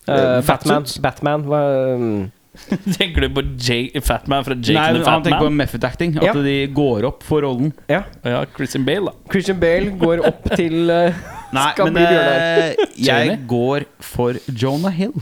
øh, 0.09 0.47
Batman. 0.47 0.87
Batman 1.03 1.43
hva, 1.45 1.59
øh, 1.93 2.29
Tenker 2.97 3.25
du 3.27 3.35
på 3.35 3.43
Jake, 3.59 4.01
Fatman 4.07 4.45
fra 4.47 4.55
Jake 4.55 4.73
Nei, 4.79 4.85
and 4.95 5.03
the 5.03 5.11
han 5.11 5.25
tenker 5.25 5.41
på 5.43 5.49
Fatman? 5.49 5.57
method 5.59 5.85
acting. 5.85 6.15
At 6.17 6.23
Ja. 6.29 6.33
de 6.47 6.55
går 6.73 7.05
opp 7.11 7.23
for 7.27 7.43
rollen. 7.45 7.73
Ja. 7.91 8.05
Ja, 8.25 8.45
Christian 8.55 8.85
Bale, 8.87 9.11
da. 9.11 9.13
Christian 9.33 9.59
Bale 9.61 9.91
går 9.99 10.23
opp 10.31 10.47
til 10.57 10.89
øh, 10.89 11.13
Nei, 11.53 11.67
Skal 11.75 11.85
men 11.91 11.99
bli 11.99 12.07
Bjørnar. 12.07 12.39
eh, 12.39 12.75
jeg 12.97 13.07
Jamie? 13.11 13.39
går 13.51 13.85
for 14.01 14.39
Jonah 14.49 14.93
Hill. 14.95 15.13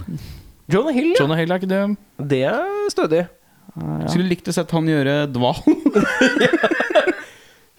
Jonah 0.72 0.94
Hill, 0.94 1.10
ja. 1.16 1.22
Jonah 1.24 1.38
Hill 1.40 1.50
er 1.50 1.62
ikke 1.62 1.72
det. 1.72 1.82
Det 2.30 2.42
er 2.52 2.90
stødig. 2.92 3.24
Skulle 3.74 4.28
likt 4.28 4.48
å 4.48 4.52
sett 4.54 4.70
han 4.76 4.88
gjøre 4.90 5.26
Dval. 5.32 5.56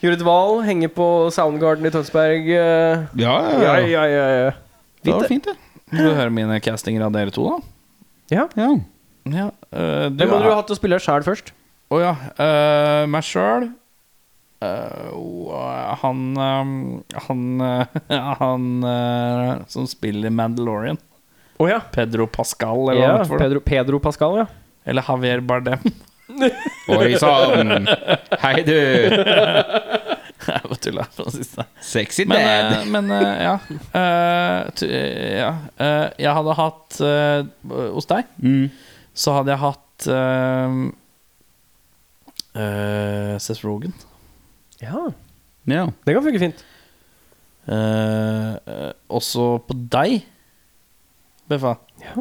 Gjøre 0.04 0.18
dval, 0.20 0.58
henge 0.68 0.90
på 0.92 1.06
Soundgarden 1.32 1.86
i 1.88 1.92
Tønsberg. 1.94 2.50
øh, 2.52 3.04
ja, 3.16 3.36
ja, 3.64 3.76
ja, 3.88 4.02
ja, 4.12 4.24
ja. 4.36 4.50
Det 5.00 5.14
var 5.16 5.30
fint, 5.32 5.46
det. 5.48 5.54
Vil 5.94 6.10
du 6.10 6.16
høre 6.18 6.34
mine 6.34 6.58
castinger 6.64 7.06
av 7.06 7.14
dere 7.16 7.32
to, 7.32 7.46
da? 7.48 7.62
ja. 8.36 8.48
Ja. 8.60 8.74
Ja, 9.24 9.46
du 9.72 10.18
Hvem 10.20 10.28
hadde 10.34 10.42
er- 10.42 10.50
du 10.50 10.56
hatt 10.58 10.68
til 10.68 10.76
å 10.76 10.80
spille 10.82 10.98
sjæl 11.00 11.24
først? 11.24 11.54
Å 11.94 12.00
ja. 12.02 12.10
Uh, 12.36 13.06
meg 13.08 13.24
sjøl. 13.24 13.70
han 16.02 16.20
uh, 16.36 17.20
Han 17.30 17.42
uh, 17.64 17.86
Han 18.42 18.68
som 19.72 19.88
spiller 19.88 20.34
Mandalorian. 20.36 21.00
Oh, 21.62 21.70
ja. 21.72 21.80
Pedro 21.96 22.28
Pascal, 22.28 22.90
eller 22.92 23.00
ja 23.06 23.16
er. 23.22 23.38
Pedro, 23.40 23.64
Pedro 23.64 24.00
Pascal, 24.04 24.42
ja. 24.42 24.48
Eller 24.86 25.04
Javier 25.08 25.42
Bardem. 25.42 25.80
Oi 26.94 27.16
sann. 27.20 27.88
Hei, 28.42 28.56
du. 28.68 28.74
Jeg 30.44 30.60
bare 30.68 30.76
tulla 30.84 31.04
på 31.16 31.24
den 31.24 31.36
siste. 31.38 31.64
Sexy 31.80 32.26
Men, 32.28 32.42
dad. 32.44 32.74
øh, 32.82 32.88
men 32.92 33.12
øh, 33.16 33.28
ja. 33.46 33.54
Uh, 33.96 34.72
tu- 34.76 34.90
ja. 34.92 35.52
Uh, 35.80 36.10
jeg 36.20 36.34
hadde 36.36 36.56
hatt 36.58 36.98
uh, 37.00 37.78
Hos 37.96 38.10
deg 38.10 38.28
Mm. 38.44 38.66
så 39.16 39.38
hadde 39.38 39.54
jeg 39.54 39.62
hatt 39.64 40.10
Seth 43.42 43.64
Rogan. 43.66 43.94
Ja, 44.82 45.06
Ja. 45.72 45.86
Det 46.06 46.14
kan 46.18 46.24
funke 46.26 46.40
fint. 46.44 46.66
Eh, 47.72 48.54
eh, 48.68 48.92
også 49.10 49.46
på 49.64 49.74
deg, 49.96 50.26
Beffa. 51.48 51.78
Ja. 52.04 52.20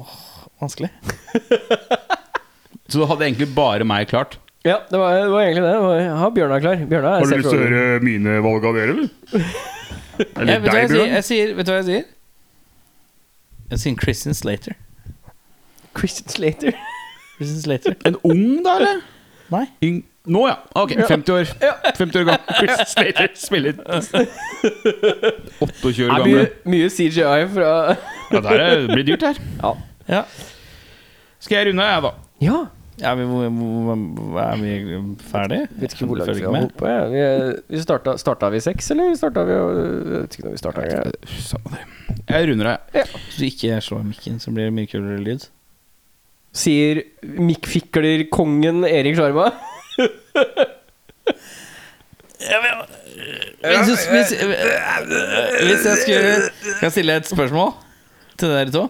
Åh, 0.00 0.14
vanskelig. 0.60 0.90
Så 2.90 2.98
du 2.98 3.06
hadde 3.06 3.26
egentlig 3.28 3.50
bare 3.54 3.86
meg 3.86 4.08
klart? 4.10 4.38
Ja, 4.66 4.80
det 4.90 4.98
var, 4.98 5.14
det 5.16 5.30
var 5.32 5.44
egentlig 5.46 5.62
det. 5.64 5.72
Det 5.72 5.84
var, 5.86 6.00
ja, 6.04 6.30
Bjørnar 6.36 6.60
klar. 6.60 6.80
Bjørnar 6.90 7.22
er 7.22 7.30
til 7.30 7.46
å 7.48 7.52
høre 7.56 8.00
mine 8.04 8.40
valg 8.44 8.66
av 8.68 8.76
dere, 8.76 8.96
eller? 8.96 9.08
Jeg, 10.20 10.44
vet, 10.44 10.60
du 10.60 10.66
hva 10.68 10.80
jeg, 10.82 10.88
sier? 10.90 11.06
jeg 11.08 11.24
sier 11.24 11.52
Vet 11.56 11.64
du 11.64 11.70
hva 11.70 11.76
jeg 11.78 11.84
sier? 11.86 12.02
Jeg 13.70 13.80
sier 13.80 13.94
Christian 14.02 14.36
Slater. 14.36 14.74
Christian 15.96 16.28
Slater. 16.28 16.76
Christian 17.38 17.62
Slater. 17.62 17.96
En 18.04 18.18
ung, 18.28 18.58
da, 18.66 18.74
eller? 18.82 19.00
Nei. 19.54 19.64
Yng 19.86 20.02
Nå, 20.28 20.42
ja. 20.44 20.58
Ok, 20.76 20.92
50 21.08 21.32
år. 21.32 21.44
50 21.96 22.18
år 22.20 22.26
gammel. 22.28 22.40
Chris 22.58 22.92
Slater 22.92 23.30
spiller 23.40 23.72
28 25.60 26.04
år 26.04 26.12
gammel. 26.12 26.34
mye, 26.34 26.48
mye 26.68 26.90
CGI 26.92 27.46
fra 27.54 27.70
Ja, 28.30 28.42
det 28.44 28.90
blir 28.92 29.06
dyrt 29.08 29.24
her. 29.30 29.40
Ja. 29.62 29.72
Ja. 30.10 30.24
Skal 31.40 31.56
jeg 31.60 31.70
runde, 31.70 31.86
jeg, 31.86 32.02
da? 32.08 32.12
ja. 32.44 32.58
Er 33.00 33.14
vi, 33.16 33.22
er 33.24 34.56
vi 34.60 34.72
ferdig? 35.24 35.60
Vet 35.80 35.94
ikke 35.94 36.06
hvor 36.10 36.18
langt 36.20 36.36
vi 36.36 36.42
har 36.44 36.52
holdt 36.52 36.74
på. 36.76 36.88
jeg. 36.90 37.06
Vi, 37.14 37.22
vi 37.72 37.80
starta, 37.80 38.12
starta 38.20 38.50
vi 38.52 38.60
seks, 38.60 38.90
eller 38.92 39.14
starta 39.16 39.44
vi 39.48 39.54
Jeg 39.54 39.70
vet 40.10 40.36
ikke 40.36 40.44
når 40.44 40.52
vi 40.52 40.60
starta. 40.60 40.84
Jeg. 40.84 41.86
Jeg 42.28 42.50
runder, 42.50 42.68
av 42.74 42.76
Hvis 42.98 43.38
du 43.38 43.46
ikke 43.48 43.80
slår 43.86 44.04
mikken, 44.04 44.36
så 44.42 44.52
blir 44.52 44.68
det 44.68 44.76
mye 44.76 44.90
kulere 44.90 45.22
lyd. 45.24 45.48
Sier 46.52 47.00
mikkfikler-kongen 47.22 48.84
Erik 48.84 49.16
Sjarma. 49.16 49.48
Hvis, 53.60 54.06
hvis, 54.08 54.30
hvis 55.62 55.84
jeg 55.84 55.96
skulle 56.00 56.36
Kan 56.78 56.86
jeg 56.88 56.92
stille 56.92 57.16
et 57.20 57.28
spørsmål 57.28 57.72
til 58.40 58.48
dere 58.48 58.72
to? 58.72 58.86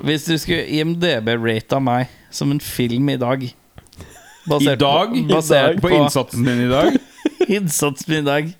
Hvis 0.00 0.24
du 0.24 0.36
skulle 0.40 0.64
IMDb-rata 0.64 1.80
meg 1.82 2.12
som 2.32 2.52
en 2.54 2.60
film 2.62 3.10
i 3.12 3.18
dag 3.20 3.42
I 3.50 4.74
dag, 4.80 5.12
på, 5.12 5.26
basert 5.28 5.80
på 5.80 5.88
på, 5.88 5.92
innsatsen 5.98 6.46
din 6.46 6.64
i 6.64 6.70
dag 6.70 6.96
innsatsen 7.58 8.14
min 8.14 8.22
i 8.22 8.28
dag 8.28 8.54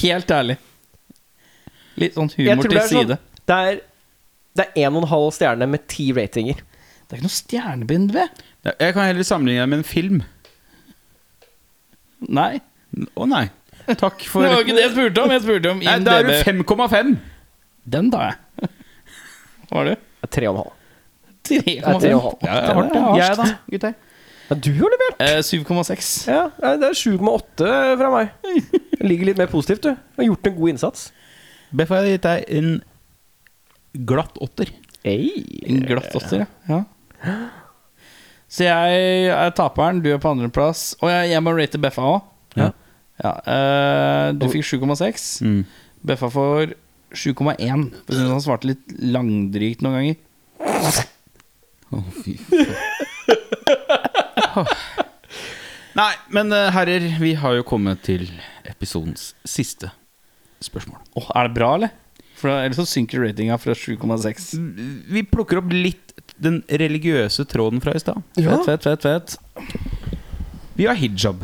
Helt 0.00 0.32
ærlig. 0.34 0.56
Litt 2.00 2.16
sånn 2.16 2.32
Jeg 2.34 2.56
humor 2.56 2.64
tror 2.64 2.72
til 2.72 2.74
det 2.74 2.82
er 2.82 2.90
sånn. 2.90 3.12
Det 3.46 3.58
er 3.68 3.78
Det 4.58 4.64
er 4.64 4.80
en 4.82 4.96
og 4.96 5.04
en 5.04 5.10
halv 5.12 5.28
stjerne 5.36 5.68
med 5.70 5.84
ti 5.86 6.08
ratinger. 6.16 6.58
Det 6.58 7.14
er 7.14 7.20
ikke 7.20 7.28
noe 7.28 7.36
stjernebind 7.36 8.10
ved. 8.16 8.42
Jeg 8.66 8.96
kan 8.96 9.06
heller 9.06 9.26
sammenligne 9.28 9.62
deg 9.62 9.70
med 9.70 9.78
en 9.80 9.86
film. 9.86 10.18
Nei. 12.26 12.58
Å 13.14 13.30
nei. 13.30 13.44
Takk 13.86 14.22
for 14.32 14.42
Det 14.42 14.50
var 14.50 14.66
ikke 14.66 14.76
det 14.76 14.84
jeg 14.88 14.94
spurte 14.96 15.24
om. 15.24 15.34
Jeg 15.36 15.44
spurte 15.46 15.74
om 15.76 15.82
Nei, 15.86 15.96
Da 16.06 16.18
er 16.18 16.26
du 16.26 16.34
5,5. 16.50 17.16
Den 17.94 18.10
tar 18.10 18.32
jeg. 18.32 18.70
Hva 19.70 19.78
var 19.78 19.92
du? 19.92 20.09
Tre 20.28 20.48
og 20.50 20.54
en 20.54 20.62
halv. 20.62 20.76
3,5. 21.48 21.64
Tre 21.64 21.80
og 21.84 22.04
en 22.04 22.24
halv. 22.26 22.38
Ja, 22.44 22.54
Det 22.54 22.70
er 22.70 22.78
hardt 22.78 22.96
ja. 22.96 23.04
Jeg, 23.20 23.36
da, 23.40 23.48
gutter? 23.72 23.94
Ja, 24.50 24.56
du 24.66 24.70
har 24.80 24.92
levert. 24.96 25.22
Eh, 25.22 25.38
7,6. 25.46 26.10
Ja, 26.28 26.42
det 26.80 26.90
er 26.90 26.98
7,8 26.98 27.70
fra 28.00 28.10
meg. 28.12 28.32
Det 29.00 29.06
ligger 29.06 29.30
litt 29.30 29.40
mer 29.40 29.50
positivt, 29.52 29.86
du. 29.86 29.94
Har 30.18 30.26
gjort 30.26 30.50
en 30.50 30.56
god 30.58 30.74
innsats. 30.74 31.08
Beff 31.70 31.92
har 31.94 32.08
gitt 32.08 32.26
deg 32.26 32.44
en 32.58 32.70
glatt 34.10 34.36
åtter. 34.42 34.72
En 35.06 35.86
glatt 35.86 36.14
åtter, 36.18 36.44
ja. 36.44 36.48
ja. 36.68 37.36
Så 38.50 38.66
jeg 38.66 39.30
er 39.30 39.52
taperen, 39.54 40.02
du 40.02 40.10
er 40.10 40.18
på 40.20 40.32
andreplass. 40.34 40.96
Og 41.00 41.12
jeg, 41.12 41.30
jeg 41.30 41.44
må 41.46 41.54
rate 41.54 41.80
Beffa 41.80 42.06
òg. 42.16 42.26
Ja. 42.58 42.72
Ja, 43.20 43.34
uh, 43.44 44.26
du 44.34 44.48
fikk 44.50 44.64
7,6. 44.66 45.28
Mm. 45.44 45.60
Beffa 46.08 46.30
får 46.32 46.74
7,1. 47.12 47.90
For 48.06 48.14
jeg 48.14 48.18
synes 48.20 48.34
han 48.36 48.44
svarte 48.44 48.70
litt 48.70 48.94
langdrygt 49.00 49.82
noen 49.84 49.96
ganger. 49.98 50.16
Å, 51.90 52.02
fy 52.22 52.36
faen. 52.38 52.74
Nei, 55.98 56.12
men 56.30 56.52
eh, 56.54 56.68
herrer, 56.74 57.02
vi 57.20 57.32
har 57.38 57.56
jo 57.58 57.64
kommet 57.66 58.02
til 58.06 58.28
episodens 58.70 59.32
siste 59.48 59.90
spørsmål. 60.62 61.00
Åh, 61.18 61.30
er 61.34 61.48
det 61.48 61.56
bra, 61.56 61.72
eller? 61.78 61.90
For 62.40 62.48
Ellers 62.54 62.78
så 62.78 62.86
synker 62.88 63.20
ratinga 63.26 63.58
fra 63.60 63.74
7,6. 63.76 64.46
Vi 65.12 65.24
plukker 65.28 65.60
opp 65.60 65.72
litt 65.74 66.14
den 66.40 66.62
religiøse 66.70 67.44
tråden 67.50 67.82
fra 67.84 67.92
i 67.98 68.00
stad. 68.00 68.22
Fett, 68.38 68.64
fett, 68.68 68.86
fett, 68.86 69.02
fett. 69.04 69.28
Vi 70.78 70.86
har 70.88 70.96
hijab, 70.96 71.42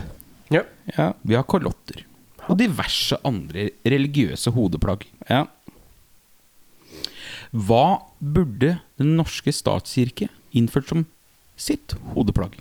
Ja. 0.54 0.62
Ja, 0.94 1.10
vi 1.26 1.34
har 1.34 1.42
kalotter 1.50 2.04
og 2.46 2.54
diverse 2.60 3.16
andre 3.26 3.64
religiøse 3.82 4.52
hodeplagg. 4.54 5.02
ja. 5.28 5.44
Hva 7.56 7.84
burde 8.20 8.74
Den 9.00 9.14
norske 9.16 9.52
statskirke 9.54 10.28
innført 10.56 10.88
som 10.90 11.04
sitt 11.56 11.94
hodeplagg? 12.12 12.58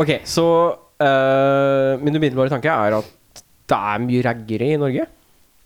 Ok, 0.00 0.12
så 0.28 0.44
uh, 1.02 1.92
min 2.00 2.14
umiddelbare 2.16 2.52
tanke 2.52 2.70
er 2.70 2.96
at 3.00 3.42
det 3.70 3.78
er 3.78 4.02
mye 4.04 4.22
raggere 4.26 4.68
i 4.74 4.78
Norge. 4.80 5.06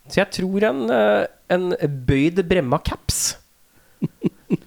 Så 0.09 0.19
jeg 0.21 0.29
tror 0.37 0.65
en, 0.67 0.81
eh, 0.93 1.23
en 1.49 1.63
bøyd 2.05 2.37
bremma 2.45 2.77
caps 2.85 3.39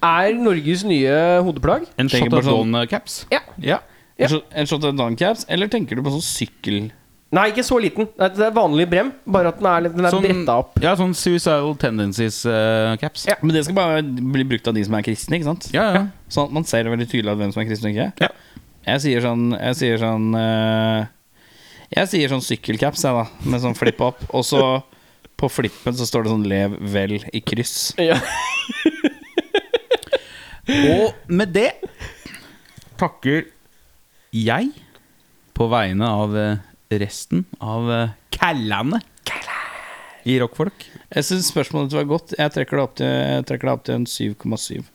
er 0.03 0.33
Norges 0.35 0.81
nye 0.83 1.13
hodeplagg. 1.45 1.85
En 2.01 2.09
shot 2.11 2.27
på 2.27 2.41
sånn- 2.43 2.73
Chateau-caps? 2.73 3.15
Ja. 3.31 3.39
ja. 3.63 3.77
Ja. 4.19 4.27
En 4.27 4.33
shot- 4.33 4.49
En 4.51 4.67
shot 4.67 4.83
of 4.83 5.15
caps, 5.17 5.45
eller 5.47 5.67
tenker 5.71 5.95
du 5.95 6.03
på 6.03 6.11
sånn 6.11 6.25
sykkel... 6.27 6.89
Nei, 7.31 7.43
ikke 7.51 7.61
så 7.61 7.77
liten. 7.77 8.07
Det 8.17 8.39
er- 8.41 8.51
vanlig 8.55 8.87
brem, 8.89 9.11
bare 9.29 9.51
at 9.51 9.59
den 9.59 9.67
er, 9.69 9.81
den 9.93 10.05
er 10.05 10.09
Sånn- 10.15 10.23
bretta 10.25 10.55
opp. 10.63 10.79
Ja, 10.81 10.95
sånn 10.97 11.13
Suicidal 11.13 11.75
Tendencies-caps. 11.77 13.27
Ja. 13.29 13.35
Men 13.43 13.53
det 13.53 13.65
skal 13.65 13.75
bare 13.75 14.01
bli 14.01 14.43
brukt 14.49 14.67
av 14.67 14.73
de 14.73 14.83
som 14.83 14.95
er 14.95 15.03
kristne, 15.05 15.37
ikke 15.37 15.45
sant? 15.45 15.69
ja, 15.71 15.93
ja. 15.93 16.07
Sånn 16.29 16.45
at 16.49 16.51
man 16.57 16.63
ser 16.65 16.83
veldig 16.89 17.07
tydelig 17.09 17.37
hvem 17.37 17.53
som 17.53 17.61
er 17.61 17.67
kristen 17.69 17.91
og 17.91 17.95
ikke. 17.95 18.13
Ja. 18.25 18.29
Jeg 18.87 19.01
sier 19.01 19.21
sånn 19.21 19.51
Jeg 19.59 19.75
sier 19.75 19.97
sånn 20.01 20.33
uh, 20.33 21.05
Jeg 21.93 22.07
sier 22.07 22.29
sånn 22.29 22.41
sykkelcaps, 22.41 23.03
jeg, 23.03 23.13
da. 23.13 23.27
Med 23.49 23.61
sånn 23.61 23.75
flip-up. 23.77 24.23
Og 24.33 24.43
så 24.43 24.81
på 25.37 25.49
flippen 25.51 25.93
så 25.93 26.05
står 26.09 26.23
det 26.23 26.31
sånn 26.31 26.47
'Lev 26.47 26.79
vel' 26.81 27.29
i 27.33 27.39
kryss. 27.41 27.93
Ja. 27.97 28.17
Og 30.69 31.13
med 31.27 31.53
det 31.53 31.71
takker 32.99 33.45
jeg 34.35 34.69
på 35.57 35.67
vegne 35.71 36.05
av 36.05 36.35
eh, 36.37 36.57
resten 36.89 37.45
av 37.61 37.89
uh, 37.89 38.15
kallene 38.33 39.01
i 40.27 40.37
rockfolk. 40.41 40.85
Jeg 41.13 41.25
syns 41.27 41.49
spørsmålet 41.51 41.89
ditt 41.89 41.99
var 41.99 42.09
godt. 42.09 42.33
Jeg 42.37 42.53
trekker 42.55 42.79
det 42.79 42.83
opp 42.83 42.95
til, 42.99 43.09
jeg 43.09 43.45
trekker 43.49 43.69
det 43.69 43.75
opp 43.75 43.85
til 43.87 43.97
en 43.99 44.07
7,7. 44.09 44.89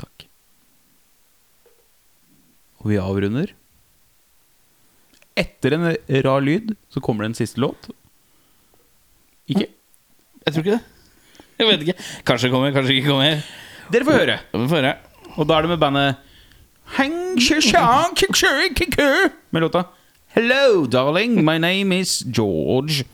Takk. 0.00 0.26
Og 2.82 2.92
vi 2.92 3.00
avrunder. 3.00 3.54
Etter 5.40 5.76
en 5.76 5.88
rar 6.26 6.44
lyd 6.44 6.74
så 6.92 7.02
kommer 7.04 7.24
det 7.24 7.32
en 7.32 7.40
siste 7.40 7.62
låt. 7.62 7.90
Ikke? 9.50 9.70
Jeg 10.44 10.54
tror 10.54 10.66
ikke 10.66 10.78
det. 10.78 11.44
Jeg 11.60 11.68
vet 11.68 11.86
ikke. 11.86 12.08
Kanskje 12.28 12.48
det 12.48 12.54
kommer, 12.54 12.74
kanskje 12.74 12.96
ikke 12.96 13.12
kommer. 13.12 13.46
Dere 13.90 14.06
får 14.06 14.20
høre. 14.20 14.36
Dere 14.52 14.68
får 14.70 14.80
høre. 14.80 14.92
Og 15.36 15.48
da 15.48 15.56
er 15.56 15.66
det 15.66 15.72
med 15.72 15.80
bandet 15.80 16.26
Hang 16.96 17.38
kjø 17.38 17.60
kjø 17.62 18.30
kjø 18.34 19.10
Med 19.54 19.62
låta 19.62 19.84
Hello 20.32 20.86
darling, 20.86 21.42
my 21.44 21.58
name 21.58 21.90
is 21.90 22.20
George. 22.30 23.04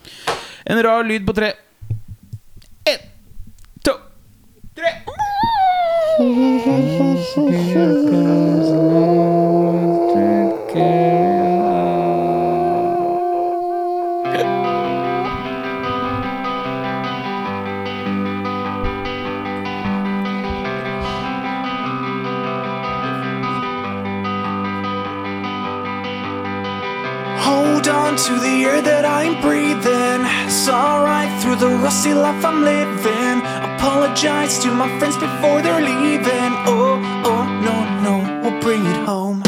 En 0.64 0.82
rar 0.82 1.04
lyd 1.04 1.24
på 1.24 1.32
tre. 1.32 1.54
En, 2.84 2.98
to, 3.80 3.96
tre 4.74 4.92
that 28.86 29.04
I'm 29.04 29.34
breathing. 29.42 30.22
Saw 30.48 31.02
right 31.02 31.30
through 31.42 31.58
the 31.58 31.70
rusty 31.82 32.14
life 32.14 32.42
I'm 32.44 32.62
living. 32.62 33.42
Apologize 33.74 34.58
to 34.62 34.70
my 34.70 34.86
friends 34.98 35.18
before 35.18 35.58
they're 35.60 35.82
leaving. 35.82 36.50
Oh, 36.70 36.94
oh, 37.26 37.42
no, 37.66 37.76
no, 38.06 38.14
we'll 38.42 38.60
bring 38.62 38.86
it 38.86 39.00
home. 39.04 39.42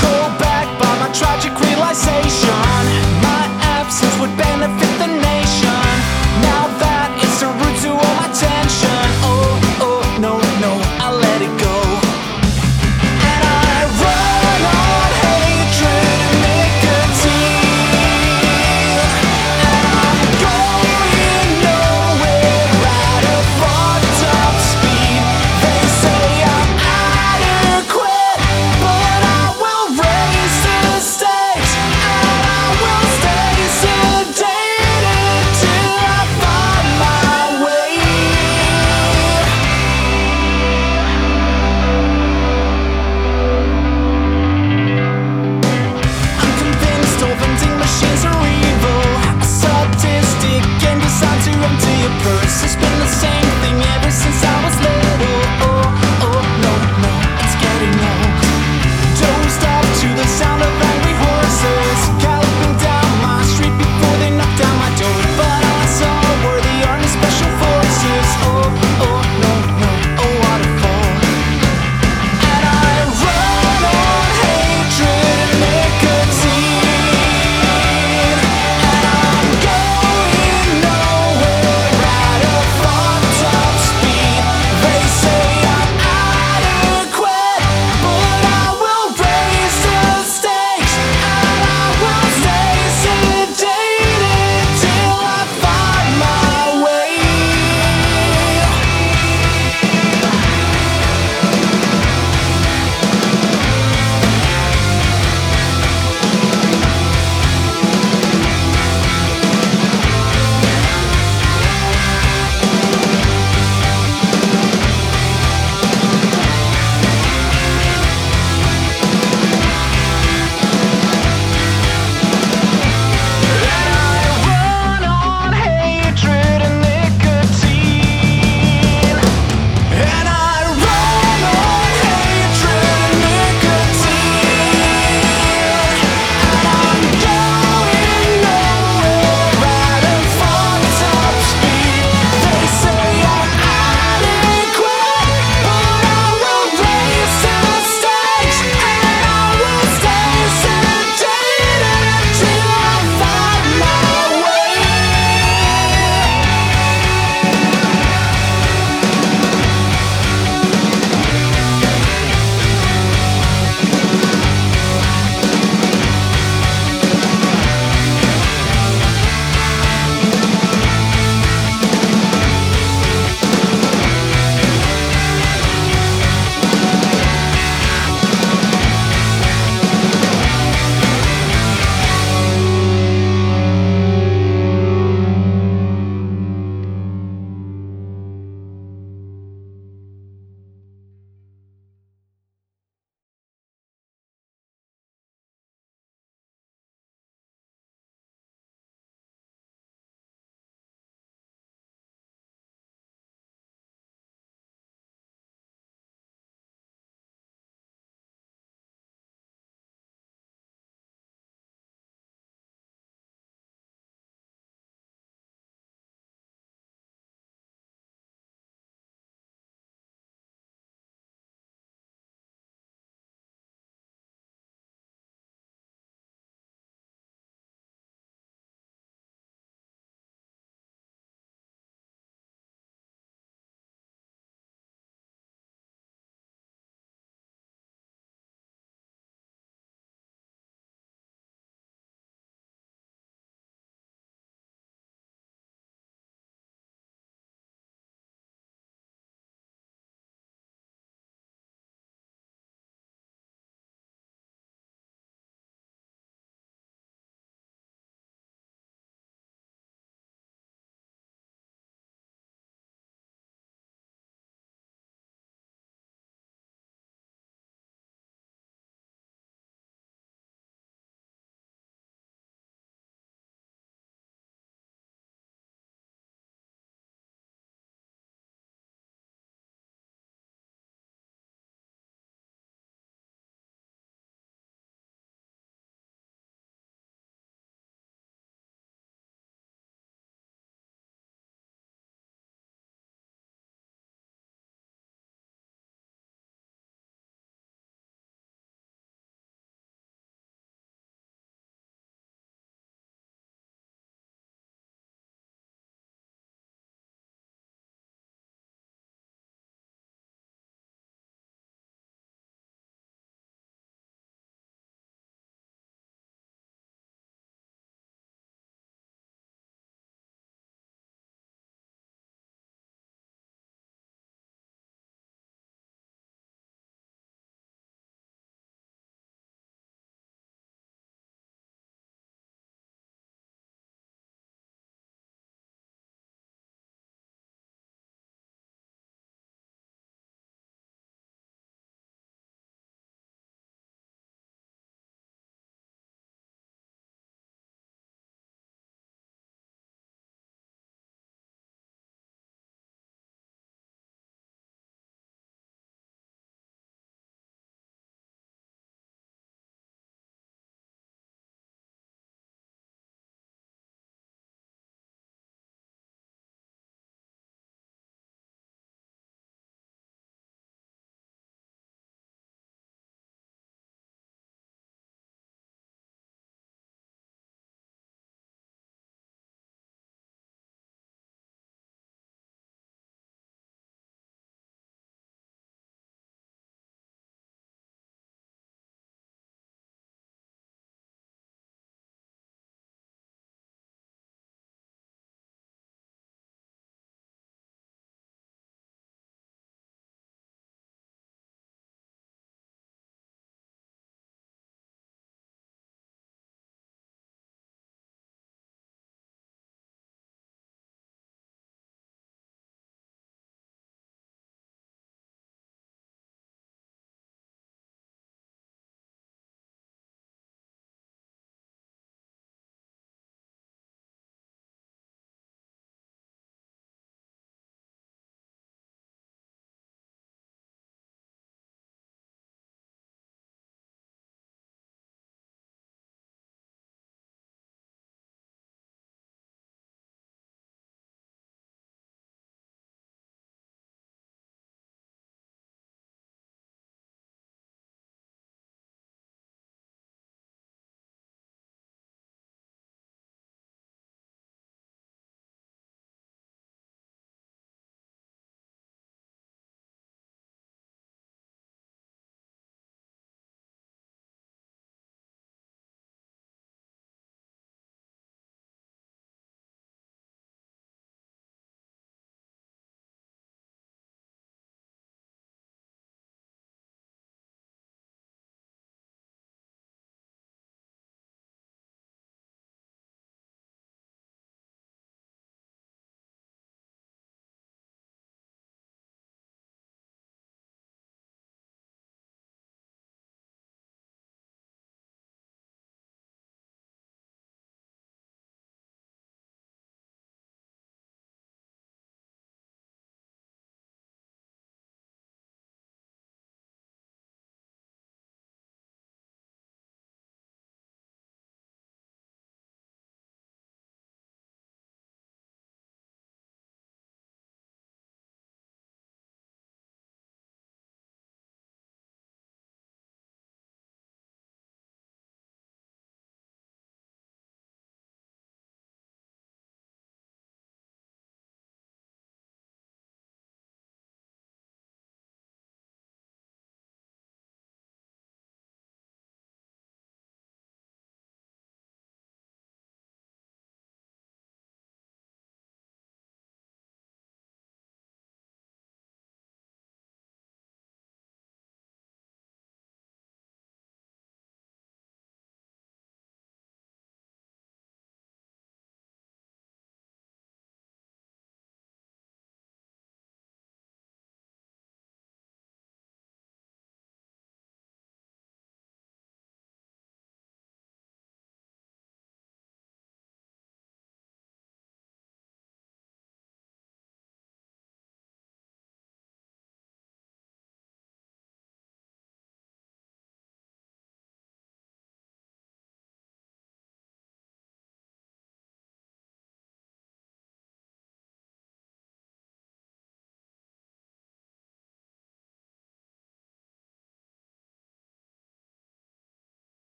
Called 0.00 0.34
back 0.40 0.66
by 0.80 0.92
my 1.02 1.10
tragic 1.12 1.52
realization. 1.60 2.72
My 3.20 3.44
absence 3.76 4.14
would 4.20 4.34
benefit 4.40 4.92
the 4.96 5.10
nation. 5.12 5.84
Now 6.48 6.64
that 6.80 7.08
it's 7.20 7.38
the 7.44 7.50
root 7.60 7.76
to 7.84 7.90
all 7.92 8.14
my 8.16 8.28
tension. 8.32 8.83